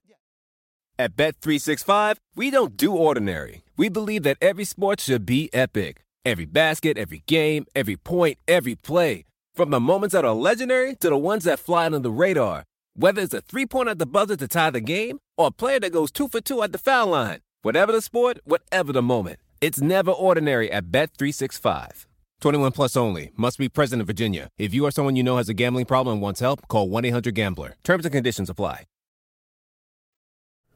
At 0.98 1.16
Bet365, 1.16 2.16
we 2.36 2.50
don't 2.50 2.76
do 2.76 2.92
ordinary. 2.92 3.62
We 3.76 3.88
believe 3.88 4.22
that 4.24 4.36
every 4.40 4.64
sport 4.64 5.00
should 5.00 5.26
be 5.26 5.50
epic. 5.52 6.02
Every 6.24 6.44
basket, 6.44 6.96
every 6.98 7.22
game, 7.26 7.66
every 7.74 7.96
point, 7.96 8.38
every 8.46 8.76
play. 8.76 9.24
From 9.54 9.70
the 9.70 9.80
moments 9.80 10.12
that 10.12 10.24
are 10.24 10.34
legendary 10.34 10.94
to 10.96 11.08
the 11.08 11.16
ones 11.16 11.44
that 11.44 11.58
fly 11.58 11.86
under 11.86 11.98
the 11.98 12.10
radar. 12.12 12.64
Whether 12.94 13.22
it's 13.22 13.34
a 13.34 13.40
three 13.40 13.66
pointer 13.66 13.92
at 13.92 13.98
the 13.98 14.06
buzzer 14.06 14.36
to 14.36 14.48
tie 14.48 14.70
the 14.70 14.80
game 14.80 15.18
or 15.38 15.46
a 15.48 15.50
player 15.50 15.80
that 15.80 15.92
goes 15.92 16.10
two 16.10 16.28
for 16.28 16.40
two 16.40 16.62
at 16.62 16.72
the 16.72 16.78
foul 16.78 17.06
line. 17.08 17.40
Whatever 17.62 17.92
the 17.92 18.02
sport, 18.02 18.38
whatever 18.44 18.92
the 18.92 19.02
moment. 19.02 19.38
It's 19.60 19.80
never 19.80 20.10
ordinary 20.10 20.70
at 20.70 20.86
Bet365. 20.90 22.06
21 22.40 22.72
plus 22.72 22.96
only. 22.96 23.30
Must 23.36 23.56
be 23.58 23.68
present 23.68 24.00
in 24.00 24.06
Virginia. 24.06 24.48
If 24.58 24.74
you 24.74 24.84
or 24.84 24.90
someone 24.90 25.14
you 25.16 25.22
know 25.22 25.36
has 25.36 25.48
a 25.48 25.54
gambling 25.54 25.86
problem 25.86 26.14
and 26.14 26.22
wants 26.22 26.40
help, 26.40 26.66
call 26.68 26.88
1 26.88 27.04
800 27.04 27.34
Gambler. 27.34 27.76
Terms 27.84 28.04
and 28.04 28.12
conditions 28.12 28.50
apply. 28.50 28.84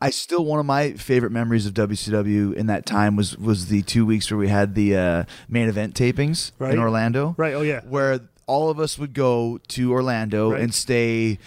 I 0.01 0.11
still 0.11 0.45
one 0.45 0.61
of 0.61 0.67
my 0.67 0.93
favorite 0.93 1.33
memories 1.33 1.65
of 1.67 1.73
WCW 1.75 2.55
in 2.55 2.67
that 2.67 2.85
time 2.87 3.17
was 3.17 3.37
was 3.37 3.67
the 3.69 3.83
two 3.83 4.05
weeks 4.07 4.31
where 4.31 4.39
we 4.39 4.49
had 4.49 4.75
the 4.75 4.95
uh, 4.97 5.25
main 5.49 5.69
event 5.69 5.95
tapings 5.95 6.53
Right. 6.59 6.75
in 6.75 6.79
Orlando. 6.79 7.35
Right, 7.39 7.55
oh, 7.55 7.63
yeah. 7.63 7.81
Where 7.81 8.21
all 8.47 8.69
of 8.71 8.79
us 8.79 8.99
would 8.99 9.15
go 9.15 9.59
to 9.69 9.93
Orlando 9.93 10.53
Right. 10.53 10.61
and 10.61 10.75
stay. 10.75 11.39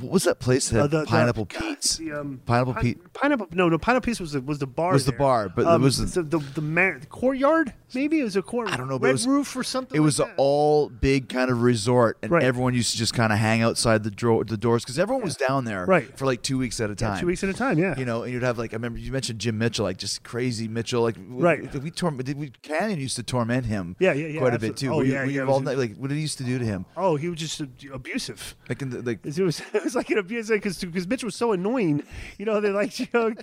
What 0.00 0.12
was 0.12 0.24
that 0.24 0.38
place 0.40 0.68
that 0.70 0.80
Uh, 0.80 0.86
the- 0.86 1.00
the- 1.00 1.06
Pineapple 1.06 1.46
Pete's? 1.46 1.96
the, 1.98 2.12
um, 2.12 2.40
Pineapple 2.46 2.74
Pine- 2.74 2.82
Pete. 2.82 3.12
Pineapple. 3.12 3.48
No, 3.52 3.68
no. 3.68 3.78
Pineapple 3.78 4.06
Pete's 4.06 4.20
was 4.20 4.32
the, 4.32 4.40
was 4.40 4.58
the 4.58 4.66
bar. 4.66 4.92
Was 4.92 5.06
the 5.06 5.12
bar, 5.12 5.48
but 5.54 5.62
it 5.62 5.68
um, 5.68 5.82
was- 5.82 6.12
the 6.14 6.22
the, 6.22 6.38
the, 6.38 6.60
mar- 6.62 6.98
the 7.00 7.06
courtyard. 7.06 7.72
Maybe 7.94 8.20
it 8.20 8.24
was 8.24 8.36
a 8.36 8.42
court. 8.42 8.70
I 8.70 8.76
don't 8.78 8.88
know, 8.88 8.98
but 8.98 9.06
Red 9.06 9.10
it 9.10 9.12
was 9.12 9.26
roof 9.26 9.54
or 9.54 9.62
something. 9.62 9.94
It 9.94 10.00
was 10.00 10.18
like 10.18 10.28
an 10.28 10.34
that. 10.36 10.40
all 10.42 10.88
big 10.88 11.28
kind 11.28 11.50
of 11.50 11.60
resort, 11.60 12.16
and 12.22 12.30
Right. 12.32 12.42
everyone 12.42 12.72
used 12.74 12.92
to 12.92 12.96
just 12.96 13.12
kind 13.12 13.32
of 13.34 13.38
hang 13.38 13.60
outside 13.60 14.02
the 14.02 14.10
dro- 14.10 14.42
the 14.44 14.56
doors 14.56 14.82
because 14.82 14.98
everyone 14.98 15.22
was 15.22 15.36
down 15.36 15.66
there 15.66 15.84
Right. 15.84 16.16
for 16.18 16.24
like 16.24 16.40
two 16.42 16.56
weeks 16.56 16.80
at 16.80 16.88
a 16.90 16.94
time. 16.94 17.20
two 17.20 17.26
weeks 17.26 17.44
at 17.44 17.50
a 17.50 17.52
time. 17.54 17.78
Yeah. 17.78 17.98
You 17.98 18.06
know, 18.06 18.22
and 18.22 18.32
you'd 18.32 18.42
have 18.42 18.56
like 18.56 18.72
I 18.72 18.76
remember 18.76 18.98
you 18.98 19.12
mentioned 19.12 19.40
Jim 19.40 19.58
Mitchell, 19.58 19.84
like 19.84 19.98
just 19.98 20.22
crazy 20.22 20.68
Mitchell, 20.68 21.02
like 21.02 21.16
Right. 21.28 21.70
Did 21.70 21.82
we 21.82 21.90
torm- 21.90 22.16
did 22.16 22.38
we 22.38 22.50
Kanyon 22.62 22.98
used 22.98 23.16
to 23.16 23.22
torment 23.22 23.66
him? 23.66 23.94
Yeah, 23.98 24.14
yeah, 24.14 24.26
yeah, 24.28 24.40
quite 24.40 24.54
a 24.54 24.58
bit 24.58 24.76
too. 24.78 24.90
oh, 24.90 24.96
were 24.96 25.04
yeah, 25.04 25.24
you 25.24 25.32
yeah, 25.32 25.38
it 25.38 25.42
involved 25.42 25.68
in? 25.68 25.78
Like, 25.78 25.94
what 25.96 26.08
did 26.08 26.14
he 26.14 26.22
used 26.22 26.38
to 26.38 26.44
do 26.44 26.58
to 26.58 26.64
him? 26.64 26.86
Oh, 26.96 27.16
he 27.16 27.28
was 27.28 27.38
just 27.38 27.60
abusive. 27.92 28.56
Like, 28.70 28.80
in 28.80 28.88
the, 28.90 29.02
like 29.02 29.18
It 29.24 29.38
was 29.38 29.60
it 29.84 29.84
was 29.84 29.94
like 29.94 30.10
an 30.10 30.18
abuse 30.18 30.48
because 30.48 30.78
because 30.82 31.06
Mitch 31.08 31.24
was 31.24 31.34
so 31.34 31.52
annoying, 31.52 32.02
you 32.38 32.44
know. 32.46 32.60
They 32.60 32.70
like 32.70 32.98
you 33.00 33.06
know 33.12 33.34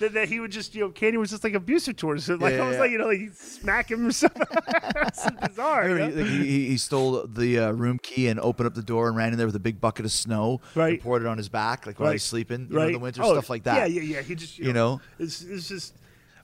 that, 0.00 0.12
that 0.14 0.28
he 0.28 0.40
would 0.40 0.50
just 0.50 0.74
you 0.74 0.82
know 0.82 0.90
Candy 0.90 1.16
was 1.18 1.30
just 1.30 1.44
like 1.44 1.54
abusive 1.54 1.96
towards 1.96 2.28
him. 2.28 2.40
Like 2.40 2.54
Yeah, 2.54 2.64
I 2.64 2.66
was 2.68 2.74
yeah, 2.74 2.80
like 2.80 2.90
you 2.90 2.98
know 2.98 3.06
like 3.06 3.18
he'd 3.20 3.36
smack 3.36 3.90
him 3.90 4.06
or 4.06 4.12
something. 4.12 4.42
it's 4.50 5.30
bizarre. 5.40 5.88
You 5.88 5.98
know? 5.98 6.08
he, 6.08 6.12
like, 6.22 6.26
he, 6.26 6.66
he 6.68 6.76
stole 6.76 7.26
the 7.26 7.58
uh, 7.58 7.70
room 7.72 7.98
key 8.02 8.28
and 8.28 8.40
opened 8.40 8.66
up 8.66 8.74
the 8.74 8.82
door 8.82 9.08
and 9.08 9.16
ran 9.16 9.32
in 9.32 9.38
there 9.38 9.46
with 9.46 9.56
a 9.56 9.60
big 9.60 9.80
bucket 9.80 10.04
of 10.04 10.12
snow 10.12 10.60
Right. 10.74 10.94
and 10.94 11.00
poured 11.02 11.22
it 11.22 11.26
on 11.28 11.38
his 11.38 11.48
back, 11.48 11.86
like 11.86 11.98
while 12.00 12.08
Right. 12.08 12.14
he's 12.14 12.22
sleeping, 12.24 12.66
you 12.70 12.76
know, 12.76 12.86
in 12.86 12.92
the 12.92 12.98
winter, 12.98 13.22
Oh, 13.24 13.32
stuff 13.32 13.48
like 13.50 13.62
that. 13.64 13.90
Yeah, 13.90 14.00
yeah, 14.00 14.16
yeah. 14.16 14.22
He 14.22 14.34
just 14.34 14.58
you, 14.58 14.66
You 14.66 14.72
know? 14.72 15.00
it's 15.18 15.42
it's 15.42 15.68
just 15.68 15.94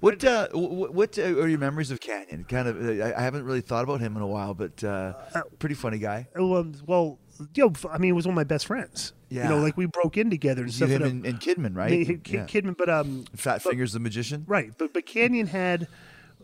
What 0.01 0.25
uh, 0.25 0.49
what, 0.53 0.95
what 0.95 1.19
uh, 1.19 1.23
are 1.23 1.49
your 1.49 1.59
memories 1.59 1.91
of 1.91 2.01
Kanyon? 2.01 2.45
Kind 2.49 2.69
of, 2.69 2.77
uh, 3.01 3.13
I, 3.17 3.21
haven't 3.21 3.45
really 3.45 3.61
thought 3.61 3.85
about 3.85 4.01
him 4.01 4.17
in 4.17 4.23
a 4.23 4.27
while, 4.27 4.55
but 4.55 4.83
uh, 4.83 5.13
pretty 5.59 5.75
funny 5.75 5.99
guy. 5.99 6.29
Oh, 6.37 6.57
um, 6.57 6.75
well, 6.87 7.19
you 7.55 7.65
know, 7.67 7.73
I 7.91 7.99
mean, 7.99 8.09
he 8.09 8.13
was 8.13 8.27
one 8.27 8.33
of 8.33 8.37
my 8.37 8.45
best 8.45 8.67
friends. 8.67 9.13
Yeah. 9.31 9.45
You 9.45 9.49
know, 9.51 9.59
like 9.59 9.77
we 9.77 9.87
broke 9.87 10.17
in 10.17 10.29
together 10.29 10.63
and 10.63 10.71
You 10.71 10.77
stuff. 10.77 10.89
him 10.91 11.03
and, 11.03 11.25
and, 11.25 11.41
Kidman, 11.41 11.77
right? 11.77 12.07
Kid, 12.07 12.29
Yeah. 12.29 12.47
Kidman, 12.47 12.77
but 12.77 12.91
um, 12.91 13.25
Fat 13.37 13.63
but- 13.63 13.71
Fingers 13.71 13.93
the 13.93 14.01
magician. 14.01 14.45
Right, 14.47 14.73
but 14.77 14.93
but 14.93 15.07
Kanyon 15.07 15.47
had 15.49 15.87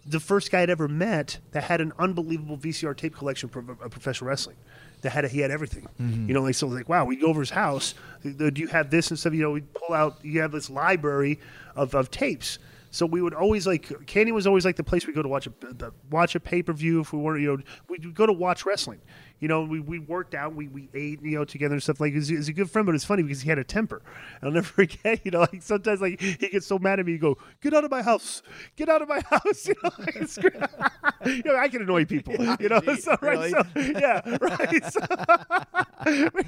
the 0.06 0.20
first 0.20 0.52
guy 0.52 0.62
I'd 0.62 0.70
ever 0.70 0.86
met 0.86 1.38
that 1.50 1.64
had 1.64 1.80
an 1.80 1.92
unbelievable 1.98 2.56
VCR 2.56 2.96
tape 2.96 3.16
collection 3.16 3.50
of 3.52 3.68
of 3.80 3.90
professional 3.90 4.28
wrestling. 4.28 4.56
That 5.02 5.10
had 5.10 5.24
he 5.26 5.40
had 5.40 5.50
everything. 5.50 5.86
Mm-hmm. 6.00 6.28
You 6.28 6.34
know, 6.34 6.42
like 6.42 6.54
so 6.54 6.68
like 6.68 6.88
wow, 6.88 7.04
we'd 7.04 7.20
go 7.20 7.26
over 7.26 7.40
his 7.40 7.50
house. 7.50 7.94
Do 8.22 8.50
you 8.54 8.68
have 8.68 8.90
this 8.90 9.10
and 9.10 9.18
stuff? 9.18 9.34
You 9.34 9.42
know, 9.42 9.50
we'd 9.50 9.72
pull 9.74 9.94
out. 9.94 10.18
You 10.22 10.40
have 10.40 10.52
this 10.52 10.70
library 10.70 11.38
of, 11.74 11.94
of 11.94 12.10
tapes. 12.10 12.58
So 12.96 13.04
we 13.06 13.20
would 13.20 13.34
always 13.34 13.66
like 13.66 13.88
Kanyon 14.06 14.32
was 14.32 14.46
always 14.46 14.64
like 14.64 14.76
the 14.76 14.82
place 14.84 15.06
we 15.06 15.12
go 15.12 15.22
to 15.22 15.28
watch 15.28 15.46
a 15.46 15.50
the- 15.60 15.92
watch 16.10 16.34
a 16.34 16.40
pay 16.40 16.62
per 16.62 16.72
view 16.72 17.00
if 17.00 17.12
we 17.12 17.18
weren't 17.18 17.42
you 17.42 17.56
know 17.58 17.62
we'd 17.88 18.14
go 18.14 18.24
to 18.26 18.32
watch 18.32 18.64
wrestling. 18.64 19.00
You 19.38 19.48
know, 19.48 19.64
we, 19.64 19.80
we 19.80 19.98
worked 19.98 20.34
out, 20.34 20.54
we, 20.54 20.66
we 20.68 20.88
ate, 20.94 21.20
you 21.20 21.36
know, 21.36 21.44
together 21.44 21.74
and 21.74 21.82
stuff. 21.82 22.00
Like, 22.00 22.14
he's, 22.14 22.28
he's 22.28 22.48
a 22.48 22.54
good 22.54 22.70
friend, 22.70 22.86
but 22.86 22.94
it's 22.94 23.04
funny 23.04 23.22
because 23.22 23.42
he 23.42 23.50
had 23.50 23.58
a 23.58 23.64
temper. 23.64 24.00
I'll 24.42 24.50
never 24.50 24.66
forget, 24.82 25.20
you 25.26 25.30
know, 25.30 25.40
like 25.40 25.60
sometimes 25.60 26.00
like 26.00 26.18
he 26.22 26.48
gets 26.48 26.66
so 26.66 26.78
mad 26.78 27.00
at 27.00 27.04
me, 27.04 27.12
he 27.12 27.18
go, 27.18 27.36
"Get 27.60 27.74
out 27.74 27.84
of 27.84 27.90
my 27.90 28.00
house! 28.00 28.42
Get 28.76 28.88
out 28.88 29.02
of 29.02 29.08
my 29.10 29.20
house!" 29.30 29.68
You 29.68 29.74
know, 29.84 29.90
like, 29.98 30.16
it's 30.16 30.38
you 31.26 31.42
know 31.44 31.54
I 31.54 31.68
can 31.68 31.82
annoy 31.82 32.06
people. 32.06 32.34
You 32.58 32.70
know, 32.70 32.80
so 32.98 33.14
right, 33.20 33.22
Really? 33.22 33.50
so 33.50 33.62
yeah, 33.76 34.38
right. 34.40 34.84
So, 34.90 35.00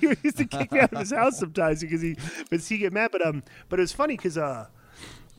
he 0.01 0.07
used 0.23 0.39
to 0.39 0.47
kick 0.47 0.73
me 0.73 0.81
out 0.81 0.93
of 0.95 1.01
his 1.01 1.11
house 1.13 1.39
sometimes 1.39 1.83
because 1.83 2.01
he, 2.01 2.17
but 2.51 2.61
he 2.61 2.79
get 2.79 2.95
mad. 2.95 3.11
But 3.13 3.27
um, 3.27 3.43
but 3.69 3.79
it 3.79 3.83
was 3.83 3.93
funny 3.93 4.17
because 4.17 4.39
uh 4.39 4.67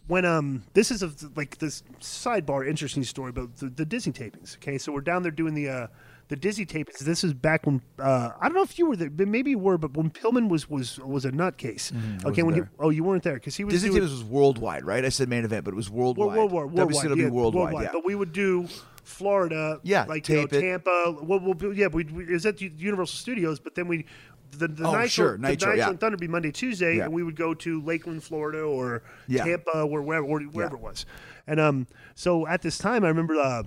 when 0.09 0.25
um 0.25 0.63
this 0.73 0.91
is 0.91 1.01
a 1.03 1.11
like 1.35 1.57
this 1.59 1.83
sidebar 2.01 2.67
interesting 2.67 3.03
story 3.03 3.29
about 3.29 3.55
the, 3.57 3.67
the 3.69 3.85
Disney 3.85 4.11
tapings. 4.11 4.57
Okay, 4.57 4.77
so 4.77 4.91
we're 4.91 5.01
down 5.01 5.21
there 5.23 5.31
doing 5.31 5.53
the 5.53 5.69
uh 5.69 5.87
the 6.27 6.35
Disney 6.35 6.65
tapings. 6.65 6.99
This 6.99 7.23
is 7.23 7.33
back 7.33 7.65
when 7.65 7.81
uh 7.99 8.31
I 8.41 8.47
don't 8.47 8.55
know 8.55 8.63
if 8.63 8.77
you 8.77 8.87
were 8.87 8.95
there, 8.95 9.09
but 9.09 9.27
maybe 9.27 9.51
you 9.51 9.59
were, 9.59 9.77
but 9.77 9.95
when 9.95 10.09
Pillman 10.09 10.49
was 10.49 10.69
was 10.69 10.99
was 10.99 11.25
a 11.25 11.31
nutcase. 11.31 11.93
okay, 12.25 12.43
when 12.43 12.55
he, 12.55 12.61
oh 12.79 12.89
you 12.89 13.03
weren't 13.03 13.23
there 13.23 13.35
because 13.35 13.55
he 13.55 13.63
was 13.63 13.73
Disney 13.75 13.89
doing, 13.89 14.01
Tapes 14.01 14.11
was 14.11 14.23
worldwide, 14.23 14.83
right? 14.83 15.05
I 15.05 15.09
said 15.09 15.29
main 15.29 15.45
event, 15.45 15.63
but 15.63 15.73
it 15.73 15.77
was 15.77 15.89
worldwide. 15.89 16.35
World, 16.37 16.51
worldwide, 16.51 16.87
WCW 16.87 17.17
yeah, 17.17 17.29
worldwide, 17.29 17.83
yeah. 17.83 17.89
But 17.93 18.03
we 18.05 18.15
would 18.15 18.33
do 18.33 18.67
Florida, 19.03 19.79
Yeah, 19.83 20.05
like 20.07 20.29
you 20.29 20.35
know. 20.37 20.47
Tampa. 20.47 21.15
What 21.19 21.41
we'll 21.41 21.73
yeah, 21.73 21.87
we 21.87 22.03
we- 22.05 22.23
it 22.25 22.29
was 22.31 22.45
at 22.45 22.61
Universal 22.61 23.17
Studios, 23.17 23.59
but 23.59 23.75
then 23.75 23.87
we. 23.87 24.05
The, 24.51 24.67
the 24.67 24.83
Oh, 24.85 24.91
Nitro, 24.91 25.07
sure, 25.07 25.31
the 25.37 25.49
Nitro, 25.49 25.69
Nitro 25.69 25.73
yeah. 25.75 25.89
and 25.89 25.99
Thunder 25.99 26.15
would 26.15 26.19
be 26.19 26.27
Monday, 26.27 26.51
Tuesday, 26.51 26.97
Yeah. 26.97 27.05
and 27.05 27.13
we 27.13 27.23
would 27.23 27.35
go 27.35 27.53
to 27.53 27.81
Lakeland, 27.81 28.23
Florida, 28.23 28.61
or 28.61 29.03
Yeah. 29.27 29.43
Tampa, 29.45 29.81
or 29.83 30.01
wherever, 30.01 30.25
or 30.25 30.41
wherever 30.41 30.75
it 30.75 30.81
was. 30.81 31.05
And 31.47 31.59
um, 31.59 31.87
so 32.15 32.45
at 32.47 32.61
this 32.61 32.77
time, 32.77 33.03
I 33.05 33.07
remember 33.07 33.35
uh, 33.35 33.63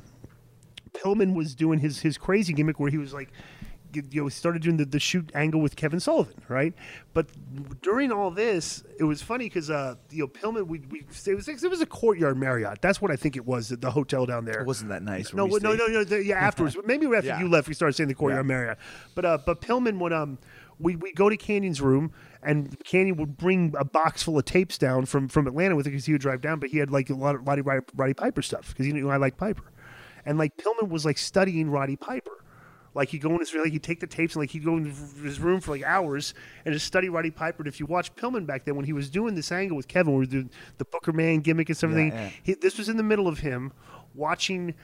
Pillman 0.95 1.35
was 1.35 1.55
doing 1.55 1.78
his 1.78 2.01
his 2.01 2.18
crazy 2.18 2.53
gimmick 2.53 2.78
where 2.78 2.91
he 2.91 2.99
was 2.99 3.12
like, 3.14 3.30
you 3.95 4.03
know, 4.14 4.24
he 4.24 4.30
started 4.30 4.62
doing 4.62 4.76
the, 4.78 4.85
the 4.85 4.99
shoot 5.01 5.30
angle 5.35 5.61
with 5.61 5.76
Kevin 5.76 6.01
Sullivan, 6.01 6.41
right? 6.49 6.72
But 7.12 7.26
during 7.83 8.11
all 8.12 8.30
this, 8.30 8.83
it 8.99 9.05
was 9.05 9.20
funny 9.22 9.47
because 9.47 9.68
uh, 9.70 9.97
you 10.11 10.20
know, 10.24 10.28
Pillman, 10.28 10.66
we, 10.66 10.80
we 10.91 11.01
it 11.01 11.35
was 11.35 11.49
it 11.49 11.70
was 11.70 11.80
a 11.80 11.87
courtyard 11.87 12.37
Marriott. 12.39 12.80
That's 12.83 13.01
what 13.03 13.11
I 13.11 13.16
think 13.16 13.37
it 13.37 13.45
was, 13.47 13.68
the, 13.70 13.76
the 13.76 13.91
hotel 13.91 14.26
down 14.26 14.45
there. 14.45 14.61
It 14.61 14.66
wasn't 14.66 14.91
that 14.91 15.03
nice. 15.03 15.33
No, 15.33 15.47
no, 15.47 15.57
no, 15.74 15.87
no, 15.87 16.05
the- 16.05 16.24
Yeah, 16.24 16.37
afterwards. 16.39 16.76
Maybe 16.85 17.07
after 17.07 17.28
Yeah. 17.28 17.41
you 17.41 17.49
left, 17.49 17.68
we 17.68 17.74
started 17.74 17.95
saying 17.95 18.09
the 18.09 18.14
courtyard 18.14 18.45
Yeah. 18.45 18.49
Marriott. 18.49 18.78
But 19.14 19.24
uh, 19.24 19.39
but 19.45 19.61
Pillman 19.61 19.99
would 19.99 20.12
um 20.12 20.39
we 20.83 20.97
we 20.97 21.12
go 21.12 21.28
to 21.28 21.37
Kanyon's 21.37 21.80
room 21.80 22.12
and 22.43 22.78
Kanyon 22.85 23.16
would 23.16 23.37
bring 23.37 23.74
a 23.78 23.85
box 23.85 24.22
full 24.22 24.39
of 24.39 24.45
tapes 24.45 24.76
down 24.76 25.07
from 25.07 25.28
from 25.28 25.47
Atlanta 25.47 25.76
with 25.76 25.87
it 25.87 25.91
because 25.91 26.07
he 26.07 26.12
would 26.12 26.20
drive 26.20 26.41
down. 26.41 26.59
But 26.59 26.70
he 26.70 26.78
had 26.78 26.91
like 26.91 27.11
a 27.11 27.14
lot 27.14 27.35
of 27.35 27.47
Roddy 27.47 27.62
Roddy, 27.62 27.85
Roddy 27.95 28.14
Piper 28.14 28.43
stuff 28.43 28.68
because 28.68 28.87
he 28.87 28.93
knew 28.93 29.09
I 29.09 29.16
like 29.16 29.37
Piper, 29.37 29.70
and 30.26 30.39
like 30.39 30.57
Pillman 30.57 30.89
was 30.89 31.05
like 31.05 31.18
studying 31.18 31.70
Roddy 31.70 31.97
Piper. 31.97 32.33
Like 32.95 33.09
he'd 33.09 33.22
go 33.22 33.30
in 33.30 33.39
his 33.39 33.55
like 33.55 33.72
he'd 33.72 33.83
take 33.83 34.01
the 34.01 34.07
tapes 34.07 34.35
and 34.35 34.43
like 34.43 34.51
he'd 34.51 34.64
go 34.64 34.76
in 34.76 34.85
his 34.85 35.41
room 35.41 35.61
for 35.61 35.70
like 35.70 35.83
hours 35.83 36.35
and 36.64 36.74
just 36.74 36.87
study 36.87 37.09
Roddy 37.09 37.30
Piper. 37.30 37.62
And 37.62 37.68
if 37.68 37.80
you 37.80 37.87
watch 37.87 38.14
Pillman 38.16 38.45
back 38.45 38.64
then 38.64 38.76
when 38.76 38.85
he 38.85 38.93
was 38.93 39.09
doing 39.09 39.35
this 39.35 39.51
angle 39.51 39.76
with 39.76 39.89
Kevin, 39.89 40.14
we 40.14 40.26
doing 40.26 40.51
the 40.76 40.85
Booker 40.85 41.12
Man 41.12 41.41
gimmick 41.41 41.70
and 41.70 41.85
everything, 41.85 42.12
yeah. 42.12 42.30
he, 42.43 42.55
this 42.55 42.76
was 42.76 42.91
in 42.91 42.99
the 42.99 43.03
middle 43.03 43.28
of 43.28 43.39
him 43.39 43.72
watching 44.14 44.74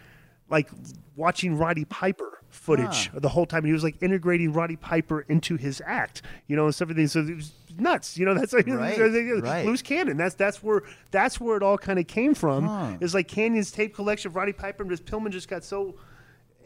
like 0.51 0.69
watching 1.17 1.57
Roddy 1.57 1.85
Piper 1.85 2.39
footage 2.51 3.11
the 3.13 3.29
whole 3.29 3.45
time. 3.47 3.65
He 3.65 3.73
was 3.73 3.83
like 3.85 4.03
integrating 4.03 4.53
Roddy 4.53 4.77
Piper 4.77 5.21
into 5.29 5.57
his 5.57 5.83
act, 5.85 6.23
you 6.47 6.57
know, 6.57 6.65
and 6.67 6.75
stuff. 6.75 6.87
everything. 6.91 7.07
So 7.09 7.21
it 7.21 7.37
was 7.37 7.53
nuts, 7.79 8.17
you 8.17 8.25
know. 8.25 8.35
That's 8.39 8.53
like 8.53 8.67
Right, 8.67 8.99
right. 8.99 9.67
loose 9.67 9.83
cannon. 9.83 10.17
That's 10.17 10.35
that's 10.35 10.63
where 10.63 10.83
that's 11.11 11.41
where 11.41 11.57
it 11.57 11.63
all 11.63 11.79
kind 11.79 11.99
of 11.99 12.07
came 12.07 12.35
from. 12.35 12.99
It's 13.01 13.15
like 13.15 13.29
Kanyon's 13.29 13.71
tape 13.71 13.95
collection 13.95 14.31
of 14.31 14.37
Roddy 14.37 14.53
Piper, 14.53 14.83
and 14.83 14.91
just 14.91 15.05
Pillman 15.05 15.31
just 15.31 15.49
got 15.49 15.65
so 15.65 15.95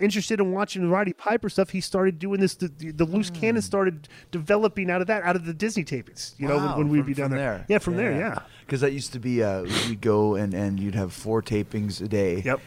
interested 0.00 0.40
in 0.40 0.50
watching 0.52 0.90
Roddy 0.90 1.12
Piper 1.12 1.48
stuff. 1.48 1.70
He 1.70 1.80
started 1.80 2.18
doing 2.18 2.40
this. 2.40 2.54
The, 2.54 2.68
the, 2.68 2.90
the 2.92 3.04
loose 3.04 3.30
cannon 3.30 3.62
started 3.62 4.08
developing 4.32 4.90
out 4.90 5.00
of 5.00 5.06
that, 5.08 5.22
out 5.22 5.36
of 5.36 5.44
the 5.44 5.54
Disney 5.54 5.84
tapings. 5.84 6.34
You 6.38 6.48
know, 6.48 6.56
when, 6.58 6.76
when 6.78 6.88
we'd 6.88 6.98
from- 7.00 7.06
be 7.06 7.14
down 7.14 7.28
from 7.30 7.38
there. 7.38 7.64
Yeah, 7.68 7.78
from 7.78 7.96
there. 7.96 8.12
Yeah. 8.12 8.38
Because 8.66 8.80
that 8.80 8.92
used 8.92 9.12
to 9.12 9.18
be, 9.20 9.42
uh, 9.42 9.62
we'd 9.88 10.00
go 10.00 10.34
and, 10.36 10.54
and 10.54 10.80
you'd 10.80 10.94
have 10.94 11.12
four 11.12 11.42
tapings 11.42 12.00
a 12.00 12.08
day. 12.08 12.42
Yep. 12.44 12.60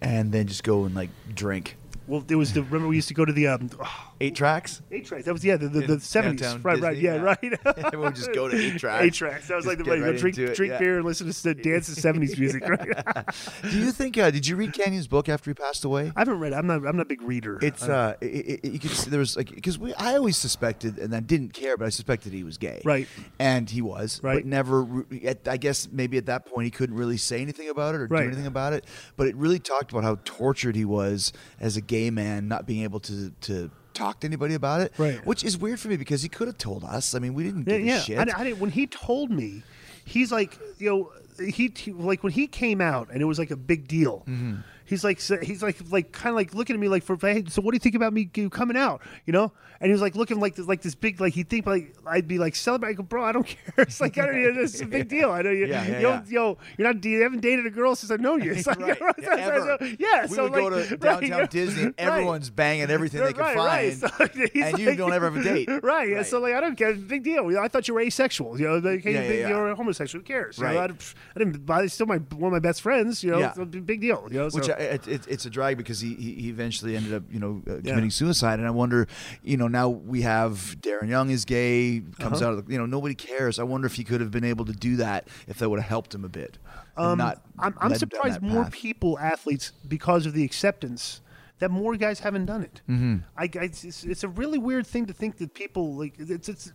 And 0.00 0.32
then 0.32 0.46
just 0.46 0.64
go 0.64 0.84
and 0.84 0.94
like 0.94 1.10
drink. 1.34 1.76
well, 2.06 2.24
it 2.28 2.36
was 2.36 2.52
the 2.52 2.62
remember 2.62 2.88
we 2.88 2.96
used 2.96 3.08
to 3.08 3.14
go 3.14 3.24
to 3.24 3.32
the 3.32 3.48
um, 3.48 3.70
oh, 3.80 4.09
Eight 4.22 4.34
tracks. 4.34 4.82
eight 4.90 5.06
tracks. 5.06 5.24
That 5.24 5.32
was 5.32 5.42
yeah, 5.42 5.56
the 5.56 5.68
the, 5.68 5.80
the 5.80 6.00
seventies. 6.00 6.54
Right, 6.58 6.78
right, 6.78 6.96
yeah, 6.96 7.14
yeah. 7.14 7.20
right. 7.22 7.58
Everyone 7.78 8.08
would 8.08 8.16
just 8.16 8.32
go 8.34 8.48
to 8.48 8.56
eight 8.56 8.78
tracks. 8.78 9.04
Eight 9.04 9.14
tracks. 9.14 9.48
That 9.48 9.56
was 9.56 9.64
like 9.64 9.78
the 9.78 9.84
Just 9.84 9.96
way 9.98 10.00
right 10.10 10.18
drink 10.18 10.36
into 10.36 10.52
it, 10.52 10.56
drink 10.56 10.72
yeah. 10.72 10.78
beer 10.78 10.96
and 10.96 11.06
listen 11.06 11.30
to 11.32 11.54
dance 11.54 11.86
to 11.86 11.98
seventies 11.98 12.38
music. 12.38 12.68
Right? 12.68 12.80
Do 13.62 13.78
you 13.78 13.92
think? 13.92 14.18
Uh, 14.18 14.30
did 14.30 14.46
you 14.46 14.56
read 14.56 14.72
Kanyon's 14.72 15.06
book 15.08 15.30
after 15.30 15.48
he 15.50 15.54
passed 15.54 15.86
away? 15.86 16.12
I 16.14 16.20
haven't 16.20 16.38
read. 16.38 16.52
it. 16.52 16.56
I'm 16.56 16.66
not. 16.66 16.86
I'm 16.86 16.96
not 16.96 17.02
a 17.02 17.06
big 17.06 17.22
reader. 17.22 17.58
It's 17.62 17.82
uh, 17.82 18.14
it, 18.20 18.60
it, 18.62 18.72
you 18.72 18.78
could 18.78 18.90
see 18.90 19.08
there 19.08 19.20
was 19.20 19.38
like 19.38 19.54
because 19.54 19.78
we 19.78 19.94
I 19.94 20.16
always 20.16 20.36
suspected 20.36 20.98
and 20.98 21.14
I 21.14 21.20
didn't 21.20 21.54
care, 21.54 21.78
but 21.78 21.86
I 21.86 21.90
suspected 21.90 22.34
he 22.34 22.44
was 22.44 22.58
gay, 22.58 22.82
Right. 22.84 23.08
And 23.38 23.70
he 23.70 23.80
was, 23.80 24.20
Right. 24.22 24.36
But 24.36 24.44
never. 24.46 25.06
At, 25.24 25.48
I 25.48 25.56
guess 25.56 25.88
maybe 25.90 26.18
at 26.18 26.26
that 26.26 26.44
point 26.44 26.66
he 26.66 26.70
couldn't 26.70 26.96
really 26.96 27.16
say 27.16 27.40
anything 27.40 27.70
about 27.70 27.94
it 27.94 28.02
or 28.02 28.06
Right. 28.06 28.22
do 28.22 28.26
anything 28.26 28.46
about 28.46 28.74
it. 28.74 28.84
But 29.16 29.28
it 29.28 29.36
really 29.36 29.58
talked 29.58 29.92
about 29.92 30.04
how 30.04 30.18
tortured 30.26 30.76
he 30.76 30.84
was 30.84 31.32
as 31.58 31.78
a 31.78 31.80
gay 31.80 32.10
man, 32.10 32.48
not 32.48 32.66
being 32.66 32.82
able 32.82 33.00
to 33.00 33.30
to 33.42 33.70
talk 33.94 34.20
to 34.20 34.26
anybody 34.26 34.54
about 34.54 34.80
it, 34.80 34.92
Right. 34.98 35.24
Which 35.26 35.44
is 35.44 35.58
weird 35.58 35.80
for 35.80 35.88
me 35.88 35.96
because 35.96 36.22
he 36.22 36.28
could 36.28 36.48
have 36.48 36.58
told 36.58 36.84
us. 36.84 37.14
I 37.14 37.18
mean, 37.18 37.34
we 37.34 37.44
didn't 37.44 37.66
yeah, 37.68 37.78
give 37.78 37.86
yeah. 37.86 37.96
a 37.96 38.00
shit. 38.00 38.18
I, 38.18 38.40
I 38.40 38.44
didn't. 38.44 38.60
When 38.60 38.70
he 38.70 38.86
told 38.86 39.30
me, 39.30 39.62
he's 40.04 40.32
like, 40.32 40.58
you 40.78 40.90
know, 40.90 41.12
he, 41.44 41.72
he 41.74 41.92
like 41.92 42.22
when 42.22 42.32
he 42.32 42.46
came 42.46 42.80
out 42.80 43.08
and 43.10 43.22
it 43.22 43.24
was 43.24 43.38
like 43.38 43.50
a 43.50 43.56
big 43.56 43.88
deal. 43.88 44.24
Mm-hmm. 44.28 44.56
He's 44.90 45.04
like, 45.04 45.20
he's 45.42 45.62
like, 45.62 45.76
like 45.90 46.10
kind 46.12 46.30
of 46.30 46.34
like 46.36 46.52
looking 46.52 46.74
at 46.74 46.80
me 46.80 46.88
like, 46.88 47.04
for 47.04 47.16
hey, 47.20 47.44
so 47.48 47.62
what 47.62 47.70
do 47.70 47.76
you 47.76 47.80
think 47.80 47.94
about 47.94 48.12
me 48.12 48.24
coming 48.26 48.76
out? 48.76 49.00
You 49.24 49.32
know? 49.32 49.52
And 49.82 49.86
he 49.88 49.92
was 49.92 50.02
like 50.02 50.14
looking 50.14 50.40
like 50.40 50.56
this, 50.56 50.66
like 50.66 50.82
this 50.82 50.94
big, 50.94 51.20
like 51.22 51.32
he 51.32 51.42
think 51.42 51.64
like 51.64 51.94
I'd 52.06 52.28
be 52.28 52.38
like 52.38 52.54
celebrating. 52.54 52.96
I 52.96 52.98
go, 52.98 53.02
bro, 53.04 53.24
I 53.24 53.32
don't 53.32 53.46
care. 53.46 53.62
It's 53.78 53.98
like 54.00 54.18
I 54.18 54.26
don't. 54.26 54.54
know 54.56 54.60
It's 54.62 54.80
a 54.82 54.84
big 54.84 55.08
deal. 55.08 55.30
I 55.30 55.40
know 55.40 55.50
you. 55.50 55.66
Yeah, 55.68 55.84
yeah, 55.86 55.96
you 55.96 56.02
don't, 56.02 56.26
yeah. 56.26 56.32
yo, 56.40 56.58
you're 56.76 56.92
not. 56.92 57.02
You 57.02 57.22
haven't 57.22 57.40
dated 57.40 57.64
a 57.64 57.70
girl 57.70 57.94
since 57.96 58.10
I've 58.10 58.20
known 58.20 58.42
you. 58.42 58.52
It's 58.60 58.66
like, 58.66 58.78
Right. 59.00 59.00
so- 59.00 59.22
Yeah, 59.22 59.36
ever. 59.36 59.76
so- 59.80 59.86
yeah. 59.98 60.26
we 60.26 60.34
so 60.34 60.42
would 60.42 60.52
like, 60.52 60.60
go 60.60 60.70
to 60.86 60.96
downtown 60.98 61.28
yeah, 61.30 61.46
Disney 61.46 61.84
right. 61.84 61.94
everyone's 61.96 62.50
banging 62.50 62.90
everything 62.90 63.22
they 63.22 63.32
can 63.32 63.40
Right, 63.40 63.56
find, 63.56 64.02
right. 64.02 64.30
So 64.34 64.60
and 64.60 64.78
you 64.78 64.96
don't 64.96 65.12
ever 65.14 65.30
have 65.30 65.36
a 65.36 65.42
date. 65.42 65.68
Right. 65.82 66.26
So 66.26 66.40
like 66.40 66.52
I 66.54 66.60
don't 66.60 66.76
care. 66.76 66.92
Big 66.94 67.22
deal. 67.22 67.46
I 67.58 67.68
thought 67.68 67.88
you 67.88 67.94
were 67.94 68.00
asexual. 68.02 68.60
You 68.60 68.68
know, 68.68 68.78
like, 68.78 69.02
hey, 69.02 69.12
big- 69.14 69.48
you're 69.48 69.74
homosexual. 69.74 70.20
Who 70.20 70.26
cares? 70.26 70.58
You 70.58 70.64
know, 70.64 70.70
Right. 70.78 70.90
I, 70.90 70.94
I 71.36 71.38
didn't. 71.38 71.64
But 71.64 71.90
still 71.90 72.06
my 72.06 72.16
one 72.18 72.48
of 72.48 72.52
my 72.52 72.58
best 72.58 72.82
friends. 72.82 73.24
You 73.24 73.30
know, 73.30 73.38
Yeah. 73.38 73.48
it's 73.50 73.58
a 73.58 73.64
big 73.64 74.02
deal. 74.02 74.28
You 74.30 74.40
know, 74.40 74.48
Which 74.50 74.68
I, 74.68 74.74
it, 74.80 75.08
it, 75.08 75.28
it's 75.28 75.44
a 75.46 75.50
drag 75.50 75.76
because 75.76 76.00
he, 76.00 76.14
he 76.14 76.48
eventually 76.48 76.96
ended 76.96 77.12
up 77.14 77.22
you 77.30 77.38
know 77.38 77.62
uh, 77.68 77.74
Yeah. 77.76 77.90
committing 77.90 78.10
suicide, 78.10 78.58
and 78.58 78.66
I 78.66 78.70
wonder 78.70 79.06
you 79.42 79.56
know 79.56 79.68
now 79.68 79.88
we 79.88 80.22
have 80.22 80.76
Darren 80.80 81.08
Young 81.08 81.30
is 81.30 81.44
gay 81.44 82.02
comes 82.18 82.40
Uh-huh. 82.42 82.52
out 82.52 82.58
of 82.58 82.66
the, 82.66 82.72
you 82.72 82.78
know 82.78 82.86
nobody 82.86 83.14
cares. 83.14 83.58
I 83.58 83.62
wonder 83.64 83.86
if 83.86 83.94
he 83.94 84.04
could 84.04 84.20
have 84.20 84.30
been 84.30 84.44
able 84.44 84.64
to 84.64 84.72
do 84.72 84.96
that 84.96 85.28
if 85.46 85.58
that 85.58 85.68
would 85.68 85.80
have 85.80 85.88
helped 85.88 86.14
him 86.14 86.24
a 86.24 86.28
bit. 86.28 86.58
and 86.96 87.18
not 87.18 87.36
Um, 87.36 87.42
I'm, 87.58 87.74
I'm 87.80 87.90
led 87.92 88.02
him 88.02 88.08
down 88.08 88.20
surprised 88.22 88.42
more 88.42 88.64
people, 88.70 89.18
athletes, 89.18 89.72
because 89.88 90.26
of 90.26 90.32
the 90.32 90.44
acceptance, 90.44 91.20
that 91.58 91.70
more 91.70 91.94
guys 91.96 92.20
haven't 92.20 92.46
done 92.46 92.62
it. 92.62 92.80
Mm-hmm. 92.88 93.16
I, 93.36 93.44
I- 93.44 93.64
it's, 93.64 94.04
it's 94.04 94.24
a 94.24 94.28
really 94.28 94.58
weird 94.58 94.86
thing 94.86 95.06
to 95.06 95.12
think 95.12 95.36
that 95.38 95.52
people 95.54 95.94
like 95.94 96.14
it's 96.18 96.48
it's 96.48 96.72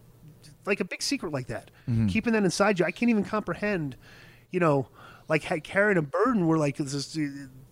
like 0.65 0.79
a 0.79 0.85
big 0.85 1.01
secret 1.01 1.31
like 1.31 1.47
that, 1.47 1.71
Mm-hmm. 1.89 2.07
keeping 2.07 2.33
that 2.33 2.43
inside 2.43 2.79
you. 2.79 2.85
I 2.85 2.91
can't 2.91 3.09
even 3.09 3.23
comprehend, 3.23 3.95
you 4.51 4.59
know, 4.59 4.87
like 5.27 5.43
carrying 5.63 5.97
a 5.97 6.01
burden 6.01 6.47
where 6.47 6.57
like 6.57 6.77
this 6.77 6.93
is 7.15 7.17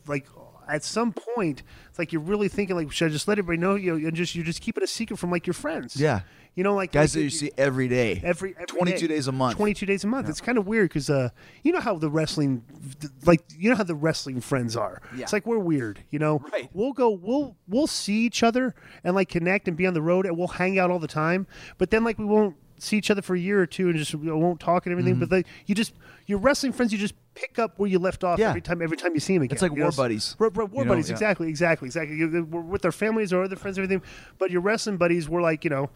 like. 0.08 0.28
At 0.66 0.86
some 0.86 1.12
point, 1.12 1.62
it's 1.89 1.99
like 1.99 2.14
you're 2.14 2.22
really 2.22 2.47
thinking, 2.47 2.78
like, 2.78 2.89
should 2.89 3.10
I 3.10 3.12
just 3.12 3.28
let 3.28 3.38
everybody 3.38 3.58
know? 3.58 3.76
You 3.76 3.99
know, 3.99 4.08
and 4.08 4.16
just 4.16 4.34
you 4.34 4.43
just 4.43 4.62
keep 4.62 4.78
it 4.78 4.82
a 4.84 4.88
secret 4.88 5.18
from 5.18 5.30
like 5.30 5.45
your 5.45 5.54
friends. 5.54 5.97
Yeah. 5.97 6.22
you 6.56 6.64
know, 6.64 6.74
like 6.74 6.93
guys 6.93 7.14
like, 7.14 7.20
that 7.20 7.24
you 7.24 7.30
see 7.32 7.51
every 7.58 7.89
day, 7.89 8.22
every, 8.24 8.54
every 8.56 8.66
22 8.68 8.99
day. 8.99 9.14
days 9.14 9.28
a 9.28 9.34
month. 9.34 9.58
22 9.58 9.86
days 9.86 10.06
a 10.06 10.08
month. 10.08 10.30
It's 10.30 10.39
kind 10.39 10.58
of 10.58 10.66
weird 10.66 10.88
because 10.88 11.10
uh, 11.10 11.32
you 11.64 11.74
know 11.74 11.82
how 11.82 11.97
the 11.97 12.10
wrestling, 12.10 12.64
like 13.26 13.41
you 13.58 13.70
know 13.72 13.76
how 13.76 13.84
the 13.84 13.93
wrestling 13.93 14.39
friends 14.39 14.78
are. 14.78 15.01
Yeah. 15.14 15.24
It's 15.24 15.34
like 15.34 15.45
we're 15.45 15.60
weird, 15.60 15.99
you 16.12 16.20
know. 16.20 16.39
Right. 16.54 16.70
We'll 16.72 16.93
go, 16.93 17.10
we'll 17.10 17.58
we'll 17.68 17.88
see 17.88 18.22
each 18.22 18.41
other 18.41 18.74
and 19.04 19.16
like 19.16 19.28
connect 19.28 19.68
and 19.68 19.76
be 19.76 19.86
on 19.86 19.93
the 19.93 20.01
road 20.01 20.26
and 20.26 20.38
we'll 20.38 20.47
hang 20.47 20.80
out 20.80 20.91
all 20.91 20.99
the 20.99 21.10
time. 21.10 21.45
But 21.78 21.91
then 21.91 22.06
like 22.06 22.18
we 22.18 22.26
won't 22.26 22.56
see 22.80 22.97
each 22.97 23.12
other 23.12 23.22
for 23.22 23.36
a 23.36 23.39
year 23.39 23.62
or 23.62 23.66
two 23.66 23.89
and 23.89 23.97
just 23.97 24.14
you 24.14 24.20
know, 24.20 24.38
won't 24.38 24.60
talk 24.60 24.86
and 24.86 24.91
everything. 24.91 25.20
But 25.20 25.32
like 25.32 25.47
you 25.66 25.76
just 25.76 25.93
your 26.26 26.40
wrestling 26.40 26.72
friends, 26.74 26.92
you 26.92 26.98
just 26.98 27.16
pick 27.36 27.58
up 27.60 27.80
where 27.80 27.90
you 27.90 28.00
left 28.00 28.24
off. 28.24 28.40
Yeah. 28.40 28.50
every 28.50 28.62
time. 28.62 28.82
Every 28.82 28.98
time 28.98 29.14
you 29.14 29.20
see 29.20 29.34
them 29.34 29.44
again. 29.44 29.54
It's 29.56 29.62
like 29.62 29.72
you 29.72 29.82
war 29.82 29.92
know? 29.92 29.96
buddies, 29.98 30.36
War, 30.40 30.50
war- 30.50 30.66
war 30.66 30.84
you 30.84 30.86
know? 30.86 30.92
buddies, 30.94 31.10
Yeah. 31.10 31.14
exactly, 31.16 31.50
exactly, 31.50 31.88
exactly. 31.88 32.26
We're 32.42 32.62
with 32.62 32.82
their 32.82 32.92
families 32.92 33.34
or 33.34 33.44
other 33.44 33.56
friends, 33.56 33.78
everything. 33.78 34.02
But 34.38 34.52
your 34.52 34.62
wrestling 34.62 34.98
buddies, 34.98 35.28
we're 35.28 35.42
like, 35.42 35.64
you 35.64 35.70
know, 35.70 35.90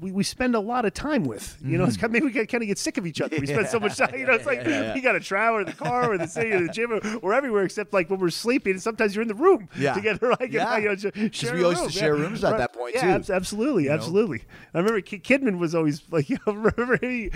we, 0.00 0.10
we 0.12 0.24
spend 0.24 0.54
a 0.54 0.60
lot 0.60 0.86
of 0.86 0.94
time 0.94 1.24
with. 1.24 1.58
You 1.62 1.76
know, 1.76 1.84
it's 1.84 1.98
Mm-hmm. 1.98 2.12
maybe 2.12 2.24
we 2.26 2.32
kind 2.46 2.62
of 2.62 2.66
get 2.66 2.78
sick 2.78 2.96
of 2.96 3.06
each 3.06 3.20
other. 3.20 3.36
We 3.38 3.46
spend 3.46 3.68
so 3.68 3.78
much 3.78 3.96
time. 3.98 4.14
You 4.18 4.26
know, 4.26 4.32
it's 4.32 4.46
like 4.46 4.64
we 4.94 5.00
got 5.02 5.12
to 5.12 5.20
travel 5.20 5.60
in 5.60 5.66
the 5.66 5.72
car 5.74 6.10
or 6.12 6.16
the 6.18 6.26
city 6.26 6.52
or 6.52 6.66
the 6.66 6.72
gym 6.72 6.90
or, 6.92 7.00
or 7.18 7.34
everywhere 7.34 7.64
except 7.64 7.92
like 7.92 8.08
when 8.08 8.18
we're 8.18 8.30
sleeping. 8.30 8.72
And 8.72 8.82
sometimes 8.82 9.14
you're 9.14 9.20
in 9.22 9.28
the 9.28 9.34
room 9.34 9.68
Yeah. 9.78 9.92
together. 9.94 10.34
Like, 10.40 10.52
Yeah. 10.52 10.78
you 10.78 10.88
know, 10.88 11.30
share 11.30 11.54
we 11.54 11.62
always 11.62 11.78
room. 11.78 11.84
used 11.84 11.94
to 11.94 11.98
share 12.00 12.16
Yeah. 12.16 12.22
rooms 12.22 12.42
at 12.44 12.56
that 12.56 12.72
point, 12.72 12.94
yeah, 12.94 13.00
too. 13.02 13.08
abs- 13.08 13.30
absolutely, 13.30 13.84
know? 13.84 13.92
absolutely. 13.92 14.42
I 14.74 14.78
remember 14.78 15.00
Kidman 15.02 15.58
was 15.58 15.74
always 15.74 16.02
like, 16.10 16.30
you 16.30 16.38
know, 16.46 16.54
remember 16.54 16.96
he, 17.00 17.30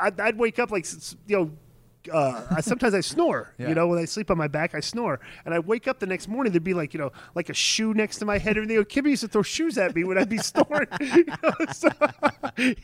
I'd, 0.00 0.18
I'd 0.18 0.38
wake 0.38 0.58
up 0.58 0.70
like, 0.70 0.86
you 1.26 1.36
know. 1.36 1.50
Uh, 2.12 2.46
I, 2.50 2.60
sometimes 2.60 2.94
I 2.94 3.00
snore. 3.00 3.52
Yeah. 3.58 3.68
You 3.68 3.74
know, 3.74 3.86
when 3.88 3.98
I 3.98 4.06
sleep 4.06 4.30
on 4.30 4.38
my 4.38 4.48
back, 4.48 4.74
I 4.74 4.80
snore, 4.80 5.20
and 5.44 5.52
I 5.52 5.58
wake 5.58 5.86
up 5.88 5.98
the 5.98 6.06
next 6.06 6.26
morning. 6.26 6.52
There'd 6.52 6.64
be 6.64 6.72
like, 6.74 6.94
you 6.94 7.00
know, 7.00 7.12
like 7.34 7.50
a 7.50 7.54
shoe 7.54 7.92
next 7.92 8.18
to 8.18 8.24
my 8.24 8.38
head. 8.38 8.56
Everything. 8.56 8.82
Kimmy 8.84 9.10
used 9.10 9.22
to 9.22 9.28
throw 9.28 9.42
shoes 9.42 9.76
at 9.76 9.94
me 9.94 10.04
when 10.04 10.16
I'd 10.16 10.28
be 10.28 10.38
snoring. 10.52 10.88
You 11.00 11.24
know, 11.26 11.52
so, 11.72 11.88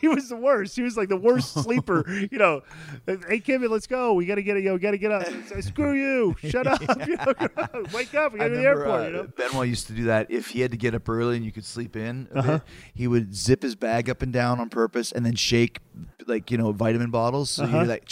he 0.00 0.08
was 0.08 0.28
the 0.28 0.36
worst. 0.36 0.76
He 0.76 0.82
was 0.82 0.96
like 0.96 1.08
the 1.08 1.16
worst 1.16 1.54
sleeper. 1.54 2.04
You 2.30 2.38
know, 2.38 2.62
hey 3.06 3.40
Kimmy, 3.40 3.68
let's 3.70 3.86
go. 3.86 4.12
We 4.14 4.26
gotta 4.26 4.42
get 4.42 4.56
it. 4.56 4.64
You 4.64 4.70
know, 4.70 4.78
gotta 4.78 4.98
get 4.98 5.10
up. 5.12 5.26
I, 5.54 5.60
Screw 5.60 5.94
you. 5.94 6.36
Shut 6.50 6.66
up. 6.66 6.80
You 7.06 7.16
know, 7.16 7.84
wake 7.94 8.14
up. 8.14 8.32
We 8.34 8.40
I 8.40 8.48
gotta 8.48 8.48
go 8.48 8.48
to 8.48 8.56
the 8.56 8.62
airport. 8.64 9.00
uh, 9.00 9.04
you 9.06 9.12
know. 9.12 9.22
Benoit 9.36 9.68
used 9.68 9.86
to 9.88 9.92
do 9.94 10.04
that. 10.04 10.30
If 10.30 10.48
he 10.48 10.60
had 10.60 10.70
to 10.72 10.76
get 10.76 10.94
up 10.94 11.08
early 11.08 11.36
and 11.36 11.44
you 11.44 11.52
could 11.52 11.64
sleep 11.64 11.96
in 11.96 12.28
a 12.34 12.38
Uh-huh. 12.38 12.52
bit, 12.58 12.62
he 12.94 13.06
would 13.08 13.34
zip 13.34 13.62
his 13.62 13.74
bag 13.74 14.10
up 14.10 14.20
and 14.22 14.32
down 14.32 14.60
on 14.60 14.68
purpose 14.68 15.12
and 15.12 15.24
then 15.24 15.34
shake 15.34 15.78
like 16.26 16.50
you 16.50 16.58
know 16.58 16.72
vitamin 16.72 17.10
bottles. 17.10 17.50
So 17.50 17.64
Uh-huh. 17.64 17.80
you 17.80 17.84
like 17.86 18.04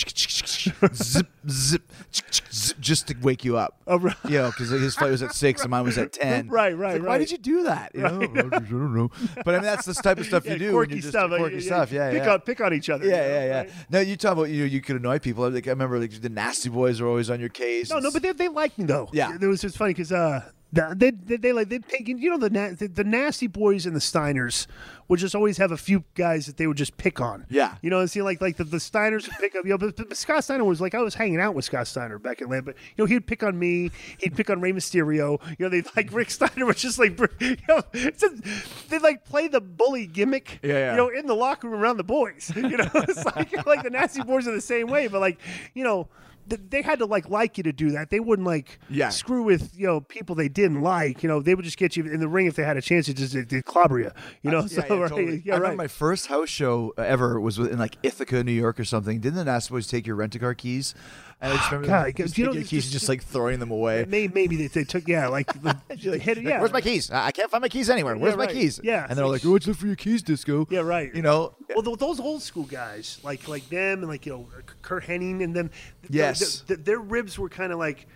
zip, 0.95 1.27
zip, 1.49 1.83
zip, 2.13 2.77
just 2.81 3.09
to 3.09 3.15
wake 3.23 3.45
you 3.45 3.57
up. 3.57 3.81
Oh, 3.87 3.99
right. 3.99 4.17
You 4.25 4.39
know, 4.39 4.51
because 4.51 4.71
his 4.71 4.95
flight 4.95 5.11
was 5.11 5.23
at 5.23 5.35
six 5.35 5.63
and 5.63 5.71
mine 5.71 5.85
was 5.85 5.99
at 5.99 6.13
ten. 6.13 6.49
Right, 6.49 6.77
right, 6.77 7.01
like, 7.01 7.09
Why 7.09 7.19
did 7.19 7.31
you 7.31 7.39
do 7.39 7.65
that? 7.65 7.93
You 7.95 8.03
know, 8.03 8.21
I 8.23 8.27
don't 8.59 8.95
know. 8.95 9.11
But 9.45 9.55
I 9.55 9.59
mean, 9.59 9.63
that's 9.63 9.87
the 9.87 9.95
type 9.95 10.19
of 10.19 10.27
stuff 10.27 10.45
Yeah, 10.45 10.53
you 10.55 10.59
do. 10.59 10.71
quirky 10.73 10.97
just- 10.97 11.09
stuff. 11.09 11.31
Quirky 11.31 11.55
you- 11.57 11.61
stuff. 11.61 11.93
Yeah, 11.93 12.11
pick 12.11 12.23
yeah. 12.25 12.33
on 12.33 12.41
pick 12.41 12.61
on 12.61 12.75
each 12.75 12.91
other. 12.91 13.05
Yeah, 13.07 13.11
you 13.11 13.17
know, 13.23 13.29
yeah, 13.39 13.45
yeah. 13.47 13.59
right? 13.61 13.71
No, 13.91 14.01
you 14.01 14.17
talk 14.17 14.33
about 14.33 14.45
you 14.45 14.61
know 14.61 14.67
you 14.67 14.81
could 14.81 14.97
annoy 14.97 15.19
people. 15.19 15.49
Like 15.51 15.67
I 15.67 15.71
remember 15.71 15.99
like 15.99 16.21
the 16.21 16.29
nasty 16.29 16.69
boys 16.69 17.01
were 17.01 17.09
always 17.09 17.31
on 17.31 17.41
your 17.41 17.49
case. 17.49 17.91
No, 17.91 17.99
no, 17.99 18.11
but 18.11 18.23
they, 18.23 18.33
they 18.33 18.49
liked 18.49 18.79
me 18.79 18.85
though. 18.85 19.09
Yeah. 19.13 19.37
it 19.41 19.47
was 19.47 19.61
just 19.61 19.77
funny 19.77 19.91
because 19.95 20.13
uh, 20.13 20.43
they, 20.73 21.11
they 21.11 21.37
they 21.37 21.53
like 21.53 21.69
they 21.69 21.79
take 21.79 22.09
you 22.09 22.31
know 22.31 22.39
the, 22.39 22.49
na- 22.51 22.71
the 22.77 22.89
the 22.89 23.05
nasty 23.05 23.47
boys 23.47 23.85
and 23.85 23.95
the 23.95 24.01
Steiners 24.01 24.67
would 25.09 25.19
just 25.19 25.35
always 25.35 25.59
have 25.59 25.71
a 25.71 25.77
few 25.77 26.05
guys 26.15 26.47
that 26.47 26.57
they 26.57 26.67
would 26.67 26.79
just 26.79 26.97
pick 26.97 27.21
on. 27.21 27.45
Yeah. 27.51 27.75
you 27.83 27.91
know, 27.91 28.01
and 28.01 28.11
see 28.11 28.23
like 28.23 28.41
like 28.41 28.57
the, 28.57 28.65
the 28.65 28.79
Steiners 28.79 29.29
would 29.29 29.37
pick 29.39 29.55
up. 29.55 29.65
You 29.67 29.73
know, 29.73 29.79
but, 29.79 29.97
but 29.97 30.17
Scott 30.17 30.45
Steiner 30.45 30.65
was 30.65 30.81
like 30.81 30.95
I 30.95 31.03
was 31.03 31.15
hanging 31.15 31.41
out 31.41 31.55
with 31.55 31.67
Scott 31.67 31.87
Steiner 31.87 32.19
back 32.19 32.41
in 32.41 32.45
Atlanta, 32.45 32.63
but 32.63 32.77
you 32.97 33.05
know 33.05 33.07
he'd 33.07 33.27
pick 33.27 33.43
on 33.43 33.59
me. 33.59 33.91
He'd 34.19 34.35
pick 34.35 34.49
on 34.49 34.63
Rey 34.63 34.73
Mysterio. 34.73 35.41
You 35.59 35.67
know, 35.67 35.69
they 35.69 35.83
like 35.95 36.11
Rick 36.13 36.31
Steiner 36.31 36.65
was 36.65 36.77
just 36.77 36.99
like 36.99 37.19
you 37.41 37.57
know 37.69 37.83
they 37.93 38.99
like 38.99 39.25
play 39.27 39.49
the 39.49 39.61
bully 39.61 40.07
gimmick. 40.07 40.61
Yeah, 40.63 40.73
yeah. 40.73 40.91
You 40.93 40.97
know, 40.97 41.09
in 41.09 41.27
the 41.27 41.37
locker 41.37 41.69
room 41.69 41.81
around 41.81 41.99
the 41.99 42.05
boys. 42.05 42.51
You 42.63 42.79
know, 42.79 42.89
it's 42.95 43.25
like 43.27 43.67
like 43.67 43.83
the 43.83 43.91
nasty 43.91 44.23
boys 44.23 44.47
are 44.49 44.53
the 44.53 44.61
same 44.61 44.87
way, 44.87 45.09
but 45.09 45.21
like 45.21 45.39
you 45.75 45.85
know. 45.85 46.09
Th- 46.49 46.61
They 46.71 46.83
had 46.83 46.99
to 47.01 47.07
like 47.07 47.29
like 47.29 47.57
you 47.59 47.65
to 47.65 47.73
do 47.73 47.91
that. 47.93 48.11
They 48.11 48.21
wouldn't 48.21 48.47
like 48.47 48.79
Yeah. 48.91 49.09
screw 49.11 49.43
with 49.43 49.73
you 49.77 49.87
know 49.87 50.01
people 50.01 50.35
they 50.35 50.49
didn't 50.49 50.81
like. 50.83 51.23
You 51.23 51.29
know 51.29 51.41
they 51.41 51.55
would 51.55 51.65
just 51.65 51.77
get 51.79 51.97
you 51.97 52.05
in 52.05 52.21
the 52.21 52.29
ring 52.29 52.47
if 52.47 52.57
they 52.57 52.65
had 52.65 52.77
a 52.77 52.83
chance 52.83 53.07
to 53.07 53.15
just 53.15 53.33
to 53.49 53.63
clobber 53.63 53.99
you. 54.01 54.11
You 54.43 54.51
know, 54.51 54.67
so 54.67 54.81
Uh, 54.83 54.85
Yeah, 54.89 54.95
yeah, 54.95 55.01
right, 55.01 55.09
totally. 55.11 55.43
yeah, 55.45 55.55
I 55.55 55.57
right. 55.57 55.63
remember 55.63 55.83
my 55.85 55.89
first 55.89 56.27
house 56.27 56.49
show 56.49 56.93
ever 56.99 57.41
was 57.41 57.59
in 57.59 57.79
like 57.79 57.97
Ithaca, 58.03 58.43
New 58.45 58.53
York, 58.53 58.79
or 58.81 58.85
something. 58.85 59.21
Didn't 59.21 59.37
the 59.37 59.45
Nasty 59.45 59.73
Boys 59.73 59.87
take 59.87 60.07
your 60.07 60.17
rent 60.17 60.35
a 60.35 60.39
car 60.39 60.55
keys? 60.55 60.95
And 61.43 61.53
I 61.53 61.57
just 61.57 61.71
remember 61.73 61.89
God, 61.89 62.15
just 62.17 62.39
you 62.39 62.47
know, 62.47 62.53
keys 62.53 62.71
just- 62.71 62.93
just 62.93 63.09
like 63.09 63.23
throwing 63.25 63.59
them 63.59 63.73
away. 63.73 64.05
maybe, 64.09 64.33
maybe 64.33 64.57
they, 64.57 64.67
they 64.69 64.85
took 64.85 65.09
yeah 65.09 65.27
like, 65.27 65.47
the, 65.63 65.77
hit, 65.91 66.05
Like, 66.39 66.47
yeah. 66.47 66.61
Where's 66.61 66.73
my 66.73 66.81
keys? 66.81 67.11
I 67.11 67.33
can't 67.33 67.51
find 67.51 67.61
my 67.63 67.69
keys 67.69 67.91
anywhere. 67.91 68.17
Where's 68.17 68.37
my 68.37 68.45
right. 68.45 68.55
keys? 68.55 68.79
Yeah, 68.83 69.05
And 69.09 69.19
they're 69.19 69.27
like, 69.27 69.45
oh, 69.45 69.49
look 69.49 69.63
for 69.77 69.87
your 69.87 69.97
keys, 69.97 70.23
Disco. 70.23 70.69
Yeah, 70.71 70.81
right. 70.81 71.13
You 71.13 71.21
know? 71.23 71.55
Well, 71.75 71.83
th- 71.83 71.99
those 71.99 72.21
old 72.21 72.43
school 72.43 72.63
guys, 72.63 73.19
like 73.25 73.49
like 73.49 73.69
them, 73.71 73.99
and 74.01 74.09
like 74.09 74.25
you 74.25 74.33
know 74.33 74.49
Curt 74.83 75.03
Hennig 75.05 75.43
and 75.43 75.53
them. 75.55 75.69
th- 76.03 76.13
Yes. 76.13 76.39
th- 76.39 76.67
th- 76.69 76.81
their 76.87 77.01
ribs 77.01 77.39
were 77.39 77.49
kind 77.49 77.73
of 77.73 77.79
like. 77.79 78.07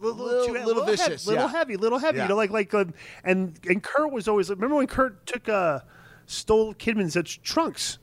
Little, 0.00 0.26
Little- 0.26 0.46
too- 0.46 0.52
little 0.52 0.84
heavy, 0.84 0.96
vicious, 0.96 1.26
little 1.26 1.44
yeah. 1.44 1.50
heavy, 1.50 1.76
little 1.78 1.98
heavy. 1.98 2.18
Yeah. 2.18 2.24
You 2.24 2.28
know, 2.28 2.36
like 2.36 2.50
like, 2.50 2.74
um, 2.74 2.92
and 3.24 3.58
and 3.66 3.82
Curt 3.82 4.12
was 4.12 4.28
always. 4.28 4.50
Remember 4.50 4.74
when 4.76 4.86
Curt 4.88 5.24
took 5.24 5.48
uh, 5.48 5.80
stole 6.26 6.74
Kidman's 6.74 7.16
uh, 7.16 7.22
trunks? 7.42 7.98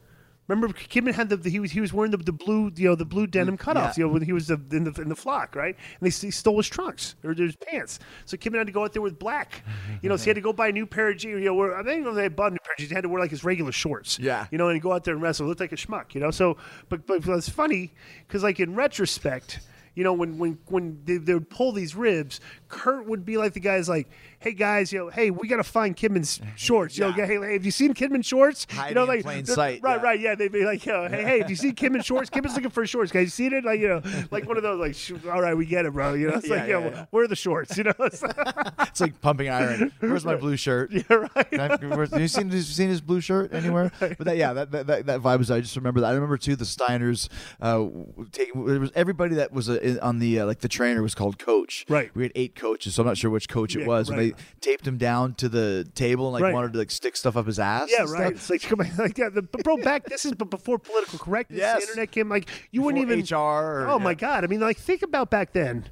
Remember 0.47 0.73
Kidman 0.73 1.13
had 1.13 1.29
the, 1.29 1.37
the 1.37 1.49
he 1.49 1.59
was 1.59 1.71
he 1.71 1.79
was 1.79 1.93
wearing 1.93 2.11
the, 2.11 2.17
the 2.17 2.33
blue 2.33 2.71
you 2.75 2.89
know 2.89 2.95
the 2.95 3.05
blue 3.05 3.27
denim 3.27 3.57
cutoffs 3.57 3.97
you 3.97 4.05
know 4.05 4.11
when 4.11 4.21
he 4.21 4.33
was 4.33 4.47
the, 4.47 4.59
in 4.71 4.83
the 4.83 5.01
in 5.01 5.07
the 5.09 5.15
flock 5.15 5.55
right? 5.55 5.75
And 5.99 6.11
they, 6.11 6.13
he 6.13 6.31
stole 6.31 6.57
his 6.57 6.67
trunks 6.67 7.15
or 7.23 7.33
his 7.33 7.55
pants. 7.55 7.99
So 8.25 8.35
Kidman 8.35 8.57
had 8.57 8.67
to 8.67 8.73
go 8.73 8.83
out 8.83 8.91
there 8.93 9.01
with 9.01 9.17
black. 9.17 9.63
You 10.01 10.09
know 10.09 10.17
so 10.17 10.25
he 10.25 10.29
had 10.29 10.35
to 10.35 10.41
go 10.41 10.51
buy 10.51 10.67
a 10.67 10.71
new 10.71 10.85
pair 10.85 11.09
of 11.09 11.17
jeans 11.17 11.39
you 11.39 11.45
know 11.45 11.53
where, 11.55 11.75
I 11.75 11.81
don't 11.81 11.91
even 11.93 12.03
know 12.03 12.09
if 12.09 12.15
they 12.17 12.23
had 12.23 12.35
bought 12.35 12.51
a 12.51 12.55
new 12.55 12.59
pair 12.63 12.73
of 12.73 12.77
jeans 12.77 12.89
he 12.89 12.95
had 12.95 13.03
to 13.03 13.09
wear 13.09 13.21
like 13.21 13.31
his 13.31 13.43
regular 13.43 13.71
shorts 13.71 14.19
Yeah. 14.19 14.47
you 14.51 14.57
know 14.57 14.67
and 14.69 14.81
go 14.81 14.91
out 14.91 15.03
there 15.05 15.13
and 15.13 15.23
wrestle. 15.23 15.45
It 15.45 15.49
looked 15.49 15.61
like 15.61 15.71
a 15.71 15.75
schmuck 15.77 16.13
you 16.13 16.19
know? 16.21 16.31
So 16.31 16.57
but 16.89 17.07
but 17.07 17.21
it's 17.27 17.47
funny 17.49 17.93
because 18.27 18.43
like 18.43 18.59
in 18.59 18.75
retrospect 18.75 19.59
you 19.95 20.03
know, 20.03 20.13
when 20.13 20.37
when 20.37 20.57
when 20.67 21.01
they, 21.05 21.17
they 21.17 21.33
would 21.33 21.49
pull 21.49 21.71
these 21.71 21.95
ribs, 21.95 22.39
Curt 22.67 23.05
would 23.07 23.25
be 23.25 23.37
like 23.37 23.53
the 23.53 23.59
guys 23.59 23.87
like, 23.87 24.09
"Hey 24.39 24.53
guys, 24.53 24.91
you 24.91 24.99
know, 24.99 25.09
hey, 25.09 25.29
we 25.31 25.47
got 25.47 25.57
to 25.57 25.63
find 25.63 25.95
Kidman's 25.95 26.41
shorts. 26.55 26.97
You 26.97 27.05
know, 27.05 27.11
hey, 27.11 27.25
hey, 27.37 27.53
have 27.53 27.65
you 27.65 27.71
seen 27.71 27.93
Kidman 27.93 28.25
shorts? 28.25 28.65
you 28.71 28.75
Hiding 28.77 28.95
know, 28.95 29.03
in 29.03 29.07
like 29.09 29.23
plain 29.23 29.45
sight, 29.45 29.81
Right, 29.83 29.97
yeah. 29.97 30.01
right, 30.03 30.19
yeah. 30.19 30.35
They'd 30.35 30.51
be 30.51 30.65
like, 30.65 30.85
yo, 30.85 31.07
hey, 31.07 31.23
hey, 31.23 31.39
have 31.39 31.49
you 31.49 31.55
seen 31.55 31.75
Kidman 31.75 32.03
shorts? 32.03 32.29
Kidman's 32.29 32.55
looking 32.55 32.69
for 32.71 32.85
shorts. 32.87 33.11
Guys, 33.11 33.23
you 33.25 33.29
seen 33.29 33.53
it? 33.53 33.63
Like, 33.63 33.79
you 33.79 33.87
know, 33.87 34.01
like 34.31 34.47
one 34.47 34.57
of 34.57 34.63
those, 34.63 34.79
like, 34.79 35.25
all 35.31 35.41
right, 35.41 35.55
we 35.55 35.65
get 35.65 35.85
it, 35.85 35.93
bro. 35.93 36.13
You 36.13 36.29
know, 36.29 36.35
it's 36.37 36.47
Yeah, 36.47 36.55
like, 36.55 36.69
yo, 36.69 36.79
yeah, 36.79 36.89
yeah. 36.89 37.05
where 37.11 37.23
are 37.25 37.27
the 37.27 37.35
shorts? 37.35 37.77
You 37.77 37.83
know, 37.85 37.93
it's 37.99 38.23
It's 38.79 39.01
like 39.01 39.21
pumping 39.21 39.49
iron. 39.49 39.91
Where's 39.99 40.25
my 40.25 40.35
blue 40.35 40.57
shirt? 40.57 40.91
yeah, 40.91 41.01
right. 41.09 41.59
I- 41.59 41.75
where's- 41.77 42.11
Have 42.11 42.21
you 42.21 42.27
seen, 42.27 42.51
you 42.51 42.61
seen 42.61 42.89
his 42.89 43.01
blue 43.01 43.21
shirt 43.21 43.53
anywhere? 43.53 43.91
But 43.99 44.17
that, 44.25 44.37
yeah, 44.37 44.53
that, 44.53 44.71
that, 44.71 44.87
that, 44.87 45.05
that 45.05 45.21
vibe 45.21 45.37
was. 45.39 45.51
I 45.51 45.61
just 45.61 45.75
remember 45.75 46.01
that. 46.01 46.07
I 46.07 46.13
remember 46.13 46.37
too 46.37 46.55
the 46.55 46.65
Steiners. 46.65 47.29
Uh, 47.61 47.87
taking 48.31 48.65
there 48.65 48.79
was 48.79 48.91
everybody 48.95 49.35
that 49.35 49.51
was 49.51 49.69
uh, 49.69 49.79
in- 49.84 49.99
on 49.99 50.19
the 50.19 50.39
uh, 50.39 50.45
like 50.45 50.59
the 50.59 50.67
trainer 50.67 51.01
was 51.03 51.13
called 51.15 51.38
coach. 51.38 51.86
Right. 51.89 52.09
We 52.15 52.23
had 52.23 52.31
eight 52.36 52.55
coaches, 52.55 52.95
so 52.95 53.03
I'm 53.03 53.07
not 53.07 53.17
sure 53.17 53.29
which 53.29 53.47
coach 53.49 53.75
Yeah, 53.75 53.84
it 53.84 53.88
was. 53.88 54.09
right. 54.09 54.19
And 54.19 54.31
they 54.31 54.36
taped 54.61 54.88
him 54.88 54.97
down 54.97 55.34
to 55.36 55.49
the 55.49 55.88
table 55.95 56.25
and 56.27 56.34
like 56.34 56.43
Right. 56.43 56.53
wanted 56.53 56.73
to 56.73 56.79
like 56.79 56.91
stick 56.91 57.15
stuff 57.15 57.36
up 57.38 57.45
his 57.45 57.59
ass. 57.59 57.89
Yeah, 57.91 58.01
and 58.01 58.09
stuff. 58.09 58.19
right. 58.21 58.31
It's 58.34 58.49
like, 58.49 58.61
come 58.61 58.81
on, 58.81 58.89
like 58.97 59.17
yeah, 59.17 59.29
the, 59.29 59.41
but 59.41 59.63
bro, 59.63 59.77
back 59.77 60.05
this 60.05 60.25
is 60.25 60.31
but 60.34 60.49
before 60.49 60.79
political 60.79 61.19
correctness, 61.19 61.59
Yes. 61.59 61.77
the 61.77 61.89
internet 61.89 62.11
came. 62.11 62.29
Like 62.29 62.49
you 62.71 62.81
wouldn't 62.81 63.07
Before 63.07 63.17
even 63.19 63.36
HR 63.36 63.84
or- 63.84 63.88
oh 63.89 63.99
my 63.99 64.13
god! 64.13 64.43
I 64.43 64.47
mean, 64.47 64.59
like 64.61 64.77
think 64.77 65.01
about 65.03 65.29
back 65.29 65.53
then, 65.53 65.86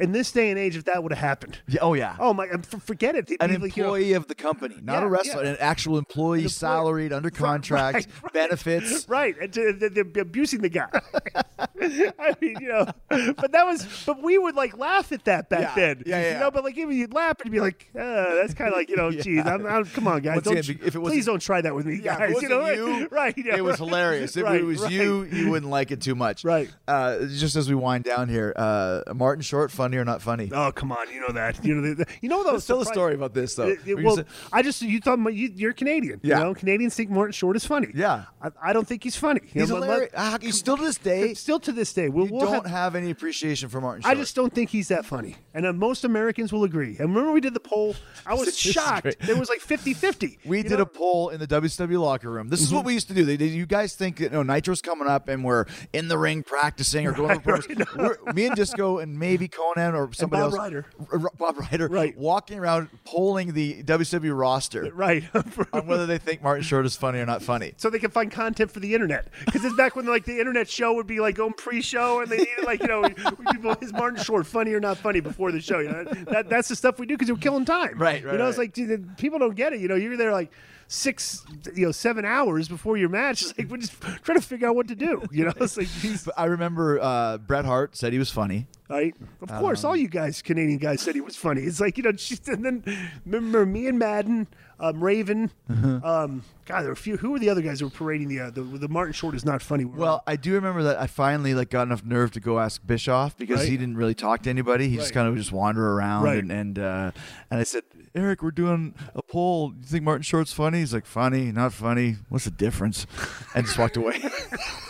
in 0.00 0.12
this 0.12 0.32
day 0.32 0.50
and 0.50 0.58
age, 0.58 0.76
if 0.76 0.84
that 0.84 1.02
would 1.02 1.12
have 1.12 1.18
happened. 1.18 1.58
Yeah, 1.68 1.80
oh 1.82 1.94
yeah. 1.94 2.16
Oh 2.18 2.32
my! 2.34 2.46
Forget 2.84 3.14
it. 3.16 3.30
An 3.40 3.60
like, 3.60 3.76
you 3.76 3.82
know, 3.82 3.94
employee 3.94 4.12
of 4.14 4.26
the 4.28 4.34
company, 4.34 4.76
not 4.82 5.00
Yeah, 5.00 5.06
a 5.06 5.08
wrestler, 5.08 5.44
yeah. 5.44 5.50
an 5.50 5.56
actual 5.60 5.98
employee, 5.98 6.40
employee- 6.40 6.48
salaried, 6.48 7.12
under 7.12 7.30
contract, 7.46 7.94
right, 7.94 8.06
right. 8.22 8.32
benefits. 8.32 9.06
Right, 9.08 9.36
and 9.40 9.52
to, 9.52 9.72
they- 9.72 9.88
they're 9.88 10.22
abusing 10.22 10.60
the 10.62 10.68
guy. 10.68 10.88
I 11.82 12.34
mean, 12.40 12.56
you 12.60 12.68
know, 12.68 12.86
but 13.08 13.52
that 13.52 13.64
was, 13.66 13.86
but 14.06 14.22
we 14.22 14.38
would 14.38 14.54
like 14.54 14.76
laugh 14.78 15.12
at 15.12 15.24
that 15.24 15.48
back 15.48 15.74
then. 15.74 16.02
yeah, 16.06 16.20
yeah. 16.20 16.32
You 16.34 16.40
know, 16.40 16.50
but 16.50 16.64
like 16.64 16.76
even 16.78 16.96
you'd 16.96 17.12
laugh 17.14 17.36
and 17.42 17.50
be 17.50 17.60
like, 17.60 17.88
uh, 17.94 18.34
that's 18.36 18.54
kind 18.54 18.68
of 18.72 18.76
like, 18.76 18.88
you 18.88 18.96
know, 18.96 19.10
geez, 19.10 19.44
I'm, 19.44 19.66
I'm, 19.66 19.84
come 19.86 20.06
on, 20.06 20.20
guys, 20.22 20.42
don't, 20.42 20.56
again, 20.58 20.78
if 20.84 20.94
it 20.94 20.98
wasn't- 20.98 21.04
please 21.18 21.26
don't 21.26 21.40
try 21.40 21.60
that 21.60 21.74
with 21.74 21.86
me, 21.86 21.98
guys. 21.98 22.40
you 22.40 22.48
know, 22.48 22.66
you, 22.68 23.08
right? 23.10 23.34
it 23.36 23.62
was 23.64 23.78
hilarious. 23.78 24.36
If 24.36 24.44
Right, 24.44 24.60
it 24.60 24.64
was 24.64 24.90
you, 24.90 25.24
you 25.24 25.50
wouldn't 25.50 25.70
like 25.70 25.90
it 25.90 26.00
too 26.00 26.14
much. 26.14 26.44
Right. 26.44 26.70
Uh, 26.88 27.26
just 27.26 27.56
as 27.56 27.68
we 27.68 27.74
wind 27.74 28.04
down 28.04 28.28
here, 28.28 28.52
uh, 28.56 29.02
Martin 29.14 29.42
Short, 29.42 29.70
funny 29.90 30.00
or 30.00 30.04
not 30.04 30.22
funny? 30.22 30.50
Oh 30.52 30.72
come 30.72 30.92
on, 30.92 31.10
you 31.12 31.20
know 31.20 31.32
that. 31.32 31.64
You 31.64 31.74
know, 31.74 31.82
the, 31.82 31.94
the, 31.94 32.06
you 32.20 32.28
know 32.28 32.42
those. 32.44 32.52
Let's 32.52 32.66
tell 32.66 32.80
a 32.80 32.86
story 32.86 33.14
about 33.14 33.34
this 33.34 33.54
though. 33.54 33.68
It- 33.68 33.80
it- 33.86 34.02
well, 34.02 34.16
said- 34.16 34.26
I 34.52 34.62
just 34.62 34.82
you 34.82 35.00
thought 35.00 35.18
you, 35.32 35.50
you're 35.54 35.72
Canadian. 35.72 36.20
Yeah. 36.22 36.38
You 36.38 36.44
know, 36.44 36.54
Canadians 36.54 36.94
think 36.94 37.10
Martin 37.10 37.32
Short 37.32 37.56
is 37.56 37.66
funny. 37.66 37.88
Yeah. 37.94 38.24
I, 38.40 38.50
I 38.62 38.72
don't 38.72 38.86
think 38.86 39.02
he's 39.02 39.16
funny. 39.16 39.40
You 39.52 39.62
he's 39.62 39.70
know, 39.70 39.76
hilarious. 39.76 40.12
He's 40.40 40.58
still 40.58 40.76
to 40.76 40.82
this 40.82 40.96
day. 40.96 41.34
still 41.34 41.60
to 41.60 41.72
this 41.72 41.92
day, 41.92 42.08
we'll, 42.08 42.26
you 42.26 42.32
we'll 42.32 42.46
don't 42.46 42.66
have, 42.66 42.66
have, 42.66 42.94
any 42.94 43.10
appreciation 43.10 43.68
for 43.68 43.80
Martin 43.80 44.02
Short. 44.02 44.16
I 44.16 44.18
just 44.18 44.34
don't 44.34 44.52
think 44.52 44.70
he's 44.70 44.88
that 44.88 45.04
funny. 45.04 45.36
And 45.54 45.66
uh, 45.66 45.72
most 45.72 46.04
Americans 46.04 46.52
will 46.52 46.64
agree. 46.64 46.96
And 46.98 47.10
remember 47.10 47.32
we 47.32 47.40
did 47.40 47.54
the 47.54 47.60
poll? 47.60 47.96
I 48.26 48.34
was 48.34 48.56
shocked. 48.56 49.02
great. 49.02 49.18
There 49.20 49.36
was 49.36 49.48
like 49.48 49.60
50-50. 49.60 50.38
We 50.44 50.62
did 50.62 50.70
know? 50.70 50.76
Mm-hmm. 50.76 50.82
a 50.82 50.86
poll 50.86 51.28
in 51.30 51.40
the 51.40 51.46
WCW 51.46 52.00
locker 52.00 52.30
room. 52.30 52.48
This 52.48 52.62
is 52.62 52.72
what 52.72 52.84
we 52.84 52.94
used 52.94 53.08
to 53.08 53.14
do. 53.14 53.24
They, 53.24 53.36
they- 53.36 53.46
you 53.46 53.66
guys 53.66 53.94
think 53.94 54.16
that 54.18 54.24
you 54.24 54.30
know, 54.30 54.42
Nitro's 54.42 54.80
coming 54.80 55.08
up 55.08 55.28
and 55.28 55.44
we're 55.44 55.66
in 55.92 56.08
the 56.08 56.18
ring 56.18 56.42
practicing 56.42 57.06
or 57.06 57.12
going 57.12 57.30
over 57.36 57.58
promos. 57.58 57.96
We're- 57.96 58.32
Me 58.32 58.46
and 58.46 58.56
Disco 58.56 58.98
and 58.98 59.18
maybe 59.18 59.48
Konnan 59.48 59.79
or 59.94 60.12
somebody 60.12 60.42
Bob 60.42 60.52
else. 60.52 60.58
Ryder. 60.58 60.86
R- 61.12 61.30
Bob 61.38 61.58
Ryder. 61.58 61.88
Right. 61.88 62.16
Walking 62.16 62.58
around 62.58 62.88
polling 63.04 63.52
the 63.52 63.82
WCW 63.82 64.38
roster 64.38 64.90
Right. 64.94 65.24
on 65.72 65.86
whether 65.86 66.06
they 66.06 66.18
think 66.18 66.42
Martin 66.42 66.62
Short 66.62 66.86
is 66.86 66.96
funny 66.96 67.18
or 67.18 67.26
not 67.26 67.42
funny. 67.42 67.72
so 67.76 67.90
they 67.90 67.98
can 67.98 68.10
find 68.10 68.30
content 68.30 68.70
for 68.70 68.80
the 68.80 68.94
internet. 68.94 69.28
Because 69.44 69.64
it's 69.64 69.76
back 69.76 69.96
when 69.96 70.06
like 70.06 70.24
the 70.24 70.38
internet 70.38 70.68
show 70.68 70.92
would 70.94 71.06
be 71.06 71.20
like 71.20 71.34
going 71.36 71.52
pre-show, 71.54 72.20
and 72.20 72.30
they 72.30 72.38
needed 72.38 72.64
like 72.64 72.80
you 72.82 72.88
know 72.88 73.02
people 73.52 73.76
is 73.80 73.92
Martin 73.92 74.22
Short 74.22 74.46
funny 74.46 74.72
or 74.72 74.80
not 74.80 74.98
funny 74.98 75.20
before 75.20 75.52
the 75.52 75.60
show. 75.60 75.78
You 75.78 75.88
know 75.90 76.04
that 76.04 76.48
that's 76.48 76.68
the 76.68 76.76
stuff 76.76 76.98
we 76.98 77.06
do 77.06 77.14
because 77.16 77.30
we're 77.30 77.38
killing 77.38 77.64
time. 77.64 77.98
Right, 77.98 78.22
You 78.22 78.28
right, 78.28 78.38
know, 78.38 78.48
it's 78.48 78.58
like 78.58 78.72
dude, 78.72 79.16
people 79.18 79.38
don't 79.38 79.54
get 79.56 79.72
it. 79.72 79.80
You 79.80 79.88
know, 79.88 79.94
you're 79.94 80.16
there 80.16 80.32
like 80.32 80.50
six, 80.88 81.44
you 81.74 81.86
know, 81.86 81.92
seven 81.92 82.24
hours 82.24 82.68
before 82.68 82.96
your 82.96 83.08
match. 83.08 83.42
It's 83.42 83.56
like 83.56 83.68
we're 83.70 83.76
just 83.76 84.00
trying 84.00 84.40
to 84.40 84.44
figure 84.44 84.68
out 84.68 84.74
what 84.74 84.88
to 84.88 84.96
do. 84.96 85.22
You 85.30 85.44
know, 85.44 85.52
it's 85.60 85.76
like 85.76 85.88
I 86.36 86.46
remember 86.46 86.98
uh, 87.00 87.38
Bret 87.38 87.64
Hart 87.64 87.96
said 87.96 88.12
he 88.12 88.18
was 88.18 88.30
funny. 88.30 88.66
Right? 88.90 89.14
Of 89.40 89.48
course, 89.48 89.84
Um, 89.84 89.90
all 89.90 89.96
you 89.96 90.08
guys, 90.08 90.42
Canadian 90.42 90.78
guys, 90.78 91.00
said 91.00 91.14
he 91.14 91.20
was 91.22 91.36
funny. 91.36 91.62
It's 91.62 91.80
like 91.80 91.96
you 91.96 92.02
know, 92.02 92.12
just, 92.28 92.48
and 92.48 92.64
then 92.64 92.84
remember 93.24 93.64
me 93.64 93.86
and 93.86 93.98
Madden, 93.98 94.46
um, 94.78 95.02
Raven. 95.02 95.50
Uh-huh. 95.70 96.00
Um, 96.02 96.42
God, 96.66 96.80
there 96.82 96.88
were 96.88 96.92
a 96.92 96.96
few. 96.96 97.16
Who 97.16 97.30
were 97.32 97.38
the 97.38 97.48
other 97.50 97.62
guys 97.62 97.80
who 97.80 97.86
were 97.86 97.90
parading 97.90 98.28
the 98.28 98.40
uh, 98.40 98.50
the, 98.50 98.62
the 98.62 98.88
Martin 98.88 99.12
Short 99.12 99.34
is 99.34 99.44
not 99.44 99.62
funny? 99.62 99.84
Well, 99.84 100.22
I 100.26 100.36
do 100.36 100.52
remember 100.54 100.82
that 100.84 101.00
I 101.00 101.06
finally 101.06 101.54
like 101.54 101.70
got 101.70 101.82
enough 101.86 102.04
nerve 102.04 102.30
to 102.32 102.40
go 102.40 102.58
ask 102.58 102.84
Bischoff 102.86 103.36
because 103.36 103.60
Right. 103.60 103.68
he 103.68 103.76
didn't 103.76 103.96
really 103.96 104.14
talk 104.14 104.42
to 104.42 104.50
anybody. 104.50 104.88
He 104.88 104.96
just 104.96 105.12
kind 105.14 105.28
of 105.28 105.36
just 105.36 105.52
wander 105.52 105.92
around 105.92 106.24
Right. 106.24 106.38
and 106.38 106.50
and 106.52 106.78
uh, 106.78 107.10
and 107.50 107.60
I 107.60 107.64
said, 107.64 107.84
Eric, 108.14 108.42
we're 108.42 108.50
doing 108.50 108.94
a 109.14 109.22
poll. 109.22 109.72
You 109.78 109.84
think 109.86 110.04
Martin 110.04 110.22
Short's 110.22 110.52
funny? 110.52 110.78
He's 110.80 110.92
like, 110.94 111.06
funny, 111.06 111.52
not 111.52 111.72
funny. 111.72 112.16
What's 112.28 112.44
the 112.46 112.50
difference? 112.50 113.06
And 113.54 113.66
just 113.66 113.78
walked 113.78 113.96
away. 113.96 114.20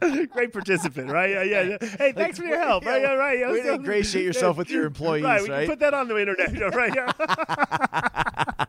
great 0.32 0.52
participant, 0.52 1.10
right? 1.10 1.30
Yeah, 1.30 1.42
yeah. 1.42 1.62
yeah. 1.62 1.88
Hey, 1.98 2.12
thanks 2.12 2.38
for 2.38 2.44
your 2.44 2.58
help. 2.58 2.84
right, 2.84 3.02
yeah, 3.02 3.14
right. 3.14 3.38
Yeah, 3.38 3.52
way 3.52 3.62
to 3.62 3.68
so- 3.68 3.74
ingratiate 3.74 4.24
yourself 4.24 4.56
with 4.56 4.70
your 4.70 4.86
employees, 4.86 5.24
right? 5.24 5.42
We 5.42 5.50
right? 5.50 5.60
can 5.60 5.68
put 5.70 5.80
that 5.80 5.94
on 5.94 6.08
the 6.08 6.18
internet, 6.18 6.74
right? 6.74 6.94
Yeah. 6.94 7.12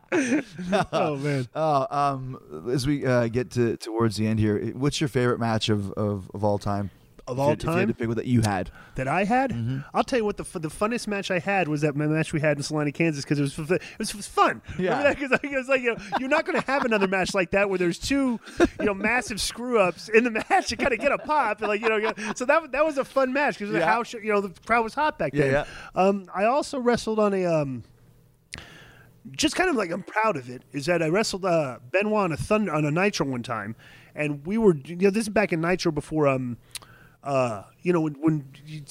oh 0.92 1.16
man. 1.16 1.48
Oh, 1.54 1.86
um, 1.90 2.68
as 2.70 2.86
we 2.86 3.06
uh, 3.06 3.28
get 3.28 3.50
to 3.52 3.76
towards 3.76 4.16
the 4.16 4.26
end 4.26 4.38
here, 4.38 4.58
what's 4.72 5.00
your 5.00 5.08
favorite 5.08 5.38
match 5.38 5.68
of, 5.68 5.92
of, 5.92 6.30
of 6.34 6.42
all 6.44 6.58
time? 6.58 6.90
Of 7.30 7.38
If 7.38 7.38
you 7.38 7.42
all 7.44 7.52
If 7.52 7.62
you 7.62 7.68
had 7.70 7.76
time? 7.78 7.88
to 7.88 7.94
pick 7.94 8.16
that 8.16 8.26
you 8.26 8.40
had. 8.42 8.70
that 8.96 9.08
I 9.08 9.24
had. 9.24 9.50
Mm-hmm. 9.52 9.78
I'll 9.94 10.04
tell 10.04 10.18
you 10.18 10.24
what 10.24 10.36
the 10.36 10.44
the 10.58 10.68
funnest 10.68 11.06
match 11.06 11.30
I 11.30 11.38
had 11.38 11.68
was 11.68 11.80
that 11.82 11.94
match 11.96 12.32
we 12.32 12.40
had 12.40 12.56
in 12.56 12.62
Salina, 12.62 12.92
Kansas, 12.92 13.24
because 13.24 13.38
it 13.38 13.42
was 13.42 13.58
it 13.70 13.82
was, 13.98 14.10
it 14.10 14.16
was 14.16 14.26
fun. 14.26 14.62
Yeah. 14.78 15.12
Because 15.14 15.38
it 15.42 15.50
was 15.56 15.68
like 15.68 15.80
you 15.82 15.94
know, 15.94 16.02
you're 16.18 16.28
not 16.28 16.44
going 16.44 16.60
to 16.60 16.66
have 16.70 16.84
another 16.84 17.08
match 17.08 17.34
like 17.34 17.50
that 17.52 17.68
where 17.70 17.78
there's 17.78 17.98
two 17.98 18.38
you 18.78 18.84
know 18.86 18.94
massive 18.94 19.40
screw 19.40 19.78
ups 19.78 20.08
in 20.08 20.24
the 20.24 20.30
match 20.30 20.68
to 20.68 20.76
kind 20.76 20.92
of 20.92 20.98
get 21.00 21.12
a 21.12 21.18
pop 21.18 21.60
and 21.60 21.68
like 21.68 21.80
you 21.80 21.88
know. 21.88 22.12
So 22.34 22.44
that 22.46 22.62
was- 22.62 22.70
that 22.72 22.84
was 22.84 22.98
a 22.98 23.04
fun 23.04 23.32
match 23.32 23.58
because 23.58 23.72
the 23.72 23.78
Yeah. 23.78 24.02
you 24.22 24.32
know 24.32 24.40
the 24.40 24.52
crowd 24.66 24.84
was 24.84 24.94
hot 24.94 25.18
back 25.18 25.32
Yeah, 25.34 25.42
then. 25.44 25.52
yeah. 25.52 25.64
Um, 26.02 26.26
I 26.34 26.44
also 26.44 26.78
wrestled 26.80 27.18
on 27.18 27.32
a 27.34 27.46
um. 27.46 27.84
Just 29.32 29.54
kind 29.54 29.68
of 29.68 29.76
like 29.76 29.90
I'm 29.90 30.02
proud 30.02 30.36
of 30.36 30.48
it 30.48 30.62
is 30.72 30.86
that 30.86 31.02
I 31.02 31.08
wrestled 31.08 31.44
uh, 31.44 31.78
Benoit 31.92 32.14
on 32.24 32.32
a 32.32 32.36
thunder 32.38 32.72
on 32.72 32.84
a 32.86 32.90
Nitro 32.90 33.26
one 33.26 33.42
time, 33.42 33.76
and 34.14 34.44
we 34.46 34.56
were 34.56 34.74
you 34.74 34.96
know 34.96 35.10
this 35.10 35.24
is 35.24 35.28
back 35.28 35.52
in 35.52 35.60
Nitro 35.60 35.92
before 35.92 36.26
um 36.26 36.56
uh, 37.22 37.64
you 37.82 37.92
know, 37.92 38.00
when, 38.00 38.14
when 38.14 38.44
you, 38.66 38.82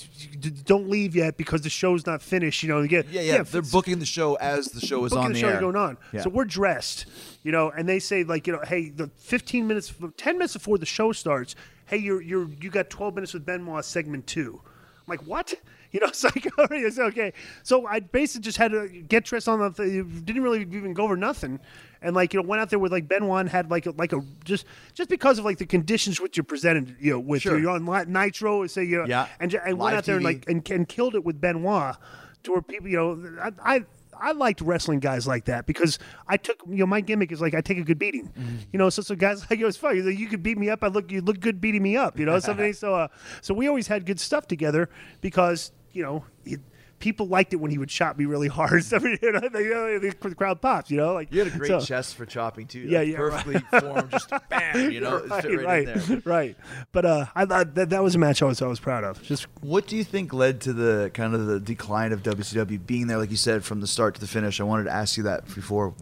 you 0.42 0.52
don't 0.52 0.90
leave 0.90 1.16
yet 1.16 1.36
because 1.38 1.62
the 1.62 1.70
show's 1.70 2.06
not 2.06 2.22
finished. 2.22 2.62
You 2.64 2.70
know, 2.70 2.82
you 2.82 2.88
get 2.88 3.08
Yeah, 3.10 3.22
yeah. 3.22 3.44
they're 3.44 3.62
booking 3.62 4.00
the 4.00 4.06
show 4.06 4.36
as 4.36 4.68
the 4.68 4.82
show 4.86 5.04
is 5.06 5.14
on 5.14 5.30
the 5.30 5.34
the, 5.34 5.40
show 5.40 5.50
air. 5.50 5.60
going 5.60 5.76
on. 5.76 5.98
Yeah. 6.12 6.22
So 6.22 6.30
we're 6.30 6.46
dressed, 6.46 7.06
you 7.44 7.52
know, 7.52 7.72
and 7.72 7.90
they 7.90 8.00
say 8.00 8.24
like, 8.24 8.46
you 8.48 8.54
know, 8.54 8.62
hey, 8.68 8.90
the 8.90 9.08
15 9.18 9.68
minutes, 9.68 9.94
10 10.18 10.38
minutes 10.38 10.54
before 10.54 10.78
the 10.78 10.86
show 10.86 11.12
starts, 11.12 11.56
hey, 11.86 11.98
you're 11.98 12.22
you're 12.22 12.48
you 12.62 12.70
got 12.70 12.90
12 12.90 13.16
minutes 13.16 13.34
with 13.34 13.46
Benoit 13.46 13.84
segment 13.84 14.28
two. 14.28 14.62
I'm 14.64 15.04
like, 15.08 15.22
what? 15.22 15.56
You 15.92 16.02
know, 16.02 16.08
it's 16.08 16.24
like, 16.24 16.48
all 16.60 16.68
right, 16.70 16.84
it's 16.84 17.00
okay. 17.00 17.34
So 17.64 17.88
I 17.88 18.00
basically 18.00 18.44
just 18.44 18.60
had 18.60 18.72
to 18.74 18.88
get 18.90 19.24
dressed 19.26 19.48
on 19.48 19.58
the, 19.58 19.72
th- 19.72 20.06
didn't 20.24 20.44
really 20.44 20.62
even 20.62 20.94
go 20.94 21.04
over 21.04 21.18
nothing. 21.18 21.60
And 22.04 22.16
like, 22.16 22.32
you 22.32 22.40
know, 22.40 22.48
went 22.48 22.62
out 22.62 22.70
there 22.70 22.78
with 22.78 22.92
like 22.92 23.08
Benoit 23.08 23.40
and 23.42 23.50
had 23.50 23.72
like 23.72 23.88
a, 23.88 23.92
like 23.92 24.14
a, 24.14 24.22
just, 24.46 24.66
just 24.94 25.10
because 25.10 25.40
of 25.40 25.46
like 25.46 25.58
the 25.58 25.66
conditions 25.66 26.22
which 26.22 26.38
you're 26.38 26.44
presented, 26.44 26.96
you 27.00 27.14
know, 27.14 27.20
with, 27.20 27.42
Sure. 27.42 27.58
you're 27.58 27.72
on 27.72 27.86
Nitro, 28.14 28.68
say, 28.68 28.84
you 28.84 28.98
know, 29.00 29.06
Yeah. 29.08 29.28
and, 29.40 29.52
and 29.52 29.80
went 29.80 29.96
out 29.96 30.04
there 30.06 30.18
and 30.18 30.24
like, 30.24 30.46
and, 30.48 30.70
and 30.70 30.88
killed 30.88 31.16
it 31.16 31.24
with 31.26 31.42
Benoit 31.42 31.96
to 32.44 32.52
where 32.52 32.62
people, 32.62 32.88
you 32.88 32.98
know, 32.98 33.40
I, 33.42 33.76
I 33.78 33.86
I 34.22 34.34
liked 34.34 34.60
wrestling 34.60 35.00
guys 35.00 35.26
like 35.26 35.46
that 35.46 35.66
because 35.66 35.98
I 36.28 36.36
took, 36.36 36.62
you 36.68 36.76
know, 36.80 36.86
my 36.86 37.00
gimmick 37.00 37.32
is 37.32 37.40
like 37.40 37.54
I 37.54 37.62
take 37.62 37.78
a 37.78 37.84
good 37.84 37.98
beating, 37.98 38.26
Mm-hmm. 38.28 38.56
you 38.74 38.78
know. 38.78 38.90
So, 38.90 39.02
so 39.02 39.16
guys 39.16 39.46
like 39.50 39.60
it 39.60 39.66
was 39.66 39.78
fun. 39.78 40.06
Like, 40.06 40.20
You 40.20 40.28
could 40.28 40.44
beat 40.44 40.58
me 40.58 40.70
up. 40.70 40.84
I 40.84 40.88
look, 40.88 41.10
you 41.10 41.22
look 41.22 41.40
good 41.40 41.62
beating 41.62 41.82
me 41.82 41.96
up, 41.96 42.20
you 42.20 42.26
know. 42.26 42.38
Something. 42.40 42.74
so, 42.74 42.96
uh, 42.96 43.08
so 43.42 43.54
we 43.54 43.70
always 43.70 43.88
had 43.88 44.06
good 44.06 44.20
stuff 44.20 44.46
together 44.46 44.90
because 45.22 45.72
you 45.94 46.04
know 46.04 46.24
it, 46.46 46.60
people 47.00 47.28
liked 47.30 47.54
it 47.54 47.56
when 47.56 47.72
he 47.72 47.78
would 47.78 47.88
chop 47.88 48.18
me 48.18 48.26
really 48.26 48.50
hard. 48.50 48.84
So, 48.90 48.98
you 48.98 49.32
know, 49.32 49.40
the, 49.40 49.60
you 49.64 49.70
know, 49.74 50.00
the 50.00 50.36
crowd 50.36 50.60
pops, 50.62 50.92
you 50.92 50.98
know. 50.98 51.14
Like 51.14 51.32
You 51.32 51.40
had 51.46 51.48
a 51.54 51.58
great 51.58 51.70
so- 51.70 51.80
chest 51.80 52.16
for 52.16 52.26
chopping 52.26 52.68
too. 52.68 52.80
Yeah, 52.82 53.00
Like, 53.00 53.08
yeah, 53.08 53.18
right. 53.20 53.46
perfectly 53.46 53.80
formed, 53.80 54.12
just 54.12 54.30
bam. 54.50 54.92
You 54.92 55.00
know, 55.00 55.24
right, 55.28 55.46
right, 55.64 55.88
right, 56.10 56.26
right. 56.26 56.58
But 56.92 57.06
uh, 57.06 57.26
I 57.34 57.46
thought 57.46 57.76
that 57.76 57.92
that 57.92 58.04
was 58.04 58.16
a 58.16 58.18
match 58.18 58.42
I 58.42 58.46
was 58.48 58.62
I 58.62 58.68
was 58.68 58.82
proud 58.82 59.06
of. 59.06 59.24
Just 59.24 59.48
What 59.62 59.88
do 59.88 59.96
you 59.96 60.04
think 60.04 60.34
led 60.34 60.60
to 60.62 60.74
the 60.74 61.10
kind 61.14 61.34
of 61.34 61.46
the 61.46 61.60
decline 61.62 62.12
of 62.12 62.22
WCW 62.22 62.86
being 62.86 63.08
there, 63.08 63.18
like 63.18 63.32
you 63.32 63.38
said, 63.38 63.64
from 63.64 63.80
the 63.80 63.88
start 63.88 64.16
to 64.16 64.20
the 64.22 64.28
finish? 64.28 64.60
I 64.60 64.64
wanted 64.66 64.84
to 64.86 64.92
ask 64.94 65.16
you 65.16 65.24
that 65.24 65.46
before. 65.56 65.94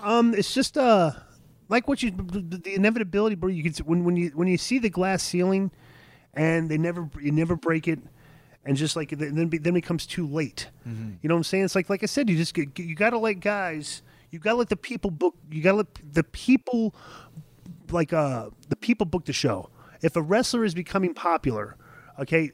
Um, 0.00 0.34
it's 0.34 0.52
just 0.52 0.76
uh, 0.76 1.12
like 1.70 1.88
what 1.88 2.02
you 2.02 2.10
the 2.10 2.58
the 2.58 2.74
inevitability, 2.74 3.36
bro. 3.36 3.48
You 3.48 3.62
can 3.62 3.72
when 3.86 4.04
when 4.04 4.16
you 4.16 4.32
when 4.34 4.48
you 4.48 4.58
see 4.58 4.78
the 4.78 4.90
glass 4.90 5.22
ceiling, 5.22 5.70
and 6.34 6.70
they 6.70 6.76
never 6.76 7.08
you 7.22 7.32
never 7.32 7.56
break 7.56 7.88
it, 7.88 8.00
and 8.66 8.76
just 8.76 8.96
like 8.96 9.10
then 9.10 9.34
then 9.34 9.50
it 9.52 9.72
becomes 9.72 10.06
too 10.06 10.26
late. 10.26 10.68
You 10.84 11.28
know 11.28 11.34
what 11.34 11.38
I'm 11.38 11.44
saying? 11.44 11.64
It's 11.64 11.74
like 11.74 11.88
like 11.88 12.02
I 12.02 12.06
said, 12.06 12.28
you 12.28 12.36
just 12.36 12.54
get, 12.54 12.78
you 12.78 12.94
got 12.94 13.10
to 13.10 13.18
let 13.18 13.40
guys, 13.40 14.02
you 14.30 14.38
got 14.38 14.52
to 14.52 14.56
let 14.56 14.68
the 14.68 14.76
people 14.76 15.10
book, 15.10 15.34
you 15.50 15.62
got 15.62 15.72
to 15.72 15.76
let 15.78 15.86
the 16.12 16.24
people 16.24 16.94
like 17.90 18.12
uh 18.12 18.50
the 18.68 18.76
people 18.76 19.06
book 19.06 19.24
the 19.24 19.32
show. 19.32 19.70
If 20.02 20.16
a 20.16 20.22
wrestler 20.22 20.64
is 20.64 20.74
becoming 20.74 21.14
popular, 21.14 21.76
Okay, 22.18 22.52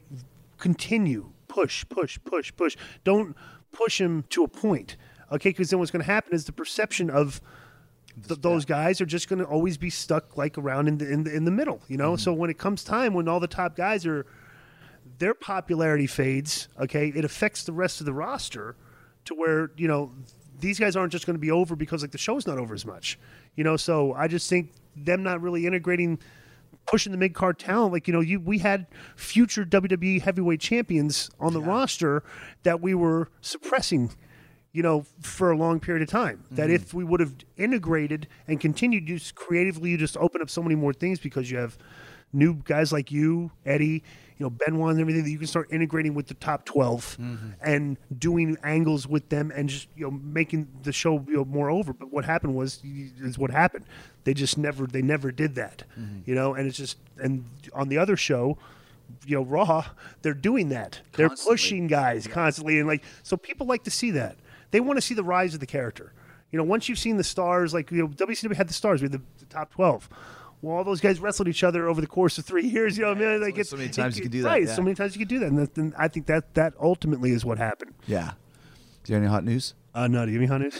continue, 0.57 1.31
push, 1.47 1.85
push, 1.89 2.19
push, 2.23 2.53
push. 2.55 2.75
Don't 3.03 3.35
push 3.71 3.99
him 3.99 4.23
to 4.29 4.43
a 4.43 4.47
point. 4.47 4.97
Okay, 5.31 5.49
because 5.49 5.69
then 5.69 5.79
what's 5.79 5.91
going 5.91 6.03
to 6.03 6.11
happen 6.11 6.33
is 6.33 6.45
the 6.45 6.51
perception 6.51 7.09
of 7.09 7.41
th- 8.27 8.41
those 8.41 8.65
guys 8.65 9.01
are 9.01 9.05
just 9.05 9.29
going 9.29 9.39
to 9.39 9.45
always 9.45 9.77
be 9.77 9.89
stuck 9.89 10.37
like 10.37 10.57
around 10.57 10.87
in 10.87 10.97
the 10.97 11.09
in 11.09 11.23
the, 11.23 11.35
in 11.35 11.45
the 11.45 11.51
middle. 11.51 11.81
You 11.87 11.97
know, 11.97 12.15
so 12.15 12.33
when 12.33 12.49
it 12.49 12.57
comes 12.57 12.83
time 12.83 13.13
when 13.13 13.27
all 13.27 13.39
the 13.39 13.47
top 13.47 13.75
guys 13.75 14.05
are 14.05 14.25
their 15.19 15.33
popularity 15.33 16.07
fades, 16.07 16.67
okay, 16.79 17.11
it 17.15 17.25
affects 17.25 17.63
the 17.63 17.73
rest 17.73 17.99
of 17.99 18.05
the 18.05 18.13
roster 18.13 18.75
to 19.25 19.35
where, 19.35 19.71
you 19.77 19.87
know, 19.87 20.11
these 20.59 20.79
guys 20.79 20.95
aren't 20.95 21.11
just 21.11 21.25
going 21.25 21.35
to 21.35 21.41
be 21.41 21.51
over 21.51 21.75
because 21.75 22.01
like 22.01 22.11
the 22.11 22.17
show's 22.17 22.47
not 22.47 22.57
over 22.57 22.73
as 22.73 22.85
much. 22.85 23.19
You 23.55 23.63
know, 23.63 23.77
so 23.77 24.13
I 24.13 24.27
just 24.27 24.49
think 24.49 24.71
them 24.95 25.23
not 25.23 25.41
really 25.41 25.65
integrating 25.65 26.19
pushing 26.85 27.11
the 27.11 27.17
mid 27.17 27.33
card 27.33 27.57
talent 27.57 27.93
like 27.93 28.09
you 28.09 28.13
know 28.13 28.19
you 28.19 28.41
we 28.41 28.57
had 28.57 28.85
future 29.15 29.63
WWE 29.63 30.21
heavyweight 30.21 30.59
champions 30.59 31.29
on 31.39 31.53
the 31.53 31.61
roster 31.61 32.23
that 32.63 32.81
we 32.81 32.93
were 32.93 33.29
suppressing 33.39 34.11
you 34.73 34.81
know, 34.81 35.05
for 35.21 35.51
a 35.51 35.57
long 35.57 35.79
period 35.79 36.01
of 36.01 36.09
time. 36.09 36.43
That 36.51 36.63
mm-hmm. 36.63 36.75
if 36.75 36.93
we 36.93 37.03
would 37.03 37.19
have 37.19 37.35
integrated 37.57 38.27
and 38.47 38.59
continued 38.59 39.07
to 39.07 39.13
just 39.13 39.35
creatively, 39.35 39.91
you 39.91 39.97
just 39.97 40.17
open 40.17 40.41
up 40.41 40.49
so 40.49 40.61
many 40.63 40.75
more 40.75 40.93
things 40.93 41.19
because 41.19 41.49
you 41.49 41.57
have 41.59 41.77
new 42.33 42.55
guys 42.55 42.91
like 42.91 43.11
you, 43.11 43.51
Eddie, 43.65 44.03
you 44.43 44.49
know, 44.49 44.57
Benoit 44.65 44.91
and 44.91 44.99
everything 44.99 45.23
that 45.23 45.29
you 45.29 45.37
can 45.37 45.47
start 45.47 45.71
integrating 45.71 46.13
with 46.13 46.27
the 46.27 46.33
top 46.33 46.65
12 46.65 47.17
mm-hmm. 47.17 47.49
and 47.61 47.97
doing 48.17 48.57
angles 48.61 49.07
with 49.07 49.29
them 49.29 49.53
and 49.55 49.69
just, 49.69 49.87
you 49.95 50.03
know, 50.03 50.11
making 50.11 50.67
the 50.83 50.91
show 50.91 51.23
you 51.29 51.37
know, 51.37 51.45
more 51.45 51.69
over. 51.69 51.93
But 51.93 52.11
what 52.11 52.25
happened 52.25 52.53
was, 52.53 52.81
is 52.83 53.37
what 53.37 53.51
happened. 53.51 53.85
They 54.25 54.33
just 54.33 54.57
never, 54.57 54.85
they 54.85 55.01
never 55.01 55.31
did 55.31 55.55
that, 55.55 55.83
mm-hmm. 55.97 56.29
you 56.29 56.35
know, 56.35 56.55
and 56.55 56.67
it's 56.67 56.75
just, 56.75 56.97
and 57.17 57.45
on 57.73 57.87
the 57.87 57.97
other 57.97 58.17
show, 58.17 58.57
you 59.25 59.37
know, 59.37 59.43
Raw, 59.43 59.85
they're 60.23 60.33
doing 60.33 60.69
that. 60.69 60.99
They're 61.13 61.29
pushing 61.29 61.87
guys 61.87 62.27
constantly, 62.27 62.79
and 62.79 62.87
like 62.87 63.03
so, 63.21 63.37
people 63.37 63.67
like 63.67 63.83
to 63.83 63.91
see 63.91 64.11
that. 64.11 64.35
They 64.71 64.79
want 64.79 64.97
to 64.97 65.01
see 65.01 65.13
the 65.13 65.23
rise 65.23 65.53
of 65.53 65.59
the 65.59 65.65
character. 65.65 66.13
You 66.51 66.57
know, 66.57 66.63
once 66.63 66.89
you've 66.89 66.99
seen 66.99 67.17
the 67.17 67.23
stars, 67.23 67.73
like 67.73 67.91
you 67.91 67.99
know, 67.99 68.07
WCW 68.07 68.55
had 68.55 68.67
the 68.67 68.73
stars, 68.73 69.01
we 69.01 69.05
had 69.05 69.11
the, 69.11 69.21
the 69.39 69.45
top 69.45 69.71
twelve. 69.71 70.09
Well, 70.63 70.77
all 70.77 70.85
those 70.85 71.01
guys 71.01 71.19
wrestled 71.19 71.49
each 71.49 71.61
other 71.61 71.89
over 71.89 71.99
the 71.99 72.07
course 72.07 72.37
of 72.37 72.45
three 72.45 72.65
years. 72.65 72.97
You 72.97 73.03
know, 73.03 73.09
what 73.09 73.17
I 73.17 73.31
mean, 73.33 73.41
like 73.41 73.57
it's 73.57 73.69
so 73.69 73.75
many 73.75 73.89
times 73.89 74.15
you 74.15 74.21
can 74.21 74.31
do 74.31 74.43
that, 74.43 74.47
Right, 74.47 74.63
yeah. 74.65 74.73
so 74.73 74.81
many 74.81 74.95
times 74.95 75.13
you 75.13 75.19
can 75.19 75.27
do 75.27 75.39
that, 75.39 75.47
and, 75.47 75.59
that, 75.59 75.77
and 75.77 75.93
I 75.97 76.07
think 76.07 76.25
that 76.27 76.53
that 76.53 76.73
ultimately 76.79 77.31
is 77.31 77.43
what 77.43 77.57
happened. 77.57 77.93
Yeah. 78.07 78.31
Is 79.03 79.09
there 79.09 79.17
any 79.17 79.27
hot 79.27 79.43
news? 79.43 79.73
Uh, 79.93 80.07
no, 80.07 80.25
do 80.25 80.31
you 80.31 80.39
have 80.39 80.49
any 80.49 80.71
hot 80.71 80.73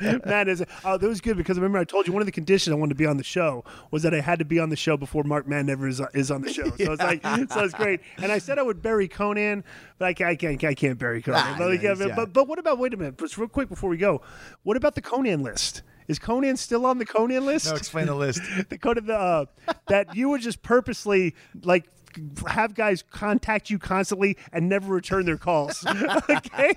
news? 0.00 0.20
Matt 0.26 0.48
is. 0.48 0.62
Oh, 0.84 0.98
that 0.98 1.08
was 1.08 1.22
good 1.22 1.38
because 1.38 1.56
I 1.56 1.62
remember 1.62 1.78
I 1.78 1.84
told 1.84 2.06
you 2.06 2.12
one 2.12 2.20
of 2.20 2.26
the 2.26 2.32
conditions 2.32 2.70
I 2.70 2.76
wanted 2.76 2.90
to 2.90 2.96
be 2.96 3.06
on 3.06 3.16
the 3.16 3.24
show 3.24 3.64
was 3.90 4.02
that 4.02 4.12
I 4.12 4.20
had 4.20 4.38
to 4.40 4.44
be 4.44 4.60
on 4.60 4.68
the 4.68 4.76
show 4.76 4.98
before 4.98 5.24
Mark 5.24 5.48
Madden 5.48 5.70
ever 5.70 5.88
is, 5.88 6.02
is 6.12 6.30
on 6.30 6.42
the 6.42 6.52
show. 6.52 6.64
So 6.76 6.92
it's 6.92 7.02
like, 7.02 7.22
so 7.50 7.64
it's 7.64 7.74
great. 7.74 8.00
And 8.18 8.30
I 8.30 8.36
said 8.36 8.58
I 8.58 8.62
would 8.62 8.82
bury 8.82 9.08
Konnan, 9.08 9.64
but 9.98 10.04
I 10.04 10.12
can't, 10.12 10.30
I 10.30 10.36
can't, 10.36 10.62
I 10.64 10.74
can't 10.74 10.98
bury 10.98 11.22
Konnan. 11.22 11.34
Ah, 11.36 11.68
yeah, 11.70 11.94
but, 11.94 12.08
yeah. 12.08 12.14
but 12.14 12.32
but 12.34 12.46
what 12.46 12.58
about? 12.58 12.78
Wait 12.78 12.92
a 12.92 12.98
minute, 12.98 13.16
just 13.16 13.38
real 13.38 13.48
quick 13.48 13.70
before 13.70 13.88
we 13.88 13.96
go. 13.96 14.20
What 14.64 14.76
about 14.76 14.94
the 14.94 15.02
Konnan 15.02 15.42
list? 15.42 15.82
Is 16.08 16.18
Konnan 16.18 16.56
still 16.58 16.86
on 16.86 16.98
the 16.98 17.06
Konnan 17.06 17.44
list? 17.44 17.66
No, 17.66 17.74
explain 17.74 18.06
the 18.06 18.14
list. 18.14 18.40
the 18.68 18.78
code 18.78 18.98
of 18.98 19.06
the 19.06 19.16
uh, 19.16 19.44
that 19.88 20.14
you 20.14 20.28
would 20.30 20.40
just 20.40 20.62
purposely 20.62 21.34
like 21.62 21.84
have 22.46 22.74
guys 22.74 23.04
contact 23.10 23.68
you 23.68 23.78
constantly 23.78 24.38
and 24.50 24.70
never 24.70 24.90
return 24.94 25.26
their 25.26 25.36
calls. 25.36 25.84
okay, 26.30 26.72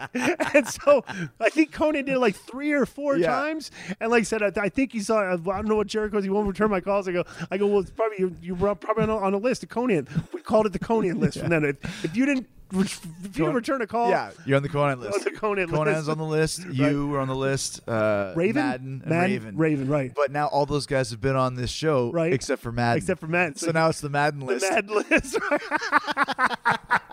and 0.53 0.67
so 0.67 1.05
I 1.39 1.49
think 1.49 1.71
Konnan 1.73 2.05
did 2.05 2.09
it 2.09 2.19
like 2.19 2.35
three 2.35 2.73
or 2.73 2.85
four 2.85 3.15
Yeah. 3.15 3.27
times, 3.27 3.71
and 4.01 4.11
like 4.11 4.21
I 4.21 4.23
said, 4.23 4.43
I, 4.43 4.51
I 4.63 4.69
think 4.69 4.91
he 4.91 4.99
saw. 4.99 5.19
I 5.31 5.37
don't 5.37 5.67
know 5.67 5.75
what 5.77 5.87
Jericho's. 5.87 6.23
He 6.25 6.29
won't 6.29 6.47
return 6.47 6.69
my 6.69 6.81
calls. 6.81 7.07
I 7.07 7.13
go, 7.13 7.23
I 7.51 7.57
go. 7.57 7.67
Well, 7.67 7.79
it's 7.79 7.91
probably 7.91 8.17
you, 8.19 8.35
you 8.41 8.55
were 8.55 8.75
probably 8.75 9.03
on 9.03 9.09
a, 9.09 9.17
on 9.17 9.33
a 9.33 9.37
list 9.37 9.61
the 9.61 9.67
Konnan. 9.67 10.07
We 10.33 10.41
called 10.41 10.65
it 10.65 10.73
the 10.73 10.79
Konnan 10.79 11.19
list. 11.19 11.37
And 11.49 11.51
then 11.51 11.63
if, 11.63 12.03
if 12.05 12.17
you 12.17 12.25
didn't. 12.25 12.47
If 12.71 13.37
you 13.37 13.49
return 13.49 13.81
a 13.81 13.87
call, 13.87 14.09
Yeah, 14.09 14.31
you're 14.45 14.57
on 14.57 14.63
the 14.63 14.69
Konnan 14.69 14.99
list. 14.99 15.17
On 15.19 15.23
the 15.23 15.31
Konnan 15.39 15.67
Konnan's 15.67 16.07
list. 16.07 16.09
on 16.09 16.17
the 16.17 16.23
list. 16.23 16.65
You 16.67 17.07
were 17.07 17.19
on 17.19 17.27
the 17.27 17.35
list. 17.35 17.81
Uh, 17.89 18.33
Raven? 18.35 18.61
Madden, 18.61 19.03
Madden, 19.05 19.21
Raven. 19.31 19.57
Raven, 19.57 19.87
right. 19.89 20.11
But 20.15 20.31
now 20.31 20.47
all 20.47 20.65
those 20.65 20.85
guys 20.85 21.09
have 21.11 21.19
been 21.21 21.35
on 21.35 21.55
this 21.55 21.71
show, 21.71 22.11
Right. 22.11 22.31
Except 22.31 22.61
for 22.61 22.71
Madden. 22.71 22.97
Except 22.99 23.19
for 23.19 23.27
Madden. 23.27 23.55
So 23.55 23.71
now 23.71 23.89
it's 23.89 24.01
the 24.01 24.09
Madden 24.09 24.41
list. 24.41 24.65
the 24.69 24.93
list. 25.09 25.37
Mad 25.49 25.59
list. 25.59 26.99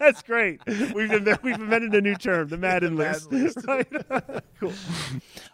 That's 0.00 0.22
great. 0.22 0.60
We've 0.66 1.10
invented, 1.10 1.42
we've 1.42 1.54
invented 1.54 1.94
a 1.94 2.00
new 2.00 2.14
term, 2.14 2.48
the 2.48 2.56
Madden 2.56 2.96
list. 2.96 3.30
Madden 3.30 3.44
list. 3.44 3.66
Right? 3.66 3.86
cool. 4.60 4.72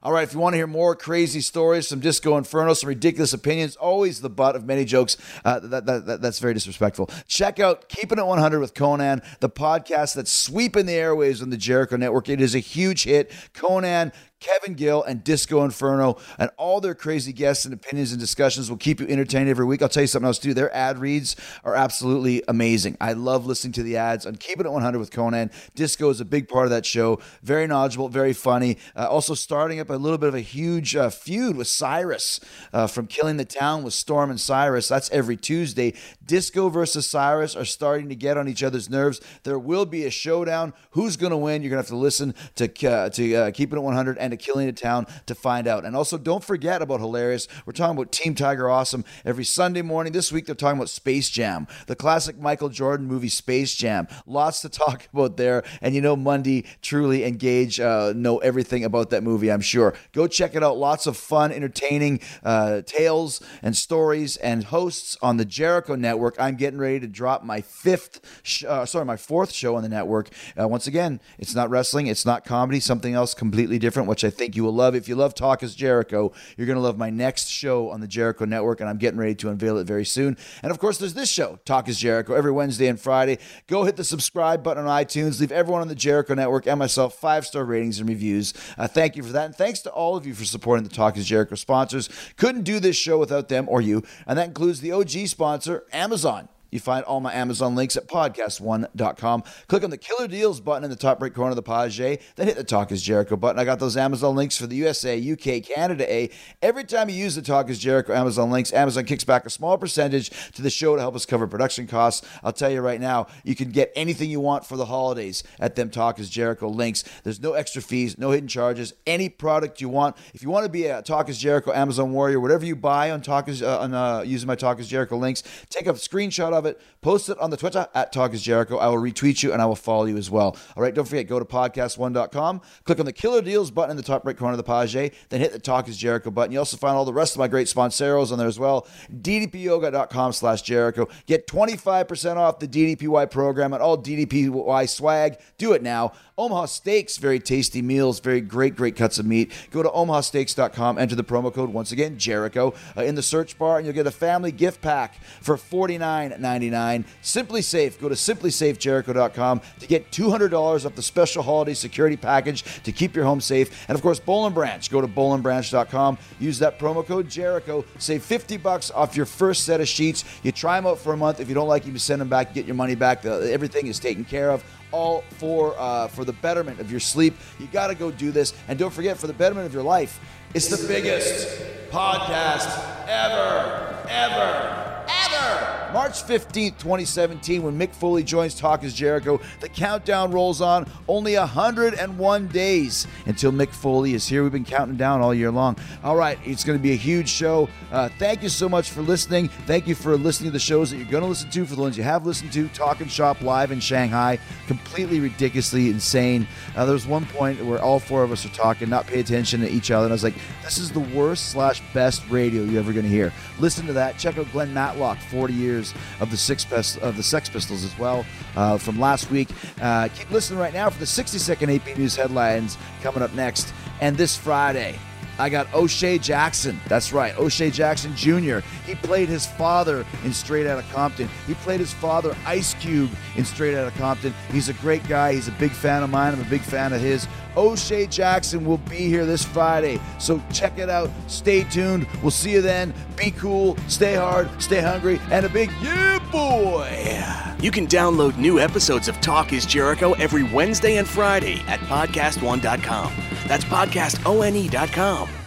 All 0.02 0.12
right, 0.12 0.22
if 0.22 0.32
you 0.32 0.38
want 0.40 0.54
to 0.54 0.56
hear 0.56 0.66
more 0.66 0.96
crazy 0.96 1.40
stories, 1.40 1.88
some 1.88 2.00
disco 2.00 2.36
inferno, 2.36 2.74
some 2.74 2.88
ridiculous 2.88 3.32
opinions, 3.32 3.76
always 3.76 4.20
the 4.20 4.30
butt 4.30 4.56
of 4.56 4.64
many 4.64 4.84
jokes. 4.84 5.16
Uh, 5.44 5.60
that, 5.60 5.86
that, 5.86 6.06
that, 6.06 6.22
that's 6.22 6.38
very 6.38 6.54
disrespectful. 6.54 7.10
Check 7.26 7.60
out 7.60 7.88
Keeping 7.88 8.18
It 8.18 8.26
100 8.26 8.60
with 8.60 8.74
Konnan, 8.74 9.22
the 9.40 9.50
podcast 9.50 10.14
that's 10.14 10.30
sweeping 10.30 10.86
the 10.86 10.94
airwaves 10.94 11.42
on 11.42 11.50
the 11.50 11.56
Jericho 11.56 11.96
Network. 11.96 12.28
It 12.28 12.40
is 12.40 12.54
a 12.54 12.60
huge 12.60 13.04
hit. 13.04 13.30
Konnan. 13.54 14.12
Kevin 14.40 14.72
Gill 14.72 15.02
and 15.02 15.22
Disco 15.22 15.62
Inferno 15.64 16.16
and 16.38 16.50
all 16.56 16.80
their 16.80 16.94
crazy 16.94 17.32
guests 17.32 17.66
and 17.66 17.74
opinions 17.74 18.10
and 18.10 18.18
discussions 18.18 18.70
will 18.70 18.78
keep 18.78 18.98
you 18.98 19.06
entertained 19.06 19.50
every 19.50 19.66
week. 19.66 19.82
I'll 19.82 19.88
tell 19.90 20.02
you 20.02 20.06
something 20.06 20.26
else 20.26 20.38
too. 20.38 20.54
Their 20.54 20.74
ad 20.74 20.98
reads 20.98 21.36
are 21.62 21.74
absolutely 21.74 22.42
amazing. 22.48 22.96
I 23.02 23.12
love 23.12 23.44
listening 23.44 23.72
to 23.74 23.82
the 23.82 23.98
ads 23.98 24.24
on 24.24 24.36
Keeping 24.36 24.64
It 24.64 24.72
100 24.72 24.98
with 24.98 25.10
Konnan. 25.10 25.52
Disco 25.74 26.08
is 26.08 26.22
a 26.22 26.24
big 26.24 26.48
part 26.48 26.64
of 26.64 26.70
that 26.70 26.86
show. 26.86 27.20
Very 27.42 27.66
knowledgeable, 27.66 28.08
very 28.08 28.32
funny. 28.32 28.78
Uh, 28.96 29.08
also 29.08 29.34
starting 29.34 29.78
up 29.78 29.90
a 29.90 29.94
little 29.94 30.16
bit 30.16 30.28
of 30.30 30.34
a 30.34 30.40
huge 30.40 30.96
uh, 30.96 31.10
feud 31.10 31.56
with 31.56 31.68
Cyrus 31.68 32.40
uh, 32.72 32.86
from 32.86 33.06
Killing 33.06 33.36
the 33.36 33.44
Town 33.44 33.82
with 33.82 33.92
Storm 33.92 34.30
and 34.30 34.40
Cyrus. 34.40 34.88
That's 34.88 35.10
every 35.10 35.36
Tuesday. 35.36 35.92
Disco 36.24 36.70
versus 36.70 37.06
Cyrus 37.06 37.54
are 37.54 37.66
starting 37.66 38.08
to 38.08 38.14
get 38.14 38.38
on 38.38 38.48
each 38.48 38.62
other's 38.62 38.88
nerves. 38.88 39.20
There 39.42 39.58
will 39.58 39.84
be 39.84 40.06
a 40.06 40.10
showdown. 40.10 40.72
Who's 40.92 41.18
going 41.18 41.32
to 41.32 41.36
win? 41.36 41.62
You're 41.62 41.70
going 41.70 41.82
to 41.82 41.86
have 41.86 41.88
to 41.88 41.96
listen 41.96 42.34
to 42.56 42.88
uh, 42.88 43.10
to 43.10 43.34
uh, 43.34 43.50
Keeping 43.50 43.76
It 43.78 43.82
100 43.82 44.16
and 44.16 44.29
to 44.30 44.36
Killing 44.36 44.66
the 44.66 44.72
Town 44.72 45.06
to 45.26 45.34
find 45.34 45.66
out. 45.66 45.84
And 45.84 45.96
also, 45.96 46.18
don't 46.18 46.44
forget 46.44 46.82
about 46.82 47.00
Hilarious. 47.00 47.48
We're 47.66 47.72
talking 47.72 47.96
about 47.96 48.12
Team 48.12 48.34
Tiger 48.34 48.68
Awesome 48.70 49.04
every 49.24 49.44
Sunday 49.44 49.82
morning. 49.82 50.12
This 50.12 50.32
week, 50.32 50.46
they're 50.46 50.54
talking 50.54 50.78
about 50.78 50.90
Space 50.90 51.30
Jam, 51.30 51.66
the 51.86 51.96
classic 51.96 52.38
Michael 52.38 52.68
Jordan 52.68 53.06
movie 53.06 53.28
Space 53.28 53.74
Jam. 53.74 54.08
Lots 54.26 54.60
to 54.62 54.68
talk 54.68 55.08
about 55.12 55.36
there. 55.36 55.62
And 55.80 55.94
you 55.94 56.00
know, 56.00 56.16
Monday, 56.16 56.64
Truly, 56.82 57.24
and 57.24 57.38
Gage 57.38 57.80
uh, 57.80 58.12
know 58.14 58.38
everything 58.38 58.84
about 58.84 59.10
that 59.10 59.22
movie, 59.22 59.50
I'm 59.50 59.60
sure. 59.60 59.94
Go 60.12 60.26
check 60.26 60.54
it 60.54 60.62
out. 60.62 60.76
Lots 60.76 61.06
of 61.06 61.16
fun, 61.16 61.52
entertaining 61.52 62.20
uh, 62.42 62.82
tales 62.82 63.40
and 63.62 63.76
stories 63.76 64.36
and 64.38 64.64
hosts 64.64 65.16
on 65.22 65.36
the 65.36 65.44
Jericho 65.44 65.94
Network. 65.94 66.36
I'm 66.38 66.56
getting 66.56 66.78
ready 66.78 67.00
to 67.00 67.06
drop 67.06 67.44
my 67.44 67.60
fifth, 67.60 68.20
sh- 68.42 68.64
uh, 68.64 68.86
sorry, 68.86 69.04
my 69.04 69.16
fourth 69.16 69.52
show 69.52 69.76
on 69.76 69.82
the 69.82 69.88
network. 69.88 70.30
Uh, 70.58 70.68
once 70.68 70.86
again, 70.86 71.20
it's 71.38 71.54
not 71.54 71.70
wrestling, 71.70 72.06
it's 72.06 72.24
not 72.26 72.44
comedy, 72.44 72.80
something 72.80 73.14
else 73.14 73.34
completely 73.34 73.78
different, 73.78 74.08
which 74.22 74.32
I 74.32 74.36
think 74.36 74.54
you 74.54 74.64
will 74.64 74.74
love. 74.74 74.94
If 74.94 75.08
you 75.08 75.14
love 75.14 75.34
Talk 75.34 75.62
is 75.62 75.74
Jericho, 75.74 76.32
you're 76.56 76.66
going 76.66 76.76
to 76.76 76.82
love 76.82 76.98
my 76.98 77.08
next 77.08 77.48
show 77.48 77.88
on 77.88 78.00
the 78.00 78.06
Jericho 78.06 78.44
Network, 78.44 78.80
and 78.80 78.88
I'm 78.88 78.98
getting 78.98 79.18
ready 79.18 79.34
to 79.36 79.48
unveil 79.48 79.78
it 79.78 79.86
very 79.86 80.04
soon. 80.04 80.36
And 80.62 80.70
of 80.70 80.78
course, 80.78 80.98
there's 80.98 81.14
this 81.14 81.30
show, 81.30 81.58
Talk 81.64 81.88
is 81.88 81.98
Jericho, 81.98 82.34
every 82.34 82.52
Wednesday 82.52 82.88
and 82.88 83.00
Friday. 83.00 83.38
Go 83.66 83.84
hit 83.84 83.96
the 83.96 84.04
subscribe 84.04 84.62
button 84.62 84.86
on 84.86 85.04
iTunes. 85.04 85.40
Leave 85.40 85.52
everyone 85.52 85.80
on 85.80 85.88
the 85.88 85.94
Jericho 85.94 86.34
Network 86.34 86.66
and 86.66 86.78
myself 86.78 87.14
five 87.14 87.46
star 87.46 87.64
ratings 87.64 87.98
and 87.98 88.08
reviews. 88.08 88.52
Uh, 88.76 88.86
thank 88.86 89.16
you 89.16 89.22
for 89.22 89.32
that. 89.32 89.46
And 89.46 89.54
thanks 89.54 89.80
to 89.80 89.90
all 89.90 90.16
of 90.16 90.26
you 90.26 90.34
for 90.34 90.44
supporting 90.44 90.84
the 90.84 90.94
Talk 90.94 91.16
is 91.16 91.26
Jericho 91.26 91.54
sponsors. 91.54 92.10
Couldn't 92.36 92.64
do 92.64 92.78
this 92.78 92.96
show 92.96 93.18
without 93.18 93.48
them 93.48 93.66
or 93.70 93.80
you. 93.80 94.02
And 94.26 94.38
that 94.38 94.48
includes 94.48 94.80
the 94.82 94.92
OG 94.92 95.28
sponsor, 95.28 95.84
Amazon. 95.92 96.50
You 96.70 96.80
find 96.80 97.04
all 97.04 97.20
my 97.20 97.32
Amazon 97.34 97.74
links 97.74 97.96
at 97.96 98.06
podcast1.com. 98.06 99.42
Click 99.68 99.84
on 99.84 99.90
the 99.90 99.98
Killer 99.98 100.28
Deals 100.28 100.60
button 100.60 100.84
in 100.84 100.90
the 100.90 100.96
top 100.96 101.20
right 101.20 101.32
corner 101.32 101.50
of 101.50 101.56
the 101.56 101.62
page, 101.62 101.96
then 102.36 102.46
hit 102.46 102.56
the 102.56 102.64
Talk 102.64 102.92
is 102.92 103.02
Jericho 103.02 103.36
button. 103.36 103.58
I 103.58 103.64
got 103.64 103.78
those 103.78 103.96
Amazon 103.96 104.36
links 104.36 104.56
for 104.56 104.66
the 104.66 104.76
USA, 104.76 105.18
UK, 105.18 105.62
Canada 105.62 106.10
A. 106.12 106.30
Every 106.62 106.84
time 106.84 107.08
you 107.08 107.16
use 107.16 107.34
the 107.34 107.42
Talk 107.42 107.70
is 107.70 107.78
Jericho 107.78 108.14
Amazon 108.14 108.50
links, 108.50 108.72
Amazon 108.72 109.04
kicks 109.04 109.24
back 109.24 109.46
a 109.46 109.50
small 109.50 109.78
percentage 109.78 110.30
to 110.52 110.62
the 110.62 110.70
show 110.70 110.94
to 110.96 111.00
help 111.00 111.14
us 111.14 111.26
cover 111.26 111.46
production 111.46 111.86
costs. 111.86 112.26
I'll 112.42 112.52
tell 112.52 112.70
you 112.70 112.80
right 112.80 113.00
now, 113.00 113.26
you 113.44 113.54
can 113.54 113.70
get 113.70 113.92
anything 113.96 114.30
you 114.30 114.40
want 114.40 114.64
for 114.64 114.76
the 114.76 114.86
holidays 114.86 115.42
at 115.58 115.74
them 115.76 115.90
Talk 115.90 116.18
is 116.18 116.30
Jericho 116.30 116.68
links. 116.68 117.04
There's 117.24 117.40
no 117.40 117.52
extra 117.52 117.82
fees, 117.82 118.18
no 118.18 118.30
hidden 118.30 118.48
charges, 118.48 118.94
any 119.06 119.28
product 119.28 119.80
you 119.80 119.88
want. 119.88 120.16
If 120.34 120.42
you 120.42 120.50
want 120.50 120.64
to 120.64 120.70
be 120.70 120.86
a 120.86 121.02
Talk 121.02 121.28
is 121.28 121.38
Jericho 121.38 121.72
Amazon 121.72 122.12
warrior, 122.12 122.40
whatever 122.40 122.64
you 122.64 122.76
buy 122.76 123.10
on 123.10 123.20
Talk 123.20 123.48
is 123.48 123.62
uh, 123.62 123.80
on 123.80 123.94
uh, 123.94 124.22
using 124.22 124.46
my 124.46 124.54
Talk 124.54 124.78
is 124.80 124.88
Jericho 124.88 125.16
links, 125.16 125.42
take 125.68 125.86
a 125.86 125.92
screenshot 125.92 126.52
of 126.52 126.59
it, 126.66 126.80
post 127.00 127.28
it 127.28 127.38
on 127.38 127.50
the 127.50 127.56
Twitter 127.56 127.86
at 127.94 128.12
Talk 128.12 128.34
is 128.34 128.42
Jericho. 128.42 128.78
I 128.78 128.88
will 128.88 128.96
retweet 128.96 129.42
you 129.42 129.52
and 129.52 129.60
I 129.60 129.66
will 129.66 129.76
follow 129.76 130.04
you 130.04 130.16
as 130.16 130.30
well. 130.30 130.56
All 130.76 130.82
right, 130.82 130.94
don't 130.94 131.06
forget, 131.06 131.26
go 131.26 131.38
to 131.38 131.44
podcast1.com, 131.44 132.60
click 132.84 132.98
on 132.98 133.06
the 133.06 133.12
Killer 133.12 133.42
Deals 133.42 133.70
button 133.70 133.90
in 133.90 133.96
the 133.96 134.02
top 134.02 134.26
right 134.26 134.36
corner 134.36 134.52
of 134.52 134.58
the 134.58 134.62
page, 134.64 134.92
then 135.28 135.40
hit 135.40 135.52
the 135.52 135.58
Talk 135.58 135.88
is 135.88 135.96
Jericho 135.96 136.30
button. 136.30 136.52
You 136.52 136.58
also 136.58 136.76
find 136.76 136.96
all 136.96 137.04
the 137.04 137.12
rest 137.12 137.34
of 137.34 137.38
my 137.38 137.48
great 137.48 137.66
sponsoros 137.66 138.32
on 138.32 138.38
there 138.38 138.48
as 138.48 138.58
well. 138.58 138.86
DDPyoga.com 139.14 140.32
slash 140.32 140.62
Jericho. 140.62 141.08
Get 141.26 141.46
25% 141.46 142.36
off 142.36 142.58
the 142.58 142.68
DDPY 142.68 143.30
program 143.30 143.72
and 143.72 143.82
all 143.82 143.98
DDPY 143.98 144.88
swag. 144.88 145.38
Do 145.58 145.72
it 145.72 145.82
now. 145.82 146.12
Omaha 146.40 146.66
Steaks, 146.66 147.18
very 147.18 147.38
tasty 147.38 147.82
meals, 147.82 148.18
very 148.18 148.40
great, 148.40 148.74
great 148.74 148.96
cuts 148.96 149.18
of 149.18 149.26
meat. 149.26 149.52
Go 149.70 149.82
to 149.82 149.90
omahasteaks.com, 149.90 150.96
enter 150.96 151.14
the 151.14 151.22
promo 151.22 151.52
code, 151.52 151.68
once 151.70 151.92
again, 151.92 152.16
Jericho, 152.16 152.72
uh, 152.96 153.02
in 153.02 153.14
the 153.14 153.22
search 153.22 153.58
bar, 153.58 153.76
and 153.76 153.84
you'll 153.84 153.94
get 153.94 154.06
a 154.06 154.10
family 154.10 154.50
gift 154.50 154.80
pack 154.80 155.22
for 155.42 155.56
$49.99. 155.58 156.49
$9.99. 156.58 157.04
SimpliSafe. 157.22 158.00
Go 158.00 158.08
to 158.08 158.14
simplysafejericho.com 158.14 159.60
to 159.80 159.86
get 159.86 160.10
$200 160.10 160.86
off 160.86 160.94
the 160.94 161.02
special 161.02 161.42
holiday 161.42 161.74
security 161.74 162.16
package 162.16 162.62
to 162.82 162.92
keep 162.92 163.14
your 163.14 163.24
home 163.24 163.40
safe. 163.40 163.88
And 163.88 163.96
of 163.96 164.02
course, 164.02 164.18
Bowl 164.18 164.46
and 164.46 164.54
Branch. 164.54 164.90
Go 164.90 165.00
to 165.00 165.08
bowlandbranch.com. 165.08 166.18
Use 166.38 166.58
that 166.60 166.78
promo 166.78 167.06
code 167.06 167.28
Jericho. 167.28 167.84
Save 167.98 168.22
50 168.22 168.56
bucks 168.58 168.90
off 168.90 169.16
your 169.16 169.26
first 169.26 169.64
set 169.64 169.80
of 169.80 169.88
sheets. 169.88 170.24
You 170.42 170.52
try 170.52 170.76
them 170.76 170.86
out 170.86 170.98
for 170.98 171.12
a 171.12 171.16
month. 171.16 171.40
If 171.40 171.48
you 171.48 171.54
don't 171.54 171.68
like 171.68 171.84
them, 171.84 171.92
you 171.92 171.98
send 171.98 172.20
them 172.20 172.28
back. 172.28 172.54
Get 172.54 172.66
your 172.66 172.76
money 172.76 172.94
back. 172.94 173.22
The, 173.22 173.52
everything 173.52 173.86
is 173.86 173.98
taken 173.98 174.24
care 174.24 174.50
of 174.50 174.64
all 174.92 175.22
for 175.38 175.74
uh, 175.78 176.08
for 176.08 176.24
the 176.24 176.32
betterment 176.32 176.80
of 176.80 176.90
your 176.90 177.00
sleep. 177.00 177.36
You 177.58 177.66
got 177.68 177.88
to 177.88 177.94
go 177.94 178.10
do 178.10 178.30
this, 178.30 178.54
and 178.68 178.78
don't 178.78 178.92
forget 178.92 179.16
for 179.18 179.26
the 179.26 179.32
betterment 179.32 179.66
of 179.66 179.74
your 179.74 179.82
life. 179.82 180.20
It's 180.52 180.66
the 180.66 180.84
biggest 180.88 181.62
podcast 181.92 183.06
ever, 183.06 184.04
ever, 184.08 185.04
ever. 185.08 185.80
March 185.92 186.22
15th, 186.22 186.78
2017, 186.78 187.64
when 187.64 187.76
Mick 187.76 187.92
Foley 187.92 188.22
joins 188.22 188.54
Talk 188.54 188.84
is 188.84 188.94
Jericho, 188.94 189.40
the 189.58 189.68
countdown 189.68 190.30
rolls 190.30 190.60
on. 190.60 190.88
Only 191.08 191.36
101 191.36 192.46
days 192.48 193.08
until 193.26 193.50
Mick 193.50 193.70
Foley 193.70 194.14
is 194.14 194.26
here. 194.26 194.44
We've 194.44 194.52
been 194.52 194.64
counting 194.64 194.96
down 194.96 195.20
all 195.20 195.34
year 195.34 195.50
long. 195.50 195.76
All 196.04 196.14
right, 196.14 196.38
it's 196.44 196.62
going 196.62 196.78
to 196.78 196.82
be 196.82 196.92
a 196.92 196.96
huge 196.96 197.28
show. 197.28 197.68
Uh, 197.90 198.08
thank 198.20 198.42
you 198.44 198.48
so 198.48 198.68
much 198.68 198.90
for 198.90 199.02
listening. 199.02 199.48
Thank 199.66 199.88
you 199.88 199.96
for 199.96 200.16
listening 200.16 200.50
to 200.50 200.52
the 200.52 200.60
shows 200.60 200.92
that 200.92 200.96
you're 200.98 201.06
going 201.06 201.24
to 201.24 201.28
listen 201.28 201.50
to, 201.50 201.66
for 201.66 201.74
the 201.74 201.82
ones 201.82 201.96
you 201.96 202.04
have 202.04 202.24
listened 202.24 202.52
to. 202.52 202.68
Talk 202.68 203.00
and 203.00 203.10
Shop 203.10 203.40
live 203.42 203.72
in 203.72 203.80
Shanghai, 203.80 204.38
completely 204.68 205.18
ridiculously 205.18 205.90
insane. 205.90 206.46
Uh, 206.76 206.84
there 206.84 206.94
was 206.94 207.06
one 207.06 207.26
point 207.26 207.64
where 207.64 207.80
all 207.80 207.98
four 207.98 208.22
of 208.22 208.30
us 208.30 208.46
are 208.46 208.50
talking, 208.50 208.88
not 208.88 209.08
pay 209.08 209.18
attention 209.18 209.60
to 209.62 209.68
each 209.68 209.90
other, 209.90 210.06
and 210.06 210.12
I 210.12 210.14
was 210.14 210.22
like, 210.24 210.34
this 210.62 210.78
is 210.78 210.90
the 210.90 211.00
worst 211.00 211.50
slash 211.50 211.82
best 211.92 212.22
radio 212.30 212.62
you're 212.62 212.80
ever 212.80 212.92
going 212.92 213.04
to 213.04 213.10
hear. 213.10 213.32
Listen 213.58 213.86
to 213.86 213.92
that. 213.94 214.18
Check 214.18 214.38
out 214.38 214.50
Glenn 214.52 214.72
Matlock, 214.72 215.18
40 215.18 215.52
years 215.52 215.94
of 216.20 216.30
the 216.30 216.36
six 216.36 216.64
Pist- 216.64 216.98
of 216.98 217.16
the 217.16 217.22
Sex 217.22 217.48
Pistols 217.48 217.84
as 217.84 217.98
well 217.98 218.24
uh, 218.56 218.78
from 218.78 218.98
last 218.98 219.30
week. 219.30 219.48
Uh, 219.80 220.08
keep 220.14 220.30
listening 220.30 220.58
right 220.58 220.74
now 220.74 220.90
for 220.90 220.98
the 220.98 221.06
60 221.06 221.38
second 221.38 221.70
AP 221.70 221.98
News 221.98 222.14
headlines 222.16 222.78
coming 223.02 223.22
up 223.22 223.32
next. 223.34 223.72
And 224.00 224.16
this 224.16 224.36
Friday, 224.36 224.98
I 225.40 225.48
got 225.48 225.72
O'Shea 225.72 226.18
Jackson. 226.18 226.78
That's 226.86 227.12
right, 227.14 227.36
O'Shea 227.38 227.70
Jackson 227.70 228.14
Jr. 228.14 228.58
He 228.86 228.94
played 228.94 229.28
his 229.28 229.46
father 229.46 230.04
in 230.22 230.34
Straight 230.34 230.66
Outta 230.66 230.84
Compton. 230.92 231.30
He 231.46 231.54
played 231.54 231.80
his 231.80 231.94
father, 231.94 232.36
Ice 232.44 232.74
Cube, 232.74 233.10
in 233.36 233.46
Straight 233.46 233.74
Outta 233.74 233.96
Compton. 233.96 234.34
He's 234.52 234.68
a 234.68 234.74
great 234.74 235.06
guy. 235.08 235.32
He's 235.32 235.48
a 235.48 235.52
big 235.52 235.72
fan 235.72 236.02
of 236.02 236.10
mine. 236.10 236.34
I'm 236.34 236.40
a 236.40 236.50
big 236.50 236.60
fan 236.60 236.92
of 236.92 237.00
his. 237.00 237.26
O'Shea 237.56 238.06
Jackson 238.06 238.64
will 238.64 238.78
be 238.78 238.96
here 238.96 239.24
this 239.26 239.44
Friday. 239.44 240.00
So 240.18 240.42
check 240.52 240.78
it 240.78 240.88
out. 240.88 241.10
Stay 241.26 241.64
tuned. 241.64 242.06
We'll 242.22 242.30
see 242.30 242.52
you 242.52 242.62
then. 242.62 242.94
Be 243.16 243.30
cool, 243.32 243.76
stay 243.88 244.14
hard, 244.14 244.48
stay 244.62 244.80
hungry, 244.80 245.20
and 245.30 245.44
a 245.44 245.48
big 245.48 245.70
yeah, 245.82 246.18
boy. 246.30 247.24
You 247.60 247.70
can 247.70 247.86
download 247.86 248.38
new 248.38 248.58
episodes 248.58 249.08
of 249.08 249.20
Talk 249.20 249.52
is 249.52 249.66
Jericho 249.66 250.12
every 250.14 250.42
Wednesday 250.42 250.96
and 250.96 251.06
Friday 251.06 251.62
at 251.66 251.80
podcastone.com. 251.80 253.12
That's 253.46 253.64
podcastone.com. 253.64 255.39